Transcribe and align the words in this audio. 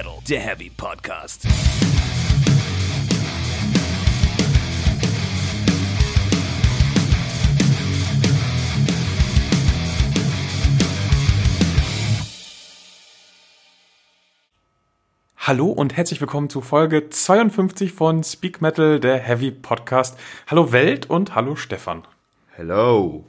Metal, 0.00 0.18
der 0.26 0.40
Heavy 0.40 0.70
Podcast. 0.70 1.46
Hallo 15.36 15.66
und 15.66 15.94
herzlich 15.94 16.22
willkommen 16.22 16.48
zu 16.48 16.62
Folge 16.62 17.10
52 17.10 17.92
von 17.92 18.24
Speak 18.24 18.62
Metal, 18.62 19.00
der 19.00 19.18
Heavy 19.18 19.50
Podcast. 19.50 20.18
Hallo 20.46 20.72
Welt 20.72 21.10
und 21.10 21.34
hallo 21.34 21.56
Stefan. 21.56 22.04
Hello. 22.52 23.26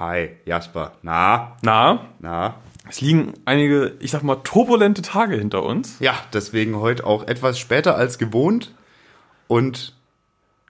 Hi, 0.00 0.30
Jasper. 0.44 0.90
Na? 1.02 1.56
Na, 1.62 2.08
Na? 2.18 2.56
Es 2.90 3.00
liegen 3.00 3.34
einige, 3.44 3.94
ich 4.00 4.10
sag 4.10 4.22
mal, 4.22 4.36
turbulente 4.36 5.00
Tage 5.00 5.36
hinter 5.36 5.62
uns. 5.62 5.96
Ja, 6.00 6.14
deswegen 6.32 6.76
heute 6.76 7.06
auch 7.06 7.26
etwas 7.26 7.58
später 7.58 7.96
als 7.96 8.18
gewohnt. 8.18 8.74
Und 9.46 9.94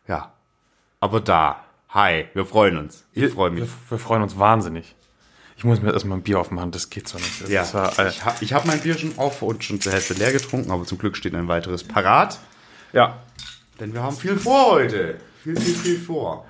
ja, 0.07 0.33
aber 1.01 1.21
da. 1.21 1.65
Hi, 1.89 2.27
wir 2.35 2.47
freuen 2.47 2.77
uns. 2.77 3.05
Ich 3.13 3.33
freue 3.33 3.51
mich. 3.51 3.63
Wir, 3.63 3.69
wir 3.89 3.99
freuen 3.99 4.23
uns 4.23 4.39
wahnsinnig. 4.39 4.95
Ich 5.57 5.65
muss 5.65 5.81
mir 5.83 5.93
erstmal 5.93 6.19
ein 6.19 6.23
Bier 6.23 6.39
aufmachen, 6.39 6.71
das 6.71 6.89
geht 6.91 7.09
so 7.09 7.19
nicht. 7.19 7.43
Das 7.43 7.51
Ja, 7.51 7.65
ja, 7.65 7.89
äh, 7.99 8.09
ich 8.09 8.25
habe 8.25 8.37
ich 8.45 8.53
hab 8.53 8.65
mein 8.67 8.81
Bier 8.81 8.97
schon 8.97 9.19
auf 9.19 9.43
und 9.43 9.65
schon 9.65 9.81
zur 9.81 9.93
Hälfte 9.93 10.15
leer 10.15 10.33
getrunken, 10.33 10.71
aber 10.71 10.85
zum 10.85 10.99
Glück 10.99 11.17
steht 11.17 11.35
ein 11.35 11.49
weiteres 11.49 11.85
parat. 11.85 12.39
ja. 12.93 13.19
Denn 13.79 13.95
wir 13.95 14.03
haben 14.03 14.15
viel 14.15 14.37
vor 14.37 14.73
heute. 14.73 15.17
Viel, 15.43 15.59
viel, 15.59 15.75
viel 15.75 15.99
vor. 15.99 16.45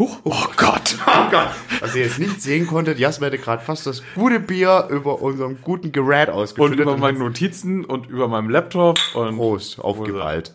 Huch, 0.00 0.18
oh 0.24 0.46
Gott. 0.56 0.96
Oh 1.06 1.30
Gott. 1.30 1.48
Was 1.80 1.94
ihr 1.94 2.04
jetzt 2.04 2.18
nicht 2.18 2.40
sehen 2.42 2.66
konntet, 2.66 2.98
Jasper 2.98 3.26
hätte 3.26 3.38
gerade 3.38 3.62
fast 3.64 3.86
das 3.86 4.02
gute 4.14 4.40
Bier 4.40 4.86
über 4.90 5.20
unserem 5.22 5.60
guten 5.62 5.92
Gerät 5.92 6.28
Und 6.28 6.34
ausgeschüttet. 6.34 6.80
über 6.80 6.96
meine 6.96 7.18
Notizen 7.18 7.84
und 7.84 8.06
über 8.08 8.26
meinem 8.28 8.48
Laptop 8.50 8.98
und 9.14 9.36
Prost, 9.36 9.78
auf 9.80 9.98
Wo 9.98 10.02
ist 10.04 10.08
er? 10.08 10.12
Gewalt. 10.12 10.54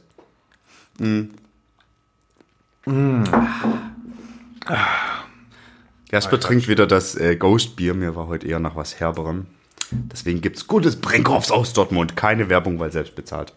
Jasper 6.12 6.39
trinkt 6.39 6.67
wieder 6.67 6.88
das 6.88 7.16
äh, 7.16 7.36
Ghost-Bier. 7.36 7.94
Mir 7.94 8.16
war 8.16 8.28
heute 8.28 8.47
eher 8.47 8.59
nach 8.59 8.75
was 8.75 9.00
Herberem. 9.00 9.47
Deswegen 9.91 10.41
gibt's 10.41 10.67
gutes 10.67 10.95
Brinkhoffs 11.00 11.52
aus 11.52 11.73
Dortmund. 11.73 12.16
Keine 12.16 12.50
Werbung, 12.50 12.80
weil 12.80 12.91
selbst 12.91 13.16
bezahlt. 13.16 13.53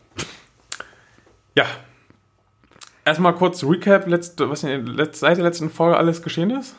ja. 1.56 1.64
Erstmal 3.08 3.34
kurz 3.34 3.64
Recap, 3.64 4.06
letzte, 4.06 4.50
was 4.50 4.62
in 4.64 4.84
der 4.98 5.08
seit 5.14 5.38
der 5.38 5.44
letzten 5.44 5.70
Folge 5.70 5.96
alles 5.96 6.20
geschehen 6.20 6.50
ist. 6.50 6.76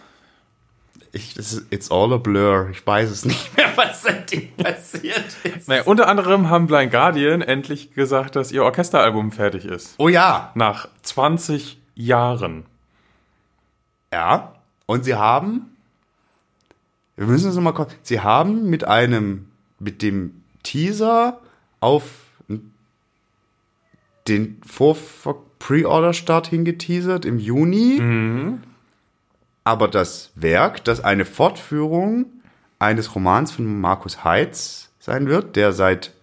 Ich, 1.12 1.34
das 1.34 1.54
ist, 1.54 1.74
it's 1.74 1.90
all 1.90 2.14
a 2.14 2.18
blur. 2.18 2.70
Ich 2.70 2.86
weiß 2.86 3.10
es 3.10 3.26
nicht 3.26 3.58
mehr, 3.58 3.72
was 3.76 4.04
seitdem 4.04 4.52
passiert 4.52 5.26
ist. 5.44 5.68
Naja, 5.68 5.82
unter 5.86 6.08
anderem 6.08 6.48
haben 6.48 6.68
Blind 6.68 6.92
Guardian 6.92 7.42
endlich 7.42 7.96
gesagt, 7.96 8.36
dass 8.36 8.52
ihr 8.52 8.64
Orchesteralbum 8.64 9.32
fertig 9.32 9.66
ist. 9.66 9.96
Oh 9.98 10.08
ja. 10.08 10.52
Nach 10.54 10.88
20 11.02 11.80
Jahren. 11.96 12.68
Ja. 14.14 14.54
Und 14.86 15.06
sie 15.06 15.16
haben, 15.16 15.76
wir 17.16 17.26
müssen 17.26 17.50
es 17.50 17.56
nochmal 17.56 17.74
kurz, 17.74 17.92
sie 18.04 18.20
haben 18.20 18.70
mit 18.70 18.84
einem, 18.84 19.50
mit 19.80 20.04
dem 20.04 20.44
Teaser 20.62 21.40
auf 21.80 22.04
den 24.28 24.62
Vor 24.64 24.96
Pre-Order-Start 25.60 26.48
hingeteasert 26.48 27.26
im 27.26 27.38
Juni. 27.40 28.02
Aber 29.64 29.88
das 29.88 30.32
Werk, 30.36 30.84
das 30.86 31.04
eine 31.04 31.26
Fortführung 31.26 32.26
eines 32.80 33.14
Romans 33.14 33.52
von 33.52 33.80
Markus 33.80 34.24
Heitz 34.24 34.90
sein 35.00 35.28
wird, 35.28 35.56
der 35.56 35.74
seit 35.74 36.14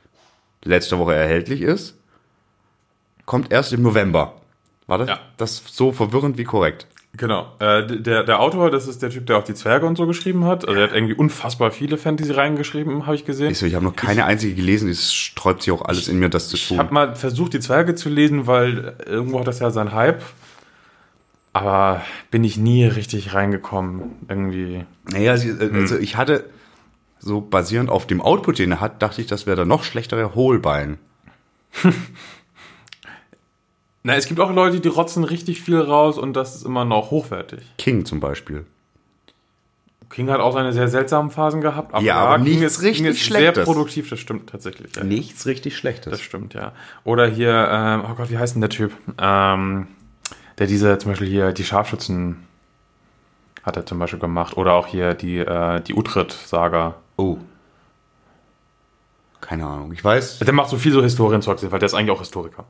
letzter 0.65 0.99
Woche 0.99 1.15
erhältlich 1.15 1.61
ist, 1.63 1.97
kommt 3.25 3.53
erst 3.53 3.73
im 3.73 3.83
November. 3.83 4.41
War 4.87 4.99
das, 4.99 5.09
Ja. 5.09 5.19
das 5.37 5.63
so 5.67 5.93
verwirrend 5.93 6.39
wie 6.39 6.45
korrekt? 6.45 6.87
Genau. 7.17 7.53
Äh, 7.61 7.87
der, 7.87 8.25
der 8.25 8.41
Autor, 8.41 8.71
das 8.71 8.87
ist 8.89 9.03
der 9.03 9.11
Typ, 9.11 9.27
der 9.27 9.39
auch 9.39 9.45
die 9.45 9.55
Zwerge 9.55 9.87
und 9.87 9.97
so 9.97 10.07
geschrieben 10.07 10.45
hat. 10.45 10.67
Also 10.67 10.81
er 10.81 10.89
hat 10.89 10.95
irgendwie 10.95 11.15
unfassbar 11.15 11.71
viele 11.71 11.97
Fantasy 11.99 12.33
reingeschrieben, 12.33 13.07
habe 13.07 13.17
ich 13.17 13.25
gesehen. 13.25 13.51
Ich 13.51 13.59
so, 13.59 13.67
ich 13.67 13.75
habe 13.75 13.85
noch 13.85 13.97
keine 13.97 14.25
einzige 14.25 14.55
gelesen, 14.55 14.89
es 14.89 15.15
sträubt 15.15 15.63
sich 15.63 15.73
auch 15.73 15.83
alles 15.83 16.09
in 16.09 16.19
mir, 16.19 16.29
das 16.29 16.49
zu 16.49 16.57
Ich 16.57 16.69
tun. 16.69 16.79
habe 16.79 16.93
mal 16.93 17.15
versucht, 17.15 17.55
die 17.55 17.61
Zwerge 17.61 17.95
zu 17.95 18.09
lesen, 18.09 18.47
weil 18.47 18.97
irgendwo 19.07 19.41
hat 19.41 19.47
das 19.47 19.61
ja 19.61 19.71
seinen 19.71 19.93
Hype. 19.93 20.23
Aber 21.53 22.03
bin 22.31 22.45
ich 22.45 22.59
nie 22.59 22.85
richtig 22.85 23.33
reingekommen. 23.33 24.11
Irgendwie. 24.29 24.85
Naja, 25.11 25.35
äh, 25.37 25.71
also 25.73 25.97
ich 25.97 26.17
hatte 26.17 26.45
so 27.19 27.41
basierend 27.41 27.89
auf 27.89 28.07
dem 28.07 28.21
Output, 28.21 28.59
den 28.59 28.73
er 28.73 28.81
hat, 28.81 29.01
dachte 29.01 29.21
ich, 29.23 29.27
das 29.27 29.47
wäre 29.47 29.57
der 29.57 29.65
noch 29.65 29.85
schlechtere 29.85 30.35
Hohlbein. 30.35 30.99
Na, 34.07 34.15
es 34.15 34.27
gibt 34.27 34.39
auch 34.39 34.53
Leute, 34.53 34.79
die 34.79 34.87
rotzen 34.87 35.25
richtig 35.25 35.61
viel 35.61 35.81
raus 35.81 36.17
und 36.17 36.35
das 36.35 36.55
ist 36.55 36.65
immer 36.65 36.85
noch 36.85 37.11
hochwertig. 37.11 37.59
King 37.77 38.05
zum 38.05 38.21
Beispiel. 38.21 38.65
King 40.11 40.31
hat 40.31 40.39
auch 40.39 40.53
seine 40.53 40.73
sehr 40.73 40.87
seltsamen 40.87 41.33
Phasen 41.33 41.61
gehabt. 41.61 41.93
Aber 41.93 42.05
Ja, 42.05 42.15
aber 42.19 42.37
King 42.37 42.61
nichts 42.61 42.77
ist, 42.77 42.83
richtig 42.83 42.99
King 43.03 43.07
ist 43.07 43.17
sehr 43.25 43.39
Schlechtes. 43.41 43.65
produktiv, 43.65 44.09
das 44.09 44.21
stimmt 44.21 44.49
tatsächlich. 44.49 44.95
Ja. 44.95 45.03
Nichts 45.03 45.45
richtig 45.47 45.73
Das 45.73 45.81
Schlechtes. 45.81 46.21
stimmt, 46.21 46.55
ja. 46.55 46.71
Oder 47.03 47.27
hier, 47.27 47.69
ähm, 47.69 48.05
oh 48.09 48.15
Gott, 48.15 48.31
wie 48.31 48.39
heißt 48.39 48.55
denn 48.55 48.61
der 48.61 48.71
Typ? 48.71 48.93
Ähm, 49.21 49.89
der 50.59 50.69
diese, 50.69 50.99
zum 50.99 51.11
Beispiel 51.11 51.27
hier, 51.27 51.51
die 51.53 51.65
Scharfschützen 51.65 52.47
hat 53.65 53.77
er 53.77 53.87
zum 53.87 53.99
Beispiel 53.99 54.21
gemacht. 54.21 54.57
Oder 54.57 54.75
auch 54.75 54.87
hier 54.87 55.15
die, 55.15 55.39
äh, 55.39 55.81
die 55.81 55.95
Utrecht-Saga. 55.95 56.95
Oh. 57.17 57.39
Keine 59.41 59.67
Ahnung. 59.67 59.93
Ich 59.93 60.05
weiß. 60.05 60.39
Der 60.39 60.55
macht 60.55 60.69
so 60.69 60.77
viel 60.77 60.93
so 60.93 61.03
Historienzeug, 61.03 61.59
weil 61.73 61.81
der 61.81 61.87
ist 61.87 61.95
eigentlich 61.95 62.13
auch 62.13 62.21
Historiker. 62.21 62.67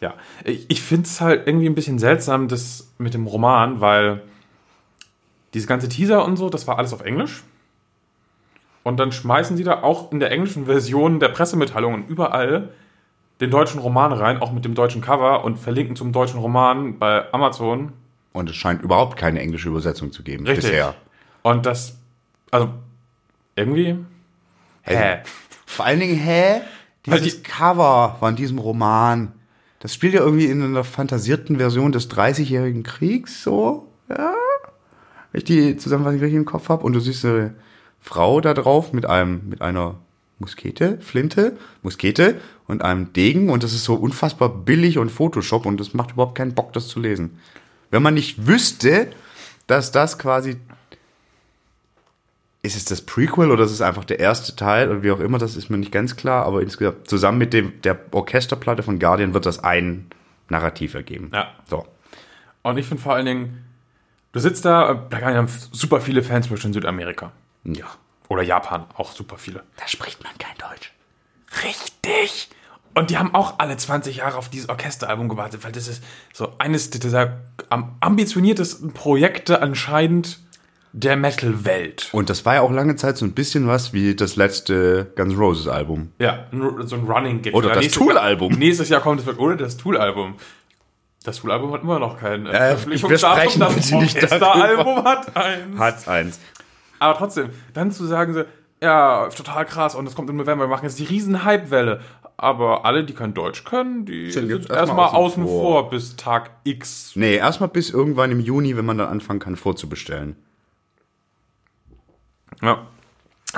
Ja, 0.00 0.14
ich, 0.44 0.66
ich 0.68 0.82
finde 0.82 1.06
es 1.06 1.20
halt 1.20 1.46
irgendwie 1.46 1.66
ein 1.66 1.74
bisschen 1.74 1.98
seltsam, 1.98 2.48
das 2.48 2.92
mit 2.98 3.14
dem 3.14 3.26
Roman, 3.26 3.80
weil 3.80 4.22
dieses 5.54 5.66
ganze 5.66 5.88
Teaser 5.88 6.24
und 6.24 6.36
so, 6.36 6.50
das 6.50 6.66
war 6.66 6.78
alles 6.78 6.92
auf 6.92 7.00
Englisch. 7.00 7.42
Und 8.84 8.98
dann 8.98 9.12
schmeißen 9.12 9.56
sie 9.56 9.64
da 9.64 9.82
auch 9.82 10.12
in 10.12 10.20
der 10.20 10.30
englischen 10.30 10.66
Version 10.66 11.20
der 11.20 11.28
Pressemitteilungen 11.28 12.06
überall 12.06 12.70
den 13.40 13.50
deutschen 13.50 13.80
Roman 13.80 14.12
rein, 14.12 14.40
auch 14.40 14.52
mit 14.52 14.64
dem 14.64 14.74
deutschen 14.74 15.00
Cover 15.00 15.44
und 15.44 15.58
verlinken 15.58 15.96
zum 15.96 16.12
deutschen 16.12 16.40
Roman 16.40 16.98
bei 16.98 17.32
Amazon. 17.32 17.92
Und 18.32 18.50
es 18.50 18.56
scheint 18.56 18.82
überhaupt 18.82 19.16
keine 19.16 19.40
englische 19.40 19.68
Übersetzung 19.68 20.12
zu 20.12 20.22
geben 20.22 20.46
Richtig. 20.46 20.66
bisher. 20.66 20.94
Und 21.42 21.66
das, 21.66 21.98
also 22.50 22.70
irgendwie, 23.54 23.98
hä? 24.82 25.18
Vor 25.66 25.84
allen 25.84 26.00
Dingen, 26.00 26.16
hä? 26.16 26.62
Dieses 27.06 27.42
Cover 27.42 28.16
von 28.18 28.36
diesem 28.36 28.58
Roman, 28.58 29.32
das 29.80 29.94
spielt 29.94 30.14
ja 30.14 30.20
irgendwie 30.20 30.46
in 30.46 30.62
einer 30.62 30.84
fantasierten 30.84 31.58
Version 31.58 31.92
des 31.92 32.10
30-jährigen 32.10 32.82
Kriegs, 32.82 33.42
so, 33.42 33.88
ja? 34.08 34.34
Wenn 35.30 35.38
ich 35.38 35.44
die 35.44 35.76
Zusammenfassung 35.76 36.20
richtig 36.20 36.38
im 36.38 36.44
Kopf 36.44 36.68
habe. 36.68 36.84
Und 36.84 36.94
du 36.94 37.00
siehst 37.00 37.24
eine 37.24 37.54
Frau 38.00 38.40
da 38.40 38.54
drauf 38.54 38.92
mit 38.92 39.06
einem, 39.06 39.48
mit 39.48 39.60
einer 39.60 39.96
Muskete, 40.38 40.98
Flinte, 41.00 41.56
Muskete 41.82 42.40
und 42.66 42.82
einem 42.82 43.12
Degen 43.12 43.50
und 43.50 43.62
das 43.62 43.72
ist 43.72 43.84
so 43.84 43.94
unfassbar 43.94 44.48
billig 44.48 44.98
und 44.98 45.10
Photoshop 45.10 45.66
und 45.66 45.78
das 45.80 45.94
macht 45.94 46.12
überhaupt 46.12 46.36
keinen 46.36 46.54
Bock, 46.54 46.72
das 46.72 46.88
zu 46.88 47.00
lesen. 47.00 47.38
Wenn 47.90 48.02
man 48.02 48.14
nicht 48.14 48.46
wüsste, 48.46 49.08
dass 49.66 49.90
das 49.90 50.18
quasi 50.18 50.56
ist 52.62 52.76
es 52.76 52.84
das 52.84 53.02
Prequel 53.02 53.50
oder 53.50 53.64
ist 53.64 53.70
es 53.70 53.80
einfach 53.80 54.04
der 54.04 54.18
erste 54.18 54.56
Teil 54.56 54.90
oder 54.90 55.02
wie 55.02 55.10
auch 55.10 55.20
immer, 55.20 55.38
das 55.38 55.56
ist 55.56 55.70
mir 55.70 55.78
nicht 55.78 55.92
ganz 55.92 56.16
klar, 56.16 56.44
aber 56.44 56.62
insgesamt 56.62 57.08
zusammen 57.08 57.38
mit 57.38 57.52
dem, 57.52 57.80
der 57.82 57.98
Orchesterplatte 58.10 58.82
von 58.82 58.98
Guardian 58.98 59.32
wird 59.34 59.46
das 59.46 59.62
ein 59.62 60.10
Narrativ 60.48 60.94
ergeben. 60.94 61.30
Ja. 61.32 61.52
So. 61.68 61.86
Und 62.62 62.78
ich 62.78 62.86
finde 62.86 63.02
vor 63.02 63.14
allen 63.14 63.26
Dingen, 63.26 63.64
du 64.32 64.40
sitzt 64.40 64.64
da, 64.64 65.06
da 65.08 65.20
haben 65.20 65.48
super 65.72 66.00
viele 66.00 66.22
Fans, 66.22 66.50
in 66.50 66.72
Südamerika. 66.72 67.32
Ja. 67.64 67.86
Oder 68.28 68.42
Japan, 68.42 68.84
auch 68.94 69.12
super 69.12 69.38
viele. 69.38 69.62
Da 69.76 69.86
spricht 69.86 70.22
man 70.22 70.32
kein 70.38 70.56
Deutsch. 70.58 70.92
Richtig. 71.64 72.50
Und 72.94 73.10
die 73.10 73.18
haben 73.18 73.34
auch 73.34 73.58
alle 73.58 73.76
20 73.76 74.16
Jahre 74.16 74.36
auf 74.36 74.48
dieses 74.48 74.68
Orchesteralbum 74.68 75.28
gewartet, 75.28 75.62
weil 75.64 75.72
das 75.72 75.86
ist 75.86 76.02
so 76.32 76.54
eines 76.58 76.90
dieser 76.90 77.38
am 77.68 77.96
ambitioniertesten 78.00 78.92
Projekte 78.92 79.62
anscheinend 79.62 80.40
der 80.92 81.16
Metal-Welt. 81.16 82.08
Und 82.12 82.30
das 82.30 82.44
war 82.44 82.54
ja 82.54 82.60
auch 82.62 82.72
lange 82.72 82.96
Zeit 82.96 83.16
so 83.16 83.24
ein 83.24 83.32
bisschen 83.32 83.66
was 83.66 83.92
wie 83.92 84.14
das 84.14 84.36
letzte 84.36 85.12
Guns 85.16 85.34
N' 85.34 85.38
Roses 85.38 85.68
Album. 85.68 86.12
Ja, 86.18 86.46
so 86.84 86.96
ein 86.96 87.04
Running 87.04 87.42
Gag. 87.42 87.54
Oder 87.54 87.70
das 87.70 87.88
Tool-Album. 87.88 88.54
Nächstes 88.54 88.88
Jahr 88.88 89.00
kommt 89.00 89.20
es 89.20 89.26
wird, 89.26 89.38
oder 89.38 89.56
das 89.56 89.76
Tool-Album. 89.76 90.34
Das 91.24 91.40
Tool-Album 91.40 91.72
hat 91.72 91.82
immer 91.82 91.98
noch 91.98 92.18
kein 92.18 92.46
äh, 92.46 92.76
wir 92.86 92.98
sprechen 93.18 93.60
Das 93.60 93.92
Orchesteralbum 93.92 95.04
hat 95.04 95.36
eins. 95.36 95.78
Hat's 95.78 96.08
eins. 96.08 96.40
Aber 96.98 97.18
trotzdem, 97.18 97.50
dann 97.74 97.92
zu 97.92 98.06
sagen 98.06 98.34
so, 98.34 98.44
ja, 98.80 99.28
total 99.28 99.66
krass 99.66 99.94
und 99.94 100.06
es 100.06 100.14
kommt 100.14 100.30
im 100.30 100.36
November, 100.36 100.64
wir 100.64 100.68
machen 100.68 100.84
jetzt 100.84 100.98
die 100.98 101.04
riesen 101.04 101.44
Hype-Welle. 101.44 102.00
Aber 102.36 102.84
alle, 102.84 103.04
die 103.04 103.14
kein 103.14 103.34
Deutsch 103.34 103.64
können, 103.64 104.06
die 104.06 104.30
Sind 104.30 104.46
sind, 104.46 104.70
erstmal 104.70 105.06
außen 105.08 105.42
außen 105.42 105.44
vor. 105.44 105.82
vor. 105.82 105.90
bis 105.90 106.14
Tag 106.14 106.52
X. 106.62 107.12
Nee, 107.16 107.34
erstmal 107.34 107.68
bis 107.68 107.90
irgendwann 107.90 108.30
im 108.30 108.38
Juni, 108.38 108.76
wenn 108.76 108.84
man 108.86 108.96
dann 108.96 109.08
anfangen 109.08 109.40
kann 109.40 109.56
vorzubestellen. 109.56 110.36
Ja. 112.62 112.86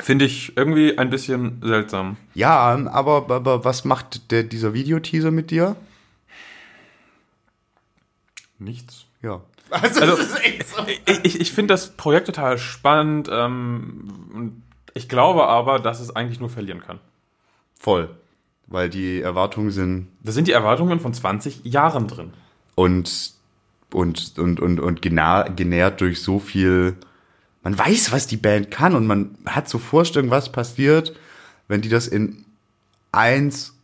Finde 0.02 0.24
ich 0.24 0.56
irgendwie 0.56 0.96
ein 0.98 1.10
bisschen 1.10 1.60
seltsam. 1.64 2.16
Ja, 2.34 2.76
aber, 2.92 3.28
aber 3.28 3.64
was 3.64 3.84
macht 3.84 4.30
der, 4.30 4.44
dieser 4.44 4.72
Videoteaser 4.72 5.32
mit 5.32 5.50
dir? 5.50 5.74
Nichts. 8.58 9.06
Ja. 9.22 9.40
Also, 9.70 10.04
ich, 11.06 11.24
ich, 11.24 11.40
ich 11.40 11.52
finde 11.52 11.74
das 11.74 11.96
Projekt 11.96 12.26
total 12.26 12.58
spannend. 12.58 13.28
Ähm, 13.32 14.62
ich 14.94 15.08
glaube 15.08 15.46
aber, 15.46 15.78
dass 15.78 16.00
es 16.00 16.14
eigentlich 16.14 16.40
nur 16.40 16.50
verlieren 16.50 16.80
kann. 16.80 16.98
Voll. 17.78 18.10
Weil 18.66 18.90
die 18.90 19.20
Erwartungen 19.20 19.70
sind. 19.70 20.08
Da 20.22 20.32
sind 20.32 20.46
die 20.48 20.52
Erwartungen 20.52 21.00
von 21.00 21.14
20 21.14 21.64
Jahren 21.64 22.06
drin. 22.08 22.32
Und, 22.74 23.32
und, 23.92 24.38
und, 24.38 24.60
und, 24.60 24.80
und 24.80 25.02
genährt 25.02 26.00
durch 26.00 26.22
so 26.22 26.38
viel. 26.38 26.96
Man 27.62 27.78
weiß, 27.78 28.12
was 28.12 28.26
die 28.26 28.36
Band 28.36 28.70
kann 28.70 28.94
und 28.94 29.06
man 29.06 29.36
hat 29.46 29.68
so 29.68 29.78
Vorstellungen, 29.78 30.30
was 30.30 30.50
passiert, 30.50 31.14
wenn 31.68 31.82
die 31.82 31.88
das 31.88 32.06
in 32.08 32.44
eins, 33.12 33.74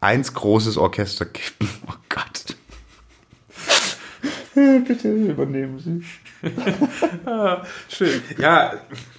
eins 0.00 0.34
großes 0.34 0.76
Orchester 0.76 1.26
kippen. 1.26 1.68
Oh 1.88 1.94
Gott. 2.08 2.56
Bitte 4.54 5.12
übernehmen 5.12 5.78
Sie. 5.78 6.02
ah, 7.24 7.64
schön. 7.88 8.20
Ja, 8.38 8.72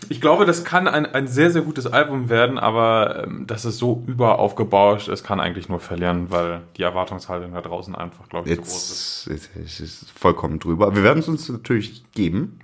ich 0.10 0.20
glaube, 0.20 0.46
das 0.46 0.66
kann 0.66 0.88
ein, 0.88 1.06
ein 1.06 1.28
sehr, 1.28 1.52
sehr 1.52 1.62
gutes 1.62 1.88
Album 1.88 2.30
werden, 2.30 2.60
aber 2.60 3.24
ähm, 3.24 3.48
dass 3.48 3.64
es 3.64 3.78
so 3.78 4.04
überaufgebauscht 4.08 5.08
ist, 5.08 5.24
kann 5.24 5.40
eigentlich 5.40 5.70
nur 5.70 5.80
verlieren, 5.80 6.30
weil 6.30 6.62
die 6.78 6.84
Erwartungshaltung 6.84 7.54
da 7.54 7.62
draußen 7.62 7.96
einfach, 7.96 8.28
glaube 8.28 8.50
ich, 8.50 8.58
Jetzt, 8.58 8.70
zu 8.70 8.74
groß 8.74 8.92
ist. 8.92 9.28
Jetzt, 9.32 9.50
es 9.56 9.80
ist 9.80 10.12
vollkommen 10.12 10.60
drüber. 10.60 10.94
Wir 10.96 11.04
werden 11.04 11.20
es 11.20 11.28
uns 11.28 11.48
natürlich 11.48 12.04
geben. 12.12 12.60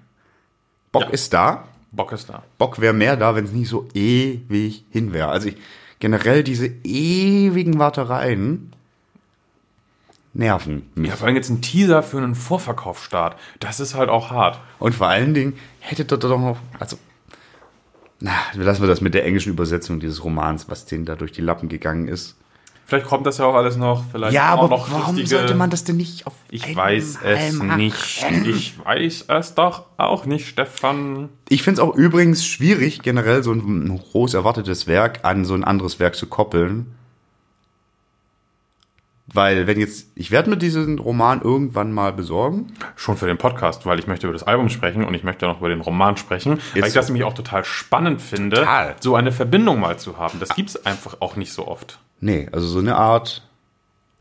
Bock 0.92 1.04
Ja. 1.04 1.10
ist 1.10 1.34
da. 1.34 1.68
Bock 1.92 2.12
ist 2.12 2.30
da. 2.30 2.44
Bock 2.58 2.80
wäre 2.80 2.94
mehr 2.94 3.16
da, 3.18 3.36
wenn 3.36 3.46
es 3.46 3.52
nicht 3.52 3.70
so 3.70 3.88
ewig 3.94 4.84
hin 4.92 5.14
wäre. 5.14 5.30
Also 5.30 5.50
ich, 5.50 5.58
generell 6.00 6.44
diese 6.44 6.68
ewigen 6.84 7.80
Wartereien 7.80 8.74
nerven 10.34 10.90
mich. 10.96 11.10
Ja, 11.10 11.16
vor 11.16 11.28
allem 11.28 11.36
jetzt 11.36 11.50
ein 11.50 11.62
Teaser 11.62 12.04
für 12.04 12.18
einen 12.18 12.36
Vorverkaufsstart. 12.36 13.38
Das 13.60 13.80
ist 13.80 13.96
halt 13.96 14.10
auch 14.10 14.30
hart. 14.30 14.60
Und 14.80 14.94
vor 14.94 15.08
allen 15.08 15.34
Dingen 15.34 15.54
hätte 15.80 16.06
dort 16.06 16.24
doch 16.24 16.40
noch, 16.40 16.58
also, 16.80 16.98
na, 18.20 18.32
lassen 18.54 18.82
wir 18.82 18.88
das 18.88 19.02
mit 19.02 19.14
der 19.14 19.26
englischen 19.26 19.52
Übersetzung 19.52 20.00
dieses 20.00 20.24
Romans, 20.24 20.70
was 20.70 20.86
denen 20.86 21.06
da 21.06 21.16
durch 21.16 21.32
die 21.32 21.42
Lappen 21.42 21.70
gegangen 21.70 22.08
ist. 22.08 22.36
Vielleicht 22.88 23.06
kommt 23.06 23.28
das 23.28 23.38
ja 23.38 23.46
auch 23.46 23.54
alles 23.56 23.76
noch. 23.76 24.06
Vielleicht 24.12 24.32
Ja, 24.34 24.54
auch 24.56 24.64
aber 24.64 24.78
noch 24.78 24.90
warum 24.90 25.18
lustige- 25.18 25.28
sollte 25.40 25.56
man 25.56 25.70
das 25.70 25.84
denn 25.84 25.98
nicht 25.98 26.26
auf 26.26 26.34
Ich 26.50 26.74
weiß 26.74 27.20
es 27.22 27.54
machen? 27.54 27.76
nicht. 27.78 28.26
Ich 28.46 28.80
weiß 28.84 29.26
es 29.28 29.54
doch 29.56 29.84
auch 29.98 30.26
nicht, 30.26 30.48
Stefan. 30.48 31.28
Ich 31.50 31.64
finde 31.64 31.82
es 31.82 31.88
auch 31.88 31.94
übrigens 31.96 32.46
schwierig, 32.46 33.02
generell 33.02 33.44
so 33.44 33.52
ein 33.52 34.00
groß 34.00 34.34
erwartetes 34.36 34.88
Werk 34.88 35.20
an 35.24 35.44
so 35.44 35.54
ein 35.54 35.66
anderes 35.66 36.00
Werk 36.00 36.16
zu 36.16 36.28
koppeln. 36.28 36.94
Weil, 39.34 39.68
wenn 39.68 39.78
jetzt, 39.78 40.08
ich 40.16 40.32
werde 40.32 40.50
mir 40.50 40.56
diesen 40.56 41.00
Roman 41.00 41.42
irgendwann 41.42 41.92
mal 41.92 42.14
besorgen. 42.14 42.72
Schon 42.96 43.18
für 43.18 43.28
den 43.28 43.38
Podcast, 43.38 43.86
weil 43.86 44.00
ich 44.00 44.08
möchte 44.08 44.26
über 44.28 44.34
das 44.34 44.44
Album 44.44 44.70
sprechen 44.70 45.04
und 45.04 45.14
ich 45.14 45.24
möchte 45.24 45.46
noch 45.46 45.60
über 45.60 45.68
den 45.68 45.82
Roman 45.82 46.16
sprechen, 46.16 46.52
weil 46.54 46.60
Jetzt- 46.76 46.88
ich 46.88 46.94
das 46.94 47.08
nämlich 47.10 47.26
auch 47.26 47.34
total 47.34 47.66
spannend 47.66 48.22
finde, 48.22 48.56
Total. 48.58 48.96
so 49.02 49.16
eine 49.18 49.34
Verbindung 49.34 49.82
mal 49.82 50.00
zu 50.00 50.18
haben. 50.18 50.40
Das 50.40 50.56
gibt's 50.56 50.86
einfach 50.86 51.18
auch 51.20 51.36
nicht 51.36 51.52
so 51.52 51.68
oft. 51.68 52.00
Nee, 52.20 52.48
also 52.52 52.68
so 52.68 52.80
eine 52.80 52.96
Art, 52.96 53.48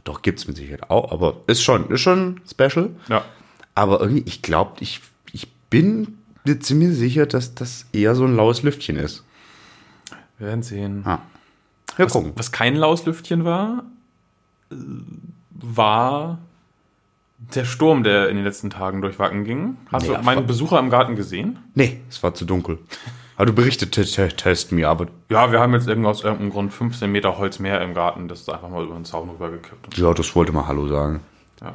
doch 0.04 0.22
gibt's 0.22 0.46
mit 0.46 0.56
Sicherheit 0.56 0.90
auch, 0.90 1.12
aber 1.12 1.38
ist 1.46 1.62
schon, 1.62 1.90
ist 1.90 2.00
schon 2.00 2.40
special. 2.50 2.90
Ja. 3.08 3.24
Aber 3.74 4.00
irgendwie, 4.00 4.22
ich 4.26 4.42
glaube, 4.42 4.72
ich, 4.80 5.00
ich 5.32 5.50
bin 5.70 6.18
mir 6.44 6.60
ziemlich 6.60 6.96
sicher, 6.96 7.26
dass 7.26 7.54
das 7.54 7.86
eher 7.92 8.14
so 8.14 8.24
ein 8.24 8.36
laues 8.36 8.62
Lüftchen 8.62 8.96
ist. 8.96 9.24
Wir 10.38 10.48
werden 10.48 10.62
sehen. 10.62 11.02
Ja. 11.06 11.22
Wir 11.96 12.04
Was, 12.06 12.12
gucken. 12.12 12.32
was 12.36 12.52
kein 12.52 12.76
laues 12.76 13.04
Lüftchen 13.06 13.44
war, 13.44 13.84
war 15.50 16.38
der 17.54 17.64
Sturm, 17.64 18.02
der 18.02 18.28
in 18.28 18.36
den 18.36 18.44
letzten 18.44 18.70
Tagen 18.70 19.02
durch 19.02 19.18
Wacken 19.18 19.44
ging. 19.44 19.76
Hast 19.92 20.06
Nee, 20.08 20.14
du 20.14 20.22
meinen 20.22 20.46
Besucher 20.46 20.78
im 20.78 20.90
Garten 20.90 21.16
gesehen? 21.16 21.58
Nee, 21.74 22.00
es 22.08 22.22
war 22.22 22.34
zu 22.34 22.44
dunkel. 22.44 22.78
Aber 23.36 23.46
du 23.46 23.52
berichtetest 23.52 24.72
mir, 24.72 24.88
aber 24.88 25.06
Ja, 25.28 25.52
wir 25.52 25.60
haben 25.60 25.74
jetzt 25.74 25.88
irgend 25.88 26.06
aus 26.06 26.24
irgendeinem 26.24 26.50
Grund 26.50 26.72
15 26.72 27.10
Meter 27.10 27.36
Holz 27.38 27.58
mehr 27.58 27.80
im 27.82 27.92
Garten. 27.94 28.28
Das 28.28 28.40
ist 28.40 28.50
einfach 28.50 28.68
mal 28.68 28.84
über 28.84 28.94
den 28.94 29.04
Zaun 29.04 29.28
rübergekippt. 29.28 29.96
ja, 29.98 30.12
das 30.14 30.34
wollte 30.34 30.52
mal 30.52 30.66
Hallo 30.66 30.88
sagen. 30.88 31.20
Ja. 31.60 31.74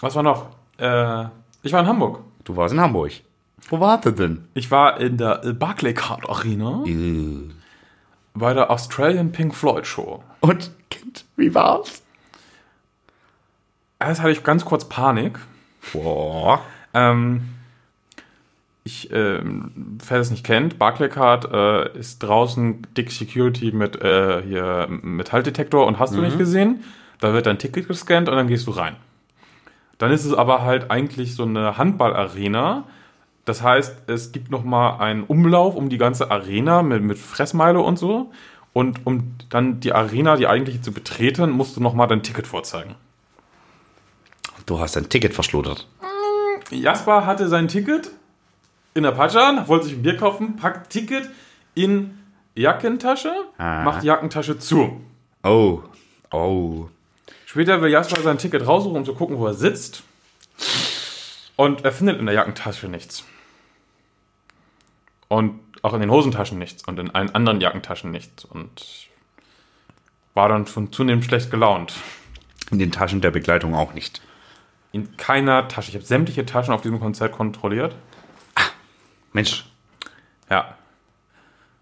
Was 0.00 0.14
war 0.14 0.22
noch? 0.22 0.46
Äh, 0.76 1.24
ich 1.62 1.72
war 1.72 1.80
in 1.80 1.86
Hamburg. 1.86 2.20
Du 2.44 2.56
warst 2.56 2.74
in 2.74 2.80
Hamburg. 2.80 3.12
Wo 3.70 3.80
wart 3.80 4.04
ihr 4.04 4.12
denn? 4.12 4.46
Ich 4.52 4.70
war 4.70 5.00
in 5.00 5.16
der 5.16 5.42
äh, 5.44 5.52
Barclaycard 5.54 6.28
Arena 6.28 6.84
bei 8.34 8.52
der 8.52 8.70
Australian 8.70 9.32
Pink 9.32 9.54
Floyd 9.54 9.86
Show. 9.86 10.22
Und 10.40 10.72
Kind, 10.90 11.24
wie 11.36 11.54
war's? 11.54 12.02
Erst 13.98 14.20
hatte 14.20 14.32
ich 14.32 14.42
ganz 14.44 14.64
kurz 14.66 14.86
Panik. 14.86 15.38
Boah. 15.92 16.60
Ähm, 16.92 17.53
ich, 18.86 19.10
ähm, 19.12 19.98
wer 20.06 20.20
es 20.20 20.30
nicht 20.30 20.44
kennt, 20.44 20.78
Barclaycard 20.78 21.50
äh, 21.50 21.98
ist 21.98 22.18
draußen 22.18 22.86
dick 22.94 23.10
Security 23.10 23.72
mit 23.72 24.00
äh, 24.02 24.42
hier 24.42 24.88
Metalldetektor 24.88 25.86
und 25.86 25.98
hast 25.98 26.14
du 26.14 26.20
nicht 26.20 26.36
gesehen. 26.36 26.84
Da 27.18 27.32
wird 27.32 27.46
dein 27.46 27.58
Ticket 27.58 27.88
gescannt 27.88 28.28
und 28.28 28.36
dann 28.36 28.46
gehst 28.46 28.66
du 28.66 28.72
rein. 28.72 28.96
Dann 29.96 30.10
ist 30.10 30.26
es 30.26 30.34
aber 30.34 30.62
halt 30.62 30.90
eigentlich 30.90 31.34
so 31.34 31.44
eine 31.44 31.78
Handballarena. 31.78 32.84
Das 33.46 33.62
heißt, 33.62 34.02
es 34.08 34.32
gibt 34.32 34.50
noch 34.50 34.64
mal 34.64 34.98
einen 34.98 35.22
Umlauf 35.24 35.76
um 35.76 35.88
die 35.88 35.98
ganze 35.98 36.30
Arena 36.30 36.82
mit, 36.82 37.02
mit 37.02 37.18
Fressmeile 37.18 37.80
und 37.80 37.98
so. 37.98 38.32
Und 38.74 39.06
um 39.06 39.36
dann 39.48 39.80
die 39.80 39.94
Arena, 39.94 40.36
die 40.36 40.46
eigentliche 40.46 40.82
zu 40.82 40.92
betreten, 40.92 41.50
musst 41.50 41.76
du 41.76 41.80
noch 41.80 41.94
mal 41.94 42.06
dein 42.06 42.22
Ticket 42.22 42.46
vorzeigen. 42.46 42.96
Du 44.66 44.78
hast 44.78 44.96
dein 44.96 45.08
Ticket 45.08 45.32
verschludert. 45.32 45.88
Jasper 46.70 47.24
hatte 47.24 47.48
sein 47.48 47.68
Ticket 47.68 48.10
in 48.94 49.02
der 49.02 49.12
Patscha, 49.12 49.66
wollte 49.68 49.86
sich 49.86 49.94
ein 49.96 50.02
Bier 50.02 50.16
kaufen, 50.16 50.56
packt 50.56 50.90
Ticket 50.90 51.28
in 51.74 52.18
Jackentasche, 52.54 53.32
Ah. 53.58 53.82
macht 53.82 54.02
die 54.02 54.06
Jackentasche 54.06 54.58
zu. 54.58 55.00
Oh. 55.42 55.80
Oh. 56.30 56.88
Später 57.46 57.80
will 57.82 57.90
Jasper 57.90 58.22
sein 58.22 58.38
Ticket 58.38 58.66
raussuchen, 58.66 58.96
um 58.96 59.04
zu 59.04 59.14
gucken, 59.14 59.38
wo 59.38 59.46
er 59.46 59.54
sitzt. 59.54 60.02
Und 61.56 61.84
er 61.84 61.92
findet 61.92 62.18
in 62.18 62.26
der 62.26 62.34
Jackentasche 62.34 62.88
nichts. 62.88 63.24
Und 65.28 65.60
auch 65.82 65.92
in 65.94 66.00
den 66.00 66.10
Hosentaschen 66.10 66.58
nichts 66.58 66.82
und 66.84 66.98
in 66.98 67.10
allen 67.14 67.34
anderen 67.34 67.60
Jackentaschen 67.60 68.10
nichts. 68.10 68.44
Und 68.44 69.08
war 70.34 70.48
dann 70.48 70.66
schon 70.66 70.92
zunehmend 70.92 71.24
schlecht 71.24 71.50
gelaunt. 71.50 71.94
In 72.70 72.78
den 72.78 72.90
Taschen 72.90 73.20
der 73.20 73.30
Begleitung 73.30 73.74
auch 73.74 73.92
nicht. 73.92 74.22
In 74.92 75.16
keiner 75.16 75.68
Tasche. 75.68 75.90
Ich 75.90 75.94
habe 75.96 76.04
sämtliche 76.04 76.46
Taschen 76.46 76.72
auf 76.72 76.80
diesem 76.80 77.00
Konzert 77.00 77.32
kontrolliert. 77.32 77.94
Mensch. 79.34 79.66
Ja. 80.50 80.74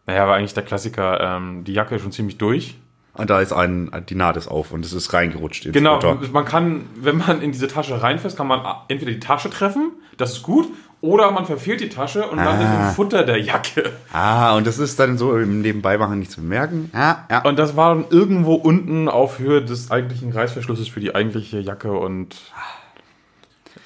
Naja, 0.06 0.26
war 0.26 0.34
eigentlich 0.36 0.54
der 0.54 0.64
Klassiker. 0.64 1.20
Ähm, 1.20 1.62
die 1.64 1.72
Jacke 1.74 1.94
ist 1.94 2.02
schon 2.02 2.10
ziemlich 2.10 2.38
durch. 2.38 2.76
Und 3.14 3.28
da 3.28 3.40
ist 3.40 3.52
ein, 3.52 3.90
die 4.08 4.14
Naht 4.14 4.36
ist 4.38 4.48
auf 4.48 4.72
und 4.72 4.84
es 4.86 4.94
ist 4.94 5.12
reingerutscht 5.12 5.66
ins 5.66 5.74
Genau, 5.74 6.00
Futter. 6.00 6.18
man 6.32 6.44
kann, 6.46 6.86
wenn 6.96 7.18
man 7.18 7.42
in 7.42 7.52
diese 7.52 7.68
Tasche 7.68 8.02
reinfässt, 8.02 8.38
kann 8.38 8.46
man 8.46 8.64
entweder 8.88 9.12
die 9.12 9.20
Tasche 9.20 9.50
treffen, 9.50 9.92
das 10.16 10.32
ist 10.32 10.42
gut, 10.42 10.66
oder 11.02 11.30
man 11.30 11.44
verfehlt 11.44 11.82
die 11.82 11.90
Tasche 11.90 12.26
und 12.26 12.38
landet 12.38 12.66
im 12.68 12.94
Futter 12.94 13.24
der 13.24 13.38
Jacke. 13.38 13.92
Ah, 14.14 14.54
und 14.56 14.66
das 14.66 14.78
ist 14.78 14.98
dann 14.98 15.18
so 15.18 15.36
im 15.36 15.60
Nebenbeimachen 15.60 16.18
nicht 16.18 16.30
zu 16.30 16.40
bemerken. 16.40 16.90
Ah, 16.94 17.16
ja. 17.30 17.42
Und 17.42 17.58
das 17.58 17.76
war 17.76 17.94
dann 17.94 18.06
irgendwo 18.08 18.54
unten 18.54 19.10
auf 19.10 19.38
Höhe 19.38 19.62
des 19.62 19.90
eigentlichen 19.90 20.32
Reißverschlusses 20.32 20.88
für 20.88 21.00
die 21.00 21.14
eigentliche 21.14 21.60
Jacke 21.60 21.92
und 21.92 22.34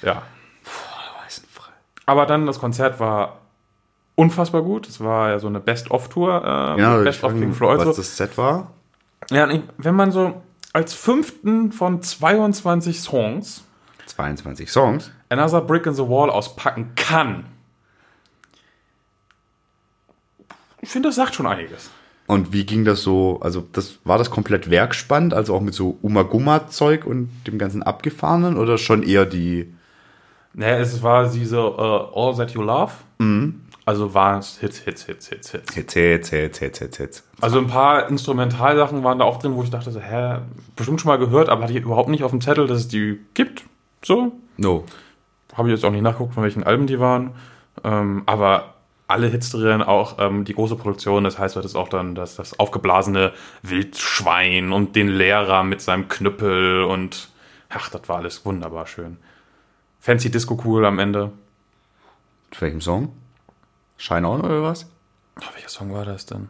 ja. 0.03 0.21
Aber 2.05 2.25
dann 2.25 2.45
das 2.45 2.59
Konzert 2.59 3.01
war 3.01 3.39
unfassbar 4.17 4.61
gut. 4.63 4.89
Es 4.89 4.99
war 4.99 5.29
ja 5.29 5.39
so 5.39 5.47
eine 5.47 5.61
Best-of-Tour. 5.61 6.75
Äh, 6.77 6.81
Ja, 6.81 6.97
Best 6.97 7.23
of 7.23 7.31
mich, 7.33 7.55
Floyd. 7.55 7.77
was 7.79 7.85
So. 7.95 8.01
das 8.01 8.17
Set 8.17 8.37
war. 8.37 8.71
Ja, 9.29 9.47
wenn 9.77 9.95
man 9.95 10.11
so 10.11 10.41
als 10.73 10.93
fünften 10.93 11.71
von 11.71 12.01
22 12.01 12.99
Songs 13.01 13.63
22 14.07 14.71
Songs. 14.71 15.11
Another 15.29 15.61
Brick 15.61 15.85
in 15.85 15.93
the 15.93 16.07
Wall 16.07 16.29
auspacken 16.29 16.93
kann. 16.95 17.45
Ich 20.81 20.89
finde, 20.89 21.09
das 21.09 21.15
sagt 21.15 21.35
schon 21.35 21.45
einiges. 21.47 21.89
Und 22.25 22.51
wie 22.53 22.65
ging 22.65 22.83
das 22.85 23.01
so? 23.03 23.39
Also, 23.41 23.65
das 23.73 23.99
war 24.03 24.17
das 24.17 24.31
komplett 24.31 24.69
werkspannt, 24.69 25.33
also 25.33 25.55
auch 25.55 25.61
mit 25.61 25.73
so 25.73 25.97
Umaguma-Zeug 26.01 27.05
und 27.05 27.29
dem 27.47 27.57
ganzen 27.57 27.83
Abgefahrenen 27.83 28.57
oder 28.57 28.77
schon 28.77 29.03
eher 29.03 29.25
die. 29.25 29.73
Naja, 30.59 30.77
es 30.79 31.01
war 31.03 31.29
diese 31.29 31.57
äh, 31.57 31.61
All 32.19 32.35
That 32.35 32.51
You 32.51 32.63
Love. 32.63 32.91
Also 33.85 34.13
waren 34.13 34.39
es 34.39 34.57
Hits, 34.57 34.79
Hits, 34.79 35.05
Hits, 35.05 35.29
Hits, 35.29 35.51
Hits. 35.51 35.73
Hits, 35.73 35.93
Hits, 35.93 36.29
Hits, 36.31 36.59
Hits, 36.59 36.79
Hits, 36.79 36.97
Hits. 36.97 37.23
Also 37.39 37.59
ein 37.59 37.67
paar 37.67 38.09
Instrumentalsachen 38.09 39.03
waren 39.03 39.19
da 39.19 39.25
auch 39.25 39.37
drin, 39.39 39.55
wo 39.55 39.61
ich 39.63 39.69
dachte 39.69 39.91
so, 39.91 39.99
hä, 39.99 40.39
bestimmt 40.75 40.99
schon 40.99 41.09
mal 41.09 41.17
gehört, 41.19 41.47
aber 41.49 41.63
hatte 41.63 41.73
ich 41.73 41.83
überhaupt 41.83 42.09
nicht 42.09 42.23
auf 42.23 42.31
dem 42.31 42.41
Zettel, 42.41 42.65
dass 42.67 42.79
es 42.79 42.87
die 42.87 43.19
gibt. 43.33 43.63
So, 44.03 44.33
No. 44.57 44.83
habe 45.55 45.69
ich 45.69 45.75
jetzt 45.75 45.85
auch 45.85 45.91
nicht 45.91 46.01
nachgeguckt, 46.01 46.33
von 46.33 46.43
welchen 46.43 46.63
Alben 46.63 46.87
die 46.87 46.99
waren. 46.99 47.31
Ähm, 47.83 48.23
aber 48.25 48.73
alle 49.07 49.27
Hits 49.27 49.51
drin, 49.51 49.81
auch 49.83 50.17
ähm, 50.19 50.43
die 50.43 50.53
große 50.55 50.75
Produktion. 50.75 51.23
Das 51.23 51.37
heißt, 51.39 51.55
das 51.55 51.65
ist 51.65 51.75
auch 51.75 51.87
dann 51.87 52.13
das, 52.15 52.35
das 52.35 52.59
aufgeblasene 52.59 53.31
Wildschwein 53.61 54.73
und 54.73 54.95
den 54.95 55.07
Lehrer 55.07 55.63
mit 55.63 55.81
seinem 55.81 56.07
Knüppel 56.07 56.83
und 56.83 57.29
ach, 57.69 57.89
das 57.89 58.09
war 58.09 58.17
alles 58.17 58.45
wunderbar 58.45 58.85
schön. 58.87 59.17
Fancy 59.99 60.29
Disco 60.29 60.59
Cool 60.63 60.85
am 60.85 60.99
Ende. 60.99 61.31
Mit 62.49 62.61
welchem 62.61 62.81
Song? 62.81 63.13
Shine 63.97 64.27
On 64.27 64.41
oder 64.41 64.63
was? 64.63 64.87
Oh, 65.39 65.53
welcher 65.53 65.69
Song 65.69 65.93
war 65.93 66.05
das 66.05 66.25
denn? 66.25 66.49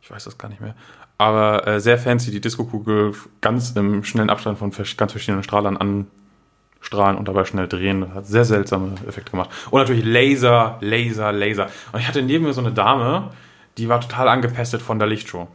Ich 0.00 0.10
weiß 0.10 0.24
das 0.24 0.38
gar 0.38 0.48
nicht 0.48 0.60
mehr. 0.60 0.74
Aber 1.18 1.66
äh, 1.66 1.80
sehr 1.80 1.98
fancy, 1.98 2.30
die 2.30 2.40
Disco-Kugel 2.40 3.14
ganz 3.40 3.70
im 3.76 4.02
schnellen 4.02 4.30
Abstand 4.30 4.58
von 4.58 4.70
ganz 4.70 5.12
verschiedenen 5.12 5.44
Strahlern 5.44 5.76
anstrahlen 5.76 7.16
und 7.16 7.28
dabei 7.28 7.44
schnell 7.44 7.68
drehen. 7.68 8.00
Das 8.00 8.10
hat 8.10 8.26
sehr 8.26 8.44
seltsame 8.44 8.94
Effekte 9.06 9.30
gemacht. 9.30 9.50
Und 9.70 9.80
natürlich 9.80 10.04
Laser, 10.04 10.78
Laser, 10.80 11.30
Laser. 11.32 11.68
Und 11.92 12.00
ich 12.00 12.08
hatte 12.08 12.22
neben 12.22 12.44
mir 12.44 12.52
so 12.52 12.60
eine 12.60 12.72
Dame, 12.72 13.30
die 13.78 13.88
war 13.88 14.00
total 14.00 14.28
angepestet 14.28 14.82
von 14.82 14.98
der 14.98 15.06
Lichtshow. 15.06 15.46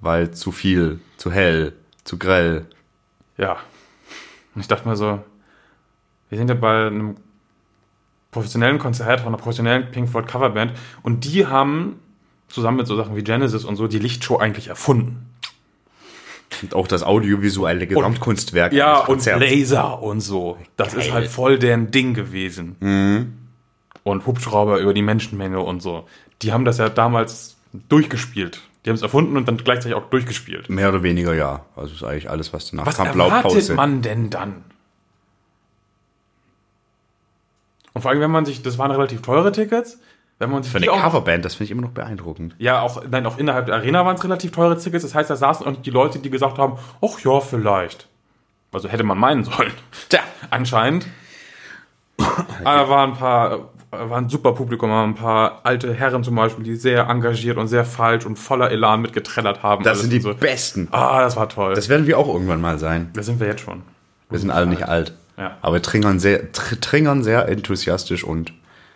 Weil 0.00 0.32
zu 0.32 0.52
viel, 0.52 1.00
zu 1.16 1.32
hell, 1.32 1.72
zu 2.04 2.18
grell. 2.18 2.66
Ja. 3.38 3.56
Und 4.54 4.60
ich 4.60 4.68
dachte 4.68 4.86
mir 4.86 4.96
so, 4.96 5.20
wir 6.30 6.38
sind 6.38 6.48
ja 6.48 6.54
bei 6.54 6.86
einem 6.86 7.16
professionellen 8.30 8.78
Konzert 8.78 9.20
von 9.20 9.28
einer 9.28 9.36
professionellen 9.36 9.90
Pink 9.90 10.08
Floyd 10.08 10.26
Coverband 10.26 10.72
und 11.02 11.24
die 11.24 11.46
haben 11.46 11.96
zusammen 12.48 12.78
mit 12.78 12.86
so 12.86 12.96
Sachen 12.96 13.16
wie 13.16 13.22
Genesis 13.22 13.64
und 13.64 13.76
so 13.76 13.86
die 13.86 13.98
Lichtshow 13.98 14.38
eigentlich 14.38 14.68
erfunden. 14.68 15.30
Und 16.62 16.74
auch 16.74 16.86
das 16.86 17.02
audiovisuelle 17.02 17.86
Gesamtkunstwerk. 17.86 18.72
Ja, 18.72 19.02
des 19.02 19.26
und. 19.26 19.40
Laser 19.40 20.02
und 20.02 20.20
so. 20.20 20.56
Das 20.76 20.94
ist 20.94 21.12
halt 21.12 21.28
voll 21.28 21.58
deren 21.58 21.90
Ding 21.90 22.14
gewesen. 22.14 22.76
Und 24.04 24.26
Hubschrauber 24.26 24.78
über 24.78 24.94
die 24.94 25.02
Menschenmenge 25.02 25.60
und 25.60 25.82
so. 25.82 26.06
Die 26.42 26.52
haben 26.52 26.64
das 26.64 26.78
ja 26.78 26.88
damals 26.88 27.56
durchgespielt. 27.88 28.60
Die 28.84 28.90
haben 28.90 28.96
es 28.96 29.02
erfunden 29.02 29.36
und 29.36 29.48
dann 29.48 29.56
gleichzeitig 29.56 29.94
auch 29.94 30.10
durchgespielt. 30.10 30.68
Mehr 30.68 30.90
oder 30.90 31.02
weniger, 31.02 31.34
ja. 31.34 31.64
Also 31.74 31.94
ist 31.94 32.04
eigentlich 32.04 32.28
alles, 32.28 32.52
was 32.52 32.70
danach 32.70 32.86
Was 32.86 32.96
kam. 32.96 33.06
erwartet 33.08 33.74
man 33.74 34.02
denn 34.02 34.30
dann? 34.30 34.62
Und 37.94 38.02
vor 38.02 38.10
allem, 38.10 38.20
wenn 38.20 38.30
man 38.30 38.44
sich, 38.44 38.62
das 38.62 38.76
waren 38.76 38.90
relativ 38.90 39.22
teure 39.22 39.50
Tickets, 39.52 39.98
wenn 40.38 40.50
man 40.50 40.62
sich 40.62 40.72
Für 40.72 40.78
eine 40.78 40.90
auch, 40.90 41.00
Coverband, 41.00 41.44
das 41.44 41.54
finde 41.54 41.66
ich 41.66 41.70
immer 41.70 41.82
noch 41.82 41.92
beeindruckend. 41.92 42.56
ja 42.58 42.80
auch, 42.82 43.02
nein, 43.08 43.24
auch 43.24 43.38
innerhalb 43.38 43.66
der 43.66 43.76
Arena 43.76 44.04
waren 44.04 44.16
es 44.16 44.24
relativ 44.24 44.50
teure 44.50 44.76
Tickets. 44.76 45.04
Das 45.04 45.14
heißt, 45.14 45.30
da 45.30 45.36
saßen 45.36 45.64
auch 45.64 45.80
die 45.80 45.90
Leute, 45.90 46.18
die 46.18 46.28
gesagt 46.28 46.58
haben, 46.58 46.76
ach 47.00 47.20
ja, 47.20 47.40
vielleicht. 47.40 48.08
Also 48.72 48.88
hätte 48.88 49.04
man 49.04 49.16
meinen 49.16 49.44
sollen. 49.44 49.72
Tja. 50.08 50.20
Anscheinend. 50.50 51.06
Aber 52.18 52.78
da 52.78 52.88
waren 52.88 53.10
ein 53.12 53.16
paar, 53.16 53.68
war 53.90 54.18
ein 54.18 54.28
super 54.28 54.52
Publikum, 54.52 54.90
waren 54.90 55.10
ein 55.10 55.14
paar 55.14 55.60
alte 55.62 55.94
Herren 55.94 56.24
zum 56.24 56.34
Beispiel, 56.34 56.64
die 56.64 56.74
sehr 56.76 57.08
engagiert 57.08 57.56
und 57.56 57.68
sehr 57.68 57.84
falsch 57.84 58.26
und 58.26 58.36
voller 58.36 58.70
Elan 58.72 59.02
mitgetrellert 59.02 59.62
haben. 59.62 59.84
Das 59.84 60.00
sind 60.00 60.12
die 60.12 60.20
so. 60.20 60.34
Besten. 60.34 60.88
Ah, 60.90 61.20
das 61.20 61.36
war 61.36 61.48
toll. 61.48 61.74
Das 61.74 61.88
werden 61.88 62.06
wir 62.08 62.18
auch 62.18 62.26
irgendwann 62.28 62.60
mal 62.60 62.78
sein. 62.78 63.10
da 63.14 63.22
sind 63.22 63.38
wir 63.38 63.46
jetzt 63.46 63.60
schon. 63.62 63.82
Wir 64.30 64.40
sind 64.40 64.50
alle 64.50 64.66
nicht 64.66 64.88
alt. 64.88 65.12
Ja. 65.36 65.56
Aber 65.62 65.74
wir 65.74 65.82
triggern 65.82 66.20
sehr, 66.20 66.52
tr 66.52 66.80
triggern 66.80 67.22
sehr 67.22 67.48
enthusiastisch 67.48 68.24
und 68.24 68.52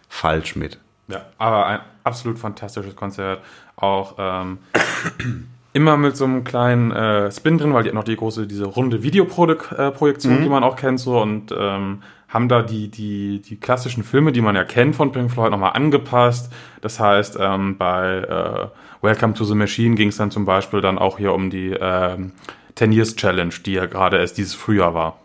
falsch 0.09 0.57
mit. 0.57 0.78
Ja, 1.09 1.23
aber 1.38 1.66
ein 1.66 1.80
absolut 2.04 2.38
fantastisches 2.38 2.95
Konzert. 2.95 3.40
Auch 3.76 4.14
ähm, 4.18 4.59
immer 5.73 5.97
mit 5.97 6.16
so 6.16 6.25
einem 6.25 6.45
kleinen 6.45 6.90
äh, 6.92 7.30
Spin 7.30 7.59
drin, 7.59 7.73
weil 7.73 7.83
die 7.83 7.88
hat 7.88 7.95
noch 7.95 8.04
die 8.04 8.16
große, 8.16 8.47
diese 8.47 8.66
runde 8.66 9.02
Videoprojektion, 9.02 10.42
die 10.42 10.49
man 10.49 10.64
auch 10.64 10.76
kennt, 10.76 11.00
so 11.00 11.21
und 11.21 11.54
ähm, 11.57 12.02
haben 12.28 12.49
da 12.49 12.62
die, 12.62 12.88
die, 12.88 13.40
die 13.40 13.57
klassischen 13.57 14.04
Filme, 14.04 14.33
die 14.33 14.42
man 14.42 14.54
ja 14.54 14.64
kennt 14.64 14.97
von 14.97 15.12
Pink 15.12 15.30
Floyd, 15.30 15.50
nochmal 15.50 15.73
angepasst. 15.73 16.52
Das 16.83 17.00
heißt, 17.00 17.38
ähm, 17.40 17.78
bei 17.78 18.18
äh, 18.18 18.68
Welcome 19.00 19.35
to 19.35 19.45
the 19.45 19.54
Machine 19.54 19.95
ging 19.95 20.09
es 20.09 20.18
dann 20.18 20.30
zum 20.30 20.45
Beispiel 20.45 20.80
dann 20.80 20.99
auch 20.99 21.18
hier 21.18 21.33
um 21.33 21.49
die 21.49 21.75
ähm, 21.80 22.33
10 22.75 22.92
Years 22.92 23.16
Challenge, 23.16 23.54
die 23.64 23.73
ja 23.73 23.87
gerade 23.87 24.18
erst 24.18 24.37
dieses 24.37 24.54
Frühjahr 24.54 24.95
war. 24.95 25.18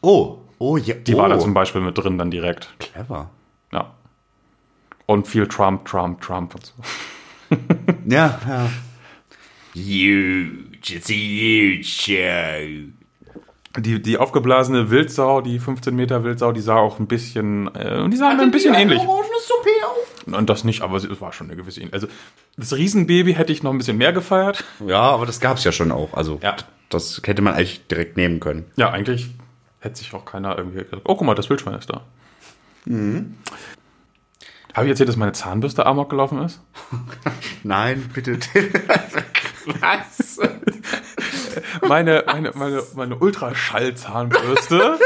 Oh, 0.00 0.38
oh 0.62 0.76
ja. 0.76 0.94
Die 0.94 1.14
oh. 1.14 1.18
war 1.18 1.28
da 1.28 1.38
zum 1.38 1.54
Beispiel 1.54 1.80
mit 1.80 1.98
drin 1.98 2.18
dann 2.18 2.30
direkt. 2.30 2.72
Clever. 2.78 3.30
Ja. 3.72 3.90
Und 5.06 5.26
viel 5.26 5.46
Trump, 5.48 5.84
Trump, 5.84 6.20
Trump 6.20 6.54
und 6.54 6.66
so. 6.66 6.74
Ja, 8.06 8.40
ja. 8.48 8.70
Huge, 9.74 10.94
it's 10.94 11.10
a 11.10 11.12
huge 11.12 11.84
show. 11.84 12.92
Die, 13.78 14.02
die 14.02 14.18
aufgeblasene 14.18 14.90
Wildsau, 14.90 15.40
die 15.40 15.58
15 15.58 15.94
Meter 15.94 16.24
Wildsau, 16.24 16.52
die 16.52 16.60
sah 16.60 16.76
auch 16.76 16.98
ein 16.98 17.06
bisschen, 17.06 17.74
äh, 17.74 18.08
die 18.08 18.16
sah 18.16 18.32
mir 18.34 18.42
ein 18.42 18.50
bisschen 18.50 18.74
ähnlich. 18.74 19.00
Und 20.26 20.50
das 20.50 20.64
nicht, 20.64 20.82
aber 20.82 20.96
es 20.96 21.20
war 21.20 21.32
schon 21.32 21.48
eine 21.48 21.56
gewisse 21.56 21.80
Ähnlichkeit. 21.80 22.02
Also 22.02 22.14
das 22.56 22.74
Riesenbaby 22.74 23.34
hätte 23.34 23.52
ich 23.52 23.62
noch 23.62 23.72
ein 23.72 23.78
bisschen 23.78 23.96
mehr 23.98 24.12
gefeiert. 24.12 24.64
Ja, 24.86 25.00
aber 25.00 25.26
das 25.26 25.40
gab's 25.40 25.64
ja 25.64 25.72
schon 25.72 25.90
auch. 25.90 26.14
Also, 26.14 26.38
Ja. 26.42 26.56
das 26.90 27.20
hätte 27.24 27.42
man 27.42 27.54
eigentlich 27.54 27.86
direkt 27.86 28.16
nehmen 28.16 28.40
können. 28.40 28.66
Ja, 28.76 28.90
eigentlich 28.90 29.30
hätte 29.82 29.96
sich 29.96 30.14
auch 30.14 30.24
keiner 30.24 30.56
irgendwie 30.56 30.82
gesagt, 30.82 31.02
oh 31.04 31.16
guck 31.16 31.26
mal, 31.26 31.34
das 31.34 31.50
Wildschwein 31.50 31.74
ist 31.74 31.90
da. 31.90 32.02
Habe 34.74 34.86
ich 34.86 34.90
erzählt, 34.90 35.08
dass 35.08 35.16
meine 35.16 35.32
Zahnbürste 35.32 35.84
amok 35.84 36.08
gelaufen 36.10 36.42
ist? 36.42 36.60
Nein, 37.62 38.10
bitte. 38.14 38.38
Was? 39.80 40.38
meine, 41.86 42.24
meine, 42.26 42.52
meine, 42.54 42.82
meine 42.94 43.16
Ultraschall-Zahnbürste 43.16 44.98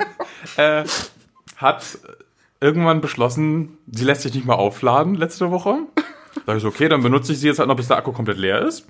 äh, 0.56 0.84
hat 1.56 1.98
irgendwann 2.60 3.00
beschlossen, 3.00 3.78
sie 3.90 4.04
lässt 4.04 4.22
sich 4.22 4.34
nicht 4.34 4.46
mehr 4.46 4.56
aufladen 4.56 5.14
letzte 5.14 5.50
Woche. 5.50 5.78
Da 6.46 6.56
ich 6.56 6.62
so, 6.62 6.68
okay, 6.68 6.88
dann 6.88 7.02
benutze 7.02 7.32
ich 7.32 7.40
sie 7.40 7.46
jetzt 7.48 7.58
halt 7.58 7.68
noch, 7.68 7.76
bis 7.76 7.88
der 7.88 7.98
Akku 7.98 8.12
komplett 8.12 8.38
leer 8.38 8.62
ist. 8.62 8.86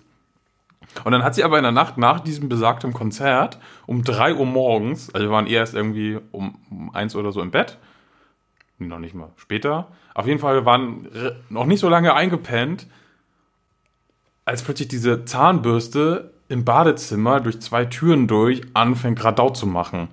Und 1.05 1.13
dann 1.13 1.23
hat 1.25 1.35
sie 1.35 1.45
aber 1.45 1.57
in 1.59 1.63
der 1.63 1.73
Nacht 1.73 1.99
nach 1.99 2.21
diesem 2.21 2.49
besagten 2.49 2.93
Konzert 2.93 3.59
um 3.87 4.05
3 4.05 4.35
Uhr 4.35 4.47
morgens, 4.47 5.13
also 5.15 5.27
wir 5.27 5.33
waren 5.33 5.47
erst 5.47 5.75
irgendwie 5.75 6.19
um, 6.33 6.59
um 6.71 6.95
1 6.95 7.17
oder 7.17 7.33
so 7.33 7.41
im 7.41 7.51
Bett, 7.51 7.79
noch 8.79 8.99
nicht 8.99 9.15
mal 9.15 9.31
später, 9.37 9.89
auf 10.15 10.27
jeden 10.27 10.39
Fall, 10.41 10.55
wir 10.57 10.65
waren 10.67 11.07
re- 11.07 11.37
noch 11.49 11.65
nicht 11.67 11.81
so 11.81 11.89
lange 11.89 12.15
eingepennt, 12.15 12.87
als 14.45 14.63
plötzlich 14.63 14.89
diese 14.89 15.25
Zahnbürste 15.25 16.33
im 16.49 16.65
Badezimmer 16.65 17.41
durch 17.41 17.61
zwei 17.61 17.85
Türen 17.85 18.27
durch 18.27 18.63
anfängt 18.75 19.23
Radau 19.25 19.51
zu 19.51 19.67
machen. 19.67 20.09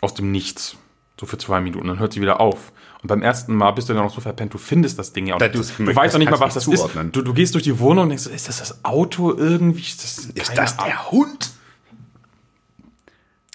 Aus 0.00 0.14
dem 0.14 0.30
Nichts. 0.30 0.76
So 1.18 1.26
für 1.26 1.38
zwei 1.38 1.60
Minuten. 1.60 1.88
Dann 1.88 1.98
hört 1.98 2.12
sie 2.12 2.20
wieder 2.20 2.40
auf. 2.40 2.72
Und 3.04 3.08
beim 3.08 3.20
ersten 3.20 3.54
Mal 3.54 3.70
bist 3.72 3.90
du 3.90 3.92
dann 3.92 4.02
noch 4.02 4.14
so 4.14 4.22
verpennt, 4.22 4.54
du 4.54 4.58
findest 4.58 4.98
das 4.98 5.12
Ding 5.12 5.26
ja. 5.26 5.34
Und 5.34 5.42
Das- 5.42 5.52
du, 5.52 5.58
das- 5.58 5.76
du 5.76 5.84
das 5.84 5.94
weißt 5.94 6.14
doch 6.14 6.18
nicht 6.18 6.30
mal, 6.30 6.40
was 6.40 6.54
das 6.54 6.64
du 6.64 6.72
ist. 6.72 6.78
zuordnen. 6.80 7.12
Du, 7.12 7.20
du 7.20 7.34
gehst 7.34 7.52
durch 7.52 7.62
die 7.64 7.78
Wohnung 7.78 8.04
und 8.04 8.08
denkst, 8.08 8.24
ist 8.28 8.48
das 8.48 8.58
das 8.60 8.82
Auto 8.82 9.34
irgendwie? 9.36 9.82
Ist 9.82 10.32
das, 10.34 10.48
keine 10.48 10.78
Ahnung. 10.78 11.10
Hund? 11.10 11.50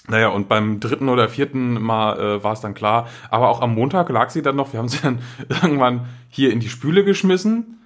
Naja, 0.06 0.28
und 0.28 0.48
beim 0.48 0.78
dritten 0.78 1.08
oder 1.08 1.28
vierten 1.28 1.80
Mal 1.82 2.18
äh, 2.38 2.44
war 2.44 2.52
es 2.52 2.60
dann 2.60 2.74
klar. 2.74 3.08
Aber 3.28 3.48
auch 3.48 3.60
am 3.60 3.74
Montag 3.74 4.08
lag 4.08 4.30
sie 4.30 4.40
dann 4.42 4.54
noch. 4.54 4.72
Wir 4.72 4.78
haben 4.78 4.88
sie 4.88 4.98
dann 5.02 5.18
irgendwann 5.48 6.06
hier 6.28 6.52
in 6.52 6.60
die 6.60 6.68
Spüle 6.68 7.02
geschmissen. 7.04 7.79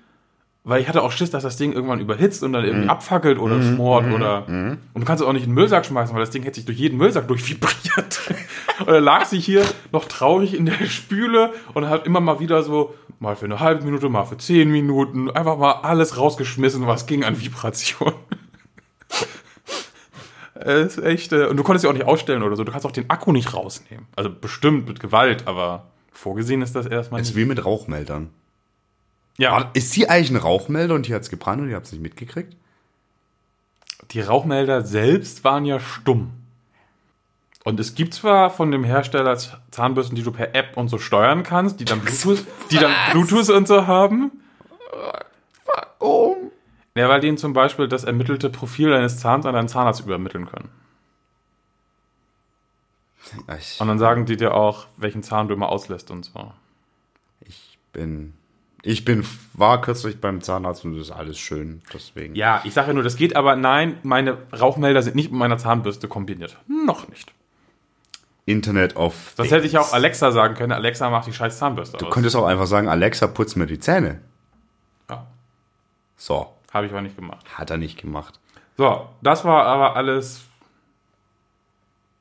Weil 0.67 0.81
ich 0.81 0.89
hatte 0.89 1.03
auch 1.03 1.13
Schiss, 1.13 1.31
dass 1.31 1.43
das 1.43 1.59
Ding 1.59 1.75
irgendwann 1.75 2.01
überhitzt 2.01 2.43
und 2.43 2.55
dann 2.55 2.65
irgendwie 2.65 2.89
abfackelt 2.89 3.39
oder 3.39 3.61
schmort 3.63 4.11
oder. 4.11 4.49
Und 4.49 4.79
du 4.95 5.05
kannst 5.05 5.23
es 5.23 5.29
auch 5.29 5.35
nicht 5.35 5.43
in 5.43 5.51
den 5.51 5.55
Müllsack 5.55 5.85
schmeißen, 5.85 6.15
weil 6.15 6.23
das 6.23 6.31
Ding 6.31 6.43
hätte 6.43 6.55
sich 6.55 6.65
durch 6.65 6.79
jeden 6.79 6.97
Müllsack 6.97 7.29
durchvibriert. 7.29 8.31
und 8.81 8.89
dann 8.89 9.05
lag 9.05 9.27
sie 9.27 9.39
hier 9.39 9.63
noch 9.93 10.07
traurig 10.07 10.55
in 10.55 10.65
der 10.65 10.87
Spüle 10.87 11.53
und 11.75 11.91
hat 11.91 12.07
immer 12.07 12.21
mal 12.21 12.41
wieder 12.41 12.63
so, 12.63 12.95
mal 13.21 13.37
für 13.37 13.45
eine 13.45 13.61
halbe 13.61 13.85
Minute, 13.85 14.09
mal 14.09 14.25
für 14.25 14.39
zehn 14.39 14.71
Minuten, 14.71 15.31
einfach 15.31 15.59
mal 15.59 15.73
alles 15.83 16.17
rausgeschmissen, 16.17 16.87
was 16.87 17.05
ging 17.07 17.25
an 17.25 17.39
Vibration. 17.41 18.15
Es 20.57 20.97
ist 20.97 21.05
echt, 21.05 21.33
äh, 21.33 21.47
und 21.47 21.57
du 21.57 21.65
konntest 21.65 21.85
ja 21.85 21.91
auch 21.91 21.95
nicht 21.95 22.07
ausstellen 22.07 22.43
oder 22.43 22.55
so. 22.55 22.63
Du 22.63 22.71
kannst 22.71 22.87
auch 22.87 22.93
den 22.93 23.11
Akku 23.11 23.33
nicht 23.33 23.53
rausnehmen. 23.53 24.07
Also 24.15 24.31
bestimmt 24.31 24.87
mit 24.87 25.01
Gewalt, 25.01 25.47
aber 25.47 25.91
vorgesehen 26.13 26.63
ist 26.63 26.77
das 26.77 26.87
erstmal 26.87 27.21
nicht. 27.21 27.31
ist 27.31 27.37
wie 27.37 27.45
mit 27.45 27.65
Rauchmeldern. 27.65 28.31
Ja, 29.37 29.71
Ist 29.75 29.93
sie 29.93 30.09
eigentlich 30.09 30.31
ein 30.31 30.37
Rauchmelder 30.37 30.95
und 30.95 31.07
die 31.09 31.15
hat's 31.15 31.31
gebrannt 31.31 31.61
und 31.63 31.69
ihr 31.69 31.77
habt's 31.77 31.93
nicht 31.93 32.03
mitgekriegt? 32.03 32.57
die 34.11 34.21
Rauchmelder 34.21 34.83
selbst 34.83 35.45
waren 35.45 35.65
ja 35.65 35.81
stumm. 35.81 36.33
Und 37.65 37.81
es 37.81 37.95
gibt 37.95 38.13
zwar 38.15 38.51
von 38.51 38.71
dem 38.71 38.85
Hersteller 38.85 39.37
Zahnbürsten, 39.71 40.15
die 40.15 40.23
du 40.23 40.31
per 40.31 40.55
App 40.55 40.77
und 40.77 40.89
so 40.89 40.99
steuern 40.99 41.43
kannst, 41.43 41.81
die 41.81 41.87
dann 41.87 42.01
Bluetooth, 42.01 42.45
die 42.71 42.77
dann 42.77 42.93
Bluetooth 43.13 43.49
und 43.49 43.67
so 43.67 43.87
haben. 43.87 44.31
Oh. 45.99 46.37
Ja, 46.95 47.09
weil 47.09 47.21
denen 47.21 47.39
zum 47.39 47.55
Beispiel 47.55 47.89
das 47.89 48.05
ermittelte 48.05 48.51
Profil 48.51 48.91
deines 48.91 49.19
Zahns 49.19 49.47
an 49.47 49.55
deinen 49.55 49.69
Zahnarzt 49.69 50.03
übermitteln 50.03 50.47
können. 50.47 50.69
Ich, 53.59 53.81
Und 53.81 53.89
dann 53.89 53.99
sagen 53.99 54.27
die 54.27 54.37
dir 54.37 54.53
auch, 54.55 54.87
welchen 54.99 55.23
Zahn 55.23 55.49
du 55.49 55.55
immer 55.55 55.71
auslässt 55.71 56.11
und 56.11 56.27
so. 56.27 56.53
ich 57.41 57.79
bin. 57.93 58.35
Ich 58.87 59.05
bin, 59.07 59.25
war 59.55 59.81
kürzlich 59.81 60.21
beim 60.21 60.43
Zahnarzt 60.43 60.85
und 60.85 60.93
das 60.99 61.07
ist 61.07 61.11
alles 61.11 61.39
schön. 61.39 61.81
Deswegen. 61.93 62.35
Ja, 62.35 62.61
ich 62.65 62.75
sage 62.75 62.89
ja 62.89 62.93
nur, 62.95 63.03
das 63.03 63.17
geht, 63.17 63.35
aber 63.35 63.57
nein, 63.57 63.97
meine 64.03 64.37
Rauchmelder 64.53 65.03
sind 65.03 65.17
nicht 65.17 65.31
mit 65.31 65.39
meiner 65.39 65.57
Zahnbürste 65.57 66.07
kombiniert. 66.07 66.59
Noch 66.69 67.09
nicht. 67.09 67.33
Internet 68.47 68.95
of 68.97 69.33
Das 69.37 69.51
hätte 69.51 69.67
ich 69.67 69.79
auch 69.79 69.95
Alexa 69.95 70.31
sagen 70.33 70.55
können. 70.55 70.73
Alexa 70.73 71.09
macht 71.09 71.27
die 71.27 71.33
scheiß 71.33 71.57
Zahnbürste 71.59 71.97
Du 71.97 72.07
aus. 72.09 72.13
könntest 72.13 72.37
auch 72.37 72.45
einfach 72.45 72.67
sagen, 72.67 72.89
Alexa, 72.89 73.27
putz 73.27 73.57
mir 73.57 73.67
die 73.67 73.79
Zähne. 73.81 74.21
Ja, 75.09 75.27
So, 76.19 76.53
habe 76.73 76.85
ich 76.85 76.93
aber 76.93 77.01
nicht 77.01 77.17
gemacht. 77.17 77.47
hat 77.55 77.71
er 77.71 77.79
nicht 77.79 77.99
gemacht. 77.99 78.39
So, 78.77 79.09
das 79.23 79.45
war 79.47 79.65
aber 79.65 79.97
alles. 79.97 80.43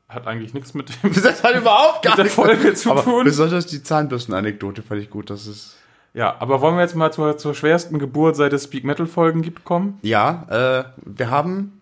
Hat 0.07 0.27
eigentlich 0.27 0.53
nichts 0.53 0.73
mit 0.73 0.89
dem. 1.03 1.11
Das 1.23 1.43
hat 1.43 1.55
überhaupt 1.55 2.03
gar 2.03 2.15
der 2.15 2.27
Folge 2.27 2.73
zu 2.73 2.91
Aber 2.91 3.03
tun. 3.03 3.25
besonders 3.25 3.65
die 3.65 3.83
Zahnbürstenanekdote 3.83 4.81
fand 4.81 5.01
ich 5.01 5.09
gut. 5.09 5.29
Das 5.29 5.45
ist 5.47 5.75
Ja, 6.13 6.35
aber 6.39 6.61
wollen 6.61 6.75
wir 6.75 6.81
jetzt 6.81 6.95
mal 6.95 7.11
zur, 7.11 7.37
zur 7.37 7.55
schwersten 7.55 7.97
Geburt, 7.99 8.35
seit 8.35 8.53
es 8.53 8.65
Speak 8.65 8.83
Metal 8.83 9.07
Folgen 9.07 9.41
gibt, 9.41 9.63
kommen? 9.63 9.97
ja, 10.01 10.45
äh, 10.49 10.83
wir 11.05 11.29
haben 11.31 11.79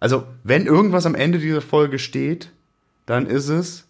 also 0.00 0.24
wenn 0.44 0.66
irgendwas 0.66 1.06
am 1.06 1.14
Ende 1.16 1.38
dieser 1.38 1.60
Folge 1.60 1.98
steht, 1.98 2.52
dann 3.06 3.26
ist 3.26 3.48
es 3.48 3.84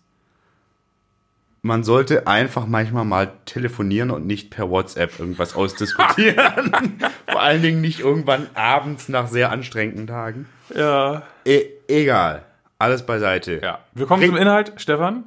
man 1.60 1.82
sollte 1.82 2.26
einfach 2.26 2.66
manchmal 2.66 3.04
mal 3.04 3.32
telefonieren 3.44 4.10
und 4.10 4.26
nicht 4.26 4.48
per 4.50 4.70
WhatsApp 4.70 5.18
irgendwas 5.18 5.54
ausdiskutieren. 5.56 6.72
Vor 7.30 7.42
allen 7.42 7.60
Dingen 7.62 7.80
nicht 7.80 8.00
irgendwann 8.00 8.46
abends 8.54 9.08
nach 9.08 9.26
sehr 9.26 9.50
anstrengenden 9.50 10.06
Tagen. 10.06 10.46
Ja. 10.74 11.24
E 11.44 11.64
egal. 11.88 12.44
Alles 12.78 13.04
beiseite. 13.04 13.60
Ja. 13.62 13.80
Wir 13.92 14.06
kommen 14.06 14.22
Ring- 14.22 14.30
zum 14.30 14.38
Inhalt, 14.40 14.72
Stefan. 14.76 15.24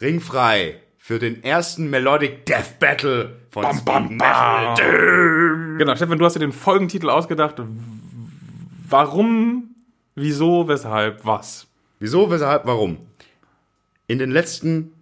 Ringfrei 0.00 0.76
für 1.04 1.18
den 1.18 1.42
ersten 1.42 1.90
Melodic 1.90 2.46
Death 2.46 2.78
Battle 2.78 3.36
von 3.50 3.64
Bam, 3.64 3.84
bam, 3.84 4.18
bam. 4.18 4.70
Metal. 4.70 5.74
Genau, 5.76 5.96
Stefan, 5.96 6.16
du 6.16 6.24
hast 6.24 6.34
dir 6.36 6.38
den 6.40 6.52
Folgentitel 6.52 7.10
ausgedacht. 7.10 7.56
Warum, 8.88 9.74
wieso, 10.14 10.68
weshalb, 10.68 11.26
was? 11.26 11.66
Wieso, 11.98 12.30
weshalb, 12.30 12.66
warum? 12.66 12.98
In 14.06 14.20
den 14.20 14.30
letzten. 14.30 14.92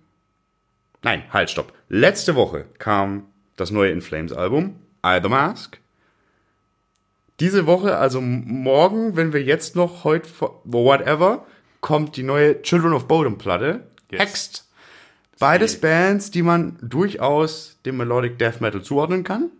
Nein, 1.02 1.22
halt, 1.34 1.50
stopp. 1.50 1.74
Letzte 1.90 2.34
Woche 2.34 2.64
kam 2.78 3.26
das 3.56 3.70
neue 3.70 3.90
In 3.90 4.00
Flames 4.00 4.32
Album, 4.32 4.76
I 5.04 5.18
the 5.22 5.28
Mask. 5.28 5.78
Diese 7.40 7.66
Woche, 7.66 7.98
also 7.98 8.22
morgen, 8.22 9.16
wenn 9.16 9.34
wir 9.34 9.42
jetzt 9.42 9.76
noch 9.76 10.04
heute, 10.04 10.26
vor- 10.30 10.62
whatever, 10.64 11.44
kommt 11.82 12.16
die 12.16 12.22
neue 12.22 12.62
Children 12.62 12.94
of 12.94 13.06
Bodom 13.06 13.36
Platte. 13.36 13.86
Yes. 14.10 14.20
Hext. 14.22 14.69
Beides 15.40 15.80
Bands, 15.80 16.30
die 16.30 16.42
man 16.42 16.76
durchaus 16.82 17.78
dem 17.86 17.96
Melodic 17.96 18.38
Death 18.38 18.60
Metal 18.60 18.82
zuordnen 18.82 19.24
kann. 19.24 19.50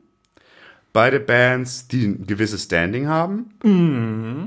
Beide 0.92 1.20
Bands, 1.20 1.88
die 1.88 2.04
ein 2.04 2.26
gewisses 2.26 2.64
Standing 2.64 3.08
haben. 3.08 3.46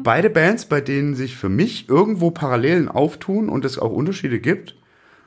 Beide 0.03 0.29
Bands, 0.29 0.65
bei 0.65 0.79
denen 0.79 1.15
sich 1.15 1.35
für 1.35 1.49
mich 1.49 1.89
irgendwo 1.89 2.29
Parallelen 2.29 2.87
auftun 2.87 3.49
und 3.49 3.65
es 3.65 3.79
auch 3.79 3.91
Unterschiede 3.91 4.39
gibt. 4.39 4.75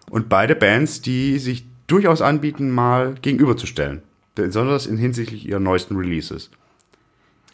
Und 0.09 0.29
beide 0.29 0.55
Bands, 0.55 1.01
die 1.01 1.39
sich 1.41 1.67
durchaus 1.89 2.23
anbieten, 2.23 2.71
mal 2.71 3.17
gegenüberzustellen. 3.21 4.03
Besonders 4.37 4.87
in 4.87 4.99
hinsichtlich 4.99 5.49
ihrer 5.49 5.59
neuesten 5.59 5.97
Releases. 5.97 6.51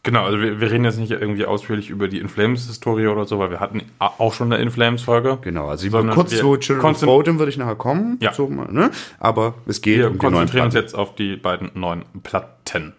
Genau, 0.04 0.24
also 0.24 0.40
wir, 0.40 0.60
wir 0.60 0.70
reden 0.70 0.84
jetzt 0.84 0.98
nicht 0.98 1.12
irgendwie 1.12 1.44
ausführlich 1.44 1.88
über 1.88 2.08
die 2.08 2.18
In 2.18 2.28
Flames-Historie 2.28 3.06
oder 3.06 3.24
so, 3.24 3.38
weil 3.38 3.50
wir 3.50 3.60
hatten 3.60 3.82
auch 4.00 4.34
schon 4.34 4.52
eine 4.52 4.60
In 4.60 4.72
Flames-Folge. 4.72 5.38
Genau, 5.42 5.68
also 5.68 5.88
Sondern 5.88 6.14
kurz 6.14 6.32
wir 6.32 6.40
zu 6.40 6.56
Children 6.56 6.90
of 6.90 7.00
Bodom 7.02 7.38
würde 7.38 7.50
ich 7.50 7.56
nachher 7.56 7.76
kommen. 7.76 8.18
Ja. 8.20 8.32
So, 8.32 8.48
ne? 8.48 8.90
Aber 9.20 9.54
es 9.66 9.80
geht 9.80 9.98
Wir 9.98 10.08
um 10.08 10.14
die 10.14 10.18
neuen 10.18 10.32
konzentrieren 10.34 10.64
uns 10.66 10.74
jetzt 10.74 10.94
auf 10.96 11.14
die 11.14 11.36
beiden 11.36 11.70
neuen 11.74 12.04
Platten. 12.24 12.94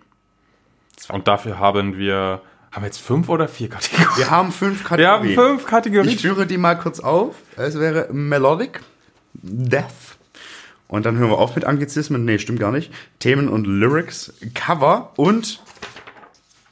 Und 1.09 1.27
dafür 1.27 1.59
haben 1.59 1.97
wir, 1.97 2.41
haben 2.71 2.83
wir 2.83 2.85
jetzt 2.85 3.01
fünf 3.01 3.27
oder 3.27 3.49
vier 3.49 3.69
Kategorien? 3.69 4.07
Wir 4.15 4.31
haben 4.31 4.53
fünf 4.53 4.89
Wir 4.89 5.09
haben 5.09 5.23
Kategorien. 5.23 5.35
fünf 5.35 5.65
Kategorien. 5.65 6.09
Ich 6.09 6.21
führe 6.21 6.45
die 6.45 6.57
mal 6.57 6.75
kurz 6.75 7.01
auf. 7.01 7.35
Es 7.57 7.77
wäre 7.77 8.07
Melodic, 8.13 8.79
Death. 9.33 9.83
Und 10.87 11.05
dann 11.05 11.17
hören 11.17 11.31
wir 11.31 11.37
auf 11.39 11.55
mit 11.55 11.65
Anglizismen. 11.65 12.23
Nee, 12.23 12.39
stimmt 12.39 12.59
gar 12.59 12.71
nicht. 12.71 12.93
Themen 13.19 13.49
und 13.49 13.65
Lyrics, 13.65 14.33
Cover 14.53 15.11
und 15.17 15.61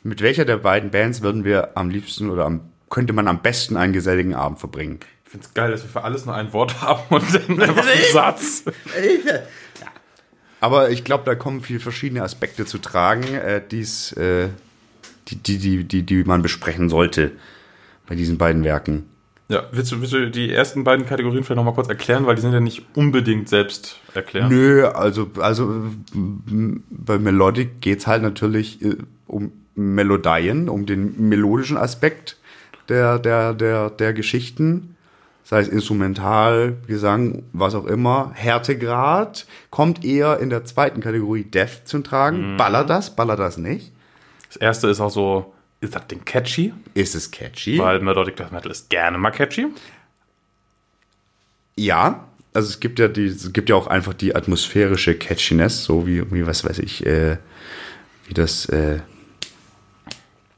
mit 0.04 0.22
welcher 0.22 0.46
der 0.46 0.58
beiden 0.58 0.92
Bands 0.92 1.22
würden 1.22 1.44
wir 1.44 1.78
am 1.78 1.90
liebsten 1.90 2.30
oder 2.30 2.46
am, 2.46 2.62
könnte 2.90 3.14
man 3.14 3.28
am 3.28 3.42
besten 3.42 3.78
einen 3.78 3.94
geselligen 3.94 4.34
Abend 4.34 4.60
verbringen? 4.60 5.00
Ich 5.26 5.32
finde 5.32 5.48
es 5.48 5.54
geil, 5.54 5.72
dass 5.72 5.84
wir 5.84 5.90
für 5.90 6.04
alles 6.04 6.26
nur 6.26 6.36
ein 6.36 6.52
Wort 6.54 6.82
haben 6.82 7.04
und 7.10 7.34
dann 7.34 7.62
einfach 7.70 7.88
einen 7.88 8.14
Satz. 8.14 8.64
Aber 10.60 10.90
ich 10.90 11.04
glaube, 11.04 11.24
da 11.26 11.36
kommen 11.36 11.62
viele 11.62 11.80
verschiedene 11.80 12.22
Aspekte 12.24 12.66
zu 12.66 12.78
tragen, 12.78 13.24
äh, 13.34 13.62
die's, 13.66 14.12
äh, 14.14 14.50
die, 15.28 15.36
die, 15.38 15.58
die, 15.58 15.84
die, 15.84 16.04
die 16.04 16.24
man 16.24 16.42
besprechen 16.42 16.90
sollte 16.90 17.32
bei 18.08 18.16
diesen 18.16 18.38
beiden 18.38 18.64
Werken. 18.64 19.06
Ja, 19.48 19.64
willst 19.72 19.92
du, 19.92 20.00
willst 20.00 20.14
du 20.14 20.30
die 20.30 20.52
ersten 20.52 20.84
beiden 20.84 21.06
Kategorien 21.06 21.44
vielleicht 21.44 21.58
nochmal 21.58 21.74
kurz 21.74 21.90
erklären, 21.90 22.26
weil 22.26 22.36
die 22.36 22.42
sind 22.42 22.54
ja 22.54 22.62
nicht 22.62 22.86
unbedingt 22.96 23.50
selbst 23.50 24.00
erklärt. 24.14 24.50
Nö, 24.50 24.88
also, 24.88 25.30
also 25.40 25.92
bei 26.14 27.20
Melodic 27.20 27.82
geht's 27.82 28.08
halt 28.08 28.22
natürlich 28.22 28.82
äh, 28.82 28.96
um 29.28 29.52
Melodien, 29.94 30.70
um 30.70 30.86
den 30.86 31.30
melodischen 31.30 31.78
Aspekt 31.78 32.38
der, 32.90 33.20
der, 33.20 33.54
der, 33.54 33.90
der 33.90 34.14
Geschichten. 34.14 34.96
Sei 35.44 35.60
es 35.60 35.68
Instrumental, 35.68 36.78
Gesang, 36.88 37.44
was 37.52 37.76
auch 37.76 37.86
immer. 37.86 38.32
Härtegrad 38.36 39.46
kommt 39.70 40.06
eher 40.06 40.40
in 40.40 40.50
der 40.50 40.64
zweiten 40.66 41.02
Kategorie 41.02 41.44
Death 41.44 41.82
zum 41.86 42.04
Tragen. 42.04 42.58
Ballert 42.58 42.90
das, 42.90 43.16
ballert 43.16 43.40
das 43.40 43.58
nicht? 43.58 43.92
Das 44.48 44.58
erste 44.58 44.88
ist 44.88 45.02
auch 45.02 45.10
so, 45.10 45.54
ist 45.82 45.96
das 45.96 46.08
Ding 46.08 46.24
catchy? 46.24 46.74
Ist 46.94 47.16
es 47.16 47.32
catchy? 47.32 47.80
Weil 47.80 48.00
Melodic 48.00 48.36
Death 48.38 48.52
Metal 48.52 48.72
ist 48.72 48.90
gerne 48.90 49.18
mal 49.18 49.32
catchy. 49.32 49.68
Ja, 51.76 52.28
also 52.54 52.70
es 52.70 52.80
gibt 52.80 53.00
ja 53.00 53.08
die, 53.08 53.26
es 53.26 53.54
gibt 53.54 53.70
ja 53.70 53.76
auch 53.76 53.88
einfach 53.88 54.14
die 54.14 54.36
atmosphärische 54.36 55.16
Catchiness, 55.16 55.84
so 55.84 56.06
wie, 56.06 56.30
wie 56.32 56.46
was 56.46 56.64
weiß 56.66 56.80
ich, 56.80 57.06
äh, 57.06 57.38
wie 58.28 58.34
das 58.34 58.66
äh, 58.68 59.00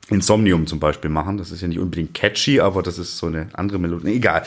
Insomnium 0.10 0.68
zum 0.68 0.80
Beispiel 0.80 1.10
machen. 1.10 1.38
Das 1.38 1.52
ist 1.52 1.62
ja 1.62 1.68
nicht 1.68 1.80
unbedingt 1.80 2.14
catchy, 2.14 2.60
aber 2.60 2.84
das 2.84 2.98
ist 2.98 3.18
so 3.18 3.28
eine 3.28 3.48
andere 3.54 3.80
Melodie. 3.80 4.06
Nee, 4.06 4.16
egal. 4.16 4.44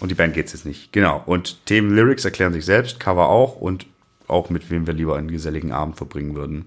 Und 0.00 0.10
die 0.10 0.14
Band 0.14 0.34
geht's 0.34 0.52
jetzt 0.52 0.66
nicht. 0.66 0.92
Genau. 0.92 1.22
Und 1.26 1.64
Themen, 1.66 1.94
Lyrics 1.94 2.24
erklären 2.24 2.52
sich 2.52 2.64
selbst, 2.64 3.00
Cover 3.00 3.28
auch 3.28 3.56
und 3.56 3.86
auch 4.28 4.50
mit 4.50 4.70
wem 4.70 4.86
wir 4.86 4.94
lieber 4.94 5.16
einen 5.16 5.30
geselligen 5.30 5.72
Abend 5.72 5.96
verbringen 5.96 6.34
würden. 6.34 6.66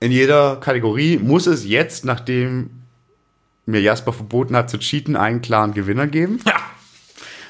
In 0.00 0.10
jeder 0.12 0.56
Kategorie 0.56 1.18
muss 1.18 1.46
es 1.46 1.64
jetzt, 1.64 2.04
nachdem 2.04 2.70
mir 3.66 3.80
Jasper 3.80 4.12
verboten 4.12 4.56
hat 4.56 4.68
zu 4.68 4.78
cheaten, 4.78 5.16
einen 5.16 5.40
klaren 5.40 5.72
Gewinner 5.72 6.06
geben. 6.06 6.40
Ja. 6.46 6.56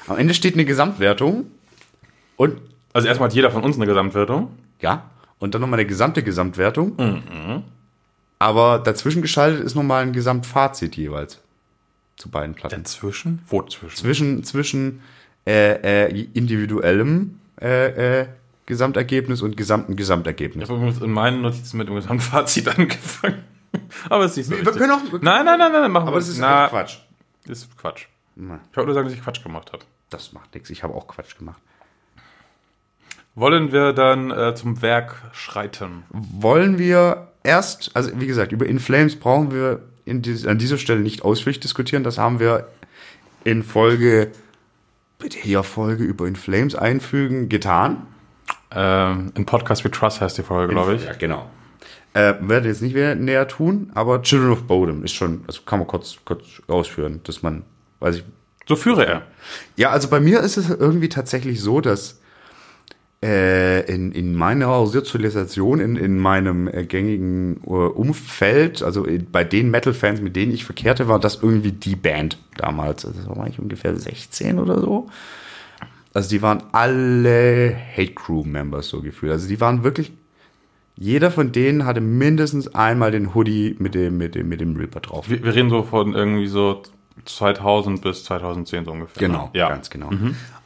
Am 0.07 0.17
Ende 0.17 0.33
steht 0.33 0.53
eine 0.53 0.65
Gesamtwertung 0.65 1.47
und 2.37 2.57
Also 2.93 3.07
erstmal 3.07 3.29
hat 3.29 3.35
jeder 3.35 3.51
von 3.51 3.63
uns 3.63 3.75
eine 3.75 3.87
Gesamtwertung. 3.87 4.49
ja, 4.79 5.09
und 5.39 5.53
dann 5.53 5.61
nochmal 5.61 5.79
eine 5.79 5.87
gesamte 5.87 6.23
Gesamtwertung. 6.23 7.63
Aber 8.39 8.79
dazwischen 8.79 9.21
geschaltet 9.21 9.63
ist 9.63 9.75
nochmal 9.75 10.03
ein 10.03 10.13
Gesamtfazit 10.13 10.95
jeweils 10.97 11.41
zu 12.17 12.29
beiden 12.29 12.53
Platten. 12.55 12.83
Dazwischen? 12.83 13.41
Wo 13.47 13.61
zwischen? 13.63 13.95
Zwischen, 13.97 14.43
zwischen 14.43 15.01
äh, 15.47 16.07
äh, 16.07 16.27
individuellem 16.33 17.39
äh, 17.61 18.21
äh, 18.21 18.27
Gesamtergebnis 18.65 19.41
und 19.41 19.55
gesamten 19.57 19.95
Gesamtergebnis. 19.95 20.63
Ich 20.63 20.69
habe 20.69 20.79
übrigens 20.81 21.01
in 21.01 21.11
meinen 21.11 21.41
Notizen 21.41 21.77
mit 21.77 21.87
dem 21.87 21.95
Gesamtfazit 21.95 22.67
angefangen. 22.77 23.43
Aber 24.09 24.25
es 24.25 24.31
ist 24.31 24.37
nicht 24.37 24.47
so 24.47 24.51
Wir 24.53 24.65
wichtig. 24.65 24.77
können 24.81 24.91
auch- 24.91 25.11
wir- 25.11 25.19
Nein, 25.21 25.45
nein, 25.45 25.59
nein, 25.59 25.71
nein, 25.71 25.91
machen 25.91 26.07
Aber 26.07 26.15
wir 26.17 26.19
das 26.21 26.29
ist 26.29 26.39
Na, 26.39 26.67
Quatsch. 26.67 26.97
ist 27.47 27.77
Quatsch. 27.77 28.05
Na, 28.35 28.59
Ich 28.71 28.75
wollte 28.77 28.87
nur 28.87 28.95
sagen, 28.95 29.07
dass 29.07 29.15
ich 29.15 29.23
Quatsch 29.23 29.43
gemacht 29.43 29.71
habe. 29.73 29.83
Das 30.09 30.33
macht 30.33 30.53
nichts. 30.53 30.69
Ich 30.69 30.83
habe 30.83 30.93
auch 30.93 31.07
Quatsch 31.07 31.37
gemacht. 31.37 31.61
Wollen 33.35 33.71
wir 33.71 33.91
dann 33.93 34.31
äh, 34.31 34.55
zum 34.55 34.81
Werk 34.81 35.15
schreiten? 35.33 36.03
Wollen 36.09 36.77
wir 36.79 37.27
erst, 37.45 37.91
also 37.95 38.11
wie 38.19 38.27
gesagt, 38.27 38.51
über 38.51 38.65
In 38.65 38.79
Flames 38.79 39.15
brauchen 39.15 39.51
wir 39.51 39.81
in 40.05 40.21
dies, 40.21 40.45
an 40.45 40.57
dieser 40.57 40.77
Stelle 40.77 40.99
nicht 40.99 41.23
ausführlich 41.23 41.59
diskutieren. 41.59 42.03
Das 42.03 42.17
haben 42.17 42.39
wir 42.39 42.67
in 43.43 43.63
Folge, 43.63 44.31
bitte 45.19 45.37
hier 45.37 45.63
Folge 45.63 46.03
über 46.03 46.27
In 46.27 46.35
Flames 46.35 46.75
einfügen, 46.75 47.49
getan. 47.49 48.07
Ähm, 48.71 49.31
in 49.35 49.45
Podcast 49.45 49.83
We 49.83 49.91
Trust 49.91 50.21
heißt 50.21 50.37
die 50.37 50.43
Folge, 50.43 50.73
glaube 50.73 50.95
ich. 50.95 51.05
Ja, 51.05 51.13
genau. 51.13 51.49
Äh, 52.13 52.35
werde 52.41 52.69
jetzt 52.69 52.81
nicht 52.81 52.95
mehr 52.95 53.15
näher 53.15 53.47
tun, 53.47 53.91
aber 53.93 54.21
Children 54.21 54.51
of 54.51 54.63
Bodom 54.63 55.03
ist 55.03 55.13
schon, 55.13 55.43
also 55.47 55.61
kann 55.63 55.79
man 55.79 55.87
kurz, 55.87 56.17
kurz 56.23 56.61
ausführen, 56.67 57.19
dass 57.23 57.41
man, 57.41 57.63
weiß 57.99 58.17
ich. 58.17 58.23
So 58.67 58.75
führe 58.75 59.05
er. 59.05 59.21
Ja, 59.75 59.91
also 59.91 60.09
bei 60.09 60.19
mir 60.19 60.39
ist 60.39 60.57
es 60.57 60.69
irgendwie 60.69 61.09
tatsächlich 61.09 61.61
so, 61.61 61.81
dass 61.81 62.19
in, 63.21 64.11
in 64.11 64.35
meiner 64.35 64.85
Sozialisation, 64.85 65.79
in, 65.79 65.95
in 65.95 66.19
meinem 66.19 66.67
äh, 66.67 66.85
gängigen 66.85 67.57
äh, 67.65 67.69
Umfeld, 67.69 68.83
also 68.83 69.07
bei 69.31 69.43
den 69.43 69.71
Metal-Fans, 69.71 70.21
mit 70.21 70.35
denen 70.35 70.53
ich 70.53 70.65
verkehrte, 70.65 71.07
war 71.07 71.19
das 71.19 71.41
irgendwie 71.41 71.71
die 71.71 71.95
Band 71.95 72.37
damals. 72.57 73.05
Also 73.05 73.35
war 73.35 73.47
ich 73.47 73.57
ungefähr 73.57 73.95
16 73.95 74.59
oder 74.59 74.79
so. 74.79 75.09
Also 76.13 76.29
die 76.29 76.41
waren 76.41 76.63
alle 76.71 77.75
Hate 77.95 78.13
Crew-Members 78.13 78.89
so 78.89 79.01
gefühlt. 79.01 79.31
Also 79.31 79.47
die 79.47 79.59
waren 79.59 79.83
wirklich 79.83 80.11
jeder 80.97 81.29
von 81.29 81.51
denen 81.51 81.85
hatte 81.85 81.99
mindestens 81.99 82.73
einmal 82.73 83.11
den 83.11 83.35
Hoodie 83.35 83.75
mit 83.79 83.95
dem, 83.95 84.17
mit 84.17 84.35
dem, 84.35 84.47
mit 84.47 84.61
dem 84.61 84.75
Reaper 84.77 85.01
drauf. 85.01 85.29
Wir, 85.29 85.43
wir 85.43 85.53
reden 85.53 85.69
so 85.69 85.83
von 85.83 86.13
irgendwie 86.13 86.47
so 86.47 86.83
2000 87.25 88.01
bis 88.01 88.23
2010 88.23 88.85
so 88.85 88.91
ungefähr. 88.91 89.27
Genau, 89.27 89.45
ne? 89.53 89.59
Ja. 89.59 89.69
ganz 89.69 89.89
genau. 89.89 90.09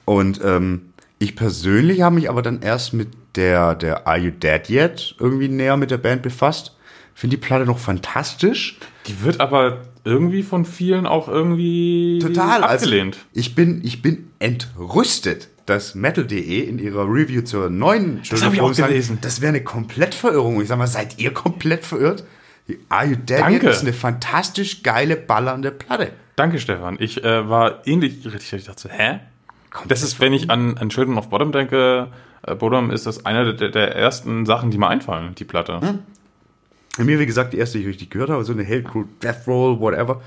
Und 0.05 0.41
ähm, 0.43 0.88
ich 1.19 1.35
persönlich 1.35 2.01
habe 2.01 2.15
mich 2.15 2.29
aber 2.29 2.41
dann 2.41 2.61
erst 2.61 2.93
mit 2.93 3.09
der, 3.35 3.75
der 3.75 4.07
Are 4.07 4.17
You 4.17 4.31
Dead 4.31 4.69
Yet 4.69 5.15
irgendwie 5.19 5.49
näher 5.49 5.77
mit 5.77 5.91
der 5.91 5.97
Band 5.97 6.21
befasst. 6.21 6.75
Finde 7.13 7.35
die 7.35 7.41
Platte 7.41 7.65
noch 7.65 7.79
fantastisch. 7.79 8.79
Die 9.05 9.21
wird 9.21 9.41
aber 9.41 9.81
irgendwie 10.05 10.43
von 10.43 10.63
vielen 10.63 11.05
auch 11.05 11.27
irgendwie 11.27 12.19
Total. 12.21 12.63
abgelehnt. 12.63 13.15
Also 13.15 13.27
ich 13.33 13.53
bin, 13.53 13.81
ich 13.83 14.01
bin 14.01 14.29
entrüstet, 14.39 15.49
dass 15.65 15.93
Metal.de 15.93 16.61
in 16.61 16.79
ihrer 16.79 17.03
Review 17.03 17.41
zur 17.41 17.69
neuen 17.69 18.21
Das 18.29 18.41
hab 18.43 18.53
ich 18.53 18.61
auch 18.61 18.73
sagen, 18.73 18.89
gelesen. 18.89 19.17
Das 19.21 19.41
wäre 19.41 19.49
eine 19.49 19.63
Komplettverirrung. 19.63 20.61
Ich 20.61 20.69
sag 20.69 20.77
mal, 20.77 20.87
seid 20.87 21.19
ihr 21.19 21.33
komplett 21.33 21.85
verirrt? 21.85 22.23
Die 22.69 22.79
Are 22.87 23.05
You 23.05 23.15
Dead 23.15 23.39
Danke. 23.39 23.65
Yet 23.65 23.75
ist 23.75 23.81
eine 23.81 23.93
fantastisch 23.93 24.83
geile, 24.83 25.17
ballernde 25.17 25.71
Platte. 25.71 26.13
Danke, 26.37 26.59
Stefan. 26.59 26.95
Ich 26.99 27.21
äh, 27.23 27.49
war 27.49 27.85
ähnlich 27.85 28.25
richtig. 28.25 28.53
Ich 28.53 28.65
dachte 28.65 28.83
so, 28.83 28.89
hä? 29.73 29.85
Das 29.87 30.01
ist, 30.03 30.19
wenn 30.19 30.33
ich 30.33 30.49
an, 30.49 30.77
an 30.77 30.89
Children 30.89 31.17
of 31.17 31.29
Bottom 31.29 31.51
denke, 31.51 32.07
äh, 32.43 32.55
Bottom 32.55 32.91
ist 32.91 33.05
das 33.05 33.25
eine 33.25 33.53
der, 33.53 33.69
der 33.69 33.95
ersten 33.95 34.45
Sachen, 34.45 34.71
die 34.71 34.77
mir 34.77 34.87
einfallen, 34.87 35.35
die 35.35 35.45
Platte. 35.45 35.79
Bei 36.97 37.03
mir, 37.03 37.19
wie 37.19 37.25
gesagt, 37.25 37.53
die 37.53 37.57
erste, 37.57 37.77
die 37.77 37.83
ich 37.85 37.89
richtig 37.89 38.09
gehört 38.09 38.29
habe, 38.29 38.43
so 38.43 38.53
eine 38.53 38.65
Hate 38.65 38.83
Crew, 38.83 39.05
Death 39.21 39.47
Roll, 39.47 39.79
whatever, 39.79 40.21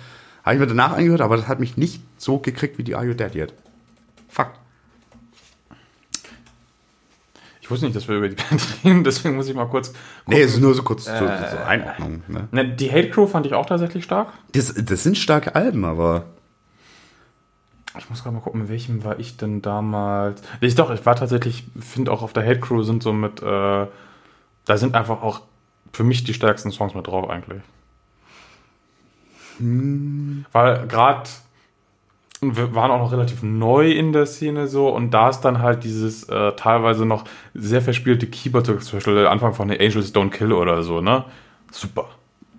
habe 0.44 0.54
ich 0.54 0.60
mir 0.60 0.66
danach 0.66 0.96
angehört, 0.96 1.20
aber 1.20 1.36
das 1.36 1.46
hat 1.48 1.60
mich 1.60 1.76
nicht 1.76 2.00
so 2.16 2.38
gekriegt 2.38 2.78
wie 2.78 2.84
die 2.84 2.94
Are 2.94 3.04
You 3.04 3.14
Dead 3.14 3.34
Yet. 3.34 3.54
Fakt. 4.28 4.58
Ich 7.60 7.70
wusste 7.70 7.86
nicht, 7.86 7.96
dass 7.96 8.08
wir 8.08 8.16
über 8.16 8.28
die 8.28 8.36
Band 8.50 8.62
reden, 8.84 9.04
deswegen 9.04 9.36
muss 9.36 9.48
ich 9.48 9.54
mal 9.54 9.66
kurz. 9.66 9.92
Nee, 10.26 10.40
es 10.42 10.54
ist 10.54 10.60
nur 10.60 10.74
so 10.74 10.82
kurz 10.82 11.04
zur, 11.04 11.14
zur 11.14 11.66
Einordnung. 11.66 12.22
Ne? 12.26 12.48
Ne, 12.50 12.74
die 12.74 12.90
Hate 12.90 13.10
Crew 13.10 13.26
fand 13.26 13.46
ich 13.46 13.54
auch 13.54 13.66
tatsächlich 13.66 14.04
stark. 14.04 14.32
Das, 14.52 14.74
das 14.74 15.02
sind 15.02 15.16
starke 15.16 15.54
Alben, 15.54 15.84
aber 15.84 16.24
Ich 17.98 18.08
muss 18.08 18.22
gerade 18.22 18.34
mal 18.34 18.40
gucken, 18.40 18.62
mit 18.62 18.70
welchem 18.70 19.04
war 19.04 19.18
ich 19.18 19.36
denn 19.36 19.60
damals? 19.60 20.42
Ich 20.60 20.74
doch, 20.74 20.90
ich 20.90 21.04
war 21.04 21.14
tatsächlich, 21.14 21.64
finde 21.78 22.10
auch 22.10 22.22
auf 22.22 22.32
der 22.32 22.44
Hate 22.44 22.60
Crew 22.60 22.82
sind 22.82 23.02
so 23.02 23.12
mit, 23.12 23.42
äh, 23.42 23.86
da 24.64 24.76
sind 24.76 24.94
einfach 24.94 25.22
auch 25.22 25.42
für 25.92 26.04
mich 26.04 26.24
die 26.24 26.32
stärksten 26.34 26.70
Songs 26.70 26.94
mit 26.94 27.06
drauf 27.06 27.28
eigentlich. 27.28 27.62
Weil 30.52 30.86
gerade 30.86 31.28
wir 32.42 32.74
waren 32.74 32.90
auch 32.90 32.98
noch 32.98 33.12
relativ 33.12 33.42
neu 33.42 33.92
in 33.92 34.12
der 34.12 34.26
Szene 34.26 34.66
so 34.66 34.88
und 34.88 35.12
da 35.12 35.28
ist 35.28 35.42
dann 35.42 35.60
halt 35.60 35.84
dieses 35.84 36.24
äh, 36.28 36.52
teilweise 36.56 37.06
noch 37.06 37.24
sehr 37.54 37.80
verspielte 37.80 38.26
Keyboard, 38.26 38.66
zum 38.66 38.98
Beispiel 38.98 39.26
Anfang 39.28 39.54
von 39.54 39.68
den 39.68 39.80
Angels 39.80 40.12
Don't 40.12 40.30
Kill 40.30 40.52
oder 40.52 40.82
so, 40.82 41.00
ne? 41.00 41.24
Super. 41.70 42.08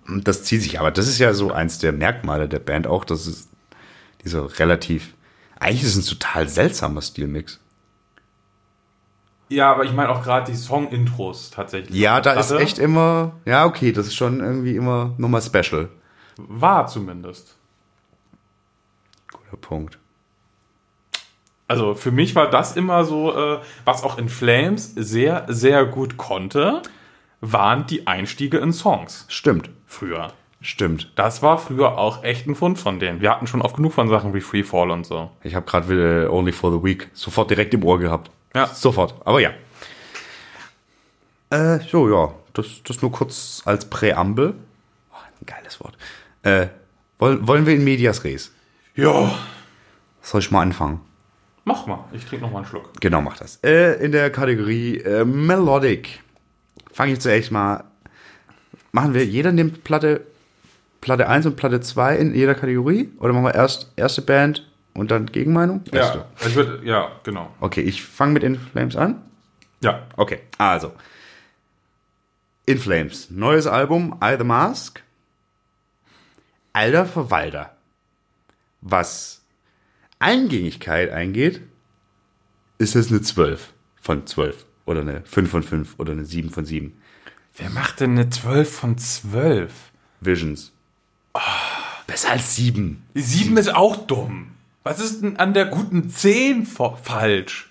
das 0.08 0.44
zieht 0.44 0.62
sich. 0.62 0.80
Aber 0.80 0.90
das 0.90 1.06
ist 1.06 1.18
ja 1.18 1.34
so 1.34 1.52
eins 1.52 1.78
der 1.78 1.92
Merkmale 1.92 2.48
der 2.48 2.60
Band 2.60 2.86
auch, 2.86 3.04
dass 3.04 3.26
es 3.26 3.48
dieser 4.24 4.58
relativ, 4.58 5.12
eigentlich 5.64 5.82
ist 5.82 5.96
es 5.96 6.06
ein 6.06 6.18
total 6.18 6.48
seltsamer 6.48 7.00
Stilmix. 7.00 7.58
Ja, 9.48 9.70
aber 9.72 9.84
ich 9.84 9.92
meine 9.92 10.10
auch 10.10 10.22
gerade 10.22 10.50
die 10.50 10.56
Song-Intros 10.56 11.50
tatsächlich. 11.50 11.98
Ja, 11.98 12.20
da 12.20 12.32
ist 12.32 12.50
echt 12.50 12.78
immer, 12.78 13.36
ja, 13.44 13.64
okay, 13.64 13.92
das 13.92 14.06
ist 14.06 14.14
schon 14.14 14.40
irgendwie 14.40 14.76
immer 14.76 15.14
nochmal 15.16 15.42
special. 15.42 15.88
War 16.36 16.86
zumindest. 16.86 17.56
Guter 19.32 19.56
Punkt. 19.56 19.98
Also 21.66 21.94
für 21.94 22.10
mich 22.10 22.34
war 22.34 22.50
das 22.50 22.76
immer 22.76 23.04
so, 23.04 23.34
äh, 23.34 23.60
was 23.84 24.02
auch 24.02 24.18
in 24.18 24.28
Flames 24.28 24.92
sehr, 24.94 25.46
sehr 25.48 25.86
gut 25.86 26.16
konnte, 26.16 26.82
waren 27.40 27.86
die 27.86 28.06
Einstiege 28.06 28.58
in 28.58 28.72
Songs 28.72 29.24
Stimmt, 29.28 29.70
früher. 29.86 30.32
Stimmt. 30.64 31.12
Das 31.14 31.42
war 31.42 31.58
früher 31.58 31.98
auch 31.98 32.24
echt 32.24 32.46
ein 32.46 32.54
Fund 32.54 32.78
von 32.78 32.98
denen. 32.98 33.20
Wir 33.20 33.30
hatten 33.30 33.46
schon 33.46 33.62
oft 33.62 33.76
genug 33.76 33.92
von 33.92 34.08
Sachen 34.08 34.34
wie 34.34 34.40
Free 34.40 34.62
Fall 34.62 34.90
und 34.90 35.06
so. 35.06 35.30
Ich 35.42 35.54
habe 35.54 35.66
gerade 35.66 35.88
wieder 35.88 36.32
Only 36.32 36.52
for 36.52 36.72
the 36.72 36.82
Week 36.82 37.08
sofort 37.12 37.50
direkt 37.50 37.74
im 37.74 37.84
Ohr 37.84 37.98
gehabt. 37.98 38.30
Ja. 38.54 38.66
Sofort, 38.66 39.14
aber 39.24 39.40
ja. 39.40 39.50
Äh, 41.50 41.80
so, 41.80 42.10
ja, 42.10 42.32
das, 42.52 42.82
das 42.84 43.02
nur 43.02 43.12
kurz 43.12 43.62
als 43.64 43.88
Präambel. 43.88 44.54
Oh, 45.12 45.16
ein 45.16 45.46
geiles 45.46 45.80
Wort. 45.80 45.96
Äh, 46.42 46.68
wollen, 47.18 47.46
wollen 47.46 47.66
wir 47.66 47.74
in 47.74 47.84
Medias 47.84 48.24
Res? 48.24 48.52
Ja. 48.96 49.32
Soll 50.22 50.40
ich 50.40 50.50
mal 50.50 50.62
anfangen? 50.62 51.00
Mach 51.64 51.86
mal, 51.86 52.04
ich 52.12 52.24
trinke 52.24 52.44
noch 52.44 52.52
mal 52.52 52.58
einen 52.58 52.66
Schluck. 52.66 52.90
Genau, 53.00 53.20
mach 53.20 53.36
das. 53.36 53.58
Äh, 53.62 54.04
in 54.04 54.12
der 54.12 54.30
Kategorie 54.30 54.98
äh, 54.98 55.24
Melodic 55.24 56.22
fange 56.92 57.12
ich 57.12 57.20
zuerst 57.20 57.50
mal. 57.50 57.84
Machen 58.92 59.14
wir, 59.14 59.24
jeder 59.24 59.50
nimmt 59.50 59.82
Platte, 59.82 60.24
Platte 61.04 61.28
1 61.28 61.44
und 61.44 61.56
Platte 61.56 61.80
2 61.82 62.16
in 62.16 62.34
jeder 62.34 62.54
Kategorie? 62.54 63.12
Oder 63.18 63.34
machen 63.34 63.44
wir 63.44 63.54
erst 63.54 63.92
erste 63.94 64.22
Band 64.22 64.66
und 64.94 65.10
dann 65.10 65.26
Gegenmeinung? 65.26 65.84
Erste. 65.92 66.18
Ja, 66.40 66.46
ich 66.46 66.54
würd, 66.54 66.82
ja, 66.82 67.12
genau. 67.24 67.54
Okay, 67.60 67.82
ich 67.82 68.02
fange 68.02 68.32
mit 68.32 68.42
In 68.42 68.58
Flames 68.58 68.96
an. 68.96 69.20
Ja, 69.82 70.06
Okay, 70.16 70.40
also. 70.56 70.92
In 72.64 72.78
Flames, 72.78 73.28
neues 73.28 73.66
Album, 73.66 74.18
I 74.24 74.36
the 74.38 74.44
Mask. 74.44 75.02
Alter 76.72 77.04
Verwalter. 77.04 77.76
Was 78.80 79.42
Eingängigkeit 80.20 81.10
eingeht, 81.10 81.60
ist 82.78 82.96
es 82.96 83.10
eine 83.10 83.20
12 83.20 83.74
von 84.00 84.26
12. 84.26 84.64
Oder 84.86 85.02
eine 85.02 85.20
5 85.26 85.50
von 85.50 85.62
5 85.62 85.94
oder 85.98 86.12
eine 86.12 86.24
7 86.24 86.48
von 86.48 86.64
7. 86.64 86.98
wer 87.58 87.68
macht 87.68 88.00
denn 88.00 88.12
eine 88.12 88.30
12 88.30 88.74
von 88.74 88.96
12? 88.96 89.70
Visions. 90.22 90.73
Besser 92.06 92.30
als 92.32 92.54
7. 92.56 93.02
Die 93.14 93.20
7 93.22 93.56
ist 93.56 93.74
auch 93.74 93.96
dumm. 94.06 94.48
Was 94.82 95.00
ist 95.00 95.22
denn 95.22 95.36
an 95.38 95.54
der 95.54 95.66
guten 95.66 96.10
10 96.10 96.66
fa- 96.66 96.96
falsch? 97.02 97.70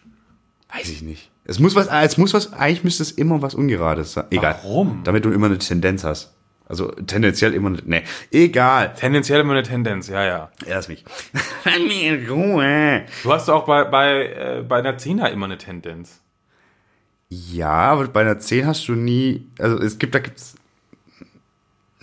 Weiß 0.73 0.89
ich 0.89 1.02
nicht. 1.02 1.30
Es 1.45 1.60
muss 1.60 1.76
was, 1.76 1.88
es 1.88 2.17
muss 2.17 2.34
was, 2.34 2.54
eigentlich 2.54 2.84
müsste 2.84 3.04
es 3.04 3.12
immer 3.12 3.41
was 3.41 3.54
Ungerades 3.54 4.13
sein. 4.13 4.26
Egal. 4.32 4.58
Warum? 4.63 5.02
Damit 5.04 5.26
du 5.26 5.30
immer 5.32 5.45
eine 5.47 5.58
Tendenz 5.60 6.04
hast. 6.04 6.34
Also 6.67 6.88
tendenziell 6.91 7.54
immer, 7.54 7.69
eine- 7.69 7.82
ne, 7.86 8.04
egal. 8.32 8.93
Tendenziell 8.95 9.41
immer 9.41 9.52
eine 9.54 9.63
Tendenz, 9.63 10.08
ja, 10.08 10.23
ja. 10.26 10.52
Lass 10.65 10.88
mich. 10.88 11.04
Ruhe. 12.30 13.04
Du 13.23 13.32
hast 13.34 13.49
auch 13.49 13.65
bei, 13.65 13.84
bei, 13.84 14.26
äh, 14.28 14.63
bei 14.67 14.80
einer 14.80 14.97
10er 14.97 15.28
immer 15.30 15.45
eine 15.45 15.58
Tendenz. 15.58 16.21
Ja, 17.30 17.69
aber 17.69 18.08
bei 18.08 18.21
einer 18.21 18.39
10 18.39 18.65
hast 18.65 18.88
du 18.88 18.93
nie, 18.93 19.45
also 19.60 19.78
es 19.80 19.99
gibt, 19.99 20.15
da 20.15 20.19
gibt's 20.19 20.56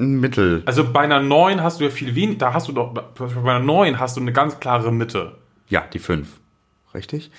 Mittel. 0.01 0.63
Also 0.67 0.85
bei 0.91 1.01
einer 1.01 1.21
9 1.21 1.63
hast 1.63 1.81
du 1.81 1.85
ja 1.85 1.91
viel 1.91 2.15
weniger, 2.15 2.39
da 2.39 2.55
hast 2.55 2.69
du 2.69 2.73
doch, 2.73 2.93
bei 2.93 3.27
einer 3.55 3.59
9 3.65 3.99
hast 3.99 4.17
du 4.17 4.21
eine 4.21 4.33
ganz 4.33 4.59
klare 4.61 4.93
Mitte. 4.93 5.37
Ja, 5.69 5.83
die 5.93 5.99
5. 5.99 6.29
Richtig? 6.95 7.31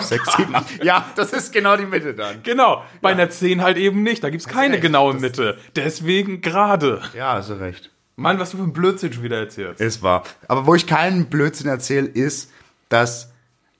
6, 0.00 0.36
7, 0.36 0.54
8. 0.54 0.84
Ja, 0.84 1.06
das 1.14 1.32
ist 1.32 1.52
genau 1.52 1.76
die 1.76 1.86
Mitte 1.86 2.12
dann. 2.14 2.42
Genau, 2.42 2.82
bei 3.02 3.10
einer 3.10 3.30
10 3.30 3.62
halt 3.62 3.76
eben 3.76 4.02
nicht, 4.02 4.24
da 4.24 4.30
gibt's 4.30 4.48
keine 4.48 4.74
recht, 4.74 4.82
genaue 4.82 5.12
das- 5.12 5.22
Mitte. 5.22 5.58
Deswegen 5.76 6.40
gerade. 6.40 7.00
Ja, 7.14 7.34
hast 7.34 7.50
du 7.50 7.54
recht. 7.54 7.90
Mann, 8.16 8.38
was 8.40 8.50
du 8.50 8.56
für 8.56 8.64
ein 8.64 8.72
Blödsinn 8.72 9.12
schon 9.12 9.22
wieder 9.22 9.38
erzählst. 9.38 9.80
Ist 9.80 10.02
wahr. 10.02 10.24
Aber 10.48 10.66
wo 10.66 10.74
ich 10.74 10.86
keinen 10.88 11.26
Blödsinn 11.26 11.68
erzähle, 11.68 12.06
ist, 12.08 12.50
dass 12.88 13.30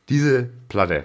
diese 0.08 0.48
Platte, 0.68 1.04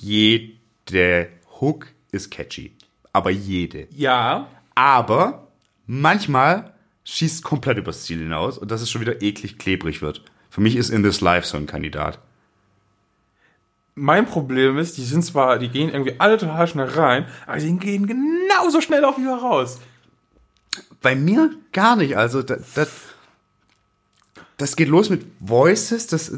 jede 0.00 1.28
Hook 1.60 1.88
ist 2.12 2.30
catchy. 2.30 2.72
Aber 3.12 3.30
jede. 3.30 3.86
Ja, 3.90 4.48
Aber 4.74 5.43
manchmal 5.86 6.74
schießt 7.04 7.44
komplett 7.44 7.78
übers 7.78 8.04
Ziel 8.04 8.18
hinaus 8.18 8.58
und 8.58 8.70
dass 8.70 8.80
es 8.80 8.90
schon 8.90 9.00
wieder 9.00 9.22
eklig 9.22 9.58
klebrig 9.58 10.02
wird. 10.02 10.22
Für 10.50 10.60
mich 10.60 10.76
ist 10.76 10.90
In 10.90 11.02
This 11.02 11.20
Life 11.20 11.46
so 11.46 11.56
ein 11.56 11.66
Kandidat. 11.66 12.18
mein 13.94 14.26
Problem 14.26 14.78
ist, 14.78 14.96
die 14.98 15.04
sind 15.04 15.24
zwar, 15.24 15.58
die 15.58 15.68
gehen 15.68 15.90
irgendwie 15.90 16.14
alle 16.18 16.38
total 16.38 16.66
schnell 16.66 16.88
rein, 16.88 17.26
aber 17.46 17.58
die 17.58 17.76
gehen 17.76 18.06
genauso 18.06 18.80
schnell 18.80 19.04
auch 19.04 19.18
wieder 19.18 19.36
raus. 19.36 19.78
Bei 21.00 21.14
mir 21.14 21.50
gar 21.72 21.94
nicht. 21.96 22.16
Also 22.16 22.42
das, 22.42 22.74
das, 22.74 22.88
das 24.56 24.76
geht 24.76 24.88
los 24.88 25.10
mit 25.10 25.26
Voices, 25.38 26.06
das, 26.06 26.32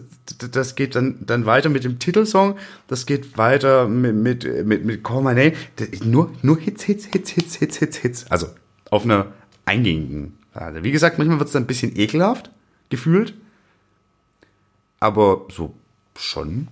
das 0.50 0.74
geht 0.74 0.94
dann, 0.96 1.24
dann 1.24 1.46
weiter 1.46 1.68
mit 1.68 1.84
dem 1.84 1.98
Titelsong, 1.98 2.58
das 2.88 3.06
geht 3.06 3.38
weiter 3.38 3.88
mit, 3.88 4.14
mit, 4.14 4.66
mit, 4.66 4.84
mit 4.84 5.04
Call 5.04 5.22
My 5.22 5.34
Name. 5.34 5.52
Das, 5.76 6.00
nur, 6.04 6.32
nur 6.42 6.58
Hits, 6.58 6.82
Hits, 6.82 7.06
Hits, 7.06 7.30
Hits, 7.30 7.56
Hits, 7.56 7.76
Hits, 7.78 7.96
Hits. 7.98 8.30
Also 8.30 8.48
auf 8.90 9.04
einer 9.04 9.26
eingängigen. 9.64 10.38
Also 10.54 10.82
wie 10.84 10.90
gesagt, 10.92 11.18
manchmal 11.18 11.38
wird 11.38 11.48
es 11.48 11.52
dann 11.52 11.64
ein 11.64 11.66
bisschen 11.66 11.96
ekelhaft 11.98 12.50
gefühlt. 12.88 13.34
Aber 15.00 15.42
so 15.50 15.74
schon. 16.16 16.68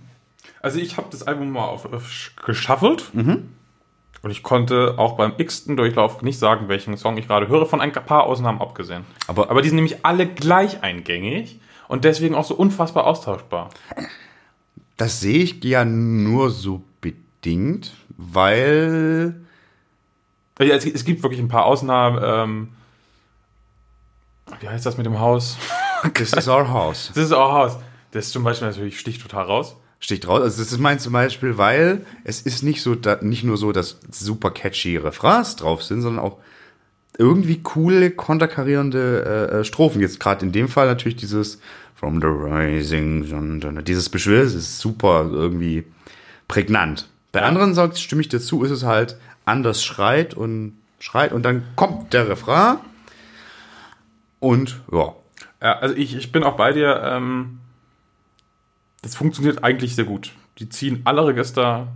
Also 0.61 0.79
ich 0.79 0.97
habe 0.97 1.07
das 1.11 1.23
Album 1.23 1.51
mal 1.51 1.65
auf, 1.65 1.85
auf 1.93 2.31
geschaffelt 2.43 3.11
und 3.13 4.31
ich 4.31 4.41
konnte 4.41 4.95
auch 4.97 5.15
beim 5.17 5.33
x-ten 5.37 5.77
Durchlauf 5.77 6.23
nicht 6.23 6.39
sagen, 6.39 6.67
welchen 6.67 6.97
Song 6.97 7.17
ich 7.17 7.27
gerade 7.27 7.47
höre, 7.47 7.67
von 7.67 7.81
ein 7.81 7.91
paar 7.91 8.23
Ausnahmen 8.23 8.59
abgesehen. 8.61 9.03
Aber- 9.27 9.51
Aber 9.51 9.61
die 9.61 9.69
sind 9.69 9.75
nämlich 9.75 10.03
alle 10.03 10.25
gleich 10.27 10.81
eingängig 10.81 11.59
und 11.87 12.03
deswegen 12.03 12.33
auch 12.33 12.45
so 12.45 12.55
unfassbar 12.55 13.05
austauschbar. 13.05 13.69
Das 14.97 15.19
sehe 15.19 15.43
ich 15.43 15.63
ja 15.63 15.85
nur 15.85 16.49
so 16.49 16.81
bedingt, 17.01 17.93
weil 18.17 19.35
Ja, 20.59 20.75
es, 20.75 20.85
es 20.85 21.05
gibt 21.05 21.23
wirklich 21.23 21.41
ein 21.41 21.47
paar 21.47 21.65
Ausnahmen. 21.65 22.19
Ähm, 22.23 22.69
wie 24.59 24.69
heißt 24.69 24.85
das 24.85 24.97
mit 24.97 25.05
dem 25.05 25.19
Haus? 25.19 25.57
this 26.13 26.33
is 26.33 26.47
our 26.47 26.69
house. 26.69 27.11
Das 27.13 27.25
ist 27.25 27.31
auch 27.31 27.51
Haus. 27.51 27.77
Das 28.11 28.27
ist 28.27 28.31
zum 28.31 28.43
Beispiel 28.43 28.67
natürlich 28.67 28.99
sticht 28.99 29.21
total 29.21 29.45
raus. 29.45 29.75
sticht 29.99 30.27
raus. 30.27 30.41
Also 30.41 30.61
das 30.61 30.71
ist 30.71 30.79
mein 30.79 30.99
zum 30.99 31.13
Beispiel, 31.13 31.57
weil 31.57 32.05
es 32.23 32.41
ist 32.41 32.63
nicht 32.63 32.81
so, 32.81 32.95
da, 32.95 33.19
nicht 33.21 33.43
nur 33.43 33.57
so, 33.57 33.71
dass 33.71 33.99
super 34.11 34.51
catchy 34.51 34.97
Refrains 34.97 35.57
drauf 35.57 35.83
sind, 35.83 36.01
sondern 36.01 36.23
auch 36.23 36.37
irgendwie 37.17 37.61
coole, 37.61 38.11
konterkarierende 38.11 39.49
äh, 39.51 39.55
äh, 39.59 39.63
Strophen. 39.65 40.01
Jetzt 40.01 40.19
gerade 40.19 40.45
in 40.45 40.51
dem 40.51 40.67
Fall 40.69 40.87
natürlich 40.87 41.17
dieses 41.17 41.59
From 41.95 42.21
the 42.21 42.27
Rising, 42.27 43.25
Sun, 43.25 43.83
dieses 43.85 44.09
Beschwör, 44.09 44.43
ist 44.43 44.79
super 44.79 45.29
irgendwie 45.31 45.85
prägnant. 46.47 47.09
Bei 47.31 47.41
anderen 47.41 47.73
Songs 47.73 47.99
stimme 47.99 48.21
ich 48.21 48.29
dazu, 48.29 48.63
ist 48.63 48.71
es 48.71 48.83
halt 48.83 49.17
anders 49.45 49.83
schreit 49.83 50.33
und 50.33 50.77
schreit 50.99 51.31
und 51.31 51.43
dann 51.43 51.63
kommt 51.75 52.13
der 52.13 52.27
Refrain 52.29 52.77
und 54.39 54.81
ja. 54.91 55.13
Ja, 55.61 55.79
also 55.79 55.95
ich, 55.95 56.15
ich 56.15 56.31
bin 56.31 56.43
auch 56.43 56.55
bei 56.55 56.71
dir. 56.71 57.01
Ähm, 57.03 57.59
das 59.01 59.15
funktioniert 59.15 59.63
eigentlich 59.63 59.95
sehr 59.95 60.05
gut. 60.05 60.33
Die 60.59 60.69
ziehen 60.69 61.01
alle 61.05 61.25
Register. 61.25 61.87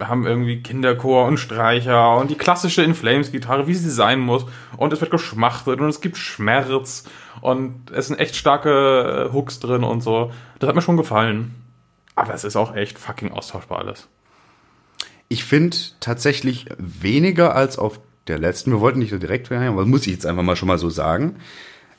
Haben 0.00 0.26
irgendwie 0.26 0.62
Kinderchor 0.62 1.26
und 1.26 1.36
Streicher 1.36 2.16
und 2.16 2.30
die 2.30 2.36
klassische 2.36 2.82
In 2.82 2.94
Flames 2.94 3.32
Gitarre, 3.32 3.66
wie 3.66 3.74
sie 3.74 3.90
sein 3.90 4.18
muss. 4.18 4.46
Und 4.78 4.94
es 4.94 5.00
wird 5.02 5.10
geschmachtet 5.10 5.80
und 5.80 5.88
es 5.88 6.00
gibt 6.00 6.16
Schmerz 6.16 7.04
und 7.42 7.90
es 7.90 8.06
sind 8.06 8.18
echt 8.18 8.34
starke 8.34 9.28
äh, 9.28 9.32
Hooks 9.34 9.60
drin 9.60 9.84
und 9.84 10.00
so. 10.00 10.32
Das 10.58 10.68
hat 10.68 10.74
mir 10.74 10.80
schon 10.80 10.96
gefallen. 10.96 11.54
Aber 12.14 12.32
es 12.32 12.44
ist 12.44 12.56
auch 12.56 12.74
echt 12.74 12.98
fucking 12.98 13.30
austauschbar 13.32 13.80
alles. 13.80 14.08
Ich 15.28 15.44
finde 15.44 15.76
tatsächlich 16.00 16.66
weniger 16.78 17.54
als 17.54 17.78
auf 17.78 18.00
der 18.26 18.38
letzten. 18.38 18.70
Wir 18.72 18.80
wollten 18.80 18.98
nicht 18.98 19.10
so 19.10 19.18
direkt 19.18 19.50
werden, 19.50 19.68
aber 19.68 19.82
das 19.82 19.88
muss 19.88 20.06
ich 20.06 20.12
jetzt 20.12 20.26
einfach 20.26 20.42
mal 20.42 20.56
schon 20.56 20.68
mal 20.68 20.78
so 20.78 20.90
sagen. 20.90 21.36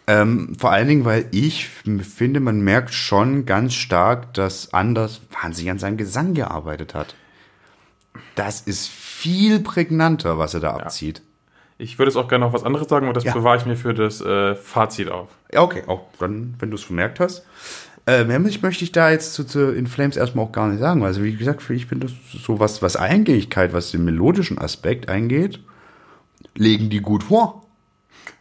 Ähm, 0.08 0.56
vor 0.60 0.72
allen 0.72 0.88
Dingen, 0.88 1.06
weil 1.06 1.26
ich 1.32 1.68
finde, 1.68 2.40
man 2.40 2.62
merkt 2.62 2.94
schon 2.94 3.46
ganz 3.46 3.74
stark, 3.74 4.34
dass 4.36 4.74
Anders 4.74 5.22
wahnsinnig 5.42 5.72
an 5.72 5.80
seinem 5.80 5.98
Gesang 5.98 6.34
gearbeitet 6.36 6.94
hat. 6.94 7.16
Das 8.36 8.62
ist 8.62 8.88
viel 8.88 9.60
prägnanter, 9.60 10.38
was 10.38 10.54
er 10.54 10.60
da 10.60 10.76
abzieht. 10.76 11.22
Ich 11.78 11.98
würde 11.98 12.10
jetzt 12.12 12.18
auch 12.18 12.30
gerne 12.30 12.46
noch 12.46 12.54
was 12.54 12.64
anderes 12.64 12.88
sagen, 12.88 13.06
aber 13.08 13.14
das 13.14 13.26
Ja. 13.26 13.34
bewahre 13.34 13.58
ich 13.58 13.66
mir 13.66 13.76
für 13.76 13.94
das 13.94 14.22
äh, 14.22 14.56
Fazit 14.56 15.10
auf. 15.10 15.28
Ja, 15.52 15.62
okay, 15.62 15.84
auch 15.88 16.04
dann, 16.20 16.56
wenn 16.60 16.70
du 16.70 16.76
es 16.76 16.84
vermerkt 16.84 17.20
hast. 17.20 17.44
Äh, 18.08 18.24
mehr 18.24 18.40
möchte 18.40 18.62
möchte 18.62 18.84
ich 18.84 18.92
da 18.92 19.10
jetzt 19.10 19.34
zu, 19.34 19.46
zu 19.46 19.72
In 19.74 19.88
Flames 19.88 20.16
erstmal 20.16 20.46
auch 20.46 20.52
gar 20.52 20.68
nicht 20.68 20.80
sagen. 20.80 21.04
Also, 21.04 21.24
wie 21.24 21.36
gesagt, 21.36 21.62
für 21.62 21.74
ich 21.74 21.88
finde 21.88 22.08
das 22.08 22.16
so 22.44 22.60
was, 22.60 22.82
was 22.82 22.96
Eingängigkeit, 22.96 23.74
was 23.74 23.92
den 23.92 24.06
melodischen 24.06 24.60
Aspekt 24.60 25.10
eingeht, 25.10 25.60
legen 26.56 26.90
die 26.90 27.02
gut 27.02 27.24
vor. 27.24 27.66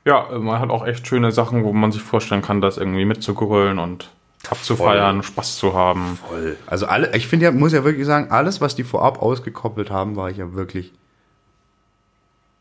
Ja, 0.04 0.28
äh, 0.30 0.38
man 0.38 0.60
hat 0.60 0.70
auch 0.70 0.86
echt 0.86 1.06
schöne 1.06 1.32
Sachen, 1.32 1.64
wo 1.64 1.72
man 1.72 1.92
sich 1.92 2.02
vorstellen 2.02 2.42
kann, 2.42 2.60
das 2.60 2.76
irgendwie 2.76 3.06
mitzugrölen 3.06 3.78
und 3.78 4.10
abzufeiern, 4.50 5.22
Spaß 5.22 5.56
zu 5.56 5.74
haben. 5.74 6.18
Voll. 6.28 6.56
Also 6.66 6.86
alle, 6.86 7.16
ich 7.16 7.26
finde 7.26 7.46
ja, 7.46 7.52
muss 7.52 7.72
ja 7.72 7.84
wirklich 7.84 8.06
sagen, 8.06 8.30
alles, 8.30 8.60
was 8.60 8.74
die 8.74 8.84
vorab 8.84 9.22
ausgekoppelt 9.22 9.90
haben, 9.90 10.16
war 10.16 10.30
ich 10.30 10.36
ja 10.36 10.52
wirklich 10.52 10.92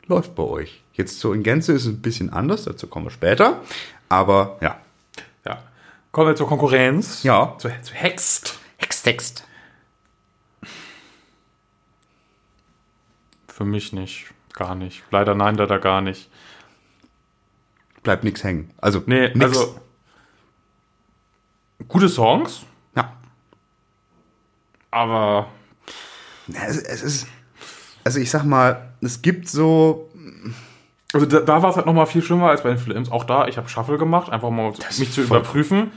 läuft 0.08 0.36
bei 0.36 0.44
euch. 0.44 0.82
Jetzt 0.94 1.20
so 1.20 1.34
in 1.34 1.44
Gänze 1.44 1.74
ist 1.74 1.84
es 1.84 1.90
ein 1.90 2.02
bisschen 2.02 2.32
anders, 2.32 2.64
dazu 2.64 2.88
kommen 2.88 3.06
wir 3.06 3.12
später. 3.12 3.62
Aber 4.10 4.58
ja. 4.62 4.78
Ja. 5.46 5.62
Kommen 6.14 6.28
wir 6.28 6.36
zur 6.36 6.48
Konkurrenz. 6.48 7.24
Ja. 7.24 7.56
Zu, 7.58 7.70
zu 7.82 7.94
Hext. 7.96 8.60
Hextext. 8.78 9.46
Für 13.48 13.66
mich 13.66 13.94
nicht. 13.94 14.28
Gar 14.54 14.76
nicht. 14.76 15.04
Leider 15.10 15.34
nein, 15.34 15.56
leider 15.56 15.80
gar 15.80 16.02
nicht. 16.02 16.30
Bleibt 18.04 18.24
nix 18.24 18.44
hängen. 18.44 18.72
Also, 18.78 19.02
Nee, 19.08 19.30
nix. 19.30 19.46
also. 19.46 19.80
Gute 21.88 22.08
Songs, 22.08 22.62
ja. 22.96 23.12
aber 24.92 25.48
Es, 26.48 26.78
es 26.78 27.02
ist, 27.02 27.28
also 28.04 28.20
ich 28.20 28.30
sag 28.30 28.44
mal, 28.46 28.94
es 29.02 29.22
gibt 29.22 29.50
so, 29.50 30.10
Also 31.12 31.26
da, 31.26 31.40
da 31.42 31.62
war 31.62 31.72
es 31.72 31.76
halt 31.76 31.86
nochmal 31.88 32.06
viel 32.06 32.22
schlimmer 32.22 32.50
als 32.50 32.62
bei 32.64 32.70
den 32.70 32.78
Films. 32.78 33.12
Auch 33.12 33.24
da, 33.26 33.48
ich 33.48 33.58
habe 33.58 33.68
Shuffle 33.68 33.98
gemacht, 33.98 34.32
einfach 34.32 34.50
mal 34.52 34.72
mich 35.00 35.12
zu 35.12 35.22
überprüfen. 35.24 35.92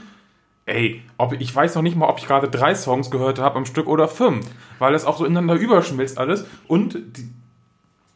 Ey, 0.67 1.01
ob, 1.17 1.31
ich 1.31 1.55
weiß 1.55 1.75
noch 1.75 1.81
nicht 1.81 1.95
mal, 1.95 2.09
ob 2.09 2.19
ich 2.19 2.27
gerade 2.27 2.49
drei 2.49 2.75
Songs 2.75 3.09
gehört 3.09 3.39
habe 3.39 3.55
am 3.55 3.65
Stück 3.65 3.87
oder 3.87 4.09
fünf, 4.09 4.45
weil 4.79 4.93
es 4.93 5.05
auch 5.05 5.17
so 5.17 5.23
ineinander 5.23 5.55
überschmilzt 5.55 6.17
alles. 6.17 6.45
Und 6.67 6.95
die, 7.17 7.29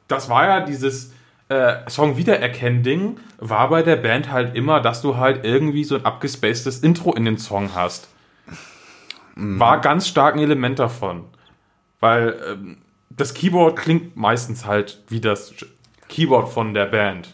das 0.10 0.28
war 0.28 0.46
ja 0.46 0.60
dieses 0.60 1.14
äh, 1.48 1.90
Song-Wiedererkennen-Ding, 1.90 3.18
war 3.38 3.70
bei 3.70 3.84
der 3.84 3.96
Band 3.96 4.34
halt 4.34 4.54
immer, 4.54 4.82
dass 4.82 5.02
du 5.02 5.16
halt 5.16 5.46
irgendwie 5.46 5.86
so 5.86 5.96
ein 5.96 6.04
abgespacedes 6.04 6.80
Intro 6.80 7.14
in 7.14 7.24
den 7.24 7.38
Song 7.38 7.74
hast. 7.74 8.10
War 9.36 9.80
ganz 9.80 10.10
stark 10.10 10.36
ein 10.36 10.42
Element 10.42 10.78
davon. 10.78 11.24
Weil 12.02 12.38
ähm, 12.52 12.78
das 13.10 13.34
Keyboard 13.34 13.78
klingt 13.78 14.18
meistens 14.18 14.66
halt 14.66 15.02
wie 15.08 15.22
das 15.22 15.54
Keyboard 16.10 16.50
von 16.50 16.74
der 16.74 16.88
Band. 16.88 17.34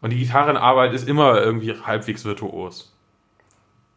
Und 0.00 0.10
die 0.10 0.18
Gitarrenarbeit 0.18 0.92
ist 0.94 1.08
immer 1.08 1.40
irgendwie 1.40 1.74
halbwegs 1.74 2.24
virtuos. 2.24 2.91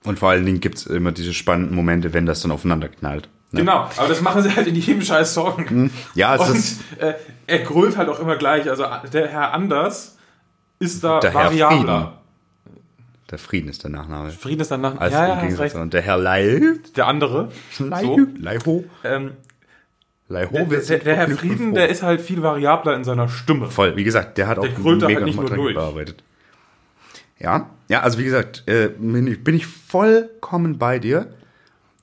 Und 0.08 0.20
vor 0.20 0.30
allen 0.30 0.46
Dingen 0.46 0.60
gibt's 0.60 0.86
immer 0.86 1.12
diese 1.12 1.34
spannenden 1.34 1.76
Momente, 1.76 2.14
wenn 2.14 2.26
das 2.26 2.42
dann 2.42 2.52
aufeinander 2.52 2.90
knallt. 2.90 3.30
Ne? 3.52 3.60
Genau, 3.62 3.90
aber 3.98 4.08
das 4.08 4.22
machen 4.22 4.42
sie 4.42 4.56
halt 4.56 4.68
in 4.68 4.76
jedem 4.76 5.02
scheiß 5.02 5.34
Song. 5.34 5.90
Ja, 6.14 6.36
es 6.36 6.42
Und 6.50 6.56
ist 6.56 6.82
äh, 7.00 7.14
er 7.48 7.60
grölt 7.60 7.96
halt 7.98 8.10
auch 8.10 8.20
immer 8.20 8.36
gleich. 8.36 8.70
Also 8.70 8.86
der 9.14 9.28
Herr 9.28 9.54
Anders 9.54 10.18
ist 10.80 11.04
da 11.04 11.20
der 11.20 11.32
Herr 11.32 11.46
variabler. 11.46 12.22
der 13.32 13.38
Frieden 13.38 13.70
ist 13.70 13.84
der 13.84 13.92
Nachname. 13.92 14.32
Frieden 14.32 14.62
ist 14.62 14.72
danach. 14.72 14.98
Als 15.00 15.14
ja, 15.14 15.26
im 15.26 15.30
ja, 15.36 15.42
Gegensatz 15.42 15.62
recht. 15.62 15.76
und 15.76 15.94
der 15.94 16.02
Herr 16.02 16.18
Lai, 16.18 16.62
Der 16.96 17.08
andere. 17.08 17.50
Lai, 17.80 18.02
So. 18.04 18.20
Laiho, 18.40 18.84
Ähm, 19.04 19.32
Laiho, 20.28 20.66
der, 20.66 20.80
der, 20.82 21.00
der 21.00 21.16
Herr 21.16 21.30
Frieden, 21.30 21.76
der 21.76 21.88
ist 21.90 22.02
halt 22.04 22.20
viel 22.20 22.42
variabler 22.42 22.96
in 22.96 23.04
seiner 23.04 23.30
Stimme. 23.30 23.68
voll. 23.70 23.96
Wie 23.96 24.04
gesagt, 24.04 24.38
der 24.40 24.48
hat 24.48 24.58
auch 24.58 24.64
Der 24.64 24.72
grölt 24.74 25.02
da 25.04 25.08
halt 25.08 25.24
nicht 25.24 25.40
nur 25.40 25.50
durch. 25.50 25.76
gearbeitet. 25.76 26.24
Ja, 27.40 27.70
ja, 27.90 28.02
also 28.02 28.18
wie 28.18 28.24
gesagt, 28.24 28.64
äh, 28.68 28.90
bin 28.98 29.28
ich- 29.28 29.44
bin 29.44 29.56
ich 29.56 29.66
vollkommen 29.68 30.78
bei 30.78 31.00
dir. 31.00 31.34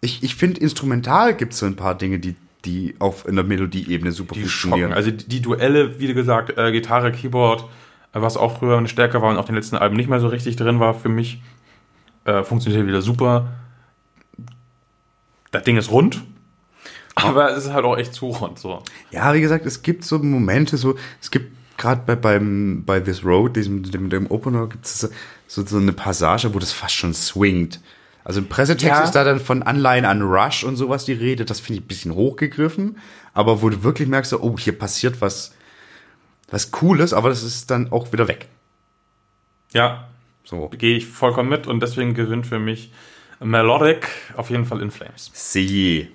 Ich, 0.01 0.23
ich 0.23 0.35
finde, 0.35 0.61
instrumental 0.61 1.35
gibt's 1.35 1.59
so 1.59 1.66
ein 1.66 1.77
paar 1.77 1.97
Dinge, 1.97 2.18
die, 2.18 2.37
die 2.64 2.95
auf 2.99 3.27
in 3.27 3.37
der 3.37 3.45
Melodieebene 3.45 4.12
super 4.12 4.35
Die 4.35 4.40
funktionieren. 4.40 4.90
schocken. 4.90 4.95
Also 4.95 5.11
die, 5.11 5.27
die 5.29 5.40
Duelle, 5.40 5.99
wie 5.99 6.12
gesagt, 6.12 6.57
äh, 6.59 6.71
Gitarre, 6.73 7.12
Keyboard, 7.12 7.62
äh, 8.12 8.21
was 8.21 8.37
auch 8.37 8.59
früher 8.59 8.77
eine 8.79 8.88
Stärke 8.88 9.23
war 9.23 9.31
und 9.31 9.37
auf 9.38 9.47
den 9.47 9.55
letzten 9.55 9.77
Alben 9.77 9.97
nicht 9.97 10.09
mehr 10.09 10.21
so 10.21 10.29
richtig 10.29 10.57
drin 10.57 10.81
war 10.81 10.95
für 10.95 11.09
mich, 11.09 11.40
äh, 12.25 12.42
funktioniert 12.45 12.87
wieder 12.87 13.01
super. 13.03 13.49
Das 15.51 15.64
Ding 15.64 15.77
ist 15.77 15.90
rund, 15.90 16.23
aber 17.14 17.51
es 17.57 17.64
ist 17.66 17.73
halt 17.73 17.85
auch 17.85 17.97
echt 17.99 18.14
zu 18.14 18.27
rund. 18.29 18.59
So. 18.59 18.83
Ja, 19.11 19.35
wie 19.35 19.40
gesagt, 19.40 19.66
es 19.66 19.83
gibt 19.83 20.05
so 20.05 20.18
Momente, 20.18 20.77
so, 20.77 20.97
es 21.21 21.31
gibt 21.31 21.53
gerade 21.83 22.03
bei, 22.07 22.14
beim, 22.16 22.85
bei 22.87 23.01
This 23.01 23.25
Road, 23.25 23.57
diesem, 23.57 23.83
dem, 23.83 24.09
dem 24.09 24.31
Opener, 24.31 24.68
gibt 24.68 24.87
es 24.87 25.11
so, 25.47 25.66
so, 25.66 25.77
eine 25.77 25.92
Passage, 25.92 26.55
wo 26.55 26.59
das 26.59 26.73
fast 26.73 26.95
schon 26.95 27.12
swingt. 27.12 27.81
Also 28.25 28.40
im 28.40 28.49
Pressetext 28.49 28.87
Ja. 28.87 29.03
ist 29.05 29.12
da 29.12 29.25
dann 29.25 29.40
von 29.40 29.62
Anleihen 29.64 30.05
an 30.05 30.23
Rush 30.23 30.62
und 30.62 30.77
sowas 30.77 31.05
die 31.05 31.12
Rede. 31.12 31.45
Das 31.45 31.59
finde 31.61 31.81
ich 31.81 31.85
ein 31.85 31.88
bisschen 31.88 32.14
hochgegriffen. 32.14 32.99
Aber 33.35 33.62
wo 33.62 33.68
du 33.68 33.83
wirklich 33.83 34.09
merkst, 34.09 34.33
oh, 34.35 34.57
hier 34.59 34.79
passiert 34.79 35.21
was, 35.21 35.55
was 36.51 36.71
Cooles, 36.71 37.12
aber 37.12 37.31
das 37.31 37.42
ist 37.42 37.71
dann 37.71 37.90
auch 37.90 38.12
wieder 38.12 38.29
weg. 38.29 38.47
Ja, 39.73 40.09
So. 40.45 40.68
gehe 40.68 40.97
ich 40.97 41.07
vollkommen 41.07 41.49
mit 41.49 41.66
und 41.66 41.81
deswegen 41.81 42.14
gewinnt 42.14 42.47
für 42.47 42.59
mich 42.61 42.92
Melodic 43.40 44.09
auf 44.37 44.51
jeden 44.51 44.66
Fall 44.66 44.81
in 44.83 44.90
Flames. 44.90 45.31
Sie. 45.33 46.09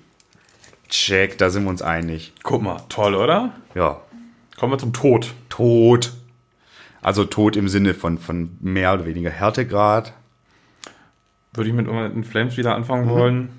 Check, 0.87 1.37
da 1.37 1.49
sind 1.49 1.63
wir 1.65 1.69
uns 1.71 1.81
einig. 1.81 2.31
Guck 2.43 2.61
mal, 2.61 2.81
toll, 2.87 3.15
oder? 3.15 3.51
Ja. 3.75 3.99
Kommen 4.57 4.71
wir 4.73 4.77
zum 4.77 4.93
Tod. 4.93 5.33
Tod. 5.57 6.13
Also 7.01 7.25
Tod 7.25 7.55
im 7.55 7.67
Sinne 7.67 7.95
von, 7.95 8.19
von 8.19 8.57
mehr 8.59 8.93
oder 8.93 9.05
weniger 9.05 9.31
Härtegrad. 9.31 10.13
Würde 11.53 11.69
ich 11.69 11.75
mit 11.75 11.87
in 11.87 12.23
Flames 12.23 12.57
wieder 12.57 12.75
anfangen 12.75 13.09
wollen. 13.09 13.49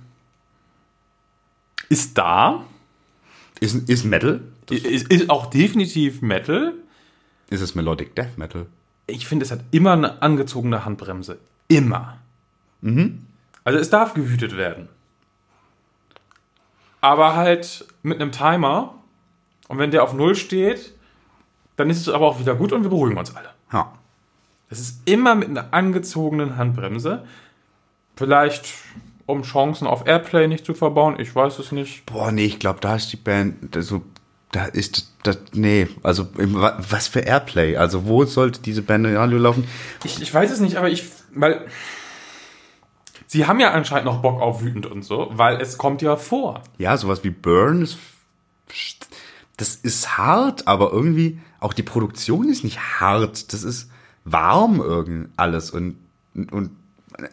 Ist 1.88 2.16
da. 2.16 2.64
Ist, 3.58 3.88
ist 3.88 4.04
Metal. 4.04 4.42
Ist, 4.70 5.10
ist 5.10 5.28
auch 5.28 5.46
definitiv 5.46 6.22
Metal. 6.22 6.74
Ist 7.50 7.62
es 7.62 7.74
Melodic 7.74 8.14
Death 8.14 8.38
Metal? 8.38 8.66
Ich 9.08 9.26
finde, 9.26 9.44
es 9.44 9.50
hat 9.50 9.64
immer 9.72 9.94
eine 9.94 10.22
angezogene 10.22 10.84
Handbremse. 10.84 11.38
Immer. 11.66 12.18
Also 13.64 13.80
es 13.80 13.90
darf 13.90 14.14
gewütet 14.14 14.56
werden. 14.56 14.88
Aber 17.00 17.34
halt 17.34 17.86
mit 18.04 18.20
einem 18.20 18.30
Timer. 18.30 18.94
Und 19.66 19.78
wenn 19.78 19.90
der 19.90 20.04
auf 20.04 20.12
Null 20.12 20.36
steht, 20.36 20.92
dann 21.78 21.88
ist 21.90 22.00
es 22.00 22.08
aber 22.08 22.26
auch 22.26 22.40
wieder 22.40 22.56
gut 22.56 22.72
und 22.72 22.82
wir 22.82 22.90
beruhigen 22.90 23.16
uns 23.16 23.34
alle. 23.34 23.50
Ja. 23.72 23.92
Es 24.68 24.80
ist 24.80 25.00
immer 25.08 25.34
mit 25.34 25.48
einer 25.48 25.72
angezogenen 25.72 26.56
Handbremse. 26.56 27.24
Vielleicht 28.16 28.74
um 29.26 29.42
Chancen 29.42 29.86
auf 29.86 30.06
Airplay 30.06 30.48
nicht 30.48 30.66
zu 30.66 30.74
verbauen, 30.74 31.20
ich 31.20 31.34
weiß 31.34 31.58
es 31.60 31.70
nicht. 31.70 32.04
Boah, 32.06 32.32
nee, 32.32 32.46
ich 32.46 32.58
glaube, 32.58 32.80
da 32.80 32.96
ist 32.96 33.12
die 33.12 33.16
Band, 33.16 33.76
da 33.76 33.82
so, 33.82 34.02
da 34.50 34.64
ist 34.64 35.12
das, 35.22 35.38
nee, 35.52 35.86
also 36.02 36.26
was 36.34 37.06
für 37.06 37.20
Airplay? 37.20 37.76
Also 37.76 38.06
wo 38.06 38.24
sollte 38.24 38.60
diese 38.60 38.82
Band 38.82 39.06
in 39.06 39.16
Radio 39.16 39.38
laufen? 39.38 39.68
Ich, 40.02 40.20
ich 40.20 40.34
weiß 40.34 40.50
es 40.50 40.60
nicht, 40.60 40.76
aber 40.76 40.88
ich, 40.88 41.04
weil 41.32 41.66
sie 43.26 43.46
haben 43.46 43.60
ja 43.60 43.70
anscheinend 43.70 44.06
noch 44.06 44.20
Bock 44.20 44.40
auf 44.40 44.62
wütend 44.62 44.86
und 44.86 45.04
so, 45.04 45.30
weil 45.32 45.60
es 45.60 45.78
kommt 45.78 46.02
ja 46.02 46.16
vor. 46.16 46.62
Ja, 46.78 46.96
sowas 46.96 47.22
wie 47.22 47.30
Burn 47.30 47.82
ist, 47.82 47.98
das 49.58 49.74
ist 49.76 50.16
hart, 50.16 50.66
aber 50.66 50.90
irgendwie 50.92 51.38
auch 51.60 51.74
die 51.74 51.82
Produktion 51.82 52.48
ist 52.48 52.64
nicht 52.64 52.78
hart. 53.00 53.52
Das 53.52 53.62
ist 53.62 53.90
warm 54.24 54.80
irgend 54.80 55.28
alles 55.36 55.70
und, 55.70 55.96
und 56.34 56.70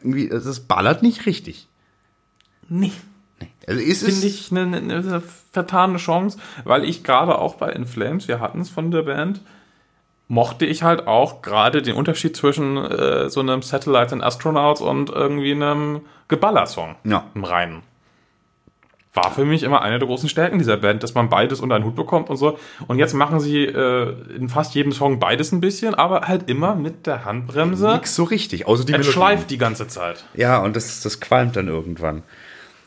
irgendwie, 0.01 0.27
das 0.29 0.59
ballert 0.61 1.01
nicht 1.03 1.25
richtig. 1.25 1.67
Nee. 2.67 2.91
Also 3.67 3.81
ist 3.81 4.01
es, 4.01 4.13
Finde 4.15 4.27
ich 4.27 4.51
eine, 4.51 4.77
eine, 4.77 4.93
eine 4.95 5.21
vertane 5.51 5.97
Chance, 5.97 6.37
weil 6.63 6.83
ich 6.83 7.03
gerade 7.03 7.37
auch 7.37 7.55
bei 7.55 7.69
In 7.71 7.85
Flames, 7.85 8.27
wir 8.27 8.39
hatten 8.39 8.61
es 8.61 8.69
von 8.69 8.91
der 8.91 9.03
Band, 9.03 9.41
mochte 10.27 10.65
ich 10.65 10.81
halt 10.83 11.05
auch 11.07 11.41
gerade 11.41 11.81
den 11.81 11.95
Unterschied 11.95 12.35
zwischen 12.35 12.77
äh, 12.77 13.29
so 13.29 13.41
einem 13.41 13.61
Satellite 13.61 14.13
and 14.13 14.23
Astronauts 14.23 14.81
und 14.81 15.09
irgendwie 15.09 15.51
einem 15.51 16.01
Geballer-Song 16.27 16.95
Ja. 17.03 17.25
im 17.35 17.43
Reinen. 17.43 17.81
War 19.15 19.31
für 19.31 19.45
mich 19.45 19.63
immer 19.63 19.81
eine 19.81 19.97
der 19.97 20.07
großen 20.07 20.29
Stärken 20.29 20.59
dieser 20.59 20.77
Band, 20.77 21.01
dass 21.01 21.13
man 21.13 21.29
beides 21.29 21.61
unter 21.61 21.75
einen 21.75 21.85
Hut 21.85 21.95
bekommt 21.95 22.29
und 22.29 22.37
so. 22.37 22.59
Und 22.87 22.99
jetzt 22.99 23.13
machen 23.13 23.39
sie 23.39 23.63
äh, 23.63 24.13
in 24.35 24.49
fast 24.49 24.75
jedem 24.75 24.91
Song 24.91 25.19
beides 25.19 25.51
ein 25.51 25.61
bisschen, 25.61 25.95
aber 25.95 26.27
halt 26.27 26.49
immer 26.49 26.75
mit 26.75 27.07
der 27.07 27.25
Handbremse. 27.25 27.93
nix 27.93 28.13
so 28.13 28.25
richtig, 28.25 28.67
außer 28.67 28.83
die 28.83 28.93
Es 28.93 29.07
schleift 29.07 29.49
die 29.49 29.57
ganze 29.57 29.87
Zeit. 29.87 30.25
Ja, 30.33 30.59
und 30.59 30.75
das, 30.75 31.01
das 31.01 31.21
qualmt 31.21 31.55
dann 31.55 31.69
irgendwann. 31.69 32.23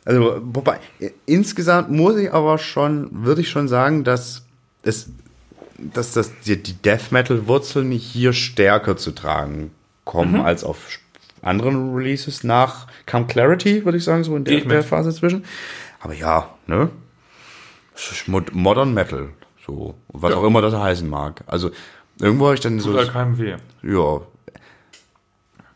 Also, 0.05 0.41
wobei, 0.43 0.79
insgesamt 1.27 1.91
muss 1.91 2.17
ich 2.17 2.33
aber 2.33 2.59
schon, 2.59 3.09
würde 3.25 3.41
ich 3.41 3.51
schon 3.51 3.69
sagen, 3.69 4.05
dass 4.05 4.45
es, 4.83 5.11
dass 5.77 6.13
das, 6.13 6.33
die, 6.41 6.63
die 6.63 6.75
Death 6.75 7.11
Metal 7.11 7.47
Wurzeln 7.47 7.91
hier 7.91 8.33
stärker 8.33 8.97
zu 8.97 9.13
tragen 9.13 9.71
kommen 10.05 10.41
als 10.41 10.65
auf 10.65 10.99
anderen 11.43 11.95
Releases 11.95 12.45
nach 12.45 12.87
kam 13.07 13.27
Clarity, 13.27 13.85
würde 13.85 13.99
ich 13.99 14.05
sagen, 14.05 14.25
so 14.25 14.37
in 14.37 14.45
der, 14.45 14.61
der 14.61 14.83
Phase 14.83 15.13
zwischen. 15.13 15.45
Aber 16.01 16.15
ja, 16.15 16.49
ne? 16.67 16.91
Modern 18.53 18.95
Metal, 18.95 19.31
so, 19.67 19.95
was 20.09 20.31
Ja. 20.31 20.37
auch 20.39 20.45
immer 20.45 20.61
das 20.63 20.75
heißen 20.75 21.09
mag. 21.09 21.43
Also, 21.47 21.71
irgendwo 22.21 22.47
habe 22.47 22.55
ich 22.55 22.61
dann 22.61 22.79
so, 22.81 22.91
Tut 22.91 23.01
halt 23.01 23.13
keinem 23.13 23.39
weh. 23.39 23.57
ja. 23.83 24.21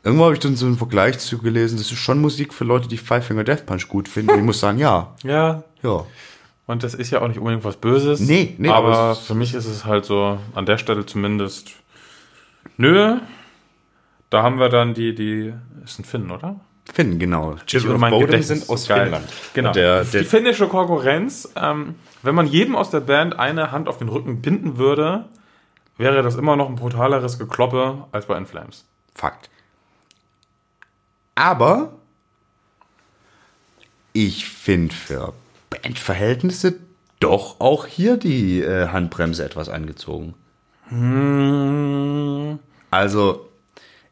Irgendwo 0.05 0.25
habe 0.25 0.35
ich 0.35 0.41
dann 0.41 0.57
so 0.57 0.67
einen 0.67 0.77
Vergleich 0.77 1.21
zu 1.21 1.39
gelesen, 1.39 1.79
das 1.79 1.93
ist 1.93 1.99
schon 1.99 2.21
Musik 2.21 2.53
für 2.53 2.65
Leute, 2.65 2.89
die 2.89 2.97
Five 2.97 3.25
Finger 3.25 3.45
Death 3.45 3.67
Punch 3.67 3.87
gut 3.89 4.09
finden. 4.09 4.37
Ich 4.37 4.43
muss 4.43 4.59
sagen, 4.59 4.79
ja, 4.79 5.15
Ja, 5.23 5.63
ja. 5.83 6.05
Und 6.67 6.83
das 6.83 6.95
ist 6.95 7.11
ja 7.11 7.21
auch 7.21 7.29
nicht 7.29 7.39
unbedingt 7.39 7.65
was 7.65 7.77
Böses. 7.77 8.19
Nee, 8.21 8.55
nee, 8.59 8.69
aber, 8.69 8.97
aber 8.97 9.15
für 9.17 9.35
mich 9.35 9.55
ist 9.55 9.67
es 9.67 9.85
halt 9.85 10.05
so, 10.05 10.39
an 10.55 10.67
der 10.67 10.79
Stelle 10.79 11.07
zumindest, 11.07 11.71
nö. 12.77 13.19
Da 14.31 14.43
haben 14.43 14.59
wir 14.59 14.71
dann 14.71 14.95
die, 14.95 15.15
die, 15.15 15.53
ist 15.85 15.99
ein 16.01 16.05
Finn, 16.05 16.31
oder? 16.31 16.59
Finden, 16.93 17.19
genau. 17.19 17.57
Children 17.67 17.95
of 17.95 18.01
mein 18.01 18.11
Bodom 18.11 18.27
Gedächtnis 18.27 18.61
sind 18.61 18.71
aus 18.71 18.87
geil. 18.87 19.03
Finnland. 19.03 19.29
Genau. 19.55 19.69
Und 19.71 19.77
Der, 19.77 20.05
die 20.05 20.11
der, 20.11 20.25
finnische 20.25 20.69
Konkurrenz, 20.69 21.51
ähm, 21.57 21.95
wenn 22.23 22.35
man 22.35 22.47
jedem 22.47 22.77
aus 22.77 22.91
der 22.91 23.01
Band 23.01 23.39
eine 23.39 23.73
Hand 23.73 23.89
auf 23.89 23.99
den 23.99 24.09
Rücken 24.09 24.43
binden 24.43 24.77
würde, 24.77 25.25
wäre 25.97 26.23
das 26.23 26.35
immer 26.37 26.57
noch 26.57 26.69
ein 26.69 26.77
brutaleres 26.77 27.39
Gekloppe 27.39 28.05
als 28.13 28.27
bei 28.27 28.37
In 28.37 28.47
Flames. 28.47 28.85
Fakt. 29.15 29.49
Aber 31.35 31.95
ich 34.13 34.47
finde 34.47 34.95
für 34.95 35.33
Bandverhältnisse 35.71 36.75
doch 37.21 37.61
auch 37.61 37.87
hier 37.87 38.17
die 38.17 38.61
äh, 38.61 38.89
Handbremse 38.89 39.45
etwas 39.45 39.69
angezogen. 39.69 40.35
Also, 42.91 43.49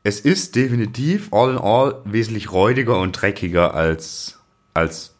es 0.02 0.20
ist 0.20 0.56
definitiv 0.56 1.32
all 1.32 1.50
in 1.50 1.58
all 1.58 2.00
wesentlich 2.04 2.52
räudiger 2.52 2.98
und 2.98 3.12
dreckiger 3.12 3.74
als, 3.74 4.38
als, 4.72 5.14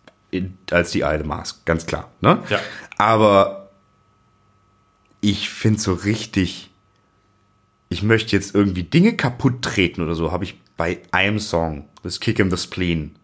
als 0.71 0.91
die 0.91 1.01
Idle 1.01 1.25
Mask, 1.25 1.65
ganz 1.67 1.87
klar. 1.87 2.11
Ne? 2.21 2.43
Ja. 2.49 2.61
Aber 2.97 3.71
ich 5.21 5.51
finde 5.51 5.81
so 5.81 5.93
richtig, 5.93 6.71
ich 7.91 8.03
möchte 8.03 8.35
jetzt 8.35 8.55
irgendwie 8.55 8.85
Dinge 8.85 9.17
kaputt 9.17 9.63
treten 9.63 10.03
oder 10.03 10.15
so, 10.15 10.33
habe 10.33 10.45
ich 10.45 10.59
bei 10.77 11.01
einem 11.11 11.41
Song, 11.41 11.89
das 12.03 12.21
Kick 12.21 12.39
in 12.39 12.51
the 12.51 12.57
Spleen. 12.57 13.17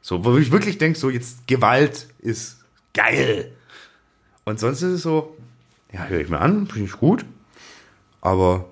So, 0.00 0.24
wo 0.24 0.36
ich 0.36 0.50
wirklich 0.50 0.78
denke, 0.78 0.98
so 0.98 1.10
jetzt 1.10 1.46
Gewalt 1.46 2.08
ist 2.18 2.64
geil. 2.94 3.52
Und 4.44 4.58
sonst 4.58 4.82
ist 4.82 4.92
es 4.92 5.02
so, 5.02 5.36
ja, 5.92 6.06
höre 6.06 6.20
ich 6.20 6.28
mir 6.28 6.40
an, 6.40 6.66
finde 6.66 6.86
ich 6.86 6.92
gut. 6.92 7.24
Aber 8.20 8.68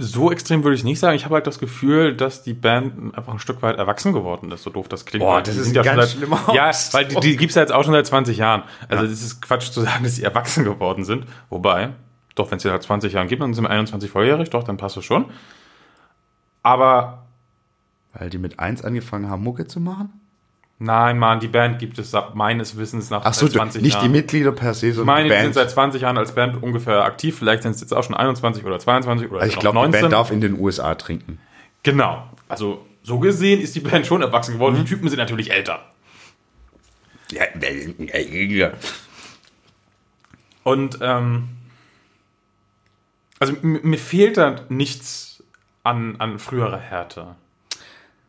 So 0.00 0.30
extrem 0.30 0.62
würde 0.62 0.76
ich 0.76 0.84
nicht 0.84 1.00
sagen. 1.00 1.16
Ich 1.16 1.24
habe 1.24 1.34
halt 1.34 1.46
das 1.46 1.58
Gefühl, 1.58 2.16
dass 2.16 2.42
die 2.42 2.54
Band 2.54 3.16
einfach 3.16 3.32
ein 3.32 3.40
Stück 3.40 3.62
weit 3.62 3.78
erwachsen 3.78 4.12
geworden 4.12 4.52
ist, 4.52 4.62
so 4.62 4.70
doof 4.70 4.86
das 4.88 5.04
klingt. 5.04 5.24
Boah, 5.24 5.42
das 5.42 5.54
die 5.54 5.60
ist 5.60 5.74
schon 5.74 5.82
ganz 5.82 6.02
seit, 6.02 6.10
schlimmer 6.10 6.40
Ja, 6.54 6.70
weil 6.92 7.06
die, 7.06 7.20
die 7.20 7.36
gibt 7.36 7.50
es 7.50 7.56
ja 7.56 7.62
jetzt 7.62 7.72
auch 7.72 7.82
schon 7.82 7.92
seit 7.92 8.06
20 8.06 8.38
Jahren. 8.38 8.62
Also 8.88 9.04
das 9.04 9.20
ist 9.20 9.42
Quatsch 9.42 9.70
zu 9.70 9.80
sagen, 9.80 10.04
dass 10.04 10.14
sie 10.14 10.22
erwachsen 10.22 10.64
geworden 10.64 11.04
sind. 11.04 11.26
Wobei, 11.50 11.90
doch, 12.36 12.50
wenn 12.50 12.58
es 12.58 12.62
sie 12.62 12.68
seit 12.68 12.82
20 12.82 13.12
Jahren 13.12 13.26
gibt, 13.26 13.42
dann 13.42 13.54
sind 13.54 13.64
wir 13.64 13.70
21 13.70 14.10
volljährig, 14.10 14.50
doch, 14.50 14.62
dann 14.62 14.76
passt 14.76 14.96
es 14.96 15.04
schon. 15.04 15.26
Aber 16.62 17.26
weil 18.12 18.30
die 18.30 18.38
mit 18.38 18.58
eins 18.58 18.84
angefangen 18.84 19.28
haben, 19.28 19.42
Mucke 19.42 19.66
zu 19.66 19.80
machen? 19.80 20.12
Nein, 20.78 21.18
Mann, 21.18 21.40
die 21.40 21.48
Band 21.48 21.78
gibt 21.78 21.98
es 21.98 22.14
ab 22.14 22.34
meines 22.34 22.76
Wissens 22.76 23.10
nach 23.10 23.22
Ach 23.24 23.34
so, 23.34 23.46
seit 23.46 23.54
20 23.54 23.82
nicht 23.82 23.94
Jahren. 23.94 24.04
die 24.04 24.08
Mitglieder 24.10 24.52
per 24.52 24.74
se, 24.74 24.88
ich 24.88 24.94
sondern 24.94 25.14
meine, 25.14 25.28
die 25.28 25.34
die 25.34 25.40
sind 25.42 25.54
Band. 25.54 25.54
seit 25.54 25.70
20 25.70 26.02
Jahren 26.02 26.18
als 26.18 26.34
Band 26.34 26.62
ungefähr 26.62 27.04
aktiv. 27.04 27.38
Vielleicht 27.38 27.62
sind 27.62 27.74
es 27.74 27.80
jetzt 27.80 27.92
auch 27.92 28.02
schon 28.04 28.14
21 28.14 28.64
oder 28.64 28.78
22 28.78 29.30
oder 29.30 29.40
also 29.42 29.52
ich 29.52 29.58
glaube, 29.58 29.76
die 29.76 29.82
19. 29.82 30.00
Band 30.00 30.12
darf 30.12 30.30
in 30.30 30.40
den 30.40 30.58
USA 30.58 30.94
trinken. 30.94 31.38
Genau. 31.82 32.28
Also 32.48 32.84
so 33.02 33.18
gesehen 33.18 33.60
ist 33.60 33.74
die 33.74 33.80
Band 33.80 34.06
schon 34.06 34.22
erwachsen 34.22 34.54
geworden. 34.54 34.74
Mhm. 34.76 34.80
Die 34.80 34.84
Typen 34.84 35.08
sind 35.08 35.18
natürlich 35.18 35.50
älter. 35.50 35.80
Ja, 37.30 37.44
äh, 37.44 38.44
ja. 38.44 38.72
Und 40.62 40.98
ähm, 41.00 41.48
also 43.38 43.54
mir 43.62 43.98
fehlt 43.98 44.36
da 44.36 44.56
nichts 44.68 45.42
an, 45.84 46.16
an 46.18 46.38
früherer 46.38 46.78
Härte. 46.78 47.36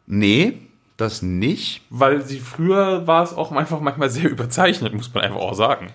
Nee, 0.06 0.60
das 1.02 1.22
nicht. 1.22 1.82
Weil 1.90 2.22
sie 2.26 2.40
früher 2.40 3.08
war 3.08 3.24
es 3.24 3.34
auch 3.34 3.52
einfach 3.52 3.80
manchmal 3.80 4.10
sehr 4.10 4.30
überzeichnet, 4.30 4.94
muss 4.94 5.14
man 5.14 5.24
einfach 5.24 5.40
auch 5.40 5.54
sagen. 5.56 5.92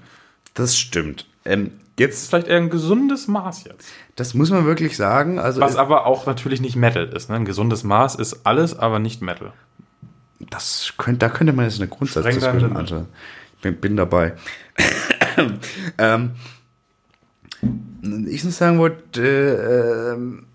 Das 0.54 0.76
stimmt. 0.76 1.26
Ähm, 1.44 1.72
Das 1.96 2.06
ist 2.06 2.20
jetzt, 2.22 2.28
vielleicht 2.30 2.46
eher 2.48 2.56
ein 2.58 2.70
gesundes 2.70 3.28
Maß 3.28 3.64
jetzt. 3.64 3.88
das 4.16 4.34
muss 4.34 4.50
man 4.50 4.64
wirklich 4.66 4.96
sagen. 4.96 5.38
Also, 5.38 5.60
Was 5.60 5.76
aber 5.76 6.06
auch 6.06 6.26
natürlich 6.26 6.60
nicht 6.60 6.76
Metal 6.76 7.06
ist. 7.06 7.28
Ne? 7.28 7.36
Ein 7.36 7.44
gesundes 7.44 7.84
Maß 7.84 8.14
ist 8.16 8.44
alles, 8.46 8.78
aber 8.78 8.98
nicht 8.98 9.20
Metal. 9.22 9.52
das 10.50 10.94
könnte, 10.96 11.18
da 11.20 11.28
könnte 11.28 11.52
man 11.52 11.64
jetzt 11.66 11.80
eine 11.80 11.88
Grundsatzdiskussion 11.88 12.76
anschauen. 12.76 13.06
Ich 13.56 13.62
bin, 13.62 13.76
bin 13.76 13.96
dabei. 13.96 14.34
ähm, 15.98 16.32
ich 18.28 18.44
muss 18.44 18.58
sagen 18.58 18.78
wollte, 18.78 19.22
äh, 19.22 20.12
ähm, 20.14 20.46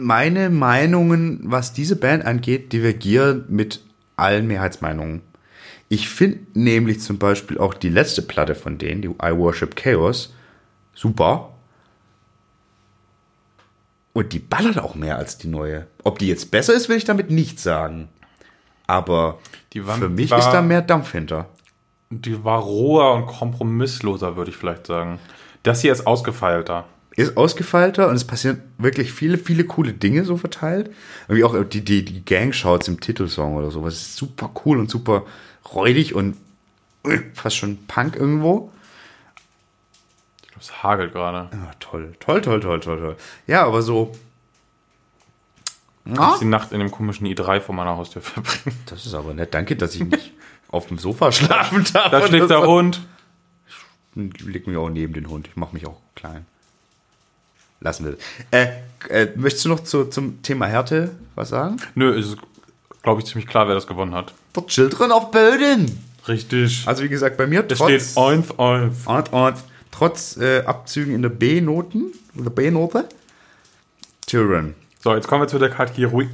meine 0.00 0.50
Meinungen, 0.50 1.40
was 1.44 1.72
diese 1.72 1.96
Band 1.96 2.24
angeht, 2.24 2.72
divergieren 2.72 3.44
mit 3.48 3.82
allen 4.16 4.46
Mehrheitsmeinungen. 4.46 5.22
Ich 5.88 6.08
finde 6.08 6.40
nämlich 6.54 7.00
zum 7.00 7.18
Beispiel 7.18 7.58
auch 7.58 7.72
die 7.74 7.88
letzte 7.88 8.22
Platte 8.22 8.54
von 8.54 8.78
denen, 8.78 9.00
die 9.02 9.08
I 9.08 9.36
Worship 9.36 9.74
Chaos, 9.76 10.34
super. 10.94 11.54
Und 14.12 14.32
die 14.32 14.38
ballert 14.38 14.78
auch 14.78 14.94
mehr 14.94 15.16
als 15.16 15.38
die 15.38 15.48
neue. 15.48 15.86
Ob 16.02 16.18
die 16.18 16.28
jetzt 16.28 16.50
besser 16.50 16.74
ist, 16.74 16.88
will 16.88 16.96
ich 16.96 17.04
damit 17.04 17.30
nicht 17.30 17.60
sagen. 17.60 18.08
Aber 18.86 19.38
Die 19.72 19.86
war- 19.86 19.96
für 19.96 20.08
mich 20.08 20.30
war- 20.30 20.38
ist 20.40 20.50
da 20.50 20.60
mehr 20.62 20.82
Dampf 20.82 21.12
hinter. 21.12 21.48
Die 22.10 22.42
war 22.42 22.60
roher 22.60 23.14
und 23.14 23.26
kompromissloser, 23.26 24.36
würde 24.36 24.50
ich 24.50 24.56
vielleicht 24.56 24.86
sagen. 24.86 25.18
Das 25.62 25.82
hier 25.82 25.92
ist 25.92 26.06
ausgefeilter. 26.06 26.84
Ist 27.18 27.36
ausgefeilter 27.36 28.08
und 28.08 28.14
es 28.14 28.24
passieren 28.24 28.62
wirklich 28.78 29.12
viele, 29.12 29.38
viele 29.38 29.64
coole 29.64 29.92
Dinge 29.92 30.24
so 30.24 30.36
verteilt. 30.36 30.94
Irgendwie 31.26 31.42
auch 31.42 31.64
die, 31.64 31.84
die, 31.84 32.04
die 32.04 32.24
Gang-Shouts 32.24 32.86
im 32.86 33.00
Titelsong 33.00 33.56
oder 33.56 33.72
sowas. 33.72 33.94
ist 33.94 34.16
super 34.16 34.52
cool 34.64 34.78
und 34.78 34.88
super 34.88 35.26
räudig 35.74 36.14
und 36.14 36.36
fast 37.34 37.56
schon 37.56 37.86
Punk 37.88 38.14
irgendwo. 38.14 38.70
Ich 40.42 40.48
glaube, 40.48 40.60
es 40.60 40.82
hagelt 40.84 41.12
gerade. 41.12 41.48
Ja, 41.52 41.70
toll, 41.80 42.14
toll, 42.20 42.40
toll, 42.40 42.60
toll, 42.60 42.78
toll, 42.78 42.98
toll. 42.98 43.16
Ja, 43.48 43.66
aber 43.66 43.82
so. 43.82 44.12
Na, 46.04 46.36
Die 46.40 46.44
Nacht 46.44 46.70
in 46.70 46.78
dem 46.78 46.92
komischen 46.92 47.26
i3 47.26 47.60
vor 47.60 47.74
meiner 47.74 47.96
Haustür 47.96 48.22
verbringen. 48.22 48.78
das 48.86 49.06
ist 49.06 49.14
aber 49.14 49.34
nett. 49.34 49.52
Danke, 49.54 49.74
dass 49.74 49.96
ich 49.96 50.04
nicht 50.04 50.32
auf 50.68 50.86
dem 50.86 50.98
Sofa 50.98 51.32
schlafen 51.32 51.84
darf. 51.92 52.12
Da 52.12 52.24
schläft 52.28 52.48
der. 52.50 52.62
Hund. 52.64 53.00
Leg 54.14 54.68
mich 54.68 54.76
auch 54.76 54.88
neben 54.88 55.14
den 55.14 55.28
Hund. 55.28 55.48
Ich 55.48 55.56
mache 55.56 55.74
mich 55.74 55.84
auch 55.84 56.00
klein. 56.14 56.46
Lassen 57.80 58.04
wir 58.06 58.12
das. 58.12 58.20
Äh, 58.50 58.68
äh, 59.24 59.28
möchtest 59.36 59.64
du 59.64 59.68
noch 59.68 59.80
zu, 59.80 60.06
zum 60.06 60.42
Thema 60.42 60.66
Härte 60.66 61.10
was 61.34 61.50
sagen? 61.50 61.76
Nö, 61.94 62.12
ist, 62.18 62.36
glaube 63.02 63.20
ich, 63.20 63.26
ziemlich 63.26 63.46
klar, 63.46 63.68
wer 63.68 63.74
das 63.74 63.86
gewonnen 63.86 64.14
hat. 64.14 64.32
Der 64.56 64.66
Children 64.66 65.12
of 65.12 65.30
Böden. 65.30 66.04
Richtig. 66.26 66.82
Also 66.86 67.02
wie 67.04 67.08
gesagt, 67.08 67.36
bei 67.36 67.46
mir 67.46 67.64
es 67.68 67.78
trotz, 67.78 67.90
steht 67.90 68.16
Oinf, 68.16 68.52
Oinf. 68.58 69.06
und, 69.06 69.32
und, 69.32 69.54
trotz 69.92 70.36
äh, 70.36 70.62
Abzügen 70.64 71.14
in 71.14 71.22
der 71.22 71.28
B-Noten, 71.30 72.12
oder 72.38 72.50
B-Note, 72.50 73.08
Children. 74.26 74.74
So, 75.00 75.14
jetzt 75.14 75.28
kommen 75.28 75.42
wir 75.42 75.48
zu 75.48 75.58
der 75.60 75.70
Kategorie. 75.70 76.28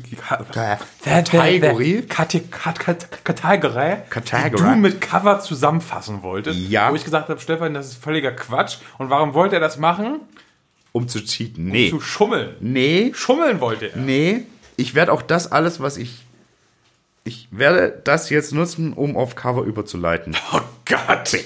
Kategorie? 1.03 2.03
Kate- 2.09 2.40
Kat- 2.51 2.80
Kat- 2.80 3.24
Kategorie, 3.24 3.97
Kategorie. 4.09 4.51
die 4.51 4.57
du 4.57 4.76
mit 4.76 5.01
Cover 5.03 5.38
zusammenfassen 5.40 6.22
wolltest. 6.22 6.59
Ja. 6.70 6.90
Wo 6.90 6.95
ich 6.97 7.05
gesagt 7.05 7.28
habe, 7.28 7.38
Stefan, 7.40 7.74
das 7.74 7.88
ist 7.88 8.03
völliger 8.03 8.32
Quatsch. 8.32 8.78
Und 8.99 9.11
warum 9.11 9.34
wollte 9.34 9.57
er 9.57 9.61
das 9.61 9.78
machen? 9.78 10.20
Um 10.97 11.09
zu 11.09 11.20
cheaten. 11.24 11.66
Nee. 11.66 11.90
Zu 11.90 12.01
schummeln. 12.01 12.55
Nee. 12.61 13.11
Schummeln 13.14 13.61
wollte 13.61 13.86
er. 13.92 13.97
Nee. 13.97 14.45
Ich 14.76 14.95
werde 14.95 15.12
auch 15.12 15.22
das 15.22 15.51
alles, 15.51 15.80
was 15.80 15.97
ich. 15.97 16.24
Ich 17.24 17.49
werde 17.51 18.01
das 18.05 18.30
jetzt 18.30 18.53
nutzen, 18.53 18.92
um 18.92 19.16
auf 19.16 19.34
Cover 19.34 19.62
überzuleiten. 19.64 20.36
Oh 20.53 20.61
Gott. 20.84 21.36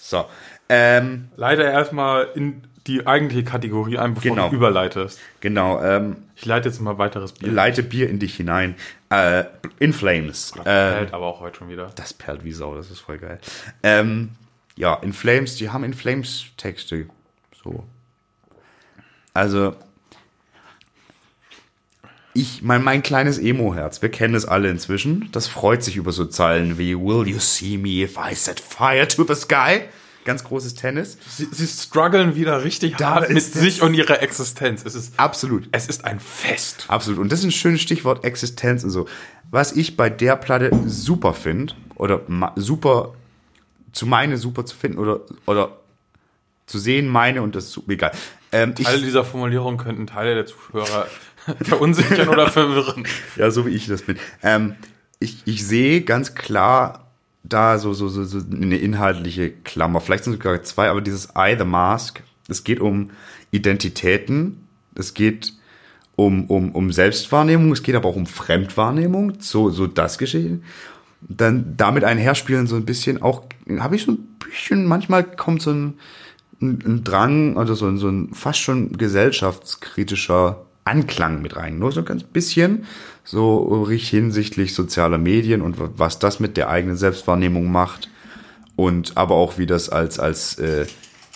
So. 0.00 0.26
Ähm, 0.68 1.28
Leite 1.36 1.62
erstmal 1.62 2.28
in 2.34 2.62
die 2.86 3.06
eigentliche 3.06 3.44
Kategorie 3.44 3.96
ein, 3.98 4.14
bevor 4.14 4.30
Genau. 4.30 4.48
du 4.50 4.56
überleitest. 4.56 5.18
genau. 5.40 5.80
Ähm, 5.82 6.16
Ich 6.34 6.44
leite 6.44 6.68
jetzt 6.68 6.80
mal 6.80 6.98
weiteres 6.98 7.32
Bier. 7.32 7.50
leite 7.52 7.82
Bier 7.82 8.10
in 8.10 8.18
dich 8.18 8.34
hinein. 8.36 8.74
Äh, 9.10 9.44
in 9.78 9.92
Flames. 9.92 10.52
Das 10.56 10.66
Äh, 10.66 10.94
hält 10.98 11.14
aber 11.14 11.26
auch 11.26 11.40
heute 11.40 11.58
schon 11.58 11.68
wieder. 11.70 11.90
das 11.94 12.12
perlt 12.12 12.44
wie 12.44 12.52
Sau, 12.52 12.74
das 12.74 12.90
ist 12.90 13.00
voll 13.00 13.18
geil. 13.18 13.38
Ähm, 13.82 14.30
ja, 14.76 14.94
in 14.94 15.12
Flames, 15.12 15.54
die 15.56 15.70
haben 15.70 15.84
in 15.84 15.94
Flames 15.94 16.46
Texte. 16.56 17.06
So. 17.64 17.84
Also. 19.36 19.74
Ich, 22.34 22.60
mein, 22.62 22.84
mein 22.84 23.02
kleines 23.02 23.38
Emo-Herz, 23.38 24.02
wir 24.02 24.10
kennen 24.10 24.34
es 24.34 24.44
alle 24.44 24.68
inzwischen, 24.68 25.30
das 25.32 25.46
freut 25.46 25.82
sich 25.82 25.96
über 25.96 26.12
so 26.12 26.26
Zeilen 26.26 26.76
wie 26.76 26.94
Will 26.94 27.26
you 27.26 27.38
see 27.38 27.78
me 27.78 28.02
if 28.02 28.18
I 28.18 28.34
set 28.34 28.60
fire 28.60 29.08
to 29.08 29.24
the 29.24 29.34
sky? 29.34 29.84
Ganz 30.26 30.44
großes 30.44 30.74
Tennis. 30.74 31.16
Sie, 31.30 31.46
sie 31.50 31.66
strugglen 31.66 32.34
wieder 32.34 32.62
richtig 32.62 32.96
Da 32.96 33.14
hart 33.14 33.28
mit 33.30 33.38
ist 33.38 33.54
sich 33.54 33.80
und 33.80 33.94
ihrer 33.94 34.20
Existenz. 34.22 34.82
Es 34.84 34.94
ist, 34.94 35.18
Absolut. 35.18 35.66
es 35.72 35.86
ist 35.86 36.04
ein 36.04 36.20
Fest. 36.20 36.84
Absolut. 36.88 37.20
Und 37.20 37.32
das 37.32 37.38
ist 37.38 37.46
ein 37.46 37.52
schönes 37.52 37.80
Stichwort 37.80 38.22
Existenz 38.22 38.84
und 38.84 38.90
so. 38.90 39.08
Was 39.50 39.72
ich 39.72 39.96
bei 39.96 40.10
der 40.10 40.36
Platte 40.36 40.70
super 40.84 41.32
finde, 41.32 41.72
oder 41.94 42.20
super, 42.56 43.14
zu 43.92 44.04
meine 44.04 44.36
super 44.36 44.66
zu 44.66 44.76
finden, 44.76 44.98
oder, 44.98 45.20
oder 45.46 45.78
zu 46.66 46.78
sehen 46.78 47.06
meine 47.06 47.40
und 47.40 47.54
das, 47.54 47.70
su- 47.70 47.84
egal. 47.88 48.10
Ähm, 48.56 48.74
ich, 48.78 48.84
Teile 48.84 49.02
dieser 49.02 49.24
Formulierung 49.24 49.76
könnten 49.76 50.06
Teile 50.06 50.34
der 50.34 50.46
Zuhörer 50.46 51.06
verunsichern 51.62 52.28
oder 52.28 52.48
verwirren. 52.48 53.06
ja, 53.36 53.50
so 53.50 53.66
wie 53.66 53.70
ich 53.70 53.86
das 53.86 54.02
bin. 54.02 54.18
Ähm, 54.42 54.76
ich, 55.18 55.42
ich 55.44 55.66
sehe 55.66 56.00
ganz 56.02 56.34
klar 56.34 57.10
da 57.42 57.78
so, 57.78 57.92
so, 57.92 58.08
so, 58.08 58.24
so 58.24 58.38
eine 58.38 58.76
inhaltliche 58.76 59.50
Klammer. 59.50 60.00
Vielleicht 60.00 60.24
sind 60.24 60.32
es 60.34 60.38
sogar 60.38 60.62
zwei, 60.62 60.88
aber 60.88 61.00
dieses 61.00 61.28
I, 61.36 61.54
the 61.56 61.64
Mask, 61.64 62.22
es 62.48 62.64
geht 62.64 62.80
um 62.80 63.10
Identitäten, 63.50 64.66
es 64.94 65.14
geht 65.14 65.52
um, 66.16 66.46
um, 66.46 66.72
um 66.72 66.92
Selbstwahrnehmung, 66.92 67.72
es 67.72 67.82
geht 67.82 67.94
aber 67.94 68.08
auch 68.08 68.16
um 68.16 68.26
Fremdwahrnehmung, 68.26 69.34
so, 69.38 69.70
so 69.70 69.86
das 69.86 70.18
Geschehen. 70.18 70.64
Dann 71.20 71.74
damit 71.76 72.04
einherspielen 72.04 72.66
so 72.66 72.76
ein 72.76 72.84
bisschen 72.84 73.22
auch, 73.22 73.44
habe 73.78 73.96
ich 73.96 74.04
so 74.04 74.12
ein 74.12 74.38
bisschen, 74.38 74.86
manchmal 74.86 75.24
kommt 75.24 75.62
so 75.62 75.70
ein, 75.70 75.98
ein, 76.60 76.78
ein 76.86 77.04
Drang, 77.04 77.56
also 77.58 77.74
so, 77.74 77.86
ein- 77.86 77.98
so 77.98 78.08
ein 78.08 78.32
fast 78.32 78.60
schon 78.60 78.92
gesellschaftskritischer 78.96 80.64
Anklang 80.84 81.42
mit 81.42 81.56
rein. 81.56 81.78
Nur 81.78 81.92
so 81.92 82.00
ein 82.00 82.06
ganz 82.06 82.22
bisschen, 82.22 82.84
so 83.24 83.86
hinsichtlich 83.90 84.74
sozialer 84.74 85.18
Medien 85.18 85.62
und 85.62 85.78
wa- 85.80 85.90
was 85.96 86.18
das 86.18 86.38
mit 86.40 86.56
der 86.56 86.68
eigenen 86.70 86.96
Selbstwahrnehmung 86.96 87.70
macht. 87.70 88.08
Und 88.76 89.16
aber 89.16 89.34
auch, 89.34 89.58
wie 89.58 89.66
das 89.66 89.88
als, 89.88 90.18
als 90.18 90.58
äh, 90.58 90.86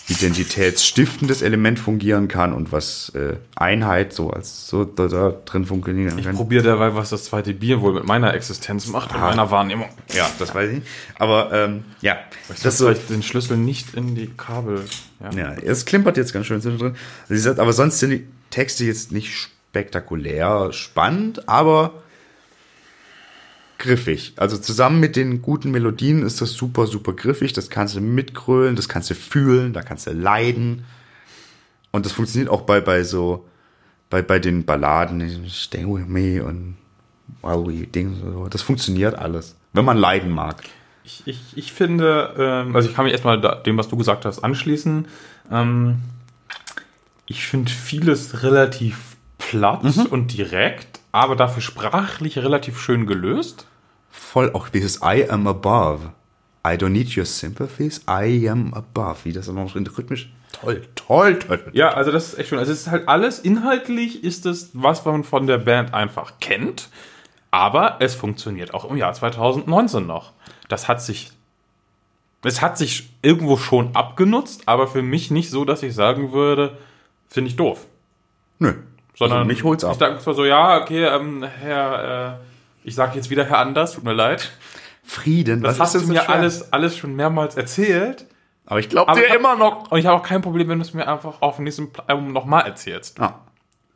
identitätsstiftendes 0.07 1.41
Element 1.41 1.79
fungieren 1.79 2.27
kann 2.27 2.53
und 2.53 2.71
was 2.71 3.09
äh, 3.15 3.35
Einheit 3.55 4.13
so 4.13 4.29
als 4.29 4.67
so 4.67 4.83
da, 4.83 5.07
da 5.07 5.33
drin 5.45 5.65
funktionieren 5.65 6.17
Ich 6.17 6.25
kann. 6.25 6.35
probiere 6.35 6.63
dabei, 6.63 6.95
was 6.95 7.09
das 7.11 7.25
zweite 7.25 7.53
Bier 7.53 7.81
wohl 7.81 7.93
mit 7.93 8.05
meiner 8.05 8.33
Existenz 8.33 8.87
macht 8.87 9.13
und 9.13 9.21
meiner 9.21 9.51
Wahrnehmung. 9.51 9.89
Ja, 10.13 10.29
das 10.39 10.53
weiß 10.53 10.69
ich 10.69 10.75
nicht. 10.79 10.87
Aber 11.19 11.51
ähm, 11.53 11.83
ja, 12.01 12.17
Das 12.47 12.61
das 12.61 12.77
so, 12.77 12.85
vielleicht 12.87 13.09
den 13.09 13.23
Schlüssel 13.23 13.57
nicht 13.57 13.93
in 13.93 14.15
die 14.15 14.27
Kabel. 14.27 14.83
Ja. 15.21 15.31
Ja, 15.31 15.53
es 15.53 15.85
klimpert 15.85 16.17
jetzt 16.17 16.33
ganz 16.33 16.45
schön. 16.47 16.61
Sie 16.61 17.37
sagt, 17.37 17.59
aber 17.59 17.73
sonst 17.73 17.99
sind 17.99 18.09
die 18.11 18.27
Texte 18.49 18.83
jetzt 18.85 19.11
nicht 19.11 19.31
spektakulär 19.33 20.73
spannend, 20.73 21.47
aber 21.47 21.93
griffig. 23.81 24.33
Also 24.37 24.57
zusammen 24.57 24.99
mit 24.99 25.15
den 25.15 25.41
guten 25.41 25.71
Melodien 25.71 26.23
ist 26.23 26.39
das 26.39 26.53
super, 26.53 26.87
super 26.87 27.13
griffig. 27.13 27.51
Das 27.53 27.69
kannst 27.69 27.95
du 27.95 27.99
mitgrölen, 27.99 28.75
das 28.75 28.87
kannst 28.87 29.09
du 29.09 29.15
fühlen, 29.15 29.73
da 29.73 29.81
kannst 29.81 30.07
du 30.07 30.11
leiden. 30.11 30.85
Und 31.91 32.05
das 32.05 32.13
funktioniert 32.13 32.49
auch 32.49 32.61
bei, 32.61 32.79
bei 32.79 33.03
so, 33.03 33.45
bei, 34.09 34.21
bei 34.21 34.39
den 34.39 34.65
Balladen, 34.65 35.49
Stay 35.49 35.85
with 35.85 36.07
me 36.07 36.43
und 36.43 36.77
we 37.41 37.87
Ding, 37.87 38.15
so. 38.21 38.47
das 38.47 38.61
funktioniert 38.61 39.15
alles. 39.15 39.55
Wenn 39.73 39.85
man 39.85 39.97
leiden 39.97 40.31
mag. 40.31 40.63
Ich, 41.03 41.23
ich, 41.25 41.57
ich 41.57 41.73
finde, 41.73 42.35
ähm, 42.37 42.75
also 42.75 42.87
ich 42.87 42.95
kann 42.95 43.05
mich 43.05 43.13
erstmal 43.13 43.41
dem, 43.63 43.77
was 43.77 43.89
du 43.89 43.97
gesagt 43.97 44.25
hast, 44.25 44.39
anschließen. 44.43 45.07
Ähm, 45.51 45.97
ich 47.25 47.45
finde 47.45 47.71
vieles 47.71 48.43
relativ 48.43 49.15
platt 49.37 49.97
und 50.11 50.37
direkt, 50.37 50.99
aber 51.11 51.35
dafür 51.35 51.61
sprachlich 51.61 52.37
relativ 52.37 52.79
schön 52.79 53.07
gelöst. 53.07 53.65
Voll 54.31 54.51
auch 54.53 54.69
dieses 54.69 55.01
I 55.03 55.29
am 55.29 55.45
above. 55.45 56.11
I 56.65 56.75
don't 56.75 56.89
need 56.89 57.17
your 57.17 57.25
sympathies, 57.25 58.01
I 58.07 58.47
am 58.49 58.73
above. 58.73 59.25
Wie 59.25 59.33
das 59.33 59.47
dann 59.47 59.55
noch 59.55 59.75
in 59.75 59.85
rhythmisch. 59.85 60.31
Toll, 60.53 60.83
toll, 60.95 61.39
toll. 61.39 61.57
toll. 61.57 61.71
Ja, 61.73 61.89
also 61.93 62.11
das 62.11 62.29
ist 62.29 62.39
echt 62.39 62.49
schön. 62.49 62.59
Also 62.59 62.71
es 62.71 62.81
ist 62.81 62.91
halt 62.91 63.09
alles, 63.09 63.39
inhaltlich 63.39 64.23
ist 64.23 64.45
es, 64.45 64.69
was 64.73 65.03
man 65.03 65.25
von 65.25 65.47
der 65.47 65.57
Band 65.57 65.93
einfach 65.93 66.33
kennt, 66.39 66.89
aber 67.49 67.97
es 67.99 68.15
funktioniert 68.15 68.73
auch 68.73 68.89
im 68.89 68.95
Jahr 68.95 69.11
2019 69.11 70.05
noch. 70.07 70.31
Das 70.69 70.87
hat 70.87 71.01
sich, 71.01 71.31
es 72.43 72.61
hat 72.61 72.77
sich 72.77 73.09
irgendwo 73.21 73.57
schon 73.57 73.95
abgenutzt, 73.95 74.67
aber 74.67 74.87
für 74.87 75.01
mich 75.01 75.29
nicht 75.29 75.49
so, 75.49 75.65
dass 75.65 75.83
ich 75.83 75.93
sagen 75.93 76.31
würde, 76.31 76.77
finde 77.27 77.49
ich 77.49 77.57
doof. 77.57 77.85
Nö. 78.59 78.75
Sondern 79.15 79.39
also 79.39 79.47
mich 79.47 79.63
holt's 79.65 79.83
Ich 79.83 79.89
ab. 79.89 79.97
dachte 79.97 80.19
zwar 80.19 80.35
so, 80.35 80.45
ja, 80.45 80.81
okay, 80.81 81.03
ähm, 81.03 81.43
Herr, 81.43 82.39
äh, 82.39 82.50
ich 82.83 82.95
sage 82.95 83.15
jetzt 83.15 83.29
wieder 83.29 83.45
Herr 83.45 83.59
Anders, 83.59 83.93
tut 83.93 84.03
mir 84.03 84.13
leid. 84.13 84.51
Frieden, 85.03 85.61
Das 85.61 85.79
hast 85.79 85.95
du 85.95 86.01
mir 86.01 86.29
alles, 86.29 86.71
alles 86.71 86.97
schon 86.97 87.15
mehrmals 87.15 87.55
erzählt. 87.55 88.25
Aber 88.65 88.79
ich 88.79 88.87
glaube 88.89 89.13
dir 89.13 89.35
immer 89.35 89.55
noch. 89.55 89.91
Und 89.91 89.99
ich 89.99 90.05
habe 90.05 90.17
auch 90.17 90.23
kein 90.23 90.41
Problem, 90.41 90.69
wenn 90.69 90.79
du 90.79 90.85
es 90.85 90.93
mir 90.93 91.07
einfach 91.07 91.41
auf 91.41 91.57
dem 91.57 91.65
nächsten 91.65 91.89
Album 92.07 92.31
nochmal 92.31 92.65
erzählst. 92.65 93.19
Ah, 93.19 93.39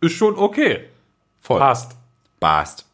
Ist 0.02 0.14
schon 0.14 0.36
okay. 0.36 0.86
voll. 1.40 1.60
Passt. 1.60 1.96
Passt. 2.40 2.86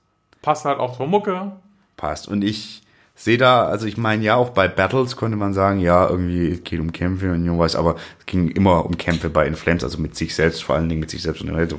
Passt 0.42 0.66
halt 0.66 0.80
auch 0.80 0.96
zur 0.96 1.08
Mucke. 1.08 1.54
Passt. 1.98 2.28
Und 2.28 2.44
ich 2.44 2.82
sehe 3.16 3.38
da, 3.38 3.66
also 3.66 3.86
ich 3.88 3.98
meine, 3.98 4.24
ja, 4.24 4.36
auch 4.36 4.50
bei 4.50 4.68
Battles 4.68 5.16
konnte 5.16 5.38
man 5.38 5.54
sagen, 5.54 5.80
ja, 5.80 6.08
irgendwie 6.10 6.52
es 6.52 6.64
geht 6.64 6.80
um 6.80 6.92
Kämpfe 6.92 7.32
und 7.32 7.60
was, 7.60 7.76
aber 7.76 7.96
es 8.20 8.26
ging 8.26 8.50
immer 8.50 8.86
um 8.86 8.98
Kämpfe 8.98 9.30
bei 9.30 9.46
In 9.46 9.56
Flames, 9.56 9.84
also 9.84 10.00
mit 10.00 10.16
sich 10.16 10.36
selbst, 10.36 10.64
vor 10.64 10.76
allen 10.76 10.90
Dingen 10.90 11.02
mit 11.02 11.10
sich 11.10 11.22
selbst 11.22 11.42
und 11.42 11.48
der 11.48 11.58
Welt. 11.58 11.76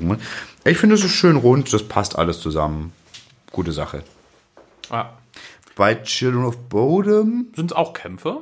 Ich 0.64 0.78
finde, 0.78 0.94
es 0.94 1.04
ist 1.04 1.12
schön 1.12 1.36
rund, 1.36 1.72
das 1.72 1.82
passt 1.82 2.16
alles 2.16 2.40
zusammen. 2.40 2.92
Gute 3.52 3.72
Sache. 3.72 4.02
Ja. 4.90 5.16
Bei 5.76 5.94
Children 5.94 6.44
of 6.44 6.56
Bodom 6.68 7.46
Sind 7.54 7.70
es 7.70 7.76
auch 7.76 7.92
Kämpfe? 7.92 8.40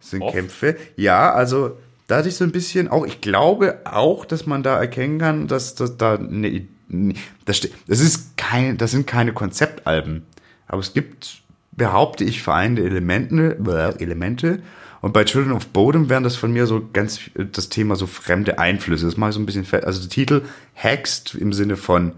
sind 0.00 0.22
Oft. 0.22 0.34
Kämpfe. 0.34 0.76
Ja, 0.96 1.32
also 1.32 1.76
da 2.06 2.18
hatte 2.18 2.28
ich 2.28 2.36
so 2.36 2.44
ein 2.44 2.52
bisschen 2.52 2.88
auch, 2.88 3.06
ich 3.06 3.20
glaube 3.20 3.80
auch, 3.84 4.24
dass 4.24 4.46
man 4.46 4.62
da 4.62 4.78
erkennen 4.78 5.18
kann, 5.18 5.48
dass, 5.48 5.74
dass 5.74 5.96
da 5.96 6.18
ne, 6.18 6.66
ne, 6.88 7.14
das, 7.44 7.60
das 7.86 8.00
ist 8.00 8.36
kein, 8.36 8.78
das 8.78 8.92
sind 8.92 9.06
keine 9.06 9.32
Konzeptalben, 9.32 10.24
aber 10.68 10.80
es 10.80 10.92
gibt, 10.92 11.42
behaupte 11.72 12.24
ich, 12.24 12.42
vereinende 12.42 12.84
Elemente, 12.84 13.56
Elemente. 13.98 14.62
Und 15.02 15.12
bei 15.12 15.24
Children 15.24 15.52
of 15.52 15.68
Bodom 15.68 16.08
wären 16.08 16.24
das 16.24 16.36
von 16.36 16.52
mir 16.52 16.66
so 16.66 16.88
ganz 16.92 17.30
äh, 17.34 17.44
das 17.50 17.68
Thema 17.68 17.96
so 17.96 18.06
fremde 18.06 18.58
Einflüsse. 18.58 19.06
Das 19.06 19.16
mache 19.16 19.30
ich 19.30 19.34
so 19.34 19.40
ein 19.40 19.46
bisschen 19.46 19.64
fett. 19.64 19.84
Also 19.84 20.00
der 20.00 20.08
Titel 20.08 20.42
Hexed 20.72 21.34
im 21.34 21.52
Sinne 21.52 21.76
von 21.76 22.12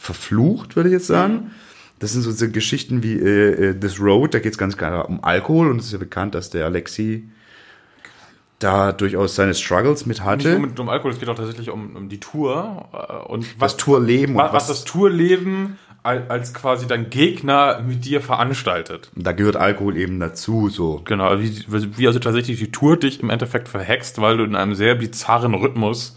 verflucht, 0.00 0.76
würde 0.76 0.88
ich 0.88 0.94
jetzt 0.94 1.06
sagen. 1.06 1.52
Das 1.98 2.12
sind 2.12 2.22
so, 2.22 2.30
so 2.30 2.48
Geschichten 2.48 3.02
wie 3.02 3.18
äh, 3.18 3.70
äh, 3.70 3.74
This 3.78 4.00
Road, 4.00 4.32
da 4.32 4.38
geht 4.38 4.52
es 4.52 4.58
ganz 4.58 4.76
klar 4.76 5.08
um 5.08 5.22
Alkohol 5.22 5.70
und 5.70 5.78
es 5.78 5.86
ist 5.86 5.92
ja 5.92 5.98
bekannt, 5.98 6.34
dass 6.34 6.48
der 6.50 6.64
Alexi 6.64 7.28
da 8.58 8.92
durchaus 8.92 9.34
seine 9.34 9.54
Struggles 9.54 10.06
mit 10.06 10.18
Nicht 10.18 10.26
hatte. 10.26 10.50
nur 10.50 10.60
mit 10.60 10.80
um 10.80 10.88
Alkohol, 10.88 11.12
es 11.12 11.20
geht 11.20 11.28
auch 11.28 11.34
tatsächlich 11.34 11.70
um, 11.70 11.96
um 11.96 12.08
die 12.08 12.20
Tour. 12.20 12.88
äh, 12.92 13.30
Und 13.30 13.46
Was 13.60 13.76
Tourleben 13.76 14.34
und 14.36 14.42
was, 14.42 14.52
was 14.52 14.66
das 14.68 14.84
Tourleben 14.84 15.78
als, 16.02 16.30
als 16.30 16.54
quasi 16.54 16.86
dein 16.86 17.10
Gegner 17.10 17.82
mit 17.86 18.04
dir 18.06 18.22
veranstaltet. 18.22 19.10
da 19.14 19.32
gehört 19.32 19.56
Alkohol 19.56 19.96
eben 19.98 20.18
dazu, 20.20 20.70
so. 20.70 21.02
Genau, 21.04 21.38
wie, 21.38 21.52
wie 21.68 22.06
also 22.06 22.18
tatsächlich 22.18 22.58
die 22.58 22.70
Tour 22.72 22.96
dich 22.96 23.20
im 23.22 23.28
Endeffekt 23.28 23.68
verhext, 23.68 24.20
weil 24.20 24.38
du 24.38 24.44
in 24.44 24.56
einem 24.56 24.74
sehr 24.74 24.94
bizarren 24.94 25.54
Rhythmus 25.54 26.16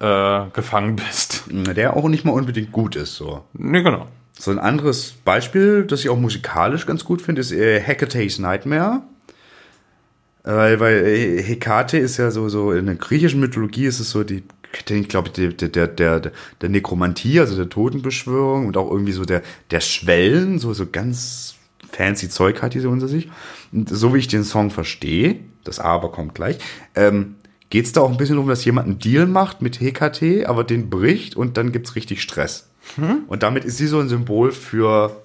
äh, 0.00 0.44
gefangen 0.52 0.96
bist. 0.96 1.44
Der 1.50 1.96
auch 1.96 2.08
nicht 2.08 2.24
mal 2.24 2.32
unbedingt 2.32 2.72
gut 2.72 2.96
ist, 2.96 3.16
so. 3.16 3.44
Nee, 3.52 3.82
genau. 3.82 4.06
So 4.38 4.50
ein 4.50 4.58
anderes 4.58 5.12
Beispiel, 5.24 5.84
das 5.84 6.00
ich 6.00 6.08
auch 6.08 6.18
musikalisch 6.18 6.86
ganz 6.86 7.04
gut 7.04 7.22
finde, 7.22 7.40
ist 7.40 7.52
äh, 7.52 7.80
Hecate's 7.80 8.38
Nightmare. 8.38 9.02
Weil, 10.44 10.80
weil 10.80 11.06
äh, 11.06 11.42
Hekate 11.42 11.98
ist 11.98 12.16
ja 12.16 12.30
so, 12.30 12.48
so, 12.48 12.72
in 12.72 12.86
der 12.86 12.94
griechischen 12.94 13.40
Mythologie 13.40 13.86
ist 13.86 14.00
es 14.00 14.10
so 14.10 14.24
die 14.24 14.44
ich 14.90 15.08
glaube, 15.08 15.30
der, 15.30 15.48
der, 15.48 15.68
der, 15.68 15.88
der, 15.88 16.32
der 16.60 16.68
Nekromantie, 16.68 17.40
also 17.40 17.56
der 17.56 17.68
Totenbeschwörung 17.68 18.66
und 18.66 18.76
auch 18.76 18.90
irgendwie 18.90 19.12
so 19.12 19.24
der, 19.24 19.42
der 19.70 19.80
Schwellen, 19.80 20.58
so, 20.58 20.74
so 20.74 20.86
ganz 20.86 21.56
fancy 21.90 22.28
Zeug 22.28 22.60
hat 22.62 22.74
diese 22.74 22.88
unter 22.88 23.08
sich. 23.08 23.30
Und 23.72 23.88
so 23.88 24.14
wie 24.14 24.18
ich 24.18 24.28
den 24.28 24.44
Song 24.44 24.70
verstehe, 24.70 25.40
das 25.64 25.80
Aber 25.80 26.12
kommt 26.12 26.34
gleich, 26.34 26.58
ähm, 26.94 27.36
geht 27.70 27.86
es 27.86 27.92
da 27.92 28.00
auch 28.00 28.10
ein 28.10 28.16
bisschen 28.16 28.36
darum, 28.36 28.48
dass 28.48 28.64
jemand 28.64 28.86
einen 28.86 28.98
Deal 28.98 29.26
macht 29.26 29.62
mit 29.62 29.80
HKT, 29.80 30.46
aber 30.46 30.64
den 30.64 30.90
bricht 30.90 31.36
und 31.36 31.56
dann 31.56 31.72
gibt's 31.72 31.96
richtig 31.96 32.22
Stress. 32.22 32.68
Und 33.26 33.42
damit 33.42 33.64
ist 33.64 33.76
sie 33.76 33.86
so 33.86 33.98
ein 33.98 34.08
Symbol 34.08 34.52
für, 34.52 35.22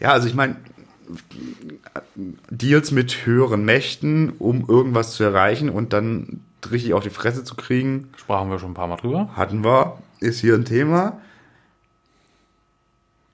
ja, 0.00 0.12
also 0.12 0.26
ich 0.26 0.34
meine, 0.34 0.56
Deals 2.50 2.90
mit 2.90 3.26
höheren 3.26 3.64
Mächten, 3.64 4.30
um 4.38 4.68
irgendwas 4.68 5.12
zu 5.12 5.24
erreichen 5.24 5.68
und 5.68 5.92
dann 5.92 6.40
richtig 6.70 6.94
auf 6.94 7.02
die 7.02 7.10
Fresse 7.10 7.44
zu 7.44 7.54
kriegen, 7.54 8.08
Sprachen 8.16 8.50
wir 8.50 8.58
schon 8.58 8.72
ein 8.72 8.74
paar 8.74 8.86
Mal 8.86 8.96
drüber. 8.96 9.30
hatten 9.34 9.64
wir, 9.64 9.98
ist 10.20 10.40
hier 10.40 10.54
ein 10.54 10.64
Thema. 10.64 11.20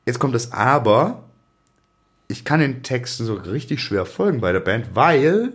Jetzt 0.07 0.19
kommt 0.19 0.35
das 0.35 0.53
Aber. 0.53 1.25
Ich 2.29 2.45
kann 2.45 2.61
den 2.61 2.83
Texten 2.83 3.25
so 3.25 3.35
richtig 3.35 3.83
schwer 3.83 4.07
folgen 4.07 4.41
bei 4.41 4.53
der 4.53 4.61
Band, 4.61 4.95
weil, 4.95 5.53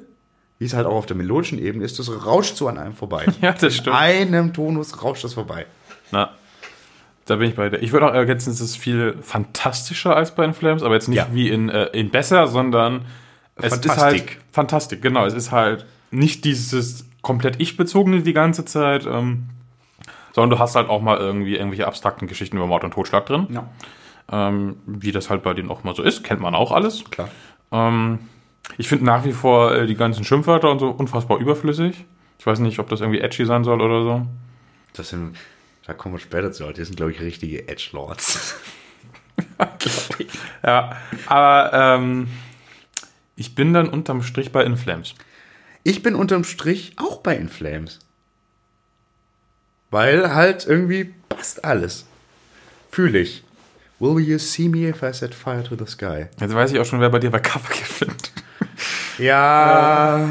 wie 0.59 0.65
es 0.65 0.73
halt 0.73 0.85
auch 0.85 0.95
auf 0.95 1.05
der 1.05 1.15
melodischen 1.17 1.59
Ebene 1.59 1.83
ist, 1.83 1.99
das 1.99 2.25
rauscht 2.25 2.55
so 2.55 2.67
an 2.67 2.77
einem 2.77 2.93
vorbei. 2.93 3.25
Ja, 3.41 3.51
das 3.53 3.75
stimmt. 3.75 3.95
In 3.97 4.27
einem 4.33 4.53
Tonus 4.53 5.03
rauscht 5.03 5.23
das 5.23 5.33
vorbei. 5.33 5.65
Na, 6.11 6.29
da 7.25 7.35
bin 7.37 7.49
ich 7.49 7.55
bei 7.55 7.69
dir. 7.69 7.77
Ich 7.81 7.91
würde 7.93 8.07
auch 8.09 8.13
ergänzen, 8.13 8.51
es 8.51 8.59
ist 8.61 8.75
viel 8.77 9.15
fantastischer 9.21 10.15
als 10.15 10.35
bei 10.35 10.43
den 10.45 10.53
Flames, 10.53 10.83
aber 10.83 10.93
jetzt 10.95 11.07
nicht 11.07 11.17
Ja. 11.17 11.27
wie 11.31 11.49
in, 11.49 11.69
äh, 11.69 11.85
in 11.87 12.09
besser, 12.11 12.47
sondern 12.47 13.05
es 13.55 13.65
ist 13.73 13.85
Fantastik. 13.85 14.21
halt 14.31 14.37
Fantastik, 14.51 15.01
genau. 15.01 15.25
Es 15.25 15.33
ist 15.33 15.51
halt 15.51 15.85
nicht 16.11 16.43
dieses 16.45 17.05
komplett 17.21 17.59
ich-bezogene 17.61 18.21
die 18.21 18.33
ganze 18.33 18.65
Zeit, 18.65 19.05
ähm, 19.05 19.45
sondern 20.33 20.49
du 20.51 20.59
hast 20.59 20.75
halt 20.75 20.89
auch 20.89 21.01
mal 21.01 21.17
irgendwie 21.17 21.55
irgendwelche 21.55 21.87
abstrakten 21.87 22.27
Geschichten 22.27 22.57
über 22.57 22.67
Mord 22.67 22.83
und 22.83 22.91
Totschlag 22.91 23.25
drin. 23.25 23.47
Ja, 23.51 23.69
Ähm, 24.31 24.77
wie 24.85 25.11
das 25.11 25.29
halt 25.29 25.43
bei 25.43 25.53
denen 25.53 25.69
auch 25.69 25.83
mal 25.83 25.95
so 25.95 26.03
ist, 26.03 26.23
kennt 26.23 26.41
man 26.41 26.55
auch 26.55 26.71
alles. 26.71 27.03
klar. 27.09 27.29
Ähm, 27.71 28.19
ich 28.77 28.87
finde 28.87 29.05
nach 29.05 29.25
wie 29.25 29.33
vor 29.33 29.73
äh, 29.73 29.85
die 29.87 29.95
ganzen 29.95 30.23
Schimpfwörter 30.23 30.71
und 30.71 30.79
so 30.79 30.89
unfassbar 30.89 31.39
überflüssig. 31.39 32.05
Ich 32.39 32.45
weiß 32.45 32.59
nicht, 32.59 32.79
ob 32.79 32.89
das 32.89 33.01
irgendwie 33.01 33.21
edgy 33.21 33.45
sein 33.45 33.63
soll 33.63 33.81
oder 33.81 34.03
so. 34.03 34.27
Das 34.93 35.09
sind, 35.09 35.35
da 35.85 35.93
kommen 35.93 36.15
wir 36.15 36.19
später 36.19 36.51
zu. 36.51 36.71
Die 36.71 36.83
sind, 36.83 36.97
glaube 36.97 37.11
ich, 37.11 37.21
richtige 37.21 37.67
Edgelords. 37.67 38.55
Ja, 40.65 40.97
aber 41.25 41.71
ähm, 41.73 42.27
ich 43.35 43.55
bin 43.55 43.73
dann 43.73 43.89
unterm 43.89 44.23
Strich 44.23 44.51
bei 44.51 44.63
Inflames. 44.63 45.13
Ich 45.83 46.01
bin 46.01 46.15
unterm 46.15 46.43
Strich 46.43 46.93
auch 46.97 47.17
bei 47.19 47.35
Inflames. 47.35 47.99
Weil 49.91 50.33
halt 50.33 50.65
irgendwie 50.65 51.13
passt 51.29 51.65
alles. 51.65 52.05
Fühle 52.91 53.19
ich. 53.19 53.43
Will 53.99 54.19
you 54.19 54.37
see 54.37 54.69
me 54.69 54.89
if 54.89 55.03
I 55.03 55.13
set 55.13 55.35
fire 55.35 55.63
to 55.63 55.75
the 55.75 55.85
sky? 55.85 56.27
Jetzt 56.39 56.53
weiß 56.53 56.71
ich 56.71 56.79
auch 56.79 56.85
schon, 56.85 56.99
wer 56.99 57.09
bei 57.09 57.19
dir 57.19 57.29
bei 57.29 57.39
Cover 57.39 57.69
gewinnt. 57.99 58.32
Ja, 59.19 60.29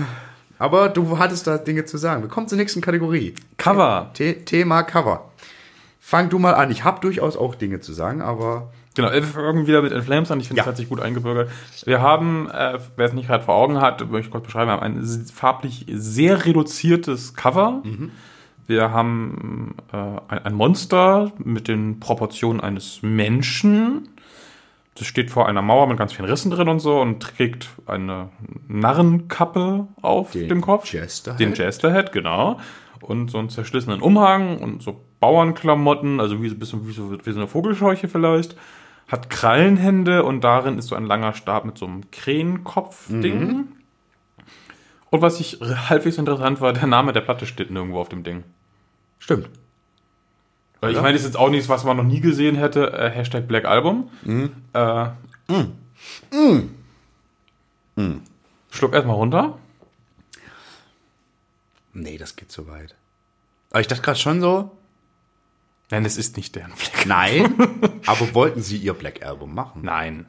aber 0.59 0.89
du 0.89 1.19
hattest 1.19 1.47
da 1.47 1.59
Dinge 1.59 1.85
zu 1.85 1.99
sagen. 1.99 2.23
Wir 2.23 2.29
kommen 2.29 2.49
zur 2.49 2.59
nächsten 2.59 2.81
Kategorie. 2.81 3.35
Cover. 3.57 4.11
The 4.17 4.35
Thema 4.45 4.83
Cover. 4.83 5.31
Fang 6.01 6.29
du 6.29 6.39
mal 6.39 6.55
an. 6.55 6.71
Ich 6.71 6.85
habe 6.85 7.01
durchaus 7.01 7.37
auch 7.37 7.55
Dinge 7.55 7.81
zu 7.81 7.93
sagen, 7.93 8.23
aber 8.23 8.71
Genau, 8.95 9.11
wir 9.11 9.23
fangen 9.23 9.67
wieder 9.67 9.81
mit 9.81 9.91
Inflames 9.93 10.31
an. 10.31 10.39
Ich 10.41 10.49
finde, 10.49 10.59
Ja. 10.59 10.65
es 10.65 10.69
hat 10.69 10.77
sich 10.77 10.89
gut 10.91 11.01
eingebürgert. 11.01 11.51
Wir 11.87 12.03
haben, 12.03 12.51
äh, 12.51 12.79
wer 12.97 13.07
es 13.07 13.15
nicht 13.15 13.27
gerade 13.27 13.43
vor 13.43 13.55
Augen 13.55 13.81
hat, 13.81 14.01
möchte 14.11 14.27
ich 14.27 14.31
kurz 14.31 14.45
beschreiben, 14.45 14.69
wir 14.69 14.73
haben 14.75 14.83
ein 14.83 15.03
farblich 15.35 15.87
sehr 15.89 16.45
reduziertes 16.45 17.33
Cover. 17.33 17.83
Wir 18.67 18.91
haben 18.93 19.75
äh, 19.93 19.97
ein, 19.97 20.45
ein 20.45 20.55
Monster 20.55 21.33
mit 21.39 21.69
den 21.69 22.01
Proportionen 22.01 22.61
eines 22.61 22.99
Menschen. 23.01 24.09
Das 24.95 25.07
steht 25.07 25.31
vor 25.31 25.49
einer 25.49 25.63
Mauer 25.63 25.87
mit 25.87 25.97
ganz 25.97 26.13
vielen 26.13 26.29
Rissen 26.29 26.51
drin 26.51 26.69
und 26.69 26.81
so 26.81 27.01
und 27.01 27.21
trägt 27.21 27.71
eine 27.87 28.29
Narrenkappe 28.69 29.89
auf 30.03 30.33
Den 30.33 30.49
dem 30.49 30.61
Kopf. 30.61 30.93
Jesterhead? 30.93 31.41
Den 31.41 31.55
Jesterhead, 31.55 32.13
genau. 32.13 32.59
Und 33.01 33.31
so 33.31 33.39
einen 33.39 33.49
zerschlissenen 33.49 34.01
Umhang 34.01 34.59
und 34.59 34.83
so 34.83 35.01
Bauernklamotten, 35.19 36.21
also 36.21 36.43
wie, 36.43 36.49
bisschen 36.55 36.87
wie 36.87 36.93
so, 36.93 37.19
wie 37.25 37.33
so 37.33 37.39
eine 37.39 37.49
Vogelscheuche 37.49 38.09
vielleicht. 38.09 38.57
Hat 39.09 39.31
Krallenhände 39.31 40.25
und 40.25 40.43
darin 40.43 40.79
ist 40.79 40.89
so 40.89 40.95
ein 40.95 41.07
langer 41.07 41.33
Stab 41.35 41.65
mit 41.65 41.79
so 41.79 41.87
einem 41.87 42.11
Krähenkopf-Ding. 42.11 43.69
Und 45.11 45.21
was 45.23 45.41
ich 45.41 45.59
halbwegs 45.61 46.19
interessant 46.19 46.61
war, 46.61 46.73
der 46.73 46.87
Name 46.87 47.13
der 47.13 47.21
Platte 47.21 47.47
steht 47.47 47.71
nirgendwo 47.71 47.99
auf 47.99 48.09
dem 48.09 48.23
Ding. 48.23 48.45
stimmt. 49.19 49.49
Weil 50.83 50.95
ich 50.95 51.01
meine, 51.01 51.13
das 51.13 51.23
ist 51.23 51.29
jetzt 51.29 51.37
auch 51.37 51.49
nichts, 51.49 51.69
was 51.69 51.85
man 51.85 51.97
noch 51.97 52.03
nie 52.03 52.21
gesehen 52.21 52.57
hätte. 52.57 52.93
Äh, 52.93 53.09
Hashtag 53.11 53.47
Black 53.47 53.67
Album. 53.67 54.11
Äh, 54.73 55.07
Schluck 58.69 58.93
erstmal 58.93 59.15
runter. 59.15 59.59
Nee, 61.93 62.19
das 62.19 62.35
geht 62.35 62.51
zu 62.51 62.67
weit. 62.67 62.97
Aber 63.71 63.81
ich 63.81 63.87
dachte 63.87 64.03
gerade 64.03 64.19
schon 64.19 64.41
so, 64.41 64.73
Nein, 65.93 66.05
es 66.05 66.17
ist 66.17 66.37
nicht 66.37 66.57
deren 66.57 66.73
Black. 66.73 67.07
nein, 67.07 67.55
aber 68.07 68.35
wollten 68.35 68.61
sie 68.61 68.79
ihr 68.79 68.95
Black 68.95 69.25
Album 69.25 69.55
machen? 69.55 69.83
Nein. 69.85 70.27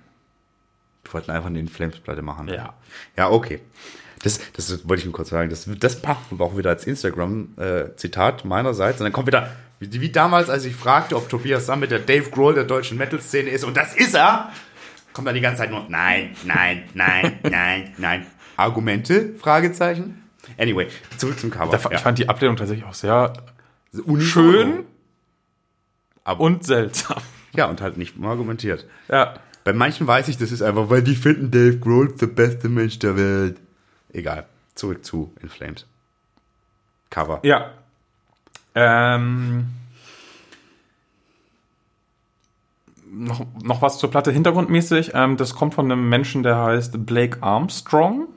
Die 1.07 1.13
wollten 1.13 1.31
einfach 1.31 1.47
eine 1.47 1.59
Inflames-Platte 1.59 2.21
machen. 2.21 2.47
Ja. 2.49 2.73
Ja, 3.17 3.31
okay. 3.31 3.59
Das, 4.21 4.39
das 4.55 4.87
wollte 4.87 4.99
ich 4.99 5.05
nur 5.05 5.13
kurz 5.13 5.29
sagen. 5.29 5.49
Das, 5.49 5.67
das 5.79 6.03
machen 6.03 6.37
wir 6.37 6.45
auch 6.45 6.55
wieder 6.57 6.69
als 6.69 6.85
Instagram-Zitat 6.85 8.45
meinerseits. 8.45 8.99
Und 8.99 9.05
dann 9.05 9.13
kommt 9.13 9.27
wieder, 9.27 9.51
wie, 9.91 10.01
wie 10.01 10.09
damals, 10.11 10.49
als 10.49 10.65
ich 10.65 10.75
fragte, 10.75 11.15
ob 11.15 11.29
Tobias 11.29 11.65
Sammet 11.65 11.91
der 11.91 11.99
Dave 11.99 12.29
Grohl 12.29 12.53
der 12.53 12.63
deutschen 12.63 12.97
Metal-Szene 12.97 13.49
ist. 13.49 13.63
Und 13.63 13.75
das 13.77 13.95
ist 13.95 14.13
er! 14.15 14.51
Kommt 15.13 15.27
dann 15.27 15.35
die 15.35 15.41
ganze 15.41 15.61
Zeit 15.61 15.71
nur, 15.71 15.85
nein, 15.89 16.35
nein, 16.45 16.83
nein, 16.93 17.39
nein, 17.43 17.93
nein. 17.97 18.25
Argumente? 18.57 19.33
Fragezeichen. 19.39 20.23
Anyway, 20.57 20.87
zurück 21.17 21.39
zum 21.39 21.49
Cover. 21.51 21.73
Ich 21.91 21.99
fand 21.99 22.17
die 22.19 22.29
Ablehnung 22.29 22.55
tatsächlich 22.57 22.85
auch 22.85 22.93
sehr 22.93 23.33
Unisono. 24.05 24.21
schön 24.51 24.85
Aber- 26.23 26.39
und 26.41 26.63
seltsam. 26.65 27.21
Ja, 27.55 27.65
und 27.67 27.81
halt 27.81 27.97
nicht 27.97 28.15
argumentiert. 28.23 28.87
Ja. 29.09 29.35
Bei 29.63 29.73
manchen 29.73 30.07
weiß 30.07 30.27
ich, 30.27 30.37
das 30.37 30.51
ist 30.51 30.61
einfach, 30.61 30.89
weil 30.89 31.03
die 31.03 31.15
finden 31.15 31.51
Dave 31.51 31.77
Grohl 31.77 32.11
der 32.13 32.27
beste 32.27 32.67
Mensch 32.67 32.99
der 32.99 33.15
Welt. 33.15 33.57
Egal. 34.11 34.45
Zurück 34.75 35.05
zu 35.05 35.33
In 35.41 35.49
Flames. 35.49 35.85
Cover. 37.11 37.39
Ja. 37.43 37.71
Ähm, 38.75 39.67
noch, 43.11 43.45
noch 43.63 43.81
was 43.81 43.99
zur 43.99 44.09
Platte 44.09 44.31
hintergrundmäßig. 44.31 45.11
Ähm, 45.13 45.37
das 45.37 45.55
kommt 45.55 45.73
von 45.73 45.91
einem 45.91 46.09
Menschen, 46.09 46.43
der 46.43 46.57
heißt 46.57 47.05
Blake 47.05 47.41
Armstrong. 47.41 48.27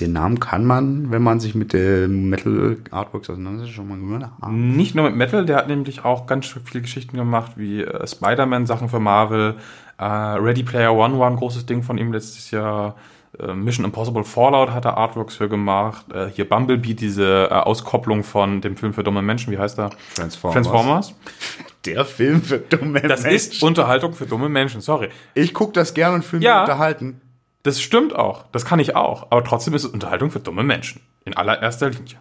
Den 0.00 0.12
Namen 0.14 0.40
kann 0.40 0.64
man, 0.64 1.10
wenn 1.10 1.22
man 1.22 1.40
sich 1.40 1.54
mit 1.54 1.74
dem 1.74 2.30
Metal 2.30 2.78
Artworks 2.90 3.28
auseinandersetzt, 3.28 3.74
schon 3.74 3.88
mal 3.88 3.98
gehört 3.98 4.30
haben. 4.40 4.74
Nicht 4.74 4.94
nur 4.94 5.04
mit 5.04 5.14
Metal, 5.14 5.44
der 5.44 5.56
hat 5.56 5.68
nämlich 5.68 6.04
auch 6.04 6.26
ganz 6.26 6.46
viele 6.46 6.80
Geschichten 6.80 7.16
gemacht, 7.16 7.52
wie 7.56 7.82
äh, 7.82 8.06
Spider-Man-Sachen 8.06 8.88
für 8.88 9.00
Marvel. 9.00 9.56
Äh, 9.98 10.04
Ready 10.04 10.62
Player 10.62 10.94
One 10.94 11.18
war 11.18 11.28
ein 11.28 11.36
großes 11.36 11.66
Ding 11.66 11.82
von 11.82 11.98
ihm 11.98 12.12
letztes 12.12 12.50
Jahr. 12.50 12.94
Äh, 13.38 13.54
Mission 13.54 13.84
Impossible 13.84 14.24
Fallout 14.24 14.70
hat 14.70 14.84
er 14.84 14.96
Artworks 14.96 15.36
für 15.36 15.48
gemacht. 15.48 16.06
Äh, 16.12 16.28
hier 16.34 16.48
Bumblebee, 16.48 16.94
diese 16.94 17.48
äh, 17.50 17.54
Auskopplung 17.54 18.24
von 18.24 18.60
dem 18.60 18.76
Film 18.76 18.92
für 18.92 19.04
dumme 19.04 19.22
Menschen, 19.22 19.52
wie 19.52 19.58
heißt 19.58 19.78
er? 19.78 19.90
Transformers. 20.14 20.54
Transformers. 20.66 21.14
Der 21.86 22.04
Film 22.04 22.42
für 22.42 22.58
dumme 22.58 23.00
Das 23.00 23.24
ist 23.24 23.62
Unterhaltung 23.62 24.12
für 24.12 24.26
dumme 24.26 24.48
Menschen, 24.50 24.80
sorry. 24.82 25.08
Ich 25.34 25.54
gucke 25.54 25.72
das 25.72 25.94
gerne 25.94 26.16
und 26.16 26.24
fühle 26.24 26.40
mich 26.40 26.46
Ja. 26.46 26.60
unterhalten. 26.60 27.22
Das 27.62 27.80
stimmt 27.80 28.14
auch. 28.14 28.44
Das 28.52 28.64
kann 28.66 28.80
ich 28.80 28.96
auch. 28.96 29.28
Aber 29.30 29.42
trotzdem 29.44 29.72
ist 29.74 29.84
es 29.84 29.90
Unterhaltung 29.90 30.30
für 30.30 30.40
dumme 30.40 30.62
Menschen. 30.62 31.00
In 31.24 31.36
allererster 31.36 31.88
Linie. 31.90 32.16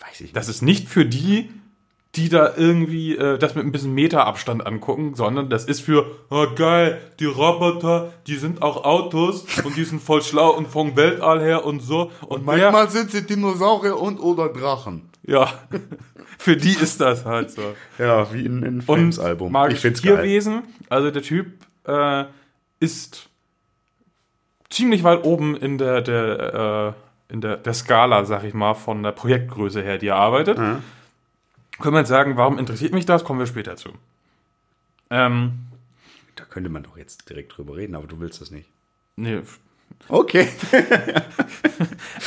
Weiß 0.00 0.20
ich 0.22 0.32
Das 0.32 0.48
ist 0.48 0.62
nicht 0.62 0.88
für 0.88 1.04
die, 1.06 1.50
die 2.16 2.28
da 2.28 2.54
irgendwie 2.56 3.16
äh, 3.16 3.38
das 3.38 3.54
mit 3.54 3.64
ein 3.64 3.70
bisschen 3.72 3.94
Meterabstand 3.94 4.66
angucken, 4.66 5.14
sondern 5.14 5.48
das 5.48 5.64
ist 5.64 5.80
für, 5.80 6.06
oh 6.30 6.46
geil, 6.56 7.00
die 7.20 7.26
Roboter, 7.26 8.12
die 8.26 8.34
sind 8.36 8.62
auch 8.62 8.84
Autos 8.84 9.44
und 9.64 9.76
die 9.76 9.84
sind 9.84 10.02
voll 10.02 10.20
schlau 10.22 10.50
und 10.50 10.66
vom 10.66 10.96
Weltall 10.96 11.40
her 11.40 11.64
und 11.64 11.80
so. 11.80 12.10
Und, 12.26 12.46
wer- 12.46 12.72
Manchmal 12.72 12.88
sind 12.90 13.12
sie 13.12 13.24
Dinosaurier 13.24 13.96
und 13.96 14.18
oder 14.18 14.48
Drachen. 14.48 15.08
ja, 15.24 15.46
für 16.38 16.56
die 16.56 16.72
ist 16.72 17.00
das 17.00 17.24
halt 17.24 17.52
so. 17.52 17.62
Ja, 17.98 18.32
wie 18.32 18.44
in, 18.44 18.62
in 18.64 18.74
Und 18.76 18.82
Flames 18.82 19.18
Album. 19.20 19.52
magische 19.52 19.76
Ich 19.76 19.80
find's 19.82 20.02
geil. 20.02 20.16
Tierwesen, 20.16 20.62
also 20.88 21.10
der 21.12 21.22
Typ 21.22 21.46
äh, 21.86 22.24
ist 22.80 23.28
ziemlich 24.68 25.04
weit 25.04 25.24
oben 25.24 25.56
in 25.56 25.78
der, 25.78 26.00
der, 26.00 26.94
äh, 27.28 27.32
in 27.32 27.40
der, 27.40 27.56
der 27.56 27.74
Skala, 27.74 28.24
sag 28.24 28.44
ich 28.44 28.54
mal, 28.54 28.74
von 28.74 29.02
der 29.02 29.12
Projektgröße 29.12 29.82
her, 29.82 29.98
die 29.98 30.08
er 30.08 30.16
arbeitet. 30.16 30.58
Können 31.80 31.94
wir 31.94 32.00
jetzt 32.00 32.08
sagen, 32.08 32.36
warum 32.36 32.58
interessiert 32.58 32.92
mich 32.92 33.06
das? 33.06 33.24
Kommen 33.24 33.38
wir 33.38 33.46
später 33.46 33.76
zu. 33.76 33.90
Ähm, 35.10 35.66
Da 36.36 36.44
könnte 36.44 36.70
man 36.70 36.82
doch 36.82 36.96
jetzt 36.96 37.28
direkt 37.28 37.56
drüber 37.56 37.76
reden, 37.76 37.94
aber 37.94 38.06
du 38.06 38.20
willst 38.20 38.40
das 38.40 38.50
nicht. 38.50 38.68
nee, 39.16 39.40
Okay. 40.08 40.48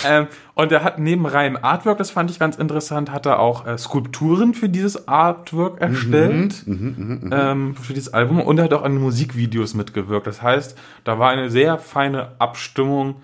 Ähm, 0.06 0.28
und 0.56 0.72
er 0.72 0.84
hat 0.84 1.00
neben 1.00 1.26
reinem 1.26 1.58
Artwork, 1.62 1.98
das 1.98 2.12
fand 2.12 2.30
ich 2.30 2.38
ganz 2.38 2.58
interessant, 2.58 3.12
hat 3.12 3.26
er 3.26 3.40
auch 3.40 3.66
äh, 3.66 3.78
Skulpturen 3.78 4.54
für 4.54 4.68
dieses 4.68 5.08
Artwork 5.08 5.80
erstellt, 5.80 6.64
ähm, 6.68 7.76
für 7.76 7.94
dieses 7.94 8.14
Album. 8.14 8.42
Und 8.42 8.58
er 8.58 8.66
hat 8.66 8.74
auch 8.74 8.84
an 8.84 8.98
Musikvideos 8.98 9.76
mitgewirkt. 9.76 10.28
Das 10.28 10.42
heißt, 10.42 10.78
da 11.04 11.20
war 11.20 11.30
eine 11.30 11.50
sehr 11.50 11.78
feine 11.78 12.32
Abstimmung 12.40 13.22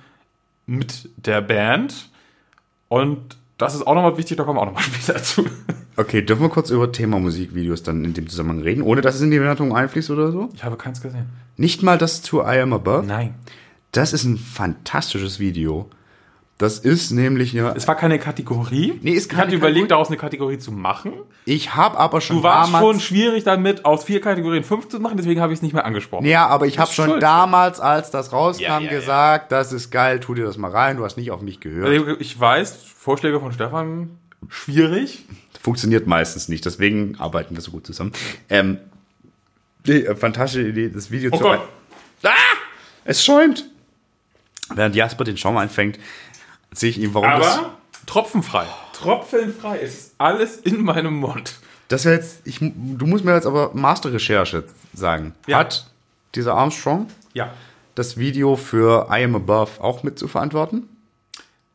mit 0.67 1.09
der 1.17 1.41
Band. 1.41 2.09
Und 2.87 3.37
das 3.59 3.75
ist 3.75 3.85
auch 3.85 3.93
nochmal 3.93 4.17
wichtig, 4.17 4.37
da 4.37 4.43
kommen 4.43 4.57
wir 4.57 4.61
auch 4.61 4.65
nochmal 4.65 4.83
später 4.91 5.21
zu. 5.21 5.45
Okay, 5.97 6.21
dürfen 6.23 6.41
wir 6.41 6.49
kurz 6.49 6.69
über 6.69 6.91
Thema 6.91 7.19
Musikvideos 7.19 7.83
dann 7.83 8.05
in 8.05 8.13
dem 8.13 8.27
Zusammenhang 8.27 8.63
reden, 8.63 8.81
ohne 8.81 9.01
dass 9.01 9.15
es 9.15 9.21
in 9.21 9.31
die 9.31 9.37
Bewertung 9.37 9.75
einfließt 9.75 10.09
oder 10.09 10.31
so? 10.31 10.49
Ich 10.55 10.63
habe 10.63 10.77
keins 10.77 11.01
gesehen. 11.01 11.27
Nicht 11.57 11.83
mal 11.83 11.97
das 11.97 12.21
zu 12.21 12.39
I 12.41 12.59
Am 12.61 12.73
Above. 12.73 13.05
Nein. 13.05 13.35
Das 13.91 14.13
ist 14.13 14.23
ein 14.23 14.37
fantastisches 14.37 15.39
Video. 15.39 15.89
Das 16.59 16.77
ist 16.77 17.11
nämlich 17.11 17.53
ja. 17.53 17.71
Es 17.75 17.87
war 17.87 17.95
keine 17.95 18.19
Kategorie. 18.19 18.99
Nee, 19.01 19.11
ist 19.11 19.23
ich 19.23 19.29
keine 19.29 19.43
hatte 19.43 19.55
überlegt, 19.55 19.61
Kategorie. 19.75 19.87
daraus 19.87 20.07
eine 20.09 20.17
Kategorie 20.17 20.57
zu 20.59 20.71
machen. 20.73 21.13
Ich 21.45 21.73
habe 21.73 21.97
aber 21.97 22.19
schon 22.19 22.35
Du 22.37 22.43
warst 22.43 22.67
damals. 22.73 22.83
schon 22.85 22.99
schwierig 22.99 23.45
damit, 23.45 23.85
aus 23.85 24.03
vier 24.03 24.19
Kategorien 24.19 24.65
fünf 24.65 24.89
zu 24.89 24.99
machen, 24.99 25.15
deswegen 25.15 25.39
habe 25.39 25.53
ich 25.53 25.59
es 25.59 25.63
nicht 25.63 25.71
mehr 25.73 25.85
angesprochen. 25.85 26.25
Ja, 26.25 26.47
aber 26.47 26.67
ich 26.67 26.77
habe 26.77 26.91
schon 26.91 27.11
schuld. 27.11 27.23
damals, 27.23 27.79
als 27.79 28.11
das 28.11 28.33
rauskam, 28.33 28.61
Ja, 28.61 28.79
ja, 28.81 28.91
ja. 28.91 28.99
gesagt, 28.99 29.51
das 29.53 29.71
ist 29.71 29.89
geil, 29.89 30.19
tu 30.19 30.33
dir 30.35 30.43
das 30.43 30.57
mal 30.57 30.69
rein, 30.69 30.97
du 30.97 31.05
hast 31.05 31.15
nicht 31.15 31.31
auf 31.31 31.41
mich 31.41 31.61
gehört. 31.61 31.87
Also 31.87 32.19
Ich 32.19 32.37
weiß, 32.37 32.75
Vorschläge 32.97 33.39
von 33.39 33.53
Stefan, 33.53 34.09
schwierig. 34.49 35.25
Funktioniert 35.61 36.07
meistens 36.07 36.49
nicht, 36.49 36.65
deswegen 36.65 37.15
arbeiten 37.19 37.55
wir 37.55 37.61
so 37.61 37.71
gut 37.71 37.85
zusammen. 37.85 38.11
Ähm, 38.49 38.79
die, 39.87 40.05
äh, 40.05 40.13
fantastische 40.13 40.67
Idee, 40.67 40.89
das 40.89 41.09
Video 41.09 41.31
Oh 41.33 41.37
zu. 41.37 41.43
Gott. 41.43 41.61
Ah! 42.23 42.29
Es 43.05 43.23
schäumt! 43.23 43.65
Während 44.75 44.95
Jasper 44.95 45.23
den 45.23 45.35
Schaum 45.37 45.57
einfängt, 45.57 45.97
sehe 46.71 46.89
ich 46.89 46.99
ihm, 46.99 47.13
warum 47.13 47.29
das. 47.39 47.57
Aber 47.59 47.73
tropfenfrei. 48.05 48.65
Tropfenfrei. 48.93 49.79
Es 49.81 49.93
ist 49.95 50.15
alles 50.17 50.57
in 50.57 50.83
meinem 50.83 51.15
Mund. 51.15 51.55
Das 51.87 52.05
wäre 52.05 52.15
jetzt. 52.15 52.41
Ich, 52.45 52.59
du 52.59 53.05
musst 53.05 53.23
mir 53.25 53.33
jetzt 53.33 53.47
aber 53.47 53.71
Masterrecherche 53.73 54.63
sagen. 54.93 55.33
Ja. 55.47 55.59
Hat 55.59 55.89
dieser 56.35 56.53
Armstrong 56.55 57.07
Ja. 57.33 57.51
das 57.95 58.17
Video 58.17 58.55
für 58.55 59.07
I 59.11 59.23
Am 59.23 59.35
Above 59.35 59.81
auch 59.81 60.03
mit 60.03 60.19
zu 60.19 60.27
verantworten? 60.27 60.87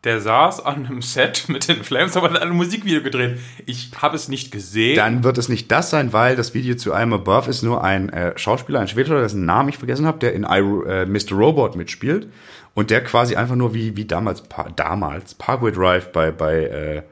Der 0.04 0.20
saß 0.20 0.64
an 0.64 0.86
einem 0.86 1.02
Set 1.02 1.44
mit 1.48 1.68
den 1.68 1.82
Flames, 1.82 2.16
aber 2.16 2.30
hat 2.30 2.42
ein 2.42 2.50
Musikvideo 2.50 3.02
gedreht. 3.02 3.38
Ich 3.66 3.90
habe 3.96 4.16
es 4.16 4.28
nicht 4.28 4.52
gesehen. 4.52 4.96
Dann 4.96 5.24
wird 5.24 5.38
es 5.38 5.48
nicht 5.48 5.70
das 5.72 5.90
sein, 5.90 6.12
weil 6.12 6.36
das 6.36 6.54
Video 6.54 6.76
zu 6.76 6.90
I 6.90 6.96
Am 6.96 7.12
Above 7.12 7.50
ist 7.50 7.62
nur 7.62 7.82
ein 7.82 8.10
äh, 8.10 8.38
Schauspieler, 8.38 8.80
ein 8.80 8.88
Schwedischer, 8.88 9.20
dessen 9.20 9.44
Namen 9.44 9.70
ich 9.70 9.78
vergessen 9.78 10.06
habe, 10.06 10.18
der 10.18 10.34
in 10.34 10.44
I, 10.44 10.60
äh, 10.86 11.06
Mr. 11.06 11.32
Robot 11.32 11.76
mitspielt 11.76 12.28
und 12.74 12.90
der 12.90 13.02
quasi 13.02 13.36
einfach 13.36 13.56
nur 13.56 13.74
wie, 13.74 13.96
wie 13.96 14.04
damals, 14.04 14.42
pa 14.42 14.68
damals 14.76 15.34
Parkway 15.34 15.72
Drive 15.72 16.12
bei, 16.12 16.30
bei 16.30 16.64
äh, 16.64 17.02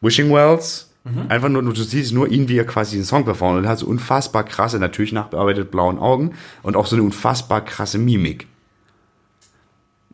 Wishing 0.00 0.32
Wells, 0.32 0.88
einfach 1.28 1.48
nur, 1.48 1.62
du 1.62 1.72
siehst 1.72 2.12
nur 2.12 2.28
ihn, 2.28 2.48
wie 2.48 2.58
er 2.58 2.66
quasi 2.66 2.96
den 2.96 3.04
Song 3.04 3.24
performt 3.24 3.58
und 3.58 3.64
er 3.64 3.70
hat 3.70 3.78
so 3.78 3.86
unfassbar 3.86 4.44
krasse, 4.44 4.78
natürlich 4.78 5.12
nachbearbeitet 5.12 5.70
blauen 5.70 5.98
Augen 5.98 6.34
und 6.62 6.76
auch 6.76 6.86
so 6.86 6.96
eine 6.96 7.02
unfassbar 7.02 7.64
krasse 7.64 7.98
Mimik. 7.98 8.46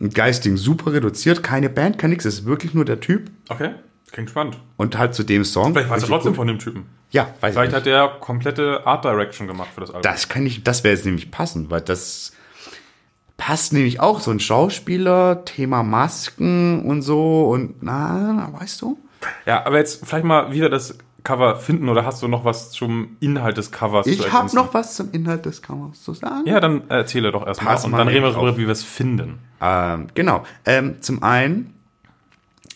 Ein 0.01 0.11
Geisting 0.11 0.57
super 0.57 0.93
reduziert, 0.93 1.43
keine 1.43 1.69
Band, 1.71 1.99
kein 1.99 2.11
nix, 2.11 2.25
es 2.25 2.41
ist 2.41 2.45
wirklich 2.47 2.75
nur 2.75 2.85
der 2.85 3.01
Typ 3.01 3.31
okay, 3.49 3.71
klingt 4.11 4.31
spannend. 4.31 4.59
und 4.77 4.99
halt 4.99 5.15
zu 5.15 5.23
dem 5.23 5.45
Song. 5.45 5.73
Vielleicht 5.73 5.89
war 5.89 5.97
es 5.97 6.03
Richtig 6.03 6.15
trotzdem 6.15 6.33
gut. 6.33 6.37
von 6.37 6.47
dem 6.49 6.59
Typen. 6.59 6.87
Ja, 7.11 7.23
weiß 7.25 7.33
ich 7.33 7.39
Vielleicht 7.41 7.71
nicht. 7.73 7.77
hat 7.77 7.87
der 7.87 8.09
komplette 8.21 8.87
Art 8.87 9.05
Direction 9.05 9.47
gemacht 9.47 9.69
für 9.73 9.81
das 9.81 9.91
Album. 9.91 10.03
Das 10.03 10.29
kann 10.29 10.45
ich, 10.47 10.65
das 10.65 10.83
wäre 10.83 10.95
jetzt 10.95 11.05
nämlich 11.05 11.31
passen, 11.31 11.71
weil 11.71 11.81
das 11.81 12.33
passt 13.37 13.73
nämlich 13.73 14.01
auch 14.01 14.21
so 14.21 14.31
ein 14.31 14.41
Schauspieler, 14.41 15.45
Thema 15.45 15.83
Masken 15.83 16.85
und 16.85 17.03
so 17.03 17.49
und 17.51 17.83
na, 17.83 18.33
na 18.33 18.61
weißt 18.61 18.83
du? 18.83 18.99
Ja, 19.47 19.65
aber 19.65 19.79
jetzt 19.79 20.05
vielleicht 20.07 20.25
mal 20.25 20.53
wieder 20.53 20.69
das 20.69 20.99
Cover 21.25 21.57
finden 21.57 21.89
oder 21.89 22.05
hast 22.05 22.22
du 22.22 22.29
noch 22.29 22.45
was 22.45 22.70
zum 22.70 23.16
Inhalt 23.20 23.57
des 23.57 23.72
Covers 23.72 24.07
Ich 24.07 24.18
zu 24.18 24.25
habe 24.27 24.35
ergänzen? 24.35 24.57
noch 24.57 24.75
was 24.75 24.95
zum 24.95 25.11
Inhalt 25.12 25.47
des 25.47 25.62
Covers 25.62 26.03
zu 26.03 26.12
sagen. 26.12 26.47
Ja, 26.47 26.61
dann 26.61 26.89
erzähle 26.91 27.33
doch 27.33 27.47
erstmal 27.47 27.77
und 27.83 27.93
dann 27.93 28.09
reden 28.09 28.22
wir 28.22 28.33
darüber, 28.33 28.57
wie 28.59 28.66
wir 28.66 28.72
es 28.72 28.85
finden. 28.85 29.39
Ähm, 29.61 30.09
genau. 30.14 30.45
Ähm, 30.66 31.01
zum 31.01 31.22
einen, 31.22 31.75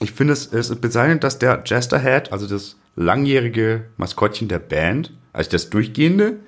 ich 0.00 0.12
finde 0.12 0.32
es, 0.32 0.50
es 0.52 0.74
bezeichnend, 0.80 1.24
dass 1.24 1.38
der 1.38 1.62
Jesterhead, 1.66 2.32
also 2.32 2.46
das 2.46 2.76
langjährige 2.96 3.84
Maskottchen 3.98 4.48
der 4.48 4.58
Band, 4.60 5.12
also 5.34 5.50
das 5.50 5.68
durchgehende, 5.68 6.38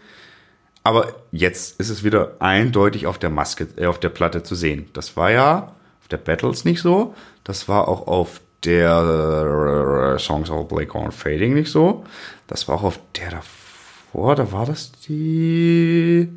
aber 0.83 1.13
jetzt 1.31 1.79
ist 1.79 1.91
es 1.91 2.03
wieder 2.03 2.37
eindeutig 2.39 3.07
auf 3.07 3.19
der 3.19 3.29
Maske, 3.31 3.69
äh, 3.77 3.85
auf 3.87 4.01
der 4.01 4.09
Platte 4.09 4.43
zu 4.43 4.55
sehen. 4.55 4.89
Das 4.95 5.17
war 5.19 5.31
ja 5.31 5.75
auf 6.01 6.09
der 6.09 6.17
Battles 6.17 6.65
nicht 6.65 6.81
so, 6.81 7.15
das 7.45 7.69
war 7.69 7.89
auch 7.89 8.07
auf 8.07 8.41
der 8.65 10.15
äh, 10.17 10.19
Songs 10.19 10.51
of 10.51 10.69
Blake 10.69 10.93
Fading 11.13 11.55
nicht 11.55 11.71
so, 11.71 12.05
das 12.47 12.69
war 12.69 12.77
auch 12.77 12.83
auf 12.85 13.01
der 13.17 13.31
davor, 13.31 14.35
da 14.37 14.53
war 14.53 14.67
das 14.67 14.93
die 14.93 16.29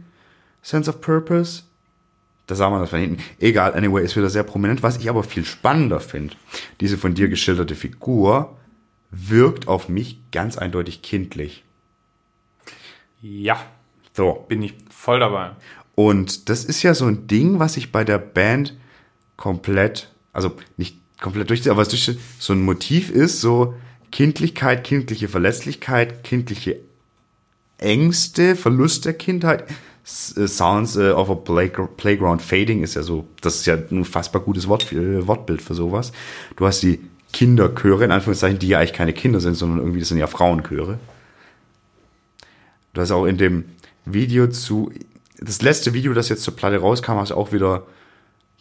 Sense 0.61 0.89
of 0.89 1.01
Purpose. 1.01 1.63
Da 2.47 2.55
sah 2.55 2.69
man 2.69 2.81
das 2.81 2.89
von 2.89 2.99
hinten. 2.99 3.23
Egal, 3.39 3.73
anyway, 3.73 4.03
ist 4.03 4.17
wieder 4.17 4.29
sehr 4.29 4.43
prominent. 4.43 4.83
Was 4.83 4.97
ich 4.97 5.09
aber 5.09 5.23
viel 5.23 5.45
spannender 5.45 6.01
finde, 6.01 6.35
diese 6.81 6.97
von 6.97 7.13
dir 7.13 7.29
geschilderte 7.29 7.73
Figur 7.73 8.57
wirkt 9.11 9.67
auf 9.67 9.87
mich 9.87 10.19
ganz 10.31 10.57
eindeutig 10.57 11.01
kindlich. 11.01 11.63
Ja, 13.21 13.65
So. 14.15 14.45
bin 14.47 14.61
ich 14.61 14.73
voll 14.89 15.19
dabei. 15.19 15.51
Und 15.95 16.49
das 16.49 16.65
ist 16.65 16.83
ja 16.83 16.93
so 16.93 17.05
ein 17.05 17.27
Ding, 17.27 17.59
was 17.59 17.77
ich 17.77 17.91
bei 17.91 18.03
der 18.03 18.17
Band 18.17 18.75
komplett, 19.37 20.11
also 20.33 20.51
nicht 20.75 20.97
komplett 21.23 21.49
durchziehe, 21.49 21.71
aber 21.71 21.83
durch 21.85 22.11
so 22.37 22.53
ein 22.53 22.61
Motiv 22.61 23.09
ist, 23.09 23.41
so 23.41 23.73
Kindlichkeit, 24.11 24.83
kindliche 24.83 25.27
Verletzlichkeit, 25.27 26.23
kindliche 26.23 26.77
Ängste, 27.79 28.55
Verlust 28.55 29.05
der 29.05 29.13
Kindheit. 29.13 29.63
Äh, 30.35 30.47
Sounds 30.47 30.95
äh, 30.97 31.09
of 31.09 31.31
a 31.31 31.33
Playg- 31.33 31.87
Playground 31.97 32.41
Fading 32.41 32.83
ist 32.83 32.93
ja 32.93 33.01
so, 33.01 33.25
das 33.41 33.55
ist 33.55 33.65
ja 33.65 33.75
ein 33.75 33.87
unfassbar 33.89 34.41
gutes 34.41 34.67
Wort, 34.67 34.91
äh, 34.91 35.25
Wortbild 35.25 35.61
für 35.61 35.73
sowas. 35.73 36.11
Du 36.57 36.67
hast 36.67 36.83
die 36.83 36.99
Kinderchöre, 37.31 38.03
in 38.03 38.11
Anführungszeichen, 38.11 38.59
die 38.59 38.67
ja 38.67 38.77
eigentlich 38.77 38.93
keine 38.93 39.13
Kinder 39.13 39.39
sind, 39.39 39.55
sondern 39.55 39.79
irgendwie, 39.79 39.99
das 39.99 40.09
sind 40.09 40.19
ja 40.19 40.27
Frauenchöre. 40.27 40.99
Du 42.93 43.01
hast 43.01 43.09
auch 43.09 43.25
in 43.25 43.37
dem 43.37 43.65
Video 44.05 44.47
zu, 44.47 44.91
das 45.39 45.61
letzte 45.61 45.93
Video, 45.93 46.13
das 46.13 46.29
jetzt 46.29 46.43
zur 46.43 46.55
Platte 46.55 46.77
rauskam, 46.77 47.13
hast 47.13 47.31
auch 47.31 47.51
wieder, 47.51 47.87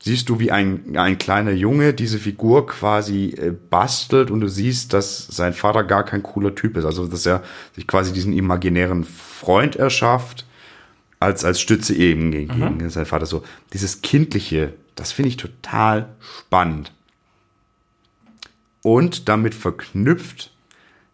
siehst 0.02 0.28
du, 0.28 0.40
wie 0.40 0.50
ein, 0.50 0.96
ein 0.96 1.16
kleiner 1.16 1.52
Junge 1.52 1.94
diese 1.94 2.18
Figur 2.18 2.66
quasi 2.66 3.34
äh, 3.38 3.52
bastelt 3.70 4.32
und 4.32 4.40
du 4.40 4.48
siehst, 4.48 4.92
dass 4.92 5.28
sein 5.28 5.52
Vater 5.52 5.84
gar 5.84 6.04
kein 6.04 6.24
cooler 6.24 6.54
Typ 6.56 6.76
ist. 6.76 6.84
Also, 6.84 7.06
dass 7.06 7.24
er 7.24 7.42
sich 7.76 7.86
quasi 7.86 8.12
diesen 8.12 8.32
imaginären 8.32 9.04
Freund 9.04 9.76
erschafft, 9.76 10.44
als, 11.20 11.44
als 11.44 11.60
Stütze 11.60 11.94
eben 11.94 12.32
gegen, 12.32 12.78
gegen 12.78 12.90
sein 12.90 13.06
Vater. 13.06 13.26
So, 13.26 13.44
dieses 13.72 14.02
Kindliche, 14.02 14.72
das 14.96 15.12
finde 15.12 15.28
ich 15.28 15.36
total 15.36 16.08
spannend. 16.20 16.92
Und 18.82 19.28
damit 19.28 19.54
verknüpft 19.54 20.50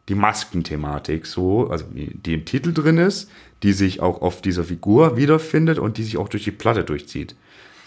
die 0.08 0.14
Maskenthematik 0.14 1.26
so, 1.26 1.68
also 1.68 1.84
die 1.92 2.32
im 2.32 2.46
Titel 2.46 2.72
drin 2.72 2.96
ist, 2.96 3.30
die 3.62 3.74
sich 3.74 4.00
auch 4.00 4.22
auf 4.22 4.40
dieser 4.40 4.64
Figur 4.64 5.18
wiederfindet 5.18 5.78
und 5.78 5.98
die 5.98 6.04
sich 6.04 6.16
auch 6.16 6.30
durch 6.30 6.44
die 6.44 6.52
Platte 6.52 6.84
durchzieht. 6.84 7.36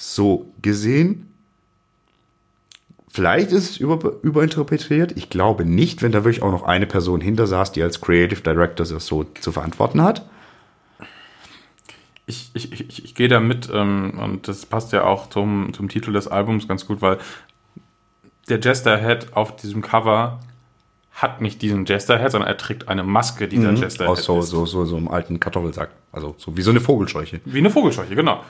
So 0.03 0.51
gesehen, 0.63 1.31
vielleicht 3.07 3.51
ist 3.51 3.69
es 3.69 3.77
über, 3.77 4.13
überinterpretiert. 4.23 5.15
Ich 5.15 5.29
glaube 5.29 5.63
nicht, 5.63 6.01
wenn 6.01 6.11
da 6.11 6.23
wirklich 6.23 6.41
auch 6.41 6.49
noch 6.49 6.63
eine 6.63 6.87
Person 6.87 7.21
hinter 7.21 7.45
saß, 7.45 7.71
die 7.71 7.83
als 7.83 8.01
Creative 8.01 8.41
Director 8.41 8.83
das 8.83 9.05
so 9.05 9.25
zu 9.25 9.51
verantworten 9.51 10.01
hat. 10.01 10.27
Ich, 12.25 12.49
ich, 12.55 12.71
ich, 12.71 13.05
ich 13.05 13.13
gehe 13.13 13.27
da 13.27 13.39
mit 13.39 13.69
ähm, 13.71 14.17
und 14.17 14.47
das 14.47 14.65
passt 14.65 14.91
ja 14.91 15.03
auch 15.03 15.29
zum, 15.29 15.71
zum 15.71 15.87
Titel 15.87 16.13
des 16.13 16.27
Albums 16.27 16.67
ganz 16.67 16.87
gut, 16.87 17.03
weil 17.03 17.19
der 18.49 18.59
Jesterhead 18.59 19.33
auf 19.33 19.55
diesem 19.55 19.83
Cover 19.83 20.39
hat 21.11 21.41
nicht 21.41 21.61
diesen 21.61 21.85
Jesterhead, 21.85 22.31
sondern 22.31 22.49
er 22.49 22.57
trägt 22.57 22.87
eine 22.87 23.03
Maske, 23.03 23.47
die 23.47 23.59
der 23.59 23.73
Jesterhead 23.73 24.09
Aus 24.09 24.23
so, 24.23 24.41
so, 24.41 24.65
so, 24.65 24.83
so 24.83 24.97
einem 24.97 25.09
alten 25.09 25.39
Kartoffelsack. 25.39 25.91
Also 26.11 26.33
so 26.39 26.57
wie 26.57 26.63
so 26.63 26.71
eine 26.71 26.79
Vogelscheuche. 26.79 27.39
Wie 27.45 27.59
eine 27.59 27.69
Vogelscheuche, 27.69 28.15
genau. 28.15 28.43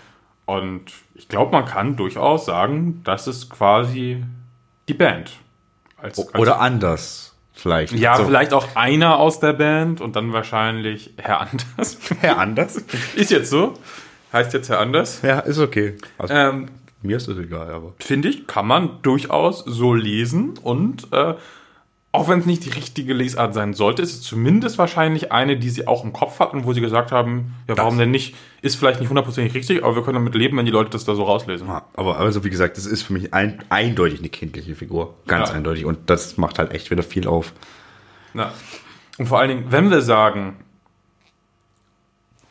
Und 0.52 0.92
ich 1.16 1.30
glaube, 1.30 1.54
man 1.54 1.66
kann 1.66 1.96
durchaus 1.96 2.46
sagen, 2.46 3.00
das 3.06 3.26
ist 3.26 3.50
quasi 3.50 4.22
die 4.90 4.94
Band. 4.94 5.32
Als, 5.96 6.20
als 6.20 6.36
Oder 6.36 6.60
anders, 6.60 7.36
vielleicht. 7.54 7.94
ja, 7.94 8.18
so, 8.18 8.26
vielleicht 8.26 8.52
auch 8.52 8.76
einer 8.76 9.18
aus 9.18 9.40
der 9.40 9.54
Band 9.54 10.02
und 10.02 10.18
dann 10.18 10.34
wahrscheinlich 10.34 11.14
Herr 11.18 11.40
Anders. 11.40 11.98
Herr 12.20 12.38
Anders? 12.38 12.84
ist 13.16 13.32
jetzt 13.32 13.50
so. 13.50 13.76
Heißt 14.34 14.54
jetzt 14.54 14.68
Herr 14.68 14.80
Anders. 14.82 15.22
Ja, 15.22 15.40
ist 15.40 15.60
okay. 15.60 15.96
Also, 16.18 16.34
Ähm, 16.34 16.68
mir 17.02 17.16
ist 17.16 17.30
das 17.30 17.38
egal, 17.38 17.70
aber. 17.72 17.94
finde 18.00 18.28
ich, 18.28 18.46
kann 18.46 18.68
man 18.68 19.02
durchaus 19.04 19.64
so 19.66 19.94
lesen 19.94 20.58
und 20.62 21.08
äh, 21.14 21.36
auch 22.14 22.28
wenn 22.28 22.40
es 22.40 22.46
nicht 22.46 22.66
die 22.66 22.70
richtige 22.70 23.14
Lesart 23.14 23.54
sein 23.54 23.74
sollte, 23.74 24.02
ist 24.02 24.14
es 24.14 24.22
zumindest 24.22 24.78
wahrscheinlich 24.78 25.32
eine, 25.32 25.58
die 25.58 25.70
sie 25.70 25.88
auch 25.88 26.04
im 26.04 26.12
Kopf 26.12 26.40
hatten, 26.40 26.66
wo 26.66 26.74
sie 26.74 26.82
gesagt 26.82 27.12
haben, 27.14 27.54
ja, 27.70 27.78
warum 27.78 27.98
denn 27.98 28.12
nicht? 28.12 28.36
Ist 28.62 28.76
vielleicht 28.76 29.00
nicht 29.00 29.08
hundertprozentig 29.10 29.54
richtig, 29.54 29.82
aber 29.84 29.96
wir 29.96 30.04
können 30.04 30.16
damit 30.16 30.36
leben, 30.36 30.58
wenn 30.58 30.66
die 30.66 30.72
Leute 30.74 30.90
das 30.90 31.06
da 31.06 31.16
so 31.16 31.24
rauslesen. 31.24 31.68
Ja, 31.68 31.86
aber 31.94 32.18
also 32.18 32.44
wie 32.44 32.50
gesagt, 32.50 32.76
das 32.76 32.86
ist 32.86 33.02
für 33.04 33.14
mich 33.14 33.34
ein, 33.34 33.64
eindeutig 33.70 34.20
eine 34.20 34.28
kindliche 34.30 34.76
Figur. 34.76 35.16
Ganz 35.28 35.50
Ja. 35.50 35.56
eindeutig. 35.56 35.86
Und 35.86 36.10
das 36.10 36.36
macht 36.38 36.60
halt 36.60 36.74
echt 36.74 36.92
wieder 36.92 37.04
viel 37.04 37.28
auf. 37.28 37.54
Ja. 38.34 38.52
Und 39.18 39.28
vor 39.28 39.40
allen 39.40 39.50
Dingen, 39.50 39.66
wenn 39.72 39.90
wir 39.90 40.02
sagen, 40.02 40.58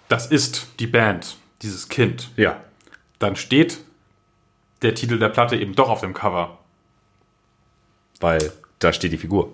das 0.08 0.26
ist 0.26 0.68
die 0.80 0.86
Band, 0.86 1.36
dieses 1.62 1.88
Kind, 1.88 2.30
Ja. 2.36 2.56
dann 3.18 3.36
steht 3.36 3.78
der 4.82 4.94
Titel 4.94 5.18
der 5.18 5.28
Platte 5.28 5.56
eben 5.56 5.74
doch 5.74 5.90
auf 5.90 6.00
dem 6.00 6.14
Cover. 6.14 6.58
Weil 8.20 8.52
da 8.81 8.93
steht 8.93 9.12
die 9.12 9.18
Figur. 9.18 9.53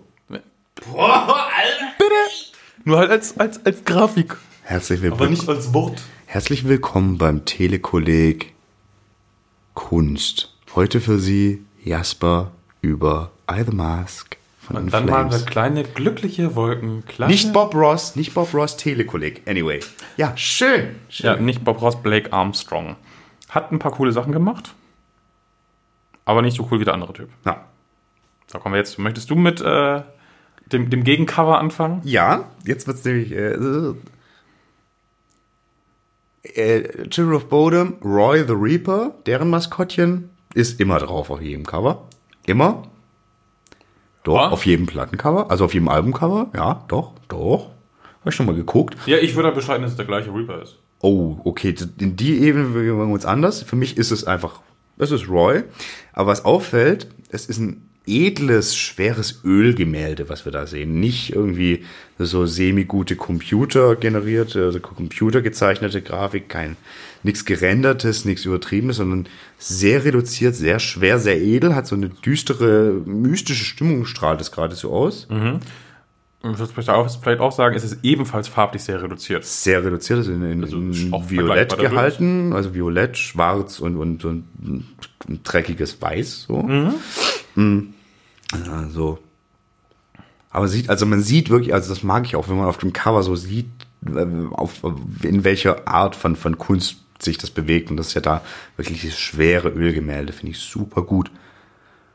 Nur 2.85 2.99
halt 2.99 3.11
als, 3.11 3.37
als, 3.39 3.65
als 3.67 3.85
Grafik, 3.85 4.37
Herzlich 4.63 5.01
aber 5.01 5.11
willkommen. 5.11 5.31
nicht 5.31 5.49
als 5.49 5.73
Wort. 5.75 6.03
Herzlich 6.27 6.67
willkommen 6.69 7.19
beim 7.19 7.45
Telekolleg 7.45 8.55
Kunst. 9.75 10.55
Heute 10.75 11.01
für 11.01 11.19
Sie 11.19 11.65
Jasper 11.83 12.53
über 12.83 13.33
I 13.51 13.63
the 13.65 13.75
Mask 13.75 14.37
von 14.61 14.77
Und 14.77 14.93
dann 14.93 15.09
waren 15.11 15.27
wir 15.27 15.39
Flames. 15.39 15.47
kleine, 15.47 15.83
glückliche 15.85 16.55
Wolken. 16.55 17.05
Kleine, 17.07 17.33
Nicht 17.33 17.53
Bob 17.53 17.75
Ross, 17.75 18.15
nicht 18.17 18.35
Bob 18.35 18.53
Ross, 18.55 18.77
Telekolleg. 18.77 19.43
Anyway. 19.49 19.81
Ja, 20.17 20.37
schön. 20.37 20.97
schön. 21.09 21.27
Ja, 21.27 21.37
nicht 21.37 21.65
Bob 21.65 21.81
Ross, 21.83 22.01
Blake 22.03 22.33
Armstrong. 22.33 22.97
Hat 23.49 23.73
ein 23.73 23.79
paar 23.81 23.93
coole 23.93 24.13
Sachen 24.13 24.33
gemacht, 24.33 24.75
aber 26.25 26.43
nicht 26.43 26.57
so 26.57 26.69
cool 26.71 26.79
wie 26.81 26.85
der 26.85 26.95
andere 26.95 27.13
Typ. 27.13 27.31
Ja. 27.45 27.65
Da 28.57 28.61
kommen 28.63 28.73
wir 28.73 28.79
jetzt. 28.79 28.99
Möchtest 28.99 29.29
du 29.29 29.35
mit 29.35 29.61
äh, 29.61 30.01
dem, 30.73 30.89
dem 30.89 31.05
Gegencover 31.05 31.59
anfangen? 31.59 32.01
Ja, 32.05 32.49
jetzt 32.65 32.87
wird's 32.87 33.05
nämlich. 33.05 33.31
Äh, 33.31 33.53
äh, 36.55 37.07
Children 37.11 37.35
of 37.35 37.51
Bodom, 37.51 37.97
Roy 38.03 38.47
the 38.47 38.55
Reaper, 38.57 39.15
deren 39.27 39.51
Maskottchen, 39.51 40.31
ist 40.55 40.81
immer 40.81 40.99
drauf 41.01 41.29
auf 41.29 41.43
jedem 41.43 41.67
Cover. 41.67 42.09
Immer. 42.47 42.85
Doch, 44.23 44.37
Ja. 44.37 44.49
auf 44.49 44.65
jedem 44.65 44.87
Plattencover, 44.87 45.51
also 45.51 45.67
auf 45.67 45.75
jedem 45.75 45.91
Albumcover. 45.91 46.49
Ja, 46.55 46.83
doch, 46.89 47.13
doch. 47.29 47.73
Hab 48.21 48.29
ich 48.29 48.35
schon 48.35 48.47
mal 48.47 48.55
geguckt. 48.55 48.97
Ja, 49.05 49.19
ich 49.19 49.37
würde 49.37 49.53
bescheiden, 49.53 49.83
dass 49.83 49.91
es 49.91 49.97
der 49.99 50.07
gleiche 50.07 50.33
Reaper 50.33 50.63
ist. 50.63 50.79
Oh, 51.03 51.37
okay, 51.45 51.75
in 51.99 52.17
die 52.17 52.39
Ebene 52.41 52.69
bewegen 52.71 52.97
wir 52.97 53.05
uns 53.07 53.27
anders. 53.27 53.63
Für 53.63 53.77
mich 53.77 53.99
ist 53.99 54.13
es 54.13 54.25
einfach, 54.25 54.63
es 54.97 55.11
ist 55.11 55.29
Roy. 55.29 55.65
Aber 56.15 56.29
was 56.29 56.47
auffällt, 56.47 57.09
es 57.29 57.45
ist 57.45 57.59
ein 57.59 57.83
edles, 58.07 58.77
schweres 58.77 59.41
Ölgemälde, 59.45 60.29
was 60.29 60.45
wir 60.45 60.53
da 60.53 60.67
sehen. 60.67 61.01
Nicht 61.01 61.35
irgendwie 61.35 61.85
so 62.19 62.47
semi-gute 62.47 63.17
Computer 63.17 63.97
generierte, 63.97 64.65
also 64.65 64.81
Computer 64.81 65.43
gezeichnete 65.43 66.03
Grafik, 66.03 66.49
kein, 66.49 66.77
nichts 67.23 67.45
gerendertes, 67.45 68.25
nichts 68.25 68.45
übertriebenes, 68.45 68.97
sondern 68.97 69.27
sehr 69.59 70.05
reduziert, 70.05 70.55
sehr 70.55 70.79
schwer, 70.79 71.19
sehr 71.19 71.41
edel, 71.41 71.75
hat 71.75 71.87
so 71.87 71.97
eine 71.97 72.09
düstere, 72.09 72.93
mystische 73.05 73.65
Stimmung, 73.65 74.07
strahlt 74.07 74.41
es 74.41 74.53
gerade 74.53 74.75
so 74.75 74.93
aus. 74.93 75.27
Und 76.43 76.53
ich 76.53 76.59
würde 76.59 76.73
vielleicht 76.73 76.91
auch, 76.91 77.11
vielleicht 77.21 77.41
auch 77.41 77.53
sagen, 77.53 77.75
es 77.75 77.83
ist 77.83 77.99
ebenfalls 78.05 78.47
farblich 78.47 78.83
sehr 78.83 79.03
reduziert. 79.03 79.45
sehr 79.45 79.85
reduziert, 79.85 80.19
also 80.19 80.33
in, 80.33 80.43
in, 80.43 80.63
Also 80.63 80.77
in 80.77 81.13
Violett 81.29 81.77
gehalten, 81.77 82.53
also 82.53 82.73
Violett, 82.73 83.19
Schwarz 83.19 83.81
und, 83.81 83.97
und, 83.97 84.25
und 84.25 84.45
ein 85.29 85.41
dreckiges 85.43 86.01
Weiß, 86.01 86.45
so. 86.45 86.63
Mhm. 86.63 86.95
Ja, 87.57 87.96
so. 88.91 89.19
Aber 90.51 90.69
sieht, 90.69 90.89
also 90.89 91.05
man 91.05 91.21
sieht 91.21 91.51
wirklich, 91.51 91.75
also 91.75 91.93
das 91.93 92.03
mag 92.03 92.25
ich 92.25 92.37
auch, 92.37 92.49
wenn 92.49 92.57
man 92.57 92.67
auf 92.67 92.79
dem 92.79 92.93
Cover 92.93 93.23
so 93.23 93.37
sieht, 93.37 93.69
äh, 94.07 94.27
auf, 94.53 94.83
in 95.23 95.45
welcher 95.45 95.87
Art 95.87 96.17
von, 96.17 96.37
von 96.37 96.57
Kunst 96.57 96.99
sich 97.19 97.39
das 97.39 97.51
bewegt. 97.51 97.91
Und 97.91 97.97
das 97.97 98.09
ist 98.09 98.15
ja 98.15 98.21
da 98.21 98.43
wirklich 98.77 99.01
dieses 99.01 99.19
schwere 99.19 99.69
Ölgemälde, 99.69 100.33
finde 100.33 100.53
ich 100.53 100.59
super 100.59 101.03
gut. 101.03 101.31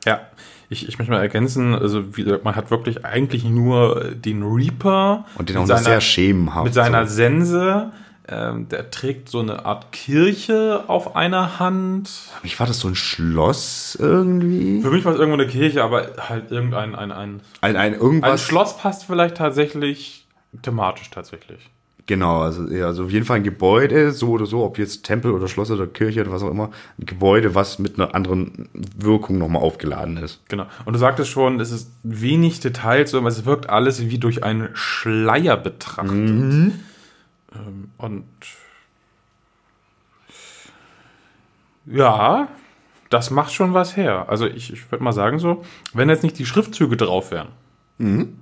Ja, 0.05 0.21
ich, 0.69 0.87
ich 0.87 0.97
möchte 0.97 1.11
mal 1.11 1.19
ergänzen, 1.19 1.75
also 1.75 2.15
wie 2.15 2.23
gesagt, 2.23 2.45
man 2.45 2.55
hat 2.55 2.71
wirklich 2.71 3.05
eigentlich 3.05 3.43
nur 3.43 4.11
den 4.15 4.41
Reaper. 4.41 5.25
Und 5.35 5.49
den 5.49 5.57
mit 5.57 5.65
auch 5.65 5.75
noch 5.75 5.83
sehr 5.83 6.01
schemenhaft. 6.01 6.63
Mit 6.63 6.73
seiner 6.73 7.05
so. 7.05 7.13
Sense. 7.13 7.91
Ähm, 8.31 8.69
der 8.69 8.89
trägt 8.91 9.27
so 9.27 9.39
eine 9.39 9.65
Art 9.65 9.91
Kirche 9.91 10.85
auf 10.87 11.15
einer 11.15 11.59
Hand. 11.59 12.07
Für 12.07 12.43
mich 12.43 12.59
war 12.59 12.65
das 12.65 12.79
so 12.79 12.87
ein 12.87 12.95
Schloss 12.95 13.97
irgendwie. 13.99 14.81
Für 14.81 14.89
mich 14.89 15.03
war 15.03 15.13
es 15.13 15.19
irgendwo 15.19 15.39
eine 15.39 15.47
Kirche, 15.47 15.83
aber 15.83 16.11
halt 16.17 16.49
irgendein 16.49 16.95
ein, 16.95 17.11
ein, 17.11 17.41
Ein, 17.59 17.75
ein 17.75 17.93
ein 17.93 17.93
irgendwas. 17.93 18.41
Schloss 18.41 18.77
passt 18.77 19.03
vielleicht 19.05 19.35
tatsächlich 19.35 20.25
thematisch 20.61 21.09
tatsächlich. 21.09 21.69
Genau, 22.07 22.41
also, 22.41 22.67
ja, 22.67 22.87
also 22.87 23.05
auf 23.05 23.11
jeden 23.11 23.25
Fall 23.25 23.37
ein 23.37 23.43
Gebäude, 23.43 24.11
so 24.11 24.31
oder 24.31 24.45
so, 24.45 24.63
ob 24.63 24.77
jetzt 24.77 25.03
Tempel 25.03 25.31
oder 25.31 25.47
Schloss 25.47 25.71
oder 25.71 25.87
Kirche 25.87 26.21
oder 26.21 26.31
was 26.31 26.43
auch 26.43 26.49
immer, 26.49 26.71
ein 26.99 27.05
Gebäude, 27.05 27.53
was 27.55 27.79
mit 27.79 27.99
einer 27.99 28.15
anderen 28.15 28.69
Wirkung 28.97 29.37
nochmal 29.37 29.61
aufgeladen 29.61 30.17
ist. 30.17 30.41
Genau. 30.49 30.65
Und 30.85 30.93
du 30.93 30.99
sagtest 30.99 31.29
schon, 31.29 31.59
es 31.59 31.71
ist 31.71 31.91
wenig 32.03 32.59
Details, 32.59 33.13
aber 33.13 33.27
es 33.29 33.45
wirkt 33.45 33.69
alles 33.69 34.09
wie 34.09 34.17
durch 34.17 34.43
einen 34.43 34.69
Schleier 34.73 35.57
betrachtet. 35.57 36.11
Mhm. 36.11 36.73
Ähm, 37.53 37.91
und 37.97 38.25
ja, 41.85 42.47
das 43.09 43.29
macht 43.31 43.53
schon 43.53 43.73
was 43.73 43.97
her. 43.97 44.25
Also 44.29 44.47
ich, 44.47 44.71
ich 44.71 44.91
würde 44.91 45.03
mal 45.03 45.11
sagen 45.11 45.39
so, 45.39 45.63
wenn 45.93 46.09
jetzt 46.09 46.23
nicht 46.23 46.37
die 46.39 46.45
Schriftzüge 46.45 46.97
drauf 46.97 47.31
wären, 47.31 47.49
Mhm. 47.97 48.39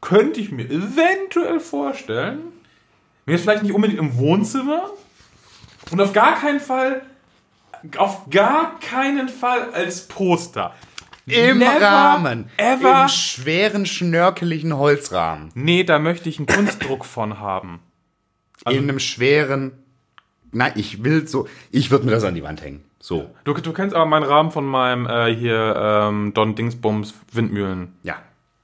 könnte 0.00 0.40
ich 0.40 0.50
mir 0.50 0.64
eventuell 0.64 1.60
vorstellen, 1.60 2.40
mir 3.26 3.38
vielleicht 3.38 3.62
nicht 3.64 3.72
unbedingt 3.74 4.00
im 4.00 4.16
Wohnzimmer 4.16 4.90
und 5.90 6.00
auf 6.00 6.12
gar 6.14 6.36
keinen 6.40 6.60
Fall, 6.60 7.02
auf 7.98 8.30
gar 8.30 8.78
keinen 8.80 9.28
Fall 9.28 9.72
als 9.74 10.08
Poster. 10.08 10.72
Im 11.26 11.58
Never, 11.58 11.80
Rahmen. 11.80 12.50
Ever. 12.56 13.02
Im 13.02 13.08
schweren, 13.08 13.86
schnörkeligen 13.86 14.76
Holzrahmen. 14.76 15.50
Nee, 15.54 15.84
da 15.84 15.98
möchte 15.98 16.28
ich 16.28 16.38
einen 16.38 16.46
Kunstdruck 16.46 17.04
von 17.04 17.38
haben. 17.38 17.80
Also 18.64 18.78
in 18.78 18.88
einem 18.88 18.98
schweren. 18.98 19.72
Nein, 20.50 20.72
ich 20.76 21.04
will 21.04 21.26
so. 21.28 21.46
Ich 21.70 21.90
würde 21.90 22.04
mir 22.06 22.10
das 22.12 22.24
an 22.24 22.34
die 22.34 22.42
Wand 22.42 22.62
hängen. 22.62 22.82
So. 23.00 23.30
Du, 23.44 23.54
du 23.54 23.72
kennst 23.72 23.94
aber 23.94 24.06
meinen 24.06 24.24
Rahmen 24.24 24.50
von 24.50 24.64
meinem 24.66 25.06
äh, 25.06 25.34
hier 25.34 25.74
ähm, 25.76 26.32
Don 26.34 26.54
Dingsbums 26.54 27.14
Windmühlen. 27.32 27.94
Ja. 28.02 28.16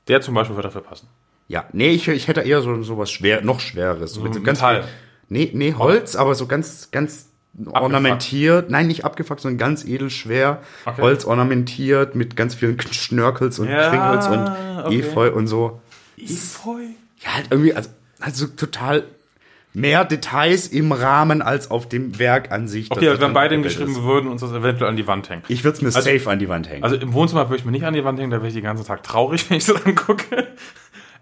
Der 0.06 0.20
zum 0.20 0.34
Beispiel 0.34 0.56
wird 0.56 0.64
dafür 0.66 0.82
passen. 0.82 1.08
Ja. 1.48 1.64
Nee, 1.72 1.90
ich, 1.90 2.06
ich 2.08 2.28
hätte 2.28 2.42
eher 2.42 2.60
so, 2.60 2.82
so 2.82 2.98
was 2.98 3.10
schwer, 3.10 3.40
noch 3.42 3.60
schwereres. 3.60 4.14
So 4.14 4.24
ein 4.24 4.42
Metall. 4.42 4.82
viel- 4.82 4.92
Nee, 5.30 5.50
nee, 5.54 5.74
Holz, 5.74 6.14
aber 6.16 6.34
so 6.34 6.46
ganz, 6.46 6.90
ganz 6.90 7.28
ornamentiert. 7.66 8.70
Nein, 8.70 8.86
nicht 8.86 9.04
abgefuckt, 9.04 9.40
sondern 9.40 9.58
ganz 9.58 9.84
edelschwer. 9.84 10.60
Okay. 10.84 11.00
Holz 11.02 11.24
ornamentiert 11.24 12.14
mit 12.14 12.36
ganz 12.36 12.54
vielen 12.54 12.78
Schnörkels 12.80 13.58
und 13.58 13.68
Ja, 13.68 13.88
Kringels 13.90 14.26
und 14.28 14.84
okay. 14.86 15.00
Efeu 15.00 15.32
und 15.32 15.46
so. 15.46 15.80
Efeu? 16.16 16.80
Ja, 17.20 17.34
halt 17.34 17.46
irgendwie, 17.50 17.74
also, 17.74 17.90
also 18.20 18.46
total 18.46 19.04
mehr 19.74 20.04
Details 20.04 20.66
im 20.68 20.92
Rahmen 20.92 21.42
als 21.42 21.70
auf 21.70 21.88
dem 21.88 22.18
Werk 22.18 22.50
an 22.50 22.66
sich. 22.68 22.90
Okay, 22.90 23.08
also 23.08 23.20
wenn 23.20 23.32
beide 23.34 23.60
geschrieben, 23.60 23.92
ist. 23.92 24.02
würden 24.02 24.28
uns 24.30 24.40
das 24.40 24.50
eventuell 24.52 24.90
an 24.90 24.96
die 24.96 25.06
Wand 25.06 25.28
hängen. 25.28 25.42
Ich 25.48 25.62
würde 25.62 25.76
es 25.76 25.82
mir 25.82 25.88
Also- 25.88 26.00
safe 26.00 26.30
an 26.30 26.38
die 26.38 26.48
Wand 26.48 26.68
hängen. 26.68 26.82
Also 26.82 26.96
im 26.96 27.12
Wohnzimmer 27.12 27.48
würde 27.48 27.58
ich 27.60 27.64
mir 27.64 27.70
nicht 27.72 27.84
an 27.84 27.94
die 27.94 28.02
Wand 28.04 28.18
hängen, 28.18 28.30
da 28.30 28.38
wäre 28.38 28.48
ich 28.48 28.54
den 28.54 28.64
ganzen 28.64 28.86
Tag 28.86 29.02
traurig, 29.02 29.48
wenn 29.50 29.58
ich 29.58 29.66
das 29.66 29.84
angucke. 29.84 30.48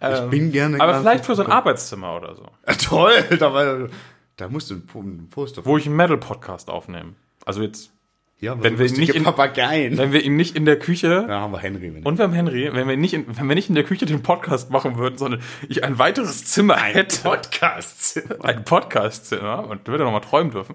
ich 0.01 0.21
bin 0.31 0.53
gerne. 0.53 0.81
Aber 0.81 1.01
vielleicht 1.01 1.27
für 1.27 1.35
so 1.35 1.45
ein 1.45 1.51
Arbeitszimmer 1.51 2.17
oder 2.17 2.35
so. 2.35 2.47
Toll, 2.89 3.13
da, 3.39 3.53
war, 3.53 3.89
da 4.37 4.49
musst 4.49 4.71
du 4.71 4.75
ein 4.75 4.87
Po- 4.87 5.01
ein 5.01 5.29
Poster. 5.31 5.65
Wo 5.65 5.77
ich 5.79 5.87
einen 5.87 5.97
Metal-Podcast 5.97 6.69
aufnehme. 6.71 7.15
Also 7.45 7.63
jetzt, 7.63 7.91
ja, 8.39 8.53
wenn 8.63 8.79
wir 8.79 8.85
lustige 8.85 9.01
nicht 9.01 9.15
in- 9.15 9.25
Papageien. 9.25 9.97
wenn 9.97 10.13
wir 10.13 10.23
ihn 10.23 10.37
nicht 10.37 10.57
in 10.57 10.65
der 10.67 10.79
Küche 10.79 11.25
Da 11.27 11.41
haben 11.41 11.53
wir 11.53 11.59
Henry. 11.59 11.95
Wenn 11.95 12.03
und 12.05 12.19
wir 12.19 12.25
haben 12.25 12.33
Henry, 12.35 12.71
wenn 12.73 12.87
wir 12.89 12.97
nicht 12.97 13.15
in, 13.15 13.25
wenn 13.37 13.49
wir 13.49 13.55
nicht 13.55 13.69
in 13.71 13.75
der 13.75 13.85
Küche 13.85 14.05
den 14.05 14.23
Podcast 14.23 14.71
machen 14.71 14.99
würden, 14.99 15.17
sondern 15.17 15.41
ich 15.69 15.85
ein 15.85 15.99
weiteres 15.99 16.45
Zimmer 16.45 16.77
hätte. 16.77 17.23
Podcast. 17.23 18.23
ein 18.43 18.65
Podcast-Zimmer 18.65 19.67
und 19.69 19.87
würde 19.89 20.05
noch 20.05 20.13
mal 20.13 20.21
träumen 20.21 20.51
dürfen, 20.53 20.75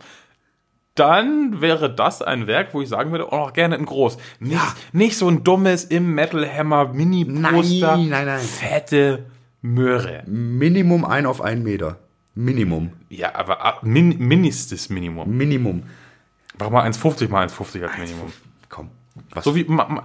dann 0.96 1.62
wäre 1.62 1.94
das 1.94 2.22
ein 2.22 2.48
Werk, 2.48 2.74
wo 2.74 2.82
ich 2.82 2.90
sagen 2.90 3.12
würde, 3.12 3.28
oh, 3.32 3.36
auch 3.38 3.54
gerne 3.54 3.76
in 3.76 3.86
groß. 3.86 4.18
Nicht, 4.40 4.60
nicht 4.92 5.18
so 5.18 5.28
ein 5.30 5.44
dummes 5.44 5.86
im 5.86 6.14
Metal 6.16 6.46
Hammer 6.52 6.92
Mini-Poster. 6.94 7.96
Nein, 7.98 8.10
nein, 8.10 8.26
nein. 8.26 8.40
Fette 8.40 9.26
Möhre. 9.62 10.24
Minimum 10.26 11.06
ein 11.06 11.26
auf 11.26 11.40
einen 11.42 11.64
Meter. 11.64 12.00
Minimum. 12.36 12.94
Ja, 13.10 13.36
aber 13.36 13.62
ab- 13.62 13.84
min, 13.84 14.18
ministes 14.20 14.90
Minimum. 14.90 15.30
Minimum. 15.36 15.84
Mach 16.60 16.70
mal 16.70 16.84
1,50 16.90 17.30
mal 17.30 17.46
1,50 17.48 17.84
als 17.84 17.98
Minimum. 17.98 18.32
Komm. 18.70 18.90
Was? 19.32 19.44
So 19.44 19.56
wie, 19.56 19.64
ma, 19.66 19.88
ma, 19.88 20.04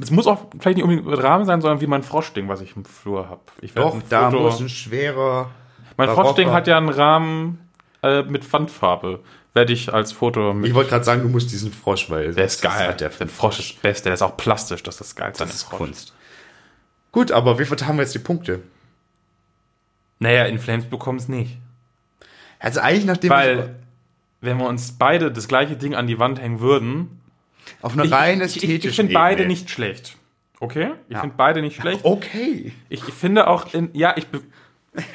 es 0.00 0.10
muss 0.10 0.26
auch 0.26 0.46
vielleicht 0.60 0.76
nicht 0.76 0.84
unbedingt 0.84 1.06
mit 1.08 1.22
Rahmen 1.22 1.44
sein, 1.44 1.60
sondern 1.60 1.80
wie 1.80 1.86
mein 1.86 2.02
Froschding, 2.02 2.48
was 2.48 2.60
ich 2.60 2.76
im 2.76 2.84
Flur 2.84 3.28
habe. 3.28 3.40
Doch, 3.74 3.96
da 4.08 4.30
Foto- 4.30 4.42
muss 4.42 4.60
ein 4.60 4.68
schwerer. 4.68 5.50
Mein 5.96 6.08
barocker- 6.08 6.22
Froschding 6.26 6.50
hat 6.50 6.66
ja 6.66 6.76
einen 6.76 6.88
Rahmen 6.88 7.58
äh, 8.02 8.22
mit 8.22 8.50
Wandfarbe. 8.52 9.20
Werde 9.54 9.72
ich 9.72 9.92
als 9.94 10.12
Foto 10.12 10.52
mit 10.52 10.68
Ich 10.68 10.74
wollte 10.74 10.90
gerade 10.90 11.04
sagen, 11.04 11.22
du 11.22 11.28
musst 11.30 11.50
diesen 11.50 11.72
Frosch, 11.72 12.10
weil 12.10 12.34
Der 12.34 12.44
ist 12.44 12.60
geil. 12.60 12.88
hat 12.88 13.00
Der, 13.00 13.08
der, 13.08 13.28
Frosch 13.28 13.58
ist 13.58 13.80
best, 13.80 14.04
der 14.04 14.12
ist 14.12 14.20
auch 14.22 14.36
plastisch, 14.36 14.82
das 14.82 14.96
ist 14.96 15.00
das 15.00 15.16
Geilste 15.16 15.44
das 15.46 15.54
ist. 15.54 15.70
Kunst. 15.70 16.14
Gut, 17.10 17.32
aber 17.32 17.58
wie 17.58 17.64
verteilen 17.64 17.96
wir 17.96 18.02
jetzt 18.02 18.14
die 18.14 18.18
Punkte? 18.18 18.60
Naja, 20.18 20.44
In 20.44 20.58
Flames 20.58 20.86
bekommen 20.86 21.18
es 21.18 21.28
nicht. 21.28 21.58
Also 22.58 22.80
eigentlich 22.80 23.04
nachdem 23.04 23.30
Weil, 23.30 23.76
wenn 24.40 24.58
wir 24.58 24.66
uns 24.66 24.92
beide 24.92 25.30
das 25.30 25.46
gleiche 25.48 25.76
Ding 25.76 25.94
an 25.94 26.06
die 26.06 26.18
Wand 26.18 26.40
hängen 26.40 26.60
würden, 26.60 27.20
ich 27.66 27.84
auf 27.84 27.92
einer 27.92 28.04
ich, 28.04 28.12
rein 28.12 28.40
ich, 28.40 28.56
ich, 28.56 28.62
ästhetischen 28.64 28.90
ich 28.90 28.96
finde 28.96 29.14
beide 29.14 29.46
nicht 29.46 29.70
schlecht. 29.70 30.16
Okay? 30.60 30.92
Ich 31.08 31.14
Ja. 31.14 31.20
finde 31.20 31.34
beide 31.36 31.60
nicht 31.60 31.76
schlecht. 31.80 32.00
Okay. 32.04 32.72
Ich 32.88 33.02
finde 33.04 33.46
auch, 33.48 33.74
in, 33.74 33.90
ja, 33.92 34.14
ich, 34.16 34.26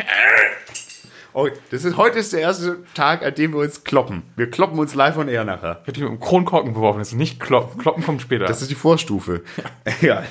Oh, 1.34 1.48
das 1.70 1.86
ist, 1.86 1.96
heute 1.96 2.20
ist 2.20 2.34
der 2.34 2.42
erste 2.42 2.84
Tag, 2.94 3.24
an 3.24 3.34
dem 3.34 3.54
wir 3.54 3.60
uns 3.62 3.86
kloppen. 3.86 4.24
Wir 4.36 4.52
kloppen 4.52 4.78
uns 4.80 4.96
live 4.96 5.18
on 5.18 5.30
air 5.30 5.46
nachher. 5.46 5.80
Ich 5.82 5.88
hätte 5.88 6.02
mich 6.02 6.10
mit 6.12 6.20
dem 6.20 6.24
Kronkorken 6.24 6.74
beworfen. 6.74 7.00
Das 7.00 7.10
ist 7.10 7.18
nicht 7.18 7.40
Kloppen. 7.40 7.80
Kloppen 7.80 8.04
kommt 8.04 8.22
später. 8.22 8.46
Das 8.46 8.62
ist 8.62 8.70
die 8.70 8.76
Vorstufe. 8.76 9.42
Ja. 10.02 10.24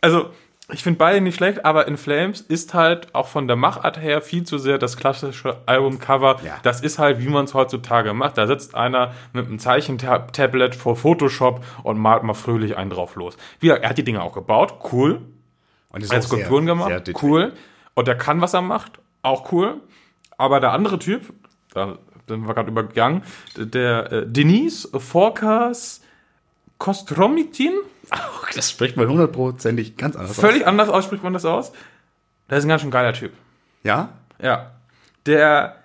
also, 0.00 0.30
ich 0.72 0.82
finde 0.82 0.98
beide 0.98 1.20
nicht 1.20 1.36
schlecht, 1.36 1.64
aber 1.64 1.86
In 1.86 1.96
Flames 1.96 2.40
ist 2.40 2.74
halt 2.74 3.14
auch 3.14 3.28
von 3.28 3.46
der 3.46 3.56
Machart 3.56 4.00
her 4.00 4.20
viel 4.20 4.42
zu 4.44 4.58
sehr 4.58 4.78
das 4.78 4.96
klassische 4.96 5.58
Albumcover. 5.66 6.40
Ja. 6.44 6.58
Das 6.64 6.80
ist 6.80 6.98
halt, 6.98 7.20
wie 7.20 7.28
man 7.28 7.44
es 7.44 7.54
heutzutage 7.54 8.12
macht. 8.14 8.36
Da 8.36 8.46
sitzt 8.48 8.74
einer 8.74 9.12
mit 9.32 9.46
einem 9.46 9.58
Zeichentablet 9.60 10.74
vor 10.74 10.96
Photoshop 10.96 11.64
und 11.84 11.98
malt 11.98 12.22
mal 12.24 12.34
fröhlich 12.34 12.76
einen 12.76 12.90
drauf 12.90 13.14
los. 13.14 13.36
Wie 13.60 13.68
er 13.68 13.88
hat 13.88 13.96
die 13.98 14.04
Dinge 14.04 14.22
auch 14.22 14.32
gebaut. 14.32 14.74
Cool. 14.92 15.20
Und 15.90 16.00
Er 16.02 16.08
hat 16.08 16.08
sehr- 16.08 16.22
Skulpturen 16.22 16.64
sehr 16.66 16.74
gemacht. 16.74 16.90
detailliert. 16.90 17.22
Cool. 17.22 17.52
Und 17.94 18.08
er 18.08 18.16
kann, 18.16 18.40
was 18.40 18.52
er 18.54 18.62
macht. 18.62 18.98
Auch 19.22 19.52
cool. 19.52 19.80
Aber 20.36 20.60
der 20.60 20.72
andere 20.72 20.98
Typ, 20.98 21.32
da 21.72 21.96
sind 22.28 22.44
wir 22.46 22.54
gerade 22.54 22.70
übergegangen, 22.70 23.22
der 23.56 24.12
äh, 24.12 24.26
Denise 24.26 24.88
Forkas 24.98 26.02
Kostromitin, 26.78 27.72
Das 28.54 28.70
spricht 28.70 28.96
man 28.96 29.08
hundertprozentig 29.08 29.96
ganz 29.96 30.16
anders 30.16 30.38
völlig 30.38 30.66
anders 30.66 30.88
ausspricht 30.88 31.22
man 31.22 31.32
das 31.32 31.44
aus. 31.44 31.72
Der 32.50 32.58
ist 32.58 32.64
ein 32.64 32.68
ganz 32.68 32.82
schön 32.82 32.90
geiler 32.90 33.12
Typ. 33.12 33.32
aus. 33.32 33.38
Ja? 33.82 34.08
Ja. 34.40 34.70
Der 35.26 35.76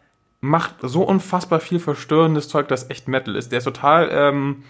macht 0.42 0.76
so 0.82 1.04
unfassbar 1.04 1.60
viel 1.60 1.80
verstörendes 1.80 2.50
Zeug, 2.50 2.68
das 2.68 2.90
echt 2.90 3.08
Metal 3.08 3.36
ist. 3.36 3.52
Der 3.52 3.60
ist 3.60 3.64
total 3.64 4.10
ähm, 4.12 4.64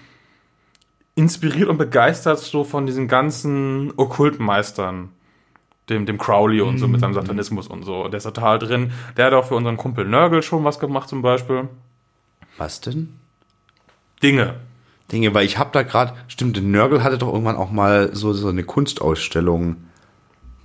inspiriert 1.15 1.69
und 1.69 1.78
begeistert 1.78 2.39
so 2.39 2.63
von 2.63 2.86
diesen 2.86 3.07
ganzen 3.07 3.93
Okkultmeistern. 3.97 5.09
Dem, 5.89 6.05
dem 6.05 6.17
Crowley 6.17 6.61
und 6.61 6.78
so 6.78 6.88
mit 6.88 7.01
seinem 7.01 7.13
Satanismus 7.13 7.67
und 7.67 7.84
so. 7.84 8.07
Der 8.07 8.19
ist 8.19 8.24
total 8.24 8.59
drin. 8.59 8.93
Der 9.17 9.26
hat 9.26 9.34
auch 9.34 9.45
für 9.45 9.55
unseren 9.55 9.76
Kumpel 9.76 10.05
Nörgel 10.05 10.41
schon 10.41 10.63
was 10.63 10.80
gemacht 10.80 11.09
zum 11.09 11.22
Beispiel. 11.22 11.67
Was 12.57 12.80
denn? 12.80 13.19
Dinge. 14.24 14.55
Dinge, 15.12 15.34
weil 15.34 15.45
ich 15.45 15.57
habe 15.57 15.70
da 15.74 15.84
gerade, 15.84 16.14
stimmt, 16.28 16.62
Nörgel 16.62 17.03
hatte 17.03 17.18
doch 17.18 17.32
irgendwann 17.32 17.57
auch 17.57 17.72
mal 17.72 18.09
so, 18.14 18.34
so 18.34 18.47
eine 18.49 18.64
Kunstausstellung, 18.64 19.78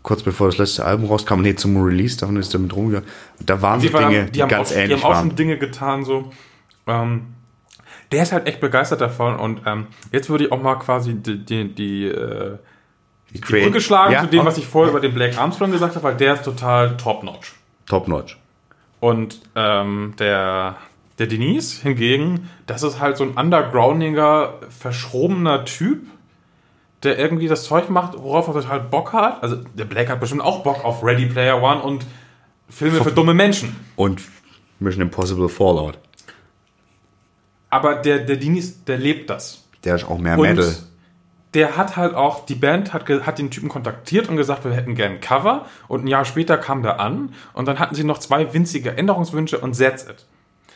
kurz 0.03 0.23
bevor 0.23 0.49
das 0.49 0.59
letzte 0.59 0.85
Album 0.85 1.07
rauskam, 1.07 1.41
nee, 1.41 1.55
zum 1.55 1.77
Release, 1.83 2.17
davon 2.17 2.37
ist 2.37 2.55
er 2.55 2.61
mit 2.61 2.75
rumgegangen. 2.75 3.09
Da 3.45 3.61
waren 3.61 3.81
so 3.81 3.89
Die, 3.89 3.93
waren, 3.93 4.11
Dinge, 4.11 4.25
die, 4.27 4.33
die, 4.33 4.39
ganz 4.41 4.71
auch, 4.71 4.75
die 4.75 4.81
ähnlich 4.81 5.03
haben 5.03 5.11
auch 5.11 5.15
waren. 5.17 5.29
schon 5.29 5.37
Dinge 5.37 5.59
getan, 5.59 6.05
so. 6.05 6.31
Ähm, 6.87 7.35
der 8.13 8.23
ist 8.23 8.33
halt 8.33 8.47
echt 8.47 8.61
begeistert 8.61 9.01
davon 9.01 9.37
und 9.37 9.63
ähm, 9.67 9.89
jetzt 10.13 10.31
würde 10.31 10.45
ich 10.45 10.53
auch 10.53 10.63
mal 10.63 10.77
quasi 10.77 11.15
die, 11.15 11.45
die, 11.45 11.75
die, 11.75 12.05
äh, 12.07 12.57
die 13.35 13.41
Brücke 13.41 13.81
schlagen 13.81 14.13
Ja, 14.13 14.21
zu 14.23 14.29
dem, 14.29 14.45
was 14.45 14.59
ich 14.59 14.67
vorher 14.67 14.91
über 14.93 15.01
den 15.01 15.13
Black 15.13 15.37
Armstrong 15.37 15.73
gesagt 15.73 15.97
habe, 15.97 16.05
weil 16.05 16.17
der 16.17 16.35
ist 16.35 16.45
total 16.45 16.97
top-notch. 16.97 17.55
Top 17.87 18.07
notch. 18.07 18.39
Und 19.01 19.41
ähm, 19.57 20.15
der, 20.19 20.77
der 21.19 21.27
Denise 21.27 21.81
hingegen, 21.83 22.51
das 22.67 22.83
ist 22.83 23.01
halt 23.01 23.17
so 23.17 23.25
ein 23.25 23.31
undergroundiger, 23.31 24.61
verschrobener 24.69 25.65
Typ, 25.65 26.07
der 27.03 27.19
irgendwie 27.19 27.49
das 27.49 27.65
Zeug 27.65 27.89
macht, 27.89 28.19
worauf 28.19 28.49
er 28.49 28.55
total 28.55 28.81
Bock 28.81 29.13
hat. 29.13 29.43
Also 29.43 29.57
der 29.75 29.85
Black 29.85 30.09
hat 30.11 30.21
bestimmt 30.21 30.43
auch 30.43 30.63
Bock 30.63 30.85
auf 30.85 31.03
Ready 31.03 31.27
Player 31.27 31.63
One 31.63 31.83
und 31.83 32.07
Filme 32.69 33.03
für 33.03 33.13
dumme 33.13 33.33
Menschen. 33.35 33.77
Und 33.97 34.23
Mission 34.81 35.03
Impossible 35.03 35.49
Fallout. 35.49 35.99
Aber 37.71 37.97
der, 37.97 38.19
der 38.21 38.37
Denise, 38.37 38.75
der 38.87 38.99
lebt 38.99 39.31
das. 39.31 39.65
Der 39.85 39.97
ist 39.97 40.05
auch 40.05 40.19
mehr 40.19 40.39
Und 40.39 40.43
Metal. 40.49 40.75
der 41.55 41.77
hat 41.77 41.97
halt 41.97 42.15
auch, 42.15 42.45
die 42.47 42.55
Band 42.55 42.93
hat, 42.93 43.09
hat 43.09 43.39
den 43.39 43.51
Typen 43.51 43.69
kontaktiert 43.69 44.29
und 44.29 44.37
gesagt, 44.37 44.65
wir 44.65 44.73
hätten 44.73 44.95
gern 44.95 45.13
ein 45.13 45.21
Cover. 45.21 45.67
Und 45.89 46.05
ein 46.05 46.09
Jahr 46.09 46.25
später 46.25 46.59
kam 46.59 46.83
der 46.83 47.01
an 47.01 47.35
und 47.55 47.67
dann 47.69 47.79
hatten 47.79 47.95
sie 47.95 48.05
noch 48.05 48.19
zwei 48.19 48.53
winzige 48.53 48.97
Änderungswünsche 48.97 49.59
und 49.59 49.79
that's 49.79 50.05
it. 50.05 50.27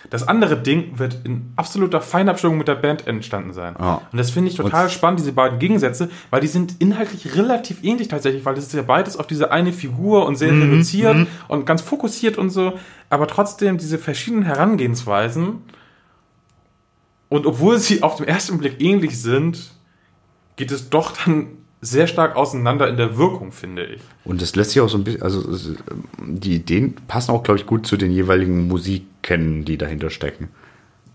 Das 0.09 0.27
andere 0.27 0.57
Ding 0.57 0.99
wird 0.99 1.19
in 1.25 1.53
absoluter 1.57 2.01
Feinabstimmung 2.01 2.57
mit 2.57 2.69
der 2.69 2.77
Band 2.77 3.07
entstanden 3.07 3.53
sein. 3.53 3.75
Ja. 3.79 4.01
Und 4.11 4.19
das 4.19 4.31
finde 4.31 4.51
ich 4.51 4.57
total 4.57 4.89
spannend, 4.89 5.21
diese 5.21 5.33
beiden 5.33 5.59
Gegensätze, 5.59 6.09
weil 6.31 6.41
die 6.41 6.47
sind 6.47 6.77
inhaltlich 6.79 7.37
relativ 7.37 7.85
ähnlich 7.85 8.09
tatsächlich, 8.09 8.45
weil 8.47 8.55
das 8.55 8.65
ist 8.65 8.73
ja 8.73 8.83
beides 8.83 9.19
auf 9.19 9.27
diese 9.27 9.53
eine 9.53 9.73
Figur 9.73 10.25
und 10.27 10.37
sehr 10.37 10.53
reduziert 10.53 11.27
und 11.49 11.67
ganz 11.67 11.83
fokussiert 11.83 12.39
und 12.39 12.49
so, 12.49 12.79
aber 13.11 13.27
trotzdem 13.27 13.77
diese 13.77 13.99
verschiedenen 13.99 14.45
Herangehensweisen 14.45 15.63
und 17.29 17.47
obwohl 17.47 17.79
sie 17.79 18.03
auf 18.03 18.17
den 18.17 18.27
ersten 18.27 18.59
Blick 18.59 18.81
ähnlich 18.81 19.21
sind, 19.21 19.71
geht 20.57 20.73
es 20.73 20.91
doch 20.91 21.13
dann 21.25 21.60
sehr 21.81 22.07
stark 22.07 22.37
auseinander 22.37 22.89
in 22.89 22.97
der 22.97 23.17
Wirkung, 23.17 23.53
finde 23.53 23.85
ich. 23.87 24.01
Und 24.25 24.43
das 24.43 24.55
lässt 24.57 24.73
sich 24.73 24.81
auch 24.83 24.89
so 24.89 24.99
ein 24.99 25.05
bisschen, 25.05 25.23
also 25.23 25.49
ist, 25.51 25.75
die 26.19 26.57
Ideen 26.57 26.95
passen 27.09 27.31
auch, 27.33 27.43
glaube 27.43 27.59
ich, 27.59 27.67
gut 27.67 27.87
zu 27.87 27.97
den 27.97 28.11
jeweiligen 28.11 28.69
Musikkennen, 28.69 29.65
die 29.65 29.79
dahinter 29.79 30.11
stecken. 30.11 30.49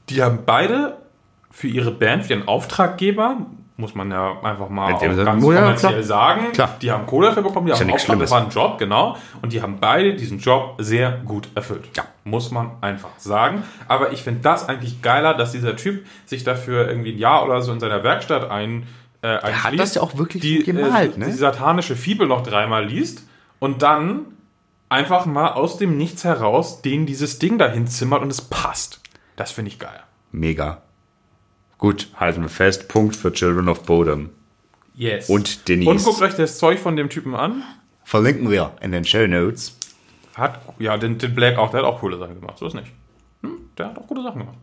Die 0.10 0.22
haben 0.24 0.40
beide 0.46 0.98
für 1.52 1.68
ihre 1.68 1.92
Band, 1.92 2.26
für 2.26 2.34
ihren 2.34 2.48
Auftraggeber, 2.48 3.38
muss 3.78 3.94
man 3.94 4.10
ja 4.10 4.42
einfach 4.42 4.70
mal 4.70 4.92
Ja, 4.92 4.98
die 5.00 5.06
haben- 5.10 5.26
ganz 5.26 5.44
ja, 5.46 5.60
kommerziell 5.62 5.92
klar. 5.94 6.04
sagen, 6.04 6.52
Klar. 6.54 6.78
die 6.82 6.92
haben 6.92 7.06
Kohle 7.06 7.28
dafür 7.28 7.44
bekommen, 7.44 7.68
die 7.68 7.74
haben 7.74 7.88
ja 7.90 7.94
Auftrag, 7.94 8.20
das 8.20 8.30
Schlimmes. 8.30 8.32
war 8.32 8.42
ein 8.44 8.50
Job, 8.50 8.78
genau, 8.80 9.18
und 9.42 9.52
die 9.52 9.62
haben 9.62 9.78
beide 9.82 10.16
diesen 10.16 10.40
Job 10.40 10.76
sehr 10.80 11.12
gut 11.26 11.50
erfüllt. 11.56 11.90
Ja. 11.96 12.06
Muss 12.24 12.52
man 12.52 12.72
einfach 12.82 13.10
sagen. 13.18 13.64
Aber 13.88 14.14
ich 14.14 14.24
finde 14.24 14.40
das 14.42 14.68
eigentlich 14.70 15.02
geiler, 15.02 15.34
dass 15.36 15.52
dieser 15.52 15.76
Typ 15.76 16.06
sich 16.26 16.44
dafür 16.44 16.88
irgendwie 16.88 17.12
ein 17.12 17.18
Jahr 17.20 17.46
oder 17.46 17.62
so 17.62 17.72
in 17.74 17.80
seiner 17.80 18.02
Werkstatt 18.04 18.50
ein 18.50 18.88
äh, 19.26 19.38
hat 19.38 19.44
einschließt, 19.44 19.82
das 19.82 19.96
ja 19.96 20.02
auch 20.02 20.18
wirklich 20.18 20.42
die, 20.42 20.64
gemalt, 20.64 21.16
äh, 21.16 21.20
ne? 21.20 21.26
Die 21.28 21.32
satanische 21.32 21.96
Fibel 21.96 22.28
noch 22.28 22.44
dreimal 22.44 22.86
liest 22.86 23.24
und 23.60 23.82
dann 23.82 24.26
einfach 24.90 25.26
mal 25.26 25.54
aus 25.54 25.78
dem 25.78 25.98
Nichts 25.98 26.24
heraus 26.24 26.82
den 26.82 27.06
dieses 27.06 27.40
Ding 27.40 27.58
dahin 27.58 27.88
zimmert 27.88 28.22
und 28.22 28.30
es 28.30 28.42
passt. 28.42 29.02
Das 29.36 29.52
finde 29.52 29.70
ich 29.70 29.80
geil. 29.80 30.00
Mega. 30.32 30.82
Gut, 31.78 32.10
halten 32.16 32.44
wir 32.44 32.50
fest. 32.50 32.88
Punkt 32.88 33.16
für 33.16 33.34
Children 33.34 33.68
of 33.68 33.84
Bodom. 33.84 34.30
Yes. 34.94 35.30
Und 35.30 35.68
Denise. 35.68 35.90
Und 35.90 36.04
guckt 36.04 36.22
euch 36.22 36.36
das 36.36 36.58
Zeug 36.58 36.80
von 36.80 36.96
dem 36.96 37.10
Typen 37.10 37.36
an. 37.36 37.64
Verlinken 38.04 38.50
wir 38.50 38.74
in 38.82 38.92
den 38.92 39.04
Show 39.04 39.28
Notes. 39.28 39.78
Hat, 40.36 40.62
ja, 40.80 40.98
den, 40.98 41.18
den 41.18 41.34
Black 41.34 41.58
auch, 41.58 41.72
der 41.72 41.82
hat 41.82 41.88
auch 41.88 42.00
coole 42.00 42.18
Sachen 42.18 42.40
gemacht. 42.40 42.58
So 42.60 42.68
ist 42.68 42.76
nicht. 42.76 42.92
Hm, 43.42 43.70
der 43.78 43.88
hat 43.88 43.98
auch 43.98 44.08
gute 44.08 44.22
Sachen 44.22 44.40
gemacht. 44.40 44.58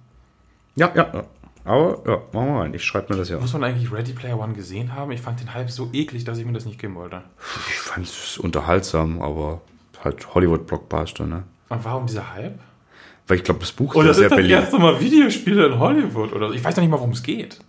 Ja, 0.76 0.90
ja, 0.94 1.10
ja. 1.12 1.24
Aber 1.64 2.02
ja, 2.06 2.16
machen 2.32 2.54
wir 2.54 2.60
rein. 2.60 2.74
Ich 2.74 2.84
schreibe 2.84 3.12
mir 3.12 3.18
das 3.18 3.28
ja. 3.28 3.38
Muss 3.38 3.52
man 3.52 3.62
eigentlich 3.64 3.92
Ready 3.92 4.12
Player 4.12 4.38
One 4.38 4.52
gesehen 4.54 4.94
haben? 4.94 5.12
Ich 5.12 5.20
fand 5.20 5.40
den 5.40 5.54
Hype 5.54 5.70
so 5.70 5.88
eklig, 5.92 6.24
dass 6.24 6.38
ich 6.38 6.44
mir 6.44 6.52
das 6.52 6.64
nicht 6.64 6.80
geben 6.80 6.96
wollte. 6.96 7.22
Ich 7.68 7.74
fand 7.78 8.06
es 8.06 8.36
unterhaltsam, 8.38 9.22
aber 9.22 9.60
halt 10.02 10.34
Hollywood-Blockbuster, 10.34 11.26
ne? 11.26 11.44
Und 11.68 11.84
warum 11.84 12.06
dieser 12.06 12.34
Hype? 12.34 12.58
Weil 13.28 13.36
ich 13.36 13.44
glaube, 13.44 13.60
das 13.60 13.70
Buch 13.70 13.94
Oh, 13.94 14.00
ist 14.00 14.08
das 14.08 14.16
sehr 14.16 14.26
ist 14.26 14.30
das 14.32 14.36
beliebt. 14.36 14.60
erste 14.60 14.78
Mal 14.78 15.00
Videospiele 15.00 15.66
in 15.66 15.78
Hollywood 15.78 16.32
oder 16.32 16.48
so. 16.48 16.54
Ich 16.54 16.64
weiß 16.64 16.74
noch 16.76 16.82
nicht 16.82 16.90
mal, 16.90 16.98
worum 16.98 17.12
es 17.12 17.22
geht. 17.22 17.60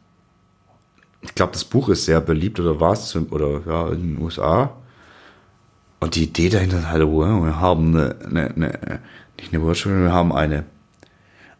Ich 1.22 1.36
glaube, 1.36 1.54
das 1.54 1.64
Buch 1.64 1.90
ist 1.90 2.06
sehr 2.06 2.20
beliebt 2.20 2.60
oder 2.60 2.80
war 2.80 2.94
es 2.94 3.16
oder 3.16 3.62
ja 3.68 3.88
in 3.90 4.16
den 4.16 4.22
USA. 4.24 4.72
Und 6.00 6.16
die 6.16 6.24
Idee 6.24 6.50
dahinter 6.50 6.80
ist 6.80 6.88
halt, 6.90 7.04
wow, 7.04 7.46
wir 7.46 7.60
haben 7.62 7.96
eine, 7.96 8.16
eine, 8.26 8.50
eine 8.56 9.00
nicht 9.40 9.54
eine 9.54 9.64
Virtual, 9.64 10.02
wir 10.04 10.12
haben 10.12 10.34
eine 10.34 10.66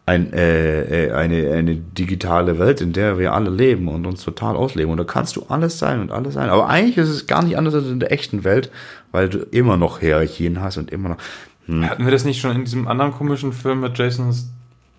ein, 0.06 0.32
äh, 0.34 1.06
äh, 1.06 1.12
eine, 1.12 1.52
eine 1.52 1.76
digitale 1.76 2.58
Welt, 2.58 2.80
in 2.80 2.92
der 2.92 3.18
wir 3.18 3.32
alle 3.32 3.50
leben 3.50 3.88
und 3.88 4.04
uns 4.06 4.22
total 4.22 4.54
ausleben. 4.54 4.90
Und 4.90 4.98
da 4.98 5.04
kannst 5.04 5.36
du 5.36 5.46
alles 5.48 5.78
sein 5.78 6.00
und 6.00 6.10
alles 6.10 6.34
sein. 6.34 6.50
Aber 6.50 6.68
eigentlich 6.68 6.98
ist 6.98 7.08
es 7.08 7.26
gar 7.26 7.42
nicht 7.42 7.56
anders 7.56 7.74
als 7.74 7.86
in 7.86 8.00
der 8.00 8.12
echten 8.12 8.44
Welt, 8.44 8.70
weil 9.12 9.28
du 9.28 9.38
immer 9.38 9.76
noch 9.76 10.00
Hierarchien 10.00 10.60
hast 10.60 10.76
und 10.76 10.90
immer 10.90 11.10
noch. 11.10 11.18
Hatten 11.88 12.04
wir 12.04 12.12
das 12.12 12.26
nicht 12.26 12.40
schon 12.40 12.54
in 12.54 12.64
diesem 12.64 12.86
anderen 12.86 13.12
komischen 13.12 13.54
Film 13.54 13.80
mit 13.80 13.96
Jason 13.96 14.34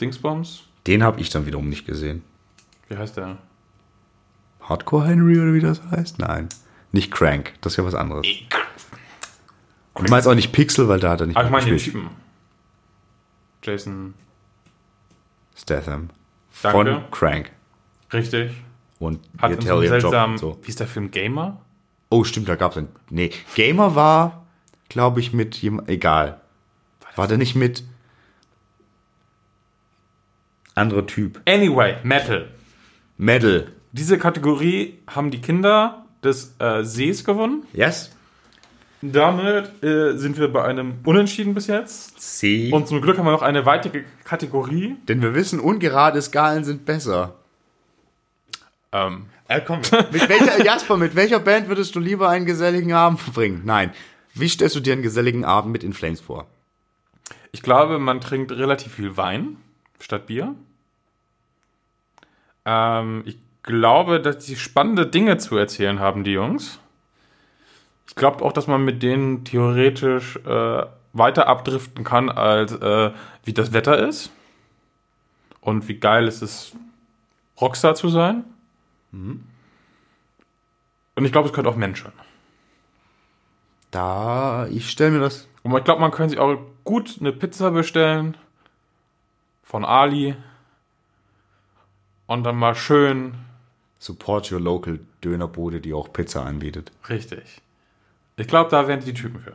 Dingsbombs? 0.01 0.63
Den 0.87 1.03
habe 1.03 1.21
ich 1.21 1.29
dann 1.29 1.45
wiederum 1.45 1.69
nicht 1.69 1.85
gesehen. 1.85 2.23
Wie 2.89 2.97
heißt 2.97 3.17
der? 3.17 3.37
Hardcore 4.61 5.05
Henry 5.05 5.39
oder 5.39 5.53
wie 5.53 5.59
das 5.59 5.81
heißt? 5.91 6.17
Nein. 6.17 6.49
Nicht 6.91 7.11
Crank, 7.11 7.53
das 7.61 7.73
ist 7.73 7.77
ja 7.77 7.85
was 7.85 7.93
anderes. 7.93 8.25
Du 9.95 10.03
meinst 10.09 10.27
auch 10.27 10.33
nicht 10.35 10.51
Pixel, 10.51 10.87
weil 10.87 10.99
da 10.99 11.11
hat 11.11 11.21
er 11.21 11.27
nicht 11.27 11.37
Aber 11.37 11.45
ich 11.45 11.51
meine 11.51 11.65
den. 11.65 11.77
Typen. 11.77 12.09
Jason. 13.63 14.13
Statham. 15.55 16.09
Danke. 16.61 16.77
Von 16.93 17.11
Crank. 17.11 17.51
Richtig. 18.13 18.51
Und 18.99 19.19
Hat 19.39 19.51
in 19.51 19.61
so 19.61 19.67
Tell 19.67 19.77
Job 19.91 20.01
seltsamen. 20.01 20.37
so. 20.37 20.59
Wie 20.61 20.69
ist 20.69 20.79
der 20.79 20.87
Film 20.87 21.11
Gamer? 21.11 21.61
Oh, 22.09 22.23
stimmt, 22.23 22.47
da 22.47 22.55
gab's 22.55 22.77
einen. 22.77 22.89
Nee, 23.09 23.31
Gamer 23.55 23.95
war, 23.95 24.45
glaube 24.89 25.19
ich, 25.19 25.33
mit 25.33 25.55
jemand. 25.57 25.89
Egal. 25.89 26.39
War 27.15 27.27
der 27.27 27.37
nicht 27.37 27.55
mit. 27.55 27.83
Anderer 30.75 31.05
Typ. 31.07 31.41
Anyway, 31.47 31.97
Metal. 32.03 32.49
Metal. 33.17 33.71
Diese 33.93 34.17
Kategorie 34.17 34.99
haben 35.07 35.31
die 35.31 35.39
Kinder 35.39 36.05
des 36.23 36.55
äh, 36.59 36.83
Sees 36.83 37.23
gewonnen. 37.23 37.63
Yes? 37.71 38.14
Damit 39.11 39.83
äh, 39.83 40.17
sind 40.17 40.37
wir 40.37 40.47
bei 40.51 40.63
einem 40.63 40.95
Unentschieden 41.03 41.53
bis 41.53 41.67
jetzt. 41.67 42.19
C. 42.19 42.71
Und 42.71 42.87
zum 42.87 43.01
Glück 43.01 43.17
haben 43.17 43.25
wir 43.25 43.31
noch 43.31 43.41
eine 43.41 43.65
weitere 43.65 44.03
Kategorie. 44.23 44.95
Denn 45.07 45.21
wir 45.21 45.33
wissen, 45.35 45.59
ungerade 45.59 46.21
Skalen 46.21 46.63
sind 46.63 46.85
besser. 46.85 47.35
Ähm, 48.91 49.25
Äh, 49.47 49.61
komm, 49.61 49.79
mit 50.11 50.29
welcher, 50.29 50.63
Jasper, 50.63 50.97
mit 50.97 51.15
welcher 51.15 51.39
Band 51.39 51.67
würdest 51.67 51.95
du 51.95 51.99
lieber 51.99 52.29
einen 52.29 52.45
geselligen 52.45 52.93
Abend 52.93 53.19
verbringen? 53.19 53.61
Nein. 53.65 53.91
Wie 54.33 54.49
stellst 54.49 54.75
du 54.75 54.79
dir 54.79 54.93
einen 54.93 55.03
geselligen 55.03 55.45
Abend 55.45 55.71
mit 55.71 55.83
In 55.83 55.93
Flames 55.93 56.21
vor? 56.21 56.47
ich 57.51 57.61
glaube, 57.61 57.99
man 57.99 58.19
trinkt 58.19 58.51
relativ 58.51 58.95
viel 58.95 59.15
Wein 59.15 59.55
statt 60.01 60.27
Bier. 60.27 60.55
Ähm, 62.65 63.23
ich 63.25 63.37
glaube, 63.63 64.19
dass 64.19 64.45
die 64.45 64.57
spannende 64.57 65.07
Dinge 65.07 65.37
zu 65.37 65.55
erzählen 65.55 65.99
haben, 65.99 66.25
die 66.25 66.33
Jungs. 66.33 66.79
Ich 68.07 68.15
glaube 68.15 68.43
auch, 68.43 68.53
dass 68.53 68.67
man 68.67 68.85
mit 68.85 69.03
denen 69.03 69.43
theoretisch 69.43 70.37
äh, 70.37 70.85
weiter 71.13 71.47
abdriften 71.47 72.03
kann, 72.03 72.29
als 72.29 72.73
äh, 72.73 73.11
wie 73.43 73.53
das 73.53 73.73
Wetter 73.73 73.97
ist. 73.97 74.31
Und 75.61 75.87
wie 75.87 75.99
geil 75.99 76.27
ist 76.27 76.41
es, 76.41 76.75
Rockstar 77.59 77.95
zu 77.95 78.09
sein. 78.09 78.43
Und 81.15 81.25
ich 81.25 81.31
glaube, 81.31 81.47
es 81.47 81.53
könnte 81.53 81.69
auch 81.69 81.75
Menschen. 81.75 82.11
Da, 83.89 84.67
ich 84.67 84.89
stelle 84.89 85.11
mir 85.11 85.19
das. 85.19 85.47
Und 85.63 85.75
ich 85.75 85.83
glaube, 85.83 86.01
man 86.01 86.11
könnte 86.11 86.31
sich 86.31 86.39
auch 86.39 86.57
gut 86.83 87.17
eine 87.19 87.31
Pizza 87.31 87.71
bestellen 87.71 88.37
von 89.63 89.85
Ali 89.85 90.35
und 92.27 92.43
dann 92.43 92.57
mal 92.57 92.75
schön 92.75 93.35
Support 93.99 94.51
your 94.51 94.59
local 94.59 94.99
Dönerbude, 95.23 95.81
die 95.81 95.93
auch 95.93 96.13
Pizza 96.13 96.45
anbietet. 96.45 96.91
richtig. 97.09 97.61
Ich 98.37 98.47
glaube, 98.47 98.69
da 98.69 98.87
wären 98.87 98.99
die 98.99 99.13
Typen 99.13 99.39
für. 99.39 99.53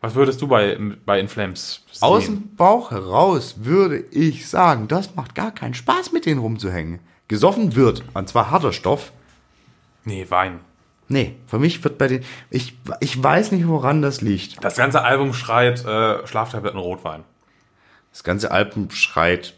Was 0.00 0.14
würdest 0.14 0.42
du 0.42 0.48
bei, 0.48 0.76
bei 1.06 1.18
Inflames 1.18 1.82
sehen? 1.90 2.02
Aus 2.02 2.26
dem 2.26 2.54
Bauch 2.56 2.90
heraus 2.90 3.64
würde 3.64 3.98
ich 4.10 4.48
sagen, 4.48 4.88
das 4.88 5.14
macht 5.14 5.34
gar 5.34 5.52
keinen 5.52 5.74
Spaß, 5.74 6.12
mit 6.12 6.26
denen 6.26 6.40
rumzuhängen. 6.40 7.00
Gesoffen 7.28 7.74
wird, 7.74 8.04
und 8.12 8.28
zwar 8.28 8.50
harter 8.50 8.72
Stoff. 8.72 9.12
Nee, 10.04 10.26
Wein. 10.28 10.60
Nee, 11.08 11.36
für 11.46 11.58
mich 11.58 11.82
wird 11.84 11.98
bei 11.98 12.08
den. 12.08 12.24
Ich, 12.50 12.76
ich 13.00 13.22
weiß 13.22 13.52
nicht, 13.52 13.68
woran 13.68 14.02
das 14.02 14.20
liegt. 14.20 14.62
Das 14.64 14.76
ganze 14.76 15.02
Album 15.02 15.34
schreit 15.34 15.84
äh, 15.84 16.26
Schlaftabletten 16.26 16.78
Rotwein. 16.78 17.24
Das 18.10 18.24
ganze 18.24 18.50
Album 18.50 18.90
schreit, 18.90 19.54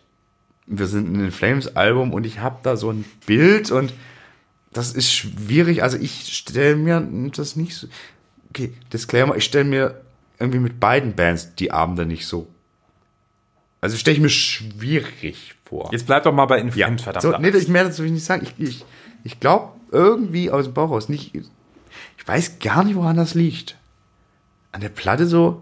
wir 0.66 0.87
sind 0.87 1.07
in 1.07 1.18
den 1.18 1.30
Flames 1.30 1.76
Album 1.76 2.12
und 2.12 2.24
ich 2.24 2.41
habe 2.41 2.59
da 2.62 2.76
so 2.76 2.91
ein 2.91 3.05
Bild 3.26 3.70
und 3.70 3.93
das 4.72 4.93
ist 4.93 5.12
schwierig. 5.12 5.82
Also 5.82 5.99
ich 5.99 6.37
stelle 6.37 6.76
mir 6.76 7.01
das 7.34 7.57
nicht 7.57 7.76
so. 7.76 7.87
Okay, 8.57 8.72
Disclaimer, 8.90 9.36
ich 9.36 9.44
stelle 9.44 9.64
mir 9.64 10.00
irgendwie 10.38 10.61
mit 10.61 10.80
beiden 10.80 11.14
Bands 11.14 11.54
die 11.57 11.72
Abende 11.72 12.07
nicht 12.07 12.26
so. 12.26 12.48
Also 13.82 13.98
stelle 13.98 14.16
ich 14.16 14.22
mir 14.22 14.30
schwierig 14.30 15.57
vor. 15.66 15.90
Jetzt 15.92 16.07
bleib 16.07 16.22
doch 16.22 16.32
mal 16.32 16.46
bei 16.46 16.59
Inflames, 16.59 17.02
verdammt. 17.02 17.22
So, 17.22 17.36
nee, 17.38 17.50
ich 17.50 17.68
mehr 17.68 17.84
dazu 17.84 17.98
will 17.98 18.07
ich 18.07 18.12
nicht 18.12 18.24
sagen. 18.24 18.46
Ich, 18.46 18.54
ich, 18.59 18.84
ich 19.24 19.40
glaube 19.40 19.74
irgendwie 19.92 20.50
aus 20.50 20.64
dem 20.64 20.72
Bauch 20.72 20.90
raus 20.90 21.11
nicht. 21.11 21.34
Ich 21.34 22.26
weiß 22.26 22.59
gar 22.59 22.82
nicht, 22.82 22.96
woran 22.96 23.18
das 23.18 23.34
liegt. 23.34 23.76
An 24.72 24.80
der 24.80 24.88
Platte 24.88 25.26
so. 25.26 25.61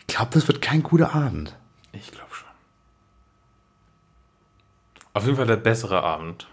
Ich 0.00 0.08
glaube, 0.08 0.32
das 0.34 0.46
wird 0.46 0.60
kein 0.60 0.82
guter 0.82 1.14
Abend. 1.14 1.56
Ich 1.92 2.10
glaube 2.10 2.34
schon. 2.34 2.48
Auf 5.14 5.24
jeden 5.24 5.36
Fall 5.38 5.46
der 5.46 5.56
bessere 5.56 6.02
Abend. 6.02 6.48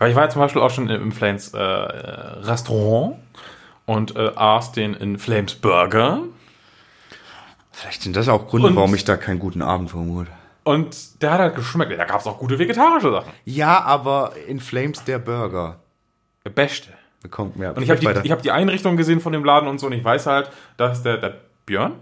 Aber 0.00 0.08
ich 0.08 0.16
war 0.16 0.24
ja 0.24 0.30
zum 0.30 0.40
Beispiel 0.40 0.60
auch 0.60 0.70
schon 0.70 0.90
im 0.90 1.12
Flames 1.12 1.54
äh, 1.54 1.58
äh, 1.58 2.40
Restaurant 2.40 3.16
und 3.86 4.16
äh, 4.16 4.30
aß 4.34 4.72
den 4.72 4.94
in 4.94 5.18
Flames 5.18 5.54
Burger. 5.54 6.20
Vielleicht 7.72 8.02
sind 8.02 8.16
das 8.16 8.28
auch 8.28 8.46
Gründe, 8.48 8.68
Und- 8.68 8.76
warum 8.76 8.94
ich 8.94 9.04
da 9.04 9.16
keinen 9.16 9.38
guten 9.38 9.62
Abend 9.62 9.90
vermute. 9.90 10.30
Und 10.62 11.20
der 11.22 11.32
hat 11.32 11.40
halt 11.40 11.54
geschmeckt. 11.56 11.92
Da 11.98 12.04
gab 12.06 12.20
es 12.20 12.26
auch 12.26 12.38
gute 12.38 12.58
vegetarische 12.58 13.10
Sachen. 13.10 13.30
Ja, 13.44 13.82
aber 13.82 14.32
in 14.48 14.60
Flames 14.60 15.04
der 15.04 15.18
Burger. 15.18 15.76
Der 16.44 16.50
beste. 16.50 16.88
Bekommt 17.22 17.56
mehr. 17.56 17.76
Und 17.76 17.82
ich 17.82 17.90
habe 17.90 18.00
die, 18.00 18.08
ich 18.26 18.30
hab 18.32 18.40
die 18.42 18.50
Einrichtung 18.50 18.96
gesehen 18.96 19.20
von 19.20 19.32
dem 19.32 19.44
Laden 19.44 19.68
und 19.68 19.78
so 19.78 19.86
und 19.86 19.92
ich 19.92 20.02
weiß 20.04 20.26
halt, 20.26 20.50
dass 20.78 21.02
der, 21.02 21.18
der 21.18 21.34
Björn, 21.66 21.92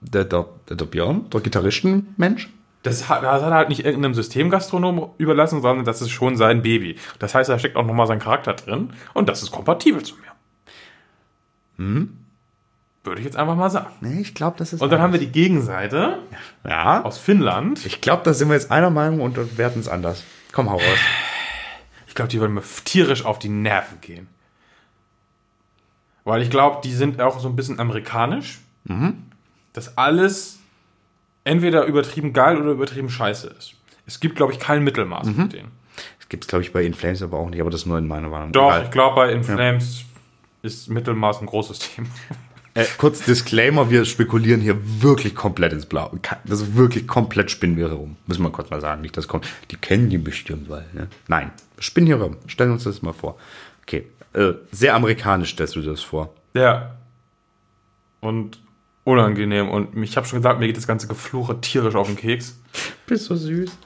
der, 0.00 0.24
der, 0.24 0.46
der, 0.68 0.76
der 0.76 0.84
Björn, 0.86 1.28
der 1.30 1.40
Gitarristenmensch. 1.40 2.48
das 2.84 3.08
hat, 3.08 3.22
das 3.22 3.42
hat 3.42 3.50
er 3.50 3.56
halt 3.56 3.68
nicht 3.68 3.84
irgendeinem 3.84 4.14
Systemgastronom 4.14 5.10
überlassen, 5.18 5.60
sondern 5.62 5.84
das 5.84 6.00
ist 6.02 6.10
schon 6.10 6.36
sein 6.36 6.62
Baby. 6.62 6.96
Das 7.20 7.34
heißt, 7.34 7.48
da 7.50 7.58
steckt 7.58 7.76
auch 7.76 7.84
nochmal 7.86 8.06
sein 8.06 8.18
Charakter 8.20 8.54
drin 8.54 8.92
und 9.12 9.28
das 9.28 9.42
ist 9.42 9.50
kompatibel 9.52 10.02
zu 10.02 10.14
mir. 10.16 10.29
Hm? 11.80 12.16
Würde 13.04 13.20
ich 13.20 13.24
jetzt 13.24 13.36
einfach 13.36 13.56
mal 13.56 13.70
sagen. 13.70 13.86
Nee, 14.02 14.20
ich 14.20 14.34
glaube, 14.34 14.58
das 14.58 14.74
ist. 14.74 14.82
Und 14.82 14.90
dann 14.92 15.00
haben 15.00 15.12
wir 15.14 15.20
die 15.20 15.32
Gegenseite 15.32 16.18
Ja. 16.68 17.02
aus 17.02 17.16
Finnland. 17.16 17.84
Ich 17.86 18.02
glaube, 18.02 18.22
da 18.24 18.34
sind 18.34 18.48
wir 18.48 18.54
jetzt 18.54 18.70
einer 18.70 18.90
Meinung 18.90 19.20
und 19.22 19.56
werten 19.56 19.80
es 19.80 19.88
anders. 19.88 20.22
Komm, 20.52 20.68
hau 20.70 20.76
raus. 20.76 20.98
Ich 22.06 22.14
glaube, 22.14 22.28
die 22.28 22.38
würden 22.40 22.52
mir 22.52 22.62
tierisch 22.84 23.24
auf 23.24 23.38
die 23.38 23.48
Nerven 23.48 23.98
gehen. 24.02 24.26
Weil 26.24 26.42
ich 26.42 26.50
glaube, 26.50 26.80
die 26.84 26.92
sind 26.92 27.20
auch 27.20 27.40
so 27.40 27.48
ein 27.48 27.56
bisschen 27.56 27.80
amerikanisch. 27.80 28.60
Dass 29.72 29.96
alles 29.96 30.58
entweder 31.44 31.84
übertrieben 31.84 32.32
geil 32.34 32.60
oder 32.60 32.72
übertrieben 32.72 33.08
scheiße 33.08 33.46
ist. 33.58 33.74
Es 34.06 34.20
gibt, 34.20 34.36
glaube 34.36 34.52
ich, 34.52 34.58
kein 34.58 34.82
Mittelmaß 34.84 35.26
mit 35.28 35.52
denen. 35.54 35.70
Das 36.18 36.28
gibt 36.28 36.44
es, 36.44 36.48
glaube 36.48 36.62
ich, 36.64 36.72
bei 36.72 36.82
In 36.82 36.92
Flames 36.94 37.22
aber 37.22 37.38
auch 37.38 37.48
nicht, 37.48 37.60
aber 37.60 37.70
das 37.70 37.82
ist 37.82 37.86
nur 37.86 37.96
in 37.98 38.06
meiner 38.08 38.28
Meinung. 38.28 38.52
Doch, 38.52 38.68
Egal. 38.70 38.84
ich 38.84 38.90
glaube, 38.90 39.14
bei 39.16 39.32
Inflames 39.32 40.04
ist 40.62 40.88
Mittelmaß 40.88 41.40
ein 41.40 41.46
großes 41.46 41.78
Thema. 41.78 42.08
Äh, 42.74 42.84
kurz 42.98 43.24
Disclaimer, 43.24 43.90
wir 43.90 44.04
spekulieren 44.04 44.60
hier 44.60 44.76
wirklich 45.02 45.34
komplett 45.34 45.72
ins 45.72 45.86
Blau. 45.86 46.12
Das 46.44 46.60
ist 46.60 46.76
wirklich 46.76 47.08
komplett 47.08 47.50
spinnen 47.50 47.76
wir 47.76 47.88
herum. 47.88 48.16
Müssen 48.26 48.42
wir 48.42 48.50
kurz 48.50 48.70
mal 48.70 48.80
sagen. 48.80 49.02
Nicht, 49.02 49.16
das 49.16 49.26
kommt. 49.26 49.48
Die 49.70 49.76
kennen 49.76 50.08
die 50.08 50.18
bestimmt, 50.18 50.68
weil, 50.68 50.86
ne? 50.92 51.08
Nein, 51.26 51.50
spinnen 51.78 52.06
hier 52.06 52.20
rum. 52.20 52.36
Stellen 52.46 52.70
uns 52.70 52.84
das 52.84 53.02
mal 53.02 53.12
vor. 53.12 53.38
Okay. 53.82 54.06
Äh, 54.34 54.52
sehr 54.70 54.94
amerikanisch 54.94 55.50
stellst 55.50 55.74
du 55.74 55.80
dir 55.80 55.90
das 55.90 56.02
vor. 56.02 56.32
Ja. 56.54 56.96
Und 58.20 58.60
unangenehm. 59.02 59.68
Und 59.68 60.00
ich 60.00 60.16
habe 60.16 60.26
schon 60.26 60.38
gesagt, 60.38 60.60
mir 60.60 60.66
geht 60.66 60.76
das 60.76 60.86
ganze 60.86 61.08
Gefluche 61.08 61.60
tierisch 61.60 61.96
auf 61.96 62.06
den 62.06 62.16
Keks. 62.16 62.60
Bist 63.06 63.24
so 63.24 63.34
süß. 63.34 63.76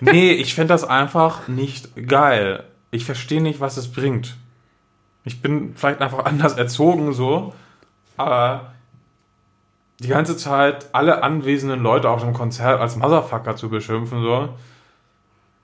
Nee, 0.00 0.32
ich 0.32 0.54
finde 0.54 0.68
das 0.68 0.82
einfach 0.82 1.46
nicht 1.46 1.90
geil. 2.08 2.64
Ich 2.90 3.04
verstehe 3.04 3.40
nicht, 3.40 3.60
was 3.60 3.76
es 3.76 3.92
bringt. 3.92 4.36
Ich 5.24 5.40
bin 5.42 5.74
vielleicht 5.76 6.00
einfach 6.00 6.24
anders 6.24 6.54
erzogen 6.54 7.12
so, 7.12 7.54
aber 8.16 8.72
die 10.00 10.08
ganze 10.08 10.36
Zeit 10.36 10.86
alle 10.92 11.22
anwesenden 11.22 11.80
Leute 11.82 12.10
auf 12.10 12.20
dem 12.22 12.32
Konzert 12.34 12.80
als 12.80 12.96
Motherfucker 12.96 13.56
zu 13.56 13.68
beschimpfen 13.68 14.22
so. 14.22 14.48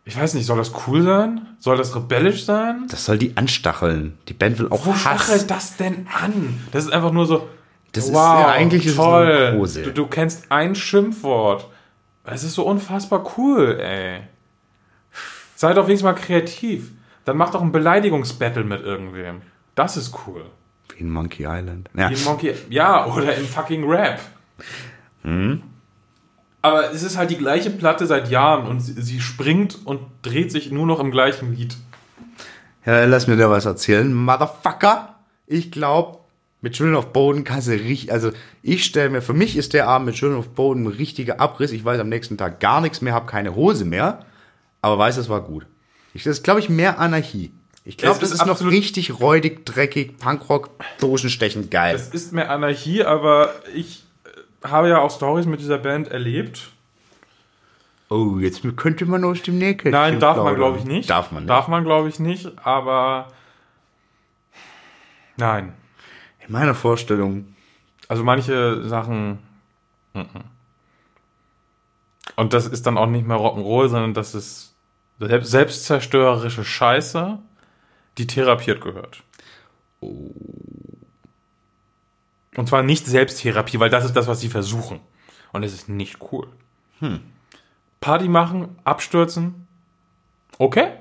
Ich 0.04 0.18
weiß 0.18 0.34
nicht, 0.34 0.46
soll 0.46 0.56
das 0.58 0.72
cool 0.86 1.02
sein? 1.02 1.46
Soll 1.58 1.76
das 1.76 1.94
rebellisch 1.94 2.44
sein? 2.44 2.86
Das 2.90 3.04
soll 3.04 3.18
die 3.18 3.36
anstacheln. 3.36 4.16
Die 4.28 4.32
Band 4.32 4.58
will 4.58 4.68
auch 4.70 4.86
Wo 4.86 4.92
Hass. 4.92 5.00
stachelt 5.02 5.50
das 5.50 5.76
denn 5.76 6.06
an? 6.20 6.58
Das 6.72 6.84
ist 6.84 6.92
einfach 6.92 7.12
nur 7.12 7.26
so, 7.26 7.48
Das 7.92 8.06
ist- 8.06 8.14
wow, 8.14 8.40
ja, 8.40 8.46
eigentlich 8.48 8.86
ist 8.86 8.92
es 8.92 8.96
nur 8.98 9.06
toll. 9.06 9.82
Du, 9.84 9.92
du 9.92 10.06
kennst 10.06 10.50
ein 10.50 10.74
Schimpfwort. 10.74 11.66
Es 12.24 12.44
ist 12.44 12.54
so 12.54 12.64
unfassbar 12.64 13.24
cool, 13.36 13.78
ey. 13.80 14.20
Sei 15.54 15.74
doch 15.74 15.86
wenigstens 15.86 16.04
mal 16.04 16.14
kreativ. 16.14 16.92
Dann 17.24 17.36
mach 17.36 17.50
doch 17.50 17.60
ein 17.62 17.72
Beleidigungsbattle 17.72 18.64
mit 18.64 18.82
irgendwem. 18.82 19.42
Das 19.74 19.96
ist 19.96 20.14
cool. 20.26 20.44
Wie 20.94 21.00
in 21.00 21.10
Monkey 21.10 21.44
Island. 21.44 21.88
Ja. 21.96 22.10
Wie 22.10 22.14
in 22.14 22.24
Monkey, 22.24 22.54
ja, 22.68 23.06
oder 23.06 23.34
in 23.36 23.46
fucking 23.46 23.88
Rap. 23.88 24.20
Hm? 25.22 25.62
Aber 26.62 26.92
es 26.92 27.02
ist 27.02 27.16
halt 27.16 27.30
die 27.30 27.38
gleiche 27.38 27.70
Platte 27.70 28.06
seit 28.06 28.30
Jahren 28.30 28.66
und 28.66 28.80
sie, 28.80 29.00
sie 29.00 29.20
springt 29.20 29.78
und 29.84 30.00
dreht 30.22 30.52
sich 30.52 30.70
nur 30.70 30.86
noch 30.86 31.00
im 31.00 31.10
gleichen 31.10 31.54
Lied. 31.54 31.76
ja, 32.84 33.04
lass 33.04 33.26
mir 33.26 33.36
da 33.36 33.50
was 33.50 33.64
erzählen. 33.64 34.12
Motherfucker. 34.12 35.16
Ich 35.46 35.70
glaube, 35.70 36.18
mit 36.60 36.74
Children 36.74 36.96
of 36.96 37.12
Boden 37.12 37.44
kannst 37.44 37.68
du 37.68 37.72
richtig, 37.72 38.12
also 38.12 38.30
ich 38.62 38.84
stelle 38.84 39.08
mir, 39.08 39.22
für 39.22 39.32
mich 39.32 39.56
ist 39.56 39.72
der 39.72 39.88
Abend 39.88 40.06
mit 40.06 40.14
Children 40.16 40.38
of 40.38 40.50
Boden 40.50 40.84
ein 40.84 40.88
richtiger 40.88 41.40
Abriss. 41.40 41.72
Ich 41.72 41.84
weiß 41.84 41.98
am 41.98 42.08
nächsten 42.08 42.36
Tag 42.36 42.60
gar 42.60 42.80
nichts 42.80 43.00
mehr, 43.00 43.14
habe 43.14 43.26
keine 43.26 43.54
Hose 43.54 43.84
mehr, 43.84 44.26
aber 44.82 44.98
weiß, 44.98 45.16
es 45.16 45.28
war 45.28 45.40
gut. 45.40 45.66
Ich, 46.12 46.24
das 46.24 46.38
ist, 46.38 46.44
glaube 46.44 46.60
ich, 46.60 46.68
mehr 46.68 46.98
Anarchie. 46.98 47.52
Ich 47.84 47.96
glaube, 47.96 48.20
das 48.20 48.30
ist 48.30 48.42
ist 48.42 48.46
noch 48.46 48.60
richtig 48.62 49.20
räudig, 49.20 49.64
dreckig, 49.64 50.18
Punkrock, 50.18 50.70
Dosenstechen, 51.00 51.70
geil. 51.70 51.94
Es 51.96 52.08
ist 52.08 52.32
mehr 52.32 52.50
Anarchie, 52.50 53.04
aber 53.04 53.54
ich 53.74 54.04
äh, 54.62 54.68
habe 54.68 54.88
ja 54.90 54.98
auch 54.98 55.10
Stories 55.10 55.46
mit 55.46 55.60
dieser 55.60 55.78
Band 55.78 56.08
erlebt. 56.08 56.70
oh, 58.10 58.38
jetzt 58.38 58.60
könnte 58.76 59.06
man 59.06 59.24
aus 59.24 59.40
dem 59.42 59.56
Nähkästchen 59.58 59.92
Nein, 59.92 60.20
darf 60.20 60.36
man, 60.36 60.54
plaudern. 60.54 60.60
glaube 60.60 60.78
ich, 60.78 60.84
nicht. 60.84 61.08
Darf 61.10 61.32
man 61.32 61.44
nicht. 61.44 61.50
Darf 61.50 61.68
man, 61.68 61.84
glaube 61.84 62.08
ich, 62.10 62.18
nicht, 62.20 62.50
aber 62.64 63.28
nein. 65.36 65.72
In 66.46 66.52
meiner 66.52 66.74
Vorstellung, 66.74 67.54
Also 68.08 68.24
manche 68.24 68.86
Sachen. 68.88 69.38
mhm. 70.14 70.26
Und 72.36 72.52
das 72.52 72.66
ist 72.66 72.86
dann 72.86 72.96
auch 72.98 73.06
nicht 73.06 73.26
mehr 73.26 73.36
Rock'n'Roll, 73.36 73.88
sondern 73.88 74.14
das 74.14 74.34
ist 74.34 74.74
selbst, 75.18 75.50
selbstzerstörerische 75.50 76.64
Scheiße, 76.64 77.38
die 78.18 78.26
therapiert 78.26 78.80
gehört. 78.80 79.22
Und 82.56 82.68
zwar 82.68 82.82
nicht 82.82 83.06
Selbsttherapie, 83.06 83.78
weil 83.80 83.90
das 83.90 84.04
ist 84.04 84.16
das, 84.16 84.26
was 84.26 84.40
sie 84.40 84.48
versuchen. 84.48 85.00
Und 85.52 85.62
es 85.62 85.72
ist 85.72 85.88
nicht 85.88 86.18
cool. 86.32 86.48
Party 88.00 88.28
machen, 88.28 88.76
abstürzen, 88.84 89.66
okay, 90.58 90.92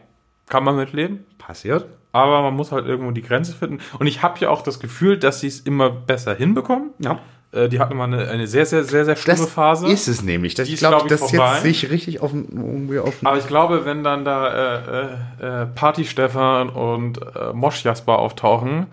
kann 0.47 0.63
man 0.63 0.75
mitleben. 0.75 1.25
Passiert. 1.37 1.85
Aber 2.11 2.41
man 2.41 2.55
muss 2.55 2.71
halt 2.71 2.87
irgendwo 2.87 3.11
die 3.11 3.21
Grenze 3.21 3.53
finden. 3.53 3.79
Und 3.99 4.07
ich 4.07 4.23
habe 4.23 4.39
ja 4.39 4.49
auch 4.49 4.61
das 4.61 4.79
Gefühl, 4.79 5.17
dass 5.19 5.41
sie 5.41 5.47
es 5.47 5.59
immer 5.59 5.89
besser 5.89 6.33
hinbekommen. 6.33 6.91
Ja. 6.99 7.19
Äh, 7.51 7.67
die 7.67 7.79
hatten 7.79 7.97
mal 7.97 8.03
eine, 8.03 8.27
eine 8.29 8.45
sehr, 8.45 8.65
sehr, 8.67 8.83
sehr, 8.83 9.05
sehr 9.05 9.15
schlimme 9.15 9.39
Das 9.39 9.49
Phase. 9.51 9.87
ist 9.87 10.07
es 10.07 10.21
nämlich. 10.21 10.53
Das, 10.53 10.67
Die 10.67 10.73
ich 10.73 10.81
ist, 10.81 10.87
glaube, 10.87 10.97
glaub 10.97 11.07
das 11.07 11.21
ist 11.21 11.29
vorbei. 11.31 11.53
jetzt 11.53 11.63
sich 11.63 11.89
richtig 11.89 12.19
auf, 12.21 12.29
den- 12.31 12.47
irgendwie 12.51 12.99
auf 12.99 13.15
Aber 13.23 13.37
ich 13.39 13.47
glaube, 13.47 13.85
wenn 13.85 14.03
dann 14.03 14.23
da 14.23 14.47
äh, 14.47 15.41
äh, 15.41 15.63
äh, 15.63 15.65
Party 15.65 16.05
Stefan 16.05 16.69
und 16.69 17.19
äh, 17.35 17.51
Mosch 17.53 17.83
Jasper 17.83 18.19
auftauchen, 18.19 18.85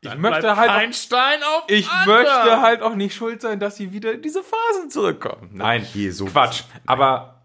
ich 0.00 0.14
möchte 0.16 0.56
halt 0.56 0.70
auch, 0.70 0.92
Stein 0.94 1.40
auf 1.42 1.64
ich 1.66 1.88
möchte 2.06 2.60
halt 2.62 2.82
auch 2.82 2.94
nicht 2.94 3.16
schuld 3.16 3.40
sein, 3.42 3.58
dass 3.58 3.74
sie 3.76 3.92
wieder 3.92 4.12
in 4.12 4.22
diese 4.22 4.44
Phasen 4.44 4.90
zurückkommen. 4.90 5.50
Nein, 5.52 5.84
Je, 5.92 6.10
so- 6.10 6.26
Quatsch. 6.26 6.62
Aber 6.86 7.40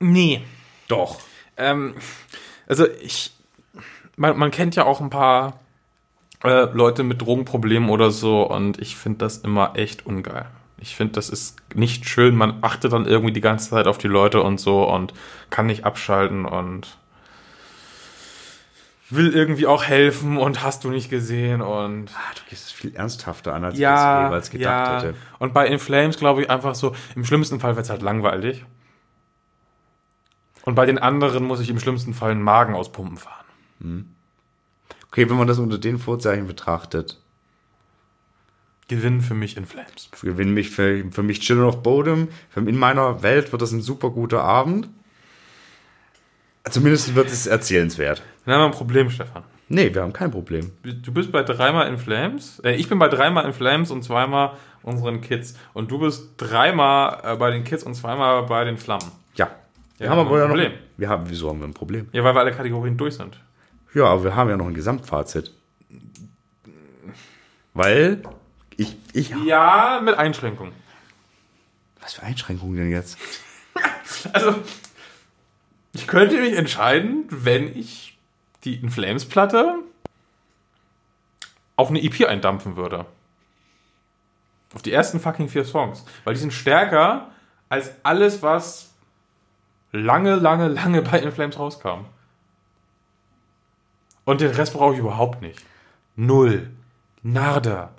nee. 0.00 0.42
Doch. 0.88 1.18
Ähm, 1.56 1.94
also 2.66 2.86
ich, 3.00 3.32
man, 4.16 4.36
man 4.38 4.50
kennt 4.50 4.76
ja 4.76 4.84
auch 4.84 5.00
ein 5.00 5.08
paar 5.08 5.58
äh, 6.44 6.64
Leute 6.72 7.02
mit 7.02 7.20
Drogenproblemen 7.20 7.88
oder 7.88 8.10
so 8.10 8.42
und 8.42 8.80
ich 8.80 8.96
finde 8.96 9.18
das 9.18 9.38
immer 9.38 9.72
echt 9.74 10.06
ungeil. 10.06 10.46
Ich 10.78 10.96
finde, 10.96 11.12
das 11.12 11.28
ist 11.28 11.56
nicht 11.74 12.08
schön. 12.08 12.34
Man 12.34 12.58
achtet 12.62 12.92
dann 12.92 13.06
irgendwie 13.06 13.32
die 13.32 13.40
ganze 13.40 13.70
Zeit 13.70 13.86
auf 13.86 13.98
die 13.98 14.08
Leute 14.08 14.42
und 14.42 14.58
so 14.58 14.82
und 14.88 15.14
kann 15.48 15.66
nicht 15.66 15.84
abschalten 15.84 16.44
und 16.44 16.96
will 19.08 19.32
irgendwie 19.32 19.66
auch 19.66 19.84
helfen 19.84 20.38
und 20.38 20.62
hast 20.62 20.84
du 20.84 20.90
nicht 20.90 21.10
gesehen 21.10 21.60
und 21.60 22.10
Ah, 22.14 22.34
du 22.34 22.40
gehst 22.48 22.66
es 22.66 22.72
viel 22.72 22.96
ernsthafter 22.96 23.54
an, 23.54 23.64
als 23.64 23.74
ich 23.74 23.80
es 23.80 23.90
jeweils 23.90 24.50
gedacht 24.50 24.88
ja. 24.88 24.96
hätte. 24.96 25.14
Und 25.38 25.54
bei 25.54 25.66
In 25.66 25.78
Flames 25.78 26.16
glaube 26.16 26.42
ich 26.42 26.50
einfach 26.50 26.74
so, 26.74 26.94
im 27.14 27.24
schlimmsten 27.24 27.60
Fall 27.60 27.76
wird 27.76 27.84
es 27.84 27.90
halt 27.90 28.02
langweilig. 28.02 28.64
Und 30.64 30.74
bei 30.74 30.86
den 30.86 30.98
anderen 30.98 31.44
muss 31.44 31.60
ich 31.60 31.70
im 31.70 31.78
schlimmsten 31.78 32.14
Fall 32.14 32.30
einen 32.30 32.42
Magen 32.42 32.74
aus 32.74 32.90
Pumpen 32.90 33.18
fahren. 33.18 33.44
Okay, 35.12 35.28
wenn 35.28 35.36
man 35.36 35.46
das 35.46 35.58
unter 35.58 35.78
den 35.78 35.98
Vorzeichen 35.98 36.46
betrachtet, 36.46 37.18
Gewinn 38.88 39.20
für 39.20 39.34
mich 39.34 39.56
In 39.56 39.66
Flames. 39.66 40.10
gewinne 40.20 40.50
mich 40.50 40.70
für, 40.70 41.04
für 41.10 41.22
mich 41.22 41.40
Children 41.40 41.66
of 41.66 41.82
Bodom. 41.82 42.28
Für, 42.50 42.60
in 42.60 42.76
meiner 42.78 43.22
Welt 43.22 43.52
wird 43.52 43.62
das 43.62 43.72
ein 43.72 43.80
super 43.80 44.10
guter 44.10 44.42
Abend. 44.42 44.88
Zumindest 46.68 47.14
wird 47.14 47.28
es 47.28 47.46
erzählenswert. 47.46 48.22
Dann 48.44 48.54
haben 48.54 48.60
wir 48.62 48.66
ein 48.66 48.72
Problem, 48.72 49.10
Stefan. 49.10 49.44
Nee, 49.68 49.94
wir 49.94 50.02
haben 50.02 50.12
kein 50.12 50.30
Problem. 50.30 50.72
Du 50.82 51.12
bist 51.12 51.32
bei 51.32 51.42
dreimal 51.42 51.88
In 51.88 51.98
Flames. 51.98 52.60
Äh, 52.60 52.74
ich 52.74 52.88
bin 52.88 52.98
bei 52.98 53.08
dreimal 53.08 53.44
In 53.46 53.52
Flames 53.52 53.90
und 53.90 54.02
zweimal 54.02 54.52
unseren 54.82 55.20
Kids. 55.20 55.56
Und 55.72 55.90
du 55.90 55.98
bist 55.98 56.30
dreimal 56.36 57.20
äh, 57.22 57.36
bei 57.36 57.50
den 57.50 57.64
Kids 57.64 57.82
und 57.84 57.94
zweimal 57.94 58.44
bei 58.44 58.64
den 58.64 58.76
Flammen. 58.78 59.10
Ja. 59.36 59.50
Wir 59.98 60.06
Ja, 60.06 60.12
haben 60.12 60.18
aber 60.20 60.30
ein 60.30 60.36
ja 60.38 60.48
noch, 60.48 60.54
Problem. 60.54 60.72
wir 60.96 61.08
haben, 61.08 61.24
wieso 61.28 61.48
haben 61.48 61.60
wir 61.60 61.66
ein 61.68 61.74
Problem? 61.74 62.08
Ja, 62.12 62.22
weil 62.24 62.34
wir 62.34 62.40
alle 62.40 62.52
Kategorien 62.52 62.96
durch 62.96 63.14
sind. 63.14 63.40
Ja, 63.94 64.04
aber 64.06 64.24
wir 64.24 64.36
haben 64.36 64.48
ja 64.50 64.56
noch 64.56 64.66
ein 64.66 64.74
Gesamtfazit. 64.74 65.52
Weil 67.74 68.22
ich, 68.76 68.96
ich, 69.12 69.30
Ja, 69.44 70.00
mit 70.02 70.14
Einschränkungen. 70.16 70.72
was 72.00 72.14
für 72.14 72.22
Einschränkungen 72.22 72.76
denn 72.76 72.90
jetzt? 72.90 73.18
Also, 74.32 74.54
ich 75.92 76.06
könnte 76.06 76.38
mich 76.40 76.54
entscheiden, 76.56 77.24
wenn 77.30 77.76
ich 77.76 78.16
die 78.62 78.76
In 78.76 78.90
Flames 78.90 79.24
Platte 79.28 79.74
auf 81.74 81.88
eine 81.88 82.00
EP 82.02 82.28
eindampfen 82.28 82.76
würde. 82.76 83.06
Auf 84.74 84.82
die 84.82 84.92
ersten 84.92 85.18
fucking 85.18 85.48
vier 85.48 85.64
Songs. 85.64 86.04
Weil 86.24 86.34
die 86.34 86.40
sind 86.40 86.52
stärker 86.52 87.32
als 87.68 87.90
alles, 88.04 88.42
was 88.42 88.92
lange, 89.90 90.36
lange, 90.36 90.68
lange 90.68 91.02
bei 91.02 91.18
In 91.18 91.32
Flames 91.32 91.58
rauskam. 91.58 92.04
Und 94.32 94.40
den 94.40 94.52
Rest 94.52 94.72
brauche 94.72 94.94
ich 94.94 94.98
überhaupt 94.98 95.42
nicht. 95.42 95.62
Null. 96.16 96.70
Nada. 97.22 97.90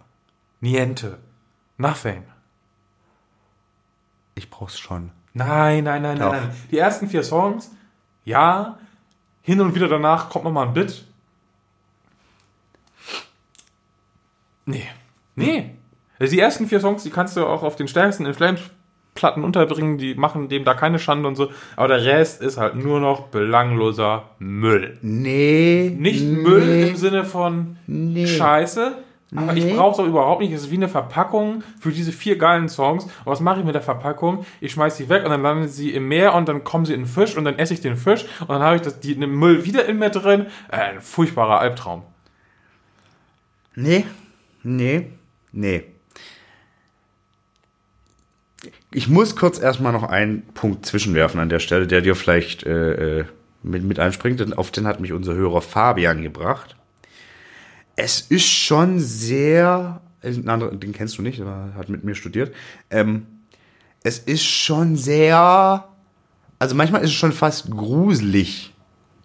Niente. 0.61 1.19
Nothing. 1.77 2.23
Ich 4.33 4.49
brauch's 4.49 4.79
schon. 4.79 5.11
Nein, 5.33 5.83
nein, 5.83 6.01
nein, 6.01 6.17
Doch. 6.17 6.31
nein, 6.31 6.47
nein. 6.47 6.55
Die 6.71 6.79
ersten 6.79 7.07
vier 7.07 7.21
Songs, 7.21 7.69
ja. 8.25 8.79
Hin 9.43 9.61
und 9.61 9.75
wieder 9.75 9.87
danach 9.87 10.31
kommt 10.31 10.45
noch 10.45 10.51
mal 10.51 10.65
ein 10.65 10.73
Bit. 10.73 11.05
Nee. 14.65 14.89
Nee. 15.35 15.75
Also 16.17 16.31
die 16.33 16.39
ersten 16.39 16.67
vier 16.67 16.79
Songs, 16.79 17.03
die 17.03 17.11
kannst 17.11 17.37
du 17.37 17.45
auch 17.45 17.61
auf 17.61 17.75
den 17.75 17.87
stärksten 17.87 18.25
In 18.25 18.33
Flames 18.33 18.61
Platten 19.15 19.43
unterbringen, 19.43 19.97
die 19.97 20.15
machen 20.15 20.49
dem 20.49 20.63
da 20.65 20.73
keine 20.73 20.97
Schande 20.99 21.27
und 21.27 21.35
so. 21.35 21.49
Aber 21.75 21.87
der 21.87 22.03
Rest 22.03 22.41
ist 22.41 22.57
halt 22.57 22.75
nur 22.75 22.99
noch 22.99 23.27
belangloser 23.27 24.23
Müll. 24.39 24.97
Nee. 25.01 25.95
Nicht 25.97 26.23
nee, 26.23 26.41
Müll 26.41 26.87
im 26.89 26.95
Sinne 26.95 27.23
von 27.23 27.77
Nee. 27.85 28.25
Scheiße, 28.25 28.93
aber 29.35 29.53
ich 29.55 29.65
Nee. 29.65 29.73
brauche 29.75 29.91
es 29.93 29.99
auch 29.99 30.07
überhaupt 30.07 30.41
nicht. 30.41 30.51
Es 30.51 30.63
ist 30.63 30.71
wie 30.71 30.75
eine 30.75 30.87
Verpackung 30.87 31.63
für 31.79 31.91
diese 31.91 32.11
vier 32.11 32.37
geilen 32.37 32.69
Songs. 32.69 33.03
Und 33.05 33.11
was 33.25 33.39
mache 33.39 33.59
ich 33.59 33.65
mit 33.65 33.75
der 33.75 33.81
Verpackung? 33.81 34.45
Ich 34.61 34.71
schmeiß 34.73 34.97
sie 34.97 35.09
weg 35.09 35.23
und 35.23 35.29
dann 35.31 35.41
landet 35.43 35.71
sie 35.71 35.91
im 35.91 36.07
Meer 36.07 36.33
und 36.33 36.47
dann 36.49 36.63
kommen 36.63 36.85
sie 36.85 36.93
in 36.93 37.01
den 37.01 37.07
Fisch 37.07 37.37
und 37.37 37.43
dann 37.45 37.57
esse 37.59 37.73
ich 37.75 37.81
den 37.81 37.95
Fisch 37.95 38.25
und 38.41 38.49
dann 38.49 38.61
habe 38.61 38.75
ich 38.77 38.81
das, 38.81 38.99
die, 38.99 39.15
den 39.17 39.29
Müll 39.31 39.63
wieder 39.65 39.85
in 39.85 39.99
mir 39.99 40.09
drin. 40.09 40.47
Äh, 40.71 40.77
ein 40.77 41.01
furchtbarer 41.01 41.59
Albtraum. 41.59 42.01
Nee. 43.75 44.05
Nee. 44.63 45.07
Nee. 45.51 45.83
Ich 48.93 49.07
muss 49.07 49.35
kurz 49.35 49.59
erstmal 49.59 49.91
noch 49.91 50.03
einen 50.03 50.43
Punkt 50.53 50.85
zwischenwerfen 50.85 51.39
an 51.39 51.49
der 51.49 51.59
Stelle, 51.59 51.87
der 51.87 52.01
dir 52.01 52.15
vielleicht 52.15 52.63
äh, 52.63 53.19
äh, 53.19 53.25
mit, 53.63 53.83
mit 53.83 53.99
einspringt, 53.99 54.39
denn 54.39 54.53
auf 54.53 54.69
den 54.69 54.85
hat 54.85 54.99
mich 54.99 55.13
unser 55.13 55.33
Hörer 55.33 55.61
Fabian 55.61 56.21
gebracht. 56.21 56.75
Es 57.95 58.21
ist 58.21 58.45
schon 58.47 58.99
sehr, 58.99 60.01
ein 60.21 60.47
anderer- 60.47 60.75
den 60.75 60.93
kennst 60.93 61.17
du 61.17 61.21
nicht, 61.21 61.41
aber 61.41 61.73
hat 61.75 61.89
mit 61.89 62.03
mir 62.03 62.13
studiert. 62.15 62.53
Ähm, 62.91 63.25
es 64.03 64.19
ist 64.19 64.43
schon 64.43 64.95
sehr, 64.95 65.87
also 66.59 66.75
manchmal 66.75 67.01
ist 67.01 67.09
es 67.09 67.15
schon 67.15 67.31
fast 67.31 67.71
gruselig, 67.71 68.72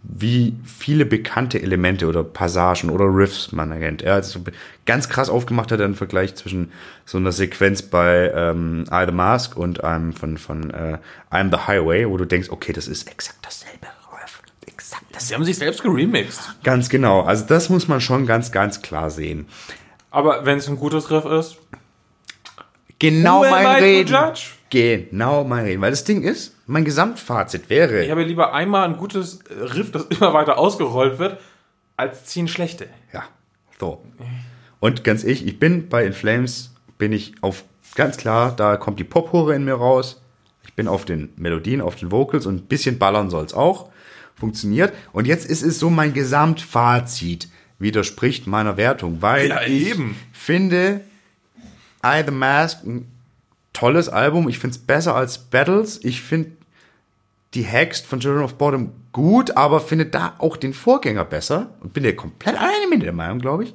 wie 0.03 0.55
viele 0.65 1.05
bekannte 1.05 1.61
Elemente 1.61 2.07
oder 2.07 2.23
Passagen 2.23 2.91
oder 2.91 3.05
Riffs 3.05 3.53
man 3.53 3.73
erkennt. 3.73 4.03
Er 4.03 4.15
hat 4.15 4.25
so 4.25 4.41
ganz 4.87 5.09
krass 5.09 5.29
aufgemacht 5.29 5.73
hat 5.73 5.81
er 5.81 5.87
einen 5.87 5.97
Vergleich 5.97 6.35
zwischen 6.37 6.73
so 7.05 7.19
einer 7.19 7.33
Sequenz 7.33 7.83
bei 7.83 8.33
ähm, 8.35 8.85
I 8.93 9.05
the 9.07 9.13
Mask 9.13 9.57
und 9.57 9.83
einem 9.83 10.13
von, 10.13 10.39
von 10.39 10.71
äh, 10.71 10.99
I'm 11.31 11.51
the 11.51 11.67
Highway, 11.67 12.09
wo 12.09 12.17
du 12.17 12.25
denkst, 12.25 12.51
okay, 12.51 12.73
das 12.73 12.87
ist 12.87 13.11
exakt 13.11 13.39
dasselbe 13.43 13.87
Riff. 14.13 14.41
Exakt 14.67 15.05
das. 15.13 15.29
Sie 15.29 15.35
haben 15.35 15.45
sich 15.45 15.59
selbst 15.59 15.83
geremixed. 15.83 16.41
Ganz 16.63 16.89
genau. 16.89 17.23
Also 17.23 17.45
das 17.47 17.69
muss 17.69 17.89
man 17.89 18.01
schon 18.01 18.27
ganz, 18.27 18.53
ganz 18.53 18.83
klar 18.83 19.11
sehen. 19.11 19.47
Aber 20.11 20.47
wenn 20.47 20.59
es 20.59 20.69
ein 20.69 20.77
gutes 20.77 21.11
Riff 21.11 21.25
ist, 21.25 21.59
Genau 22.99 23.49
mein 23.49 23.83
Reden. 23.83 24.17
Genau 24.71 25.45
mein 25.45 25.65
Reden. 25.65 25.81
Weil 25.81 25.91
das 25.91 26.05
Ding 26.05 26.23
ist, 26.23 26.57
mein 26.69 26.85
Gesamtfazit 26.85 27.71
wäre. 27.71 28.05
ich 28.05 28.11
habe 28.11 28.23
lieber 28.23 28.53
einmal 28.53 28.85
ein 28.85 28.99
gutes 28.99 29.41
Riff, 29.51 29.91
das 29.91 30.05
immer 30.11 30.33
weiter 30.35 30.59
ausgerollt 30.59 31.19
wird, 31.19 31.41
als 31.97 32.27
zehn 32.27 32.47
schlechte. 32.47 32.87
Ja, 33.13 33.25
so. 33.81 34.05
Und 34.79 35.03
ganz 35.03 35.25
ehrlich, 35.25 35.47
ich 35.47 35.59
bin 35.59 35.89
bei 35.89 36.05
In 36.05 36.13
Flames, 36.13 36.75
bin 36.99 37.13
ich 37.13 37.35
auf, 37.41 37.65
ganz 37.95 38.19
klar, 38.19 38.55
da 38.55 38.77
kommt 38.77 39.01
die 39.01 39.05
Pop-Hure 39.05 39.55
in 39.57 39.65
mir 39.65 39.75
raus. 39.75 40.21
Ich 40.65 40.75
bin 40.75 40.87
auf 40.87 41.05
den 41.05 41.31
Melodien, 41.37 41.81
auf 41.81 41.97
den 41.97 42.13
Vocals 42.13 42.47
und 42.47 42.57
ein 42.57 42.67
bisschen 42.67 42.99
ballern 42.99 43.31
soll's 43.31 43.55
auch. 43.55 43.89
Funktioniert. 44.37 44.93
Und 45.13 45.27
jetzt 45.27 45.47
ist 45.47 45.63
es 45.63 45.79
so, 45.81 45.91
mein 45.91 46.13
Gesamtfazit 46.13 47.49
widerspricht 47.79 48.47
meiner 48.47 48.77
Wertung, 48.77 49.23
weil 49.23 49.49
Ja, 49.49 49.63
ich 49.63 49.97
finde 50.33 51.01
I 52.05 52.23
The 52.25 52.31
Mask 52.31 52.85
ein 52.85 53.11
tolles 53.73 54.09
Album. 54.09 54.49
Ich 54.49 54.59
finde 54.59 54.77
es 54.77 54.79
besser 54.79 55.17
als 55.17 55.39
Battles. 55.39 56.05
Ich 56.05 56.21
finde 56.21 56.51
die 57.55 57.63
Hext 57.63 58.07
von 58.07 58.21
Children 58.21 58.45
of 58.45 58.55
Bottom 58.55 58.93
gut, 59.13 59.57
aber 59.57 59.81
finde 59.81 60.07
da 60.07 60.35
auch 60.39 60.57
den 60.57 60.75
Vorgänger 60.75 61.25
besser. 61.25 61.71
Und 61.81 61.93
bin 61.93 62.05
ja 62.05 62.13
komplett 62.13 62.57
alleine 62.57 62.89
mit 62.89 63.03
der 63.03 63.13
Meinung, 63.13 63.39
glaube 63.39 63.65
ich. 63.65 63.75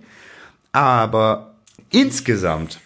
Aber 0.72 1.56
insgesamt 1.90 2.80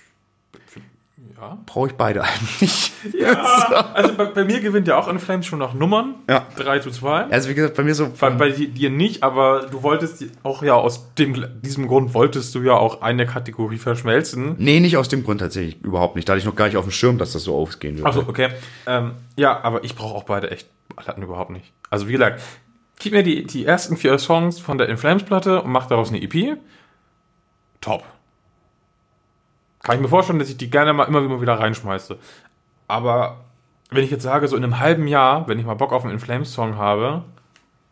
Ja. 1.39 1.57
brauche 1.67 1.87
ich 1.89 1.93
beide 1.93 2.23
nicht. 2.59 2.93
Ja, 3.17 3.91
also 3.93 4.15
bei, 4.15 4.25
bei 4.25 4.43
mir 4.43 4.59
gewinnt 4.59 4.87
ja 4.87 4.97
auch 4.97 5.07
In 5.07 5.19
Flames 5.19 5.45
schon 5.45 5.59
nach 5.59 5.73
Nummern. 5.73 6.15
Ja. 6.29 6.45
3 6.57 6.79
zu 6.79 6.89
2. 6.91 7.25
Also 7.25 7.47
wie 7.49 7.53
gesagt, 7.53 7.75
bei 7.75 7.83
mir 7.83 7.93
so 7.95 8.09
Bei, 8.19 8.31
bei 8.31 8.49
di- 8.49 8.67
dir 8.69 8.89
nicht, 8.89 9.23
aber 9.23 9.67
du 9.71 9.81
wolltest 9.83 10.25
auch 10.43 10.61
ja 10.63 10.73
aus 10.73 11.13
dem, 11.13 11.45
diesem 11.61 11.87
Grund 11.87 12.13
wolltest 12.15 12.53
du 12.55 12.61
ja 12.63 12.73
auch 12.73 13.01
eine 13.01 13.25
Kategorie 13.27 13.77
verschmelzen. 13.77 14.55
Nee, 14.57 14.79
nicht 14.79 14.97
aus 14.97 15.07
dem 15.09 15.23
Grund 15.23 15.39
tatsächlich 15.41 15.81
überhaupt 15.83 16.15
nicht. 16.15 16.27
Da 16.27 16.33
hatte 16.33 16.39
ich 16.39 16.45
noch 16.45 16.55
gar 16.55 16.65
nicht 16.65 16.75
auf 16.75 16.85
dem 16.85 16.91
Schirm, 16.91 17.17
dass 17.17 17.33
das 17.33 17.43
so 17.43 17.55
ausgehen 17.55 17.97
würde. 17.97 18.09
Achso, 18.09 18.21
okay. 18.27 18.49
Ähm, 18.87 19.11
ja, 19.37 19.63
aber 19.63 19.83
ich 19.83 19.95
brauche 19.95 20.15
auch 20.15 20.23
beide 20.23 20.49
echt 20.51 20.67
Platten 20.95 21.21
überhaupt 21.21 21.51
nicht. 21.51 21.71
Also 21.91 22.07
wie 22.07 22.13
gesagt, 22.13 22.41
gib 22.99 23.13
mir 23.13 23.23
die, 23.23 23.45
die 23.45 23.63
ersten 23.63 23.95
vier 23.95 24.17
Songs 24.17 24.59
von 24.59 24.77
der 24.79 24.89
In 24.89 24.97
Flames 24.97 25.23
Platte 25.23 25.61
und 25.61 25.71
mach 25.71 25.85
daraus 25.85 26.09
eine 26.09 26.21
EP. 26.21 26.57
Top. 27.79 28.03
Kann 29.87 29.95
ich 29.95 30.01
mir 30.01 30.09
vorstellen, 30.09 30.37
dass 30.39 30.49
ich 30.49 30.57
die 30.57 30.69
gerne 30.69 30.93
mal 30.93 31.05
immer, 31.05 31.41
wieder 31.41 31.59
reinschmeiße. 31.59 32.17
Aber 32.87 33.37
wenn 33.89 34.03
ich 34.03 34.11
jetzt 34.11 34.23
sage, 34.23 34.47
so 34.47 34.55
in 34.57 34.63
einem 34.63 34.79
halben 34.79 35.07
Jahr, 35.07 35.47
wenn 35.47 35.57
ich 35.59 35.65
mal 35.65 35.73
Bock 35.75 35.93
auf 35.93 36.03
einen 36.03 36.13
In 36.13 36.19
Flames 36.19 36.53
Song 36.53 36.75
habe, 36.77 37.23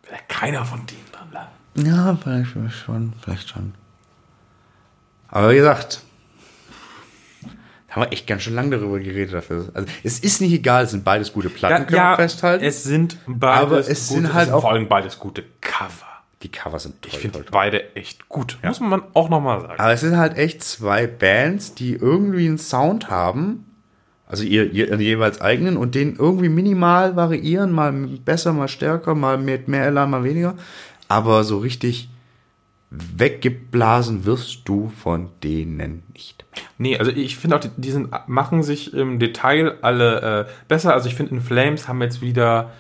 wäre 0.03 0.19
keiner 0.27 0.65
von 0.65 0.85
denen 0.85 1.05
dran 1.11 1.29
bleiben. 1.29 1.47
Ja, 1.87 2.17
vielleicht 2.21 2.75
schon, 2.75 3.13
vielleicht 3.21 3.49
schon. 3.49 3.73
Aber 5.29 5.51
wie 5.51 5.55
gesagt, 5.55 6.01
da 7.87 7.95
haben 7.95 8.01
wir 8.03 8.11
echt 8.13 8.27
ganz 8.27 8.43
schön 8.43 8.55
lange 8.55 8.71
darüber 8.77 8.99
geredet 8.99 9.33
dafür. 9.33 9.69
Also 9.73 9.87
es 10.03 10.19
ist 10.19 10.41
nicht 10.41 10.51
egal, 10.53 10.83
es 10.83 10.91
sind 10.91 11.03
beides 11.03 11.31
gute 11.33 11.49
Platten, 11.49 11.87
können 11.87 12.01
wir 12.01 12.15
festhalten. 12.17 12.63
es 12.63 12.83
sind 12.83 13.17
beides 13.25 13.61
Aber 13.63 13.79
es 13.79 14.09
sind 14.09 14.33
halt 14.33 14.51
auch- 14.51 14.61
vor 14.61 14.71
allem 14.71 14.87
beides 14.87 15.17
gute 15.19 15.43
Cover. 15.61 16.05
Die 16.45 16.51
Cover 16.51 16.77
sind 16.77 17.01
toll, 17.01 17.09
Ich 17.11 17.19
finde 17.19 17.43
beide 17.49 17.95
echt 17.95 18.29
gut. 18.29 18.59
Muss 18.61 18.79
man 18.79 19.01
auch 19.15 19.29
nochmal 19.29 19.61
sagen. 19.61 19.79
Aber 19.79 19.91
es 19.91 20.01
sind 20.01 20.15
halt 20.15 20.37
echt 20.37 20.63
zwei 20.63 21.07
Bands, 21.07 21.73
die 21.73 21.93
irgendwie 21.93 22.45
einen 22.45 22.59
Sound 22.59 23.09
haben, 23.09 23.65
also 24.27 24.43
ihr, 24.43 24.71
ihr 24.71 24.95
jeweils 24.95 25.41
eigenen 25.41 25.75
und 25.75 25.95
den 25.95 26.15
irgendwie 26.15 26.49
minimal 26.49 27.15
variieren, 27.15 27.71
mal 27.71 27.91
besser, 27.91 28.53
mal 28.53 28.67
stärker, 28.67 29.15
mal 29.15 29.39
mit 29.39 29.67
mehr 29.67 29.85
Elan, 29.85 30.11
mal 30.11 30.23
weniger. 30.23 30.55
Aber 31.07 31.43
so 31.43 31.57
richtig 31.57 32.09
weggeblasen 32.91 34.25
wirst 34.25 34.69
du 34.69 34.89
von 34.89 35.29
denen 35.43 36.03
nicht. 36.13 36.45
Nee, 36.77 36.97
also 36.99 37.11
ich 37.11 37.37
finde 37.37 37.55
auch, 37.55 37.59
die, 37.59 37.69
die 37.75 37.91
sind, 37.91 38.09
machen 38.27 38.61
sich 38.61 38.93
im 38.93 39.17
Detail 39.17 39.77
alle 39.81 40.47
äh, 40.47 40.51
besser. 40.67 40.93
Also 40.93 41.09
ich 41.09 41.15
finde, 41.15 41.33
in 41.33 41.41
Flames 41.41 41.87
haben 41.87 42.01
jetzt 42.03 42.21
wieder 42.21 42.71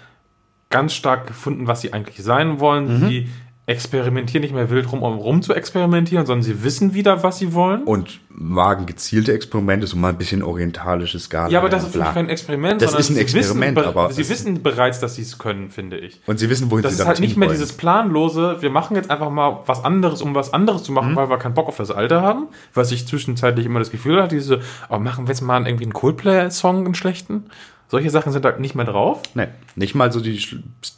ganz 0.69 0.93
stark 0.93 1.27
gefunden, 1.27 1.67
was 1.67 1.81
sie 1.81 1.93
eigentlich 1.93 2.23
sein 2.23 2.59
wollen. 2.59 2.99
Mhm. 2.99 3.07
Sie 3.07 3.29
experimentieren 3.67 4.41
nicht 4.43 4.53
mehr 4.53 4.69
wild 4.69 4.91
rum, 4.91 5.01
um 5.01 5.15
rum 5.17 5.41
zu 5.41 5.53
experimentieren, 5.53 6.25
sondern 6.25 6.43
sie 6.43 6.63
wissen 6.63 6.93
wieder, 6.93 7.23
was 7.23 7.39
sie 7.39 7.53
wollen. 7.53 7.83
Und 7.83 8.19
wagen 8.29 8.85
gezielte 8.85 9.33
Experimente, 9.33 9.87
so 9.87 9.97
mal 9.97 10.09
ein 10.09 10.17
bisschen 10.17 10.43
orientalische 10.43 11.17
Skala. 11.19 11.49
ja, 11.49 11.59
aber 11.59 11.69
das 11.69 11.83
ist 11.85 11.93
für 11.93 11.99
kein 11.99 12.29
Experiment, 12.29 12.81
Das 12.81 12.91
sondern 12.91 13.01
ist 13.01 13.09
ein 13.09 13.15
sie 13.15 13.21
Experiment, 13.21 13.75
wissen, 13.77 13.83
be- 13.93 13.99
aber 13.99 14.13
sie 14.13 14.29
wissen 14.29 14.61
bereits, 14.61 14.99
dass 14.99 15.15
sie 15.15 15.23
es 15.23 15.37
können, 15.39 15.69
finde 15.71 15.97
ich. 15.97 16.21
Und 16.27 16.37
sie 16.39 16.49
wissen, 16.49 16.69
wohin 16.69 16.83
Das 16.83 16.91
sie 16.91 16.95
ist 16.95 16.99
damit 16.99 17.17
halt 17.17 17.19
nicht 17.21 17.37
mehr 17.37 17.49
dieses 17.49 17.73
planlose, 17.73 18.57
wir 18.61 18.69
machen 18.69 18.95
jetzt 18.95 19.09
einfach 19.09 19.29
mal 19.31 19.59
was 19.65 19.83
anderes, 19.83 20.21
um 20.21 20.35
was 20.35 20.53
anderes 20.53 20.83
zu 20.83 20.91
machen, 20.91 21.15
weil 21.15 21.29
wir 21.29 21.37
keinen 21.37 21.53
Bock 21.55 21.67
auf 21.67 21.77
das 21.77 21.89
Alte 21.91 22.21
haben. 22.21 22.47
Was 22.73 22.91
ich 22.91 23.07
zwischenzeitlich 23.07 23.65
immer 23.65 23.79
das 23.79 23.89
Gefühl 23.89 24.21
hatte, 24.21 24.35
diese, 24.35 24.59
oh, 24.89 24.99
machen 24.99 25.25
wir 25.27 25.31
jetzt 25.33 25.41
mal 25.41 25.65
irgendwie 25.65 25.85
einen 25.85 25.93
Coldplay-Song, 25.93 26.85
einen 26.85 26.95
schlechten. 26.95 27.45
Solche 27.87 28.09
Sachen 28.09 28.31
sind 28.31 28.43
halt 28.45 28.59
nicht 28.59 28.75
mehr 28.75 28.85
drauf. 28.85 29.21
Nee, 29.35 29.47
nicht 29.75 29.95
mal 29.95 30.11
so 30.11 30.19
die, 30.19 30.43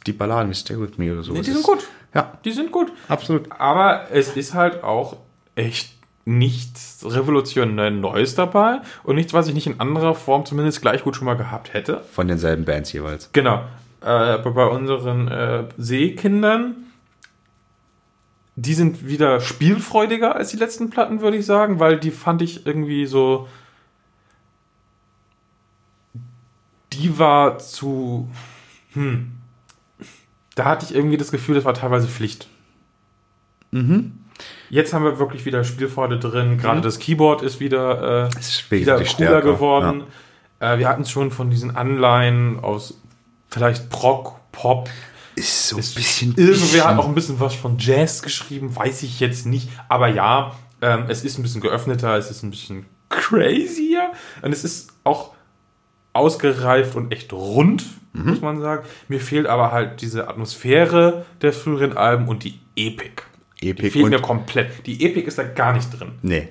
die 0.06 0.12
Balladen 0.12 0.50
wie 0.50 0.54
Stay 0.54 0.80
With 0.80 0.96
Me 0.98 1.12
oder 1.12 1.22
so. 1.22 1.32
Nee, 1.32 1.38
Das 1.38 1.46
die 1.46 1.52
sind 1.52 1.62
gut. 1.64 1.86
Ja, 2.14 2.32
Die 2.44 2.52
sind 2.52 2.72
gut. 2.72 2.90
absolut. 3.08 3.50
Aber 3.52 4.06
es 4.10 4.36
ist 4.36 4.54
halt 4.54 4.82
auch 4.82 5.16
echt 5.54 5.92
nichts 6.24 7.04
revolutionär 7.06 7.90
Neues 7.90 8.34
dabei 8.34 8.80
und 9.04 9.16
nichts, 9.16 9.32
was 9.32 9.48
ich 9.48 9.54
nicht 9.54 9.66
in 9.66 9.80
anderer 9.80 10.14
Form 10.14 10.44
zumindest 10.46 10.80
gleich 10.82 11.02
gut 11.04 11.16
schon 11.16 11.26
mal 11.26 11.36
gehabt 11.36 11.72
hätte. 11.74 12.02
Von 12.12 12.28
denselben 12.28 12.64
Bands 12.64 12.92
jeweils. 12.92 13.30
Genau. 13.32 13.62
Äh, 14.02 14.06
aber 14.06 14.50
bei 14.52 14.66
unseren 14.66 15.28
äh, 15.28 15.64
Seekindern, 15.76 16.76
die 18.56 18.74
sind 18.74 19.06
wieder 19.06 19.40
spielfreudiger 19.40 20.34
als 20.34 20.50
die 20.50 20.56
letzten 20.56 20.90
Platten, 20.90 21.20
würde 21.20 21.36
ich 21.36 21.46
sagen, 21.46 21.80
weil 21.80 21.98
die 21.98 22.10
fand 22.10 22.42
ich 22.42 22.66
irgendwie 22.66 23.06
so. 23.06 23.46
Die 26.98 27.18
war 27.18 27.58
zu. 27.58 28.28
Hm. 28.92 29.32
Da 30.54 30.64
hatte 30.64 30.86
ich 30.86 30.94
irgendwie 30.94 31.16
das 31.16 31.30
Gefühl, 31.30 31.54
das 31.54 31.64
war 31.64 31.74
teilweise 31.74 32.08
Pflicht. 32.08 32.48
Jetzt 34.70 34.92
haben 34.92 35.04
wir 35.04 35.18
wirklich 35.18 35.44
wieder 35.44 35.64
Spielfreude 35.64 36.18
drin. 36.18 36.58
Gerade 36.58 36.80
das 36.80 36.98
Keyboard 36.98 37.42
ist 37.42 37.60
wieder, 37.60 38.26
äh, 38.26 38.38
ist 38.38 38.70
wieder 38.70 38.94
cooler 38.94 39.06
stärker, 39.06 39.42
geworden. 39.42 40.04
Äh, 40.60 40.78
wir 40.78 40.88
hatten 40.88 41.02
es 41.02 41.10
schon 41.10 41.30
von 41.30 41.50
diesen 41.50 41.76
Anleihen 41.76 42.60
aus 42.60 43.00
vielleicht 43.48 43.90
Prog, 43.90 44.40
Pop. 44.52 44.88
Ist 45.34 45.68
so 45.68 45.76
ein 45.76 45.82
bisschen. 45.82 46.34
Irgendwer 46.36 46.84
hat 46.86 46.98
auch 46.98 47.06
ein 47.06 47.14
bisschen 47.14 47.38
was 47.38 47.54
von 47.54 47.78
Jazz 47.78 48.22
geschrieben, 48.22 48.74
weiß 48.74 49.04
ich 49.04 49.20
jetzt 49.20 49.46
nicht. 49.46 49.68
Aber 49.88 50.08
ja, 50.08 50.56
ähm, 50.80 51.04
es 51.08 51.24
ist 51.24 51.38
ein 51.38 51.42
bisschen 51.42 51.60
geöffneter, 51.60 52.16
es 52.16 52.30
ist 52.30 52.42
ein 52.42 52.50
bisschen 52.50 52.86
crazier 53.08 54.12
und 54.42 54.52
es 54.52 54.64
ist 54.64 54.92
auch 55.04 55.32
ausgereift 56.12 56.94
und 56.96 57.12
echt 57.12 57.32
rund, 57.32 57.84
Mhm. 58.12 58.30
muss 58.30 58.40
man 58.40 58.60
sagen. 58.60 58.84
Mir 59.08 59.20
fehlt 59.20 59.46
aber 59.46 59.70
halt 59.72 60.00
diese 60.00 60.28
Atmosphäre 60.28 61.26
der 61.42 61.52
früheren 61.52 61.96
Alben 61.96 62.26
und 62.28 62.42
die 62.44 62.58
Epik. 62.74 63.24
Die 63.62 63.70
Epic 63.70 63.90
fehlt 63.90 64.08
mir 64.08 64.20
komplett. 64.20 64.86
Die 64.86 65.04
Epik 65.04 65.26
ist 65.26 65.38
da 65.38 65.42
gar 65.44 65.72
nicht 65.72 65.88
drin. 65.98 66.12
Nee. 66.22 66.48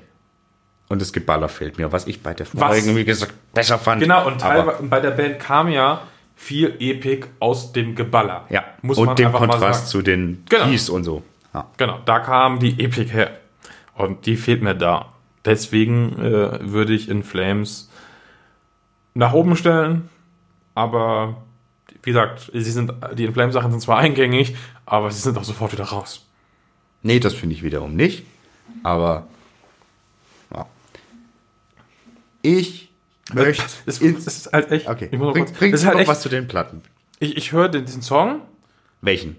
Und 0.90 1.02
das 1.02 1.12
Geballer 1.12 1.50
fehlt 1.50 1.78
mir, 1.78 1.92
was 1.92 2.08
ich 2.08 2.22
bei 2.24 2.34
der 2.34 2.46
vorigen, 2.46 2.96
wie 2.96 3.04
gesagt, 3.04 3.34
besser 3.54 3.78
fand. 3.78 4.02
Genau, 4.02 4.26
und 4.28 4.34
Aber- 4.44 4.56
teilweise 4.66 4.84
bei 4.84 5.00
der 5.02 5.12
Band 5.12 5.40
kam 5.40 5.68
ja 5.70 6.02
viel 6.36 6.76
Epik 6.80 7.28
aus 7.40 7.74
dem 7.74 7.96
Geballer. 7.96 8.46
Ja, 8.50 8.64
muss 8.84 8.98
und 8.98 9.08
man 9.08 9.16
dem 9.16 9.28
einfach 9.28 9.40
mal 9.42 9.48
Kontrast 9.48 9.80
sagen. 9.82 9.90
zu 9.90 10.02
den 10.04 10.44
Genau. 10.50 10.66
Keys 10.66 10.88
und 10.90 11.04
so. 11.04 11.24
Ja. 11.54 11.68
Genau, 11.78 12.00
da 12.06 12.20
kam 12.20 12.60
die 12.60 12.80
Epik 12.82 13.12
her. 13.12 13.32
Und 13.96 14.26
die 14.28 14.38
fehlt 14.38 14.62
mir 14.62 14.76
da. 14.76 15.14
Deswegen 15.44 16.14
äh, 16.20 16.60
würde 16.72 16.94
ich 16.94 17.10
in 17.10 17.24
Flames 17.24 17.90
nach 19.18 19.34
oben 19.34 19.56
stellen. 19.56 20.10
Aber 20.76 21.42
wie 22.04 22.12
gesagt, 22.12 22.52
sie 22.54 22.72
sind, 22.72 22.94
die 23.16 23.26
In 23.26 23.34
Flames 23.34 23.54
Sachen 23.54 23.72
sind 23.72 23.82
zwar 23.82 23.98
eingängig, 23.98 24.56
aber 24.86 25.12
sie 25.12 25.20
sind 25.20 25.38
auch 25.38 25.44
sofort 25.44 25.74
wieder 25.74 25.86
raus. 25.86 26.26
Nee, 27.02 27.20
das 27.20 27.34
finde 27.34 27.56
ich 27.56 27.64
wiederum 27.64 27.96
nicht. 27.96 28.26
Aber 28.84 29.28
ja. 30.54 30.66
ich 32.42 32.92
möchte. 33.34 33.64
Es, 33.86 34.02
es 34.02 34.28
ist 34.28 34.54
halt 34.54 34.72
echt. 34.72 34.88
okay, 34.88 35.10
ich 35.12 35.18
muss 35.18 35.28
noch 35.28 35.34
bring, 35.34 35.46
kurz, 35.46 35.58
bring 35.58 35.74
es 35.74 35.80
ist 35.80 35.86
noch 35.86 35.94
halt 35.94 36.02
echt, 36.02 36.10
was 36.10 36.22
zu 36.22 36.30
den 36.30 36.48
Platten. 36.48 36.82
ich, 37.20 37.36
ich 37.38 37.52
höre 37.52 37.70
diesen 37.70 38.02
Song, 38.02 38.42
Welchen? 39.02 39.36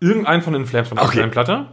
irgendeinen 0.00 0.42
von 0.42 0.52
den 0.52 0.66
Flames 0.66 0.88
von 0.88 0.96
der 0.98 1.06
Okay. 1.06 1.26
Platte. 1.28 1.66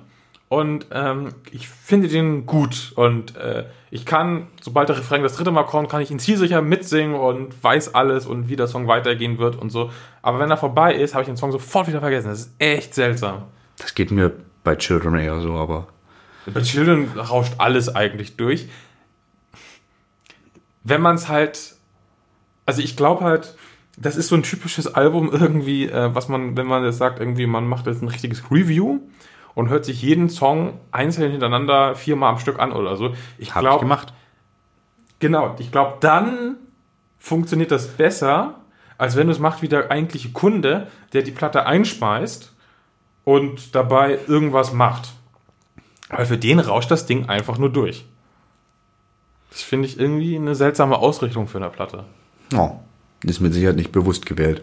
Und 0.48 0.88
ähm, 0.92 1.30
ich 1.52 1.68
finde 1.68 2.08
den 2.08 2.46
gut. 2.46 2.94
Und 2.96 3.36
äh, 3.36 3.66
ich 3.90 4.06
kann, 4.06 4.48
sobald 4.62 4.90
der 4.90 4.98
Refrain 4.98 5.24
das 5.24 5.36
dritte 5.36 5.52
Mal 5.52 5.64
kommt, 5.64 5.90
kann 5.90 6.02
ich 6.02 6.12
ihn 6.12 6.20
zielsicher 6.20 6.62
mitsingen 6.62 7.16
und 7.16 7.64
weiß 7.64 7.96
alles 7.96 8.26
und 8.28 8.48
wie 8.48 8.56
der 8.56 8.68
Song 8.68 8.88
weitergehen 8.88 9.38
wird 9.40 9.56
und 9.56 9.72
so. 9.72 9.92
Aber 10.22 10.40
wenn 10.40 10.52
er 10.52 10.58
vorbei 10.58 10.94
ist, 10.94 11.14
habe 11.14 11.24
ich 11.24 11.28
den 11.28 11.38
Song 11.38 11.52
sofort 11.52 11.88
wieder 11.88 12.00
vergessen. 12.00 12.28
Das 12.28 12.42
ist 12.42 12.54
echt 12.60 12.94
seltsam. 12.94 13.44
Das 13.78 13.96
geht 13.96 14.12
mir 14.12 14.34
bei 14.64 14.76
Children 14.76 15.16
eher 15.16 15.40
so, 15.42 15.54
aber. 15.54 15.88
Bei 16.46 16.62
Children 16.62 17.10
rauscht 17.18 17.56
alles 17.58 17.96
eigentlich 17.96 18.38
durch. 18.38 18.70
Wenn 20.84 21.02
man 21.02 21.16
es 21.16 21.28
halt. 21.28 21.74
Also 22.68 22.82
ich 22.82 22.96
glaube 22.96 23.24
halt, 23.24 23.56
das 23.98 24.16
ist 24.16 24.28
so 24.28 24.36
ein 24.36 24.44
typisches 24.44 24.88
Album 24.88 25.32
irgendwie, 25.32 25.88
äh, 25.88 26.14
was 26.14 26.28
man, 26.28 26.58
wenn 26.58 26.68
man 26.68 26.84
jetzt 26.84 26.98
sagt, 26.98 27.20
irgendwie, 27.20 27.46
man 27.46 27.68
macht 27.68 27.88
jetzt 27.88 28.02
ein 28.02 28.08
richtiges 28.08 28.44
Review 28.52 29.00
und 29.56 29.70
hört 29.70 29.86
sich 29.86 30.02
jeden 30.02 30.30
Song 30.30 30.80
einzeln 30.92 31.32
hintereinander 31.32 31.96
viermal 31.96 32.34
am 32.34 32.40
Stück 32.40 32.60
an 32.60 32.72
oder 32.72 32.96
so. 32.98 33.16
Ich 33.38 33.52
glaube, 33.52 33.80
gemacht. 33.80 34.14
Genau, 35.20 35.56
ich 35.58 35.72
glaube, 35.72 35.98
dann 36.02 36.58
funktioniert 37.18 37.72
das 37.72 37.88
besser, 37.88 38.60
als 38.98 39.16
wenn 39.16 39.28
du 39.28 39.34
es 39.34 39.40
macht 39.40 39.62
wie 39.62 39.68
der 39.68 39.90
eigentliche 39.90 40.30
Kunde, 40.30 40.88
der 41.14 41.24
die 41.24 41.32
Platte 41.32 41.66
einspeist 41.66 42.54
und 43.24 43.74
dabei 43.74 44.20
irgendwas 44.28 44.74
macht. 44.74 45.14
Weil 46.10 46.26
für 46.26 46.38
den 46.38 46.60
rauscht 46.60 46.92
das 46.92 47.06
Ding 47.06 47.30
einfach 47.30 47.58
nur 47.58 47.72
durch. 47.72 48.06
Das 49.50 49.62
finde 49.62 49.88
ich 49.88 49.98
irgendwie 49.98 50.36
eine 50.36 50.54
seltsame 50.54 50.98
Ausrichtung 50.98 51.48
für 51.48 51.58
eine 51.58 51.70
Platte. 51.70 52.04
Oh, 52.54 52.72
ist 53.24 53.40
mit 53.40 53.54
Sicherheit 53.54 53.78
nicht 53.78 53.94
bewusst 53.94 54.26
gewählt. 54.26 54.62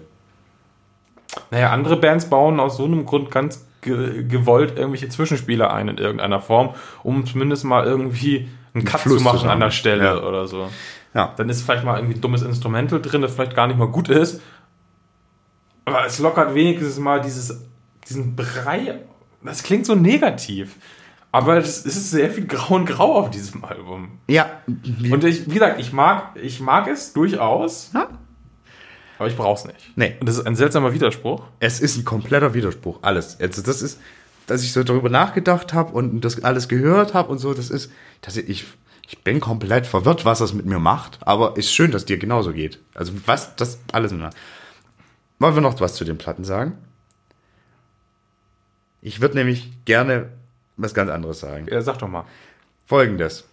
Naja, 1.50 1.70
andere 1.70 1.96
Bands 1.96 2.26
bauen 2.26 2.60
aus 2.60 2.76
so 2.76 2.84
einem 2.84 3.06
Grund 3.06 3.30
ganz 3.30 3.66
ge 3.82 4.24
gewollt 4.24 4.76
irgendwelche 4.78 5.08
Zwischenspiele 5.10 5.70
ein 5.70 5.88
in 5.88 5.98
irgendeiner 5.98 6.40
Form, 6.40 6.70
um 7.02 7.26
zumindest 7.26 7.64
mal 7.64 7.84
irgendwie 7.84 8.48
einen 8.74 8.84
Cut 8.84 9.00
Fluss 9.00 9.18
zu 9.18 9.24
machen 9.24 9.36
zusammen. 9.40 9.52
an 9.52 9.60
der 9.60 9.70
Stelle 9.70 10.04
Ja. 10.04 10.22
oder 10.22 10.46
so. 10.46 10.68
Ja. 11.14 11.34
Dann 11.36 11.50
ist 11.50 11.62
vielleicht 11.62 11.84
mal 11.84 11.98
irgendwie 11.98 12.14
ein 12.16 12.20
dummes 12.22 12.40
Instrumental 12.42 13.02
drin, 13.02 13.20
das 13.20 13.34
vielleicht 13.34 13.54
gar 13.54 13.66
nicht 13.66 13.78
mal 13.78 13.88
gut 13.88 14.08
ist. 14.08 14.40
Aber 15.84 16.06
es 16.06 16.18
lockert 16.18 16.54
wenigstens 16.54 16.98
mal 16.98 17.20
dieses, 17.20 17.64
diesen 18.08 18.34
Brei. 18.36 19.00
Das 19.42 19.62
klingt 19.62 19.84
so 19.84 19.94
negativ. 19.94 20.76
Aber 21.32 21.56
es 21.56 21.84
ist 21.84 22.10
sehr 22.10 22.30
viel 22.30 22.46
Grau 22.46 22.76
und 22.76 22.84
Grau 22.86 23.14
auf 23.16 23.30
diesem 23.30 23.64
Album. 23.64 24.18
Ja. 24.28 24.46
Und 24.66 25.24
ich, 25.24 25.46
wie 25.50 25.54
gesagt, 25.54 25.80
ich 25.80 25.92
mag, 25.92 26.36
ich 26.40 26.60
mag 26.60 26.86
es 26.88 27.12
durchaus, 27.14 27.90
Ja. 27.94 28.06
Aber 29.22 29.30
ich 29.30 29.36
brauche 29.36 29.60
es 29.60 29.64
nicht. 29.64 29.96
Nee. 29.96 30.16
Und 30.18 30.28
das 30.28 30.36
ist 30.36 30.46
ein 30.46 30.56
seltsamer 30.56 30.92
Widerspruch. 30.92 31.44
Es 31.60 31.80
ist 31.80 31.96
ein 31.96 32.04
kompletter 32.04 32.54
Widerspruch, 32.54 32.98
alles. 33.02 33.38
Also 33.40 33.62
das 33.62 33.80
ist, 33.80 34.00
dass 34.48 34.64
ich 34.64 34.72
so 34.72 34.82
darüber 34.82 35.10
nachgedacht 35.10 35.72
habe 35.72 35.92
und 35.92 36.20
das 36.22 36.42
alles 36.42 36.66
gehört 36.66 37.14
habe 37.14 37.30
und 37.30 37.38
so, 37.38 37.54
das 37.54 37.70
ist, 37.70 37.92
dass 38.20 38.36
ich, 38.36 38.64
ich 39.08 39.18
bin 39.22 39.38
komplett 39.38 39.86
verwirrt, 39.86 40.24
was 40.24 40.40
das 40.40 40.54
mit 40.54 40.66
mir 40.66 40.80
macht, 40.80 41.20
aber 41.20 41.56
ist 41.56 41.72
schön, 41.72 41.92
dass 41.92 42.04
dir 42.04 42.18
genauso 42.18 42.52
geht. 42.52 42.80
Also 42.94 43.12
was, 43.26 43.54
das 43.54 43.78
alles. 43.92 44.12
Wollen 44.12 45.54
wir 45.54 45.60
noch 45.60 45.80
was 45.80 45.94
zu 45.94 46.04
den 46.04 46.18
Platten 46.18 46.42
sagen? 46.42 46.76
Ich 49.02 49.20
würde 49.20 49.36
nämlich 49.36 49.70
gerne 49.84 50.30
was 50.76 50.94
ganz 50.94 51.12
anderes 51.12 51.38
sagen. 51.38 51.68
Ja, 51.70 51.80
sag 51.80 51.98
doch 51.98 52.08
mal. 52.08 52.24
Folgendes. 52.86 53.44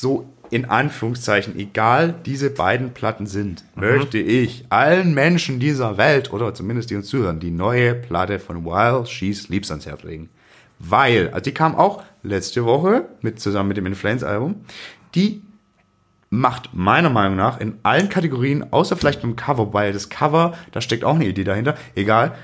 so 0.00 0.28
in 0.50 0.66
Anführungszeichen 0.66 1.58
egal 1.58 2.14
diese 2.24 2.50
beiden 2.50 2.92
Platten 2.92 3.26
sind, 3.26 3.64
möchte 3.74 4.18
ich 4.18 4.64
allen 4.70 5.14
Menschen 5.14 5.58
dieser 5.58 5.96
Welt 5.98 6.32
oder 6.32 6.54
zumindest 6.54 6.90
die 6.90 6.96
uns 6.96 7.08
zuhören, 7.08 7.40
die 7.40 7.50
neue 7.50 7.94
Platte 7.94 8.38
von 8.38 8.64
While 8.64 9.06
She 9.06 9.32
Sleeps 9.32 9.70
ans 9.70 9.86
Herz 9.86 10.02
legen. 10.02 10.28
Weil, 10.78 11.28
also 11.28 11.40
die 11.40 11.54
kam 11.54 11.74
auch 11.74 12.02
letzte 12.22 12.64
Woche 12.64 13.06
mit 13.22 13.40
zusammen 13.40 13.68
mit 13.68 13.76
dem 13.76 13.86
In 13.86 13.94
Flames 13.94 14.22
Album. 14.22 14.56
Die 15.14 15.42
macht 16.28 16.70
meiner 16.74 17.10
Meinung 17.10 17.36
nach 17.36 17.60
in 17.60 17.78
allen 17.82 18.08
Kategorien, 18.08 18.72
außer 18.72 18.96
vielleicht 18.96 19.22
beim 19.22 19.36
Cover, 19.36 19.72
weil 19.72 19.92
das 19.92 20.08
Cover, 20.08 20.54
da 20.72 20.80
steckt 20.80 21.04
auch 21.04 21.14
eine 21.14 21.26
Idee 21.26 21.44
dahinter, 21.44 21.76
egal, 21.94 22.34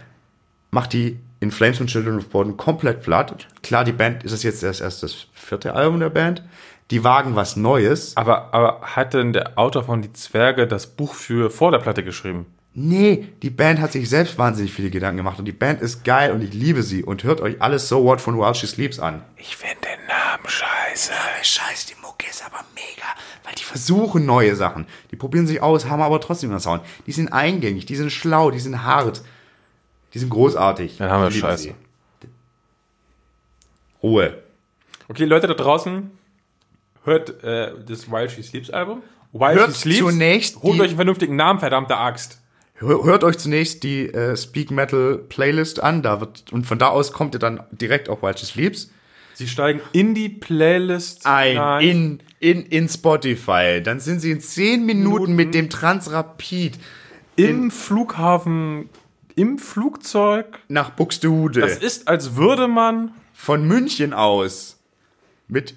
macht 0.71 0.93
die 0.93 1.19
In 1.43 1.51
Flames 1.51 1.81
und 1.81 1.89
Children 1.89 2.19
of 2.19 2.29
Bodom 2.29 2.57
komplett 2.57 3.03
platt. 3.03 3.49
Klar, 3.65 3.83
die 3.83 3.91
Band 3.91 4.23
ist 4.23 4.31
es 4.31 4.45
jetzt 4.45 4.63
erst, 4.63 4.81
erst 4.81 5.03
das 5.03 5.27
vierte 5.33 5.75
Album 5.75 5.99
der 5.99 6.09
Band. 6.09 6.45
Die 6.93 7.03
wagen 7.03 7.35
was 7.35 7.57
Neues. 7.57 8.17
Aber, 8.17 8.55
aber 8.55 8.81
hat 8.83 9.13
denn 9.13 9.33
der 9.33 9.59
Autor 9.59 9.83
von 9.83 10.03
Die 10.03 10.13
Zwerge 10.13 10.69
das 10.69 10.87
Buch 10.87 11.15
für 11.15 11.51
vor 11.51 11.73
der 11.73 11.81
Platte 11.81 12.05
geschrieben? 12.05 12.47
Nee, 12.75 13.27
die 13.43 13.51
Band 13.51 13.81
hat 13.81 13.91
sich 13.91 14.09
selbst 14.09 14.39
wahnsinnig 14.39 14.73
viele 14.73 14.91
Gedanken 14.91 15.17
gemacht 15.17 15.41
und 15.41 15.47
die 15.47 15.51
Band 15.51 15.83
ist 15.83 16.05
geil 16.05 16.31
und 16.31 16.45
ich 16.45 16.55
liebe 16.55 16.85
sie 16.85 17.03
und 17.03 17.25
hört 17.25 17.41
euch 17.41 17.61
alles 17.61 17.89
So 17.89 18.05
What 18.05 18.21
von 18.21 18.39
While 18.39 18.55
She 18.55 18.69
Sleeps 18.69 19.01
an. 19.01 19.25
Ich 19.37 19.57
finde 19.57 19.79
den 19.83 20.07
Namen 20.07 20.47
scheiße. 20.47 21.13
Scheiß, 21.43 21.87
die 21.87 22.01
Mucke 22.01 22.29
ist 22.31 22.47
aber 22.47 22.65
mega, 22.77 23.09
weil 23.43 23.55
die 23.59 23.65
versuchen 23.65 24.25
neue 24.27 24.55
Sachen. 24.55 24.87
Die 25.11 25.17
probieren 25.17 25.49
sich 25.49 25.61
aus, 25.61 25.87
haben 25.87 26.03
aber 26.03 26.21
trotzdem 26.21 26.51
einen 26.51 26.61
Sound. 26.61 26.85
Die 27.09 27.13
sind 27.13 27.33
eingängig, 27.33 27.85
die 27.87 27.97
sind 27.97 28.13
schlau, 28.13 28.53
die 28.53 28.61
sind 28.61 28.85
hart. 28.85 29.23
Die 30.15 30.19
sind 30.19 30.31
großartig. 30.31 30.99
Dann 30.99 31.11
haben 31.11 31.23
wir 31.25 31.31
Scheiße. 31.31 31.63
sie. 31.63 31.75
Ruhe. 34.03 34.43
Okay, 35.09 35.25
Leute 35.25 35.47
da 35.47 35.55
draußen, 35.55 36.11
hört 37.05 37.43
äh, 37.45 37.73
das 37.87 38.11
While 38.11 38.29
She 38.31 38.43
Sleeps 38.43 38.71
Album. 38.71 39.03
While 39.33 39.55
Hört 39.55 39.73
She 39.75 39.81
Sleeps. 39.81 39.99
zunächst 40.01 40.63
Holt 40.63 40.81
euch 40.81 40.89
einen 40.89 40.97
vernünftigen 40.97 41.37
Namen, 41.37 41.61
verdammte 41.61 41.97
Axt. 41.97 42.41
Hör- 42.75 43.05
Hört 43.05 43.25
euch 43.25 43.39
zunächst 43.39 43.83
die 43.83 44.07
äh, 44.09 44.37
Speak 44.37 44.71
Metal 44.71 45.19
Playlist 45.29 45.83
an, 45.83 46.03
da 46.03 46.21
wird 46.21 46.53
und 46.53 46.67
von 46.67 46.79
da 46.79 46.89
aus 46.89 47.13
kommt 47.13 47.35
ihr 47.35 47.39
dann 47.39 47.63
direkt 47.71 48.09
auf 48.09 48.23
While 48.23 48.37
She 48.37 48.47
Sleeps. 48.47 48.91
Sie 49.35 49.49
steigen 49.49 49.81
in 49.93 50.15
die 50.15 50.29
Playlist 50.29 51.25
ein 51.27 51.53
hinein. 51.53 51.83
in, 51.89 52.21
in, 52.41 52.67
in 52.67 52.89
Spotify. 52.89 53.81
Dann 53.83 53.99
sind 53.99 54.21
sie 54.21 54.31
in 54.31 54.41
10 54.41 54.85
Minuten 54.85 55.35
mit 55.35 55.55
dem 55.55 55.71
Transrapid 55.71 56.79
im 57.37 57.71
Flughafen, 57.71 58.91
im 59.37 59.59
Flugzeug. 59.59 60.59
nach 60.69 60.91
Buxtehude. 60.91 61.61
Das 61.61 61.77
ist, 61.79 62.09
als 62.09 62.37
würde 62.37 62.69
man 62.69 63.13
von 63.33 63.67
München 63.67 64.13
aus 64.13 64.79
mit 65.49 65.75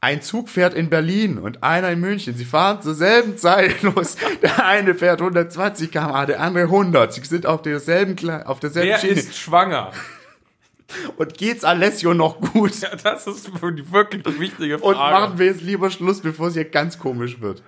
ein 0.00 0.22
Zug 0.22 0.48
fährt 0.48 0.74
in 0.74 0.88
Berlin 0.90 1.38
und 1.38 1.62
einer 1.62 1.90
in 1.90 2.00
München. 2.00 2.36
Sie 2.36 2.44
fahren 2.44 2.80
zur 2.82 2.94
selben 2.94 3.36
Zeit 3.38 3.82
los. 3.82 4.16
Der 4.42 4.64
eine 4.64 4.94
fährt 4.94 5.20
120 5.20 5.90
km/h, 5.90 6.26
der 6.26 6.40
andere 6.40 6.64
100. 6.64 7.12
Sie 7.12 7.22
sind 7.24 7.46
auf 7.46 7.62
derselben, 7.62 8.16
auf 8.44 8.60
derselben 8.60 8.90
Wer 8.90 8.98
Schiene. 8.98 9.12
ist 9.14 9.36
schwanger? 9.36 9.90
Und 11.16 11.36
geht's 11.36 11.64
Alessio 11.64 12.14
noch 12.14 12.40
gut? 12.40 12.78
Ja, 12.80 12.94
das 12.94 13.26
ist 13.26 13.48
die 13.48 13.92
wirklich 13.92 14.38
wichtige 14.38 14.78
Und 14.78 14.94
Frage. 14.94 15.14
machen 15.26 15.38
wir 15.38 15.46
jetzt 15.46 15.62
lieber 15.62 15.90
Schluss, 15.90 16.20
bevor 16.20 16.48
es 16.48 16.54
hier 16.54 16.66
ganz 16.66 16.98
komisch 16.98 17.40
wird. 17.40 17.62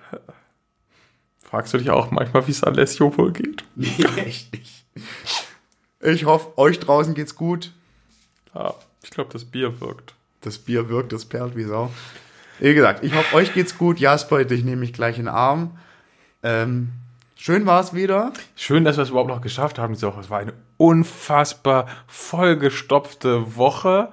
Fragst 1.49 1.73
du 1.73 1.79
dich 1.79 1.89
auch 1.89 2.11
manchmal, 2.11 2.45
wie 2.47 2.51
es 2.51 2.63
Alessio 2.63 3.15
wohl 3.17 3.31
geht? 3.31 3.63
Nee, 3.75 3.89
echt 4.17 4.53
nicht. 4.53 4.85
Ich 6.01 6.25
hoffe, 6.25 6.57
euch 6.57 6.79
draußen 6.79 7.13
geht's 7.13 7.35
gut. 7.35 7.71
Ja, 8.53 8.73
ich 9.03 9.09
glaube, 9.09 9.31
das 9.33 9.45
Bier 9.45 9.81
wirkt. 9.81 10.13
Das 10.41 10.59
Bier 10.59 10.89
wirkt, 10.89 11.11
das 11.11 11.25
perlt 11.25 11.55
wie 11.55 11.63
Sau. 11.63 11.91
Wie 12.59 12.73
gesagt, 12.73 13.03
ich 13.03 13.15
hoffe, 13.15 13.35
euch 13.35 13.53
geht's 13.53 13.77
gut. 13.77 13.99
Jasper, 13.99 14.43
dich 14.43 14.63
nehme 14.63 14.83
ich 14.83 14.93
gleich 14.93 15.17
in 15.17 15.25
den 15.25 15.33
Arm. 15.33 15.77
Ähm, 16.43 16.89
schön 17.35 17.65
war's 17.65 17.93
wieder. 17.93 18.31
Schön, 18.55 18.83
dass 18.85 18.97
wir 18.97 19.03
es 19.03 19.09
überhaupt 19.09 19.29
noch 19.29 19.41
geschafft 19.41 19.79
haben 19.79 19.93
diese 19.93 20.07
Woche. 20.07 20.19
Es 20.19 20.29
war 20.29 20.39
eine 20.39 20.53
unfassbar 20.77 21.87
vollgestopfte 22.07 23.55
Woche. 23.55 24.09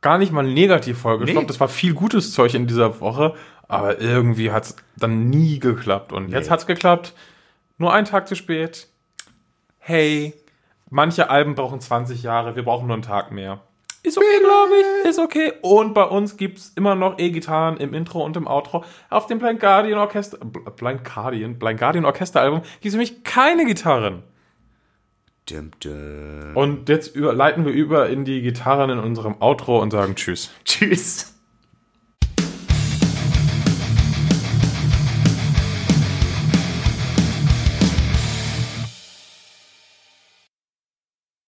Gar 0.00 0.18
nicht 0.18 0.32
mal 0.32 0.44
negativ 0.44 0.98
vollgestopft. 0.98 1.48
Nee. 1.48 1.52
Es 1.52 1.60
war 1.60 1.68
viel 1.68 1.94
gutes 1.94 2.32
Zeug 2.32 2.54
in 2.54 2.66
dieser 2.66 3.00
Woche. 3.00 3.34
Aber 3.68 4.00
irgendwie 4.00 4.50
hat 4.50 4.64
es 4.64 4.76
dann 4.96 5.28
nie 5.30 5.58
geklappt. 5.58 6.12
Und 6.12 6.30
jetzt 6.30 6.46
Nee. 6.46 6.50
hat 6.50 6.60
es 6.60 6.66
geklappt. 6.66 7.14
Nur 7.76 7.92
einen 7.92 8.06
Tag 8.06 8.26
zu 8.26 8.34
spät. 8.34 8.88
Hey, 9.78 10.34
manche 10.90 11.30
Alben 11.30 11.54
brauchen 11.54 11.80
20 11.80 12.22
Jahre. 12.22 12.56
Wir 12.56 12.62
brauchen 12.64 12.86
nur 12.86 12.94
einen 12.94 13.02
Tag 13.02 13.30
mehr. 13.30 13.60
Ist 14.02 14.16
okay, 14.16 14.40
glaube 14.40 14.72
ich. 14.80 15.08
Ist 15.10 15.18
okay. 15.18 15.52
Und 15.60 15.92
bei 15.92 16.04
uns 16.04 16.36
gibt 16.36 16.58
es 16.58 16.72
immer 16.76 16.94
noch 16.94 17.18
E-Gitarren 17.18 17.76
im 17.78 17.94
Intro 17.94 18.24
und 18.24 18.36
im 18.36 18.46
Outro. 18.46 18.84
Auf 19.10 19.26
dem 19.26 19.38
Blind 19.38 19.60
Guardian 19.60 19.98
Orchester, 19.98 20.38
Blind 20.38 21.04
Guardian, 21.04 21.58
Blind 21.58 21.78
Guardian 21.78 22.04
Orchester 22.04 22.40
Album 22.40 22.62
gibt 22.80 22.86
es 22.86 22.92
nämlich 22.92 23.22
keine 23.24 23.66
Gitarren. 23.66 24.22
Dum, 25.50 25.70
dum. 25.80 26.56
Und 26.56 26.88
jetzt 26.88 27.16
leiten 27.16 27.64
wir 27.64 27.72
über 27.72 28.08
in 28.08 28.24
die 28.24 28.40
Gitarren 28.42 28.90
in 28.90 28.98
unserem 28.98 29.40
Outro 29.40 29.80
und 29.80 29.90
sagen 29.90 30.14
Tschüss. 30.14 30.50
Tschüss. 30.64 31.37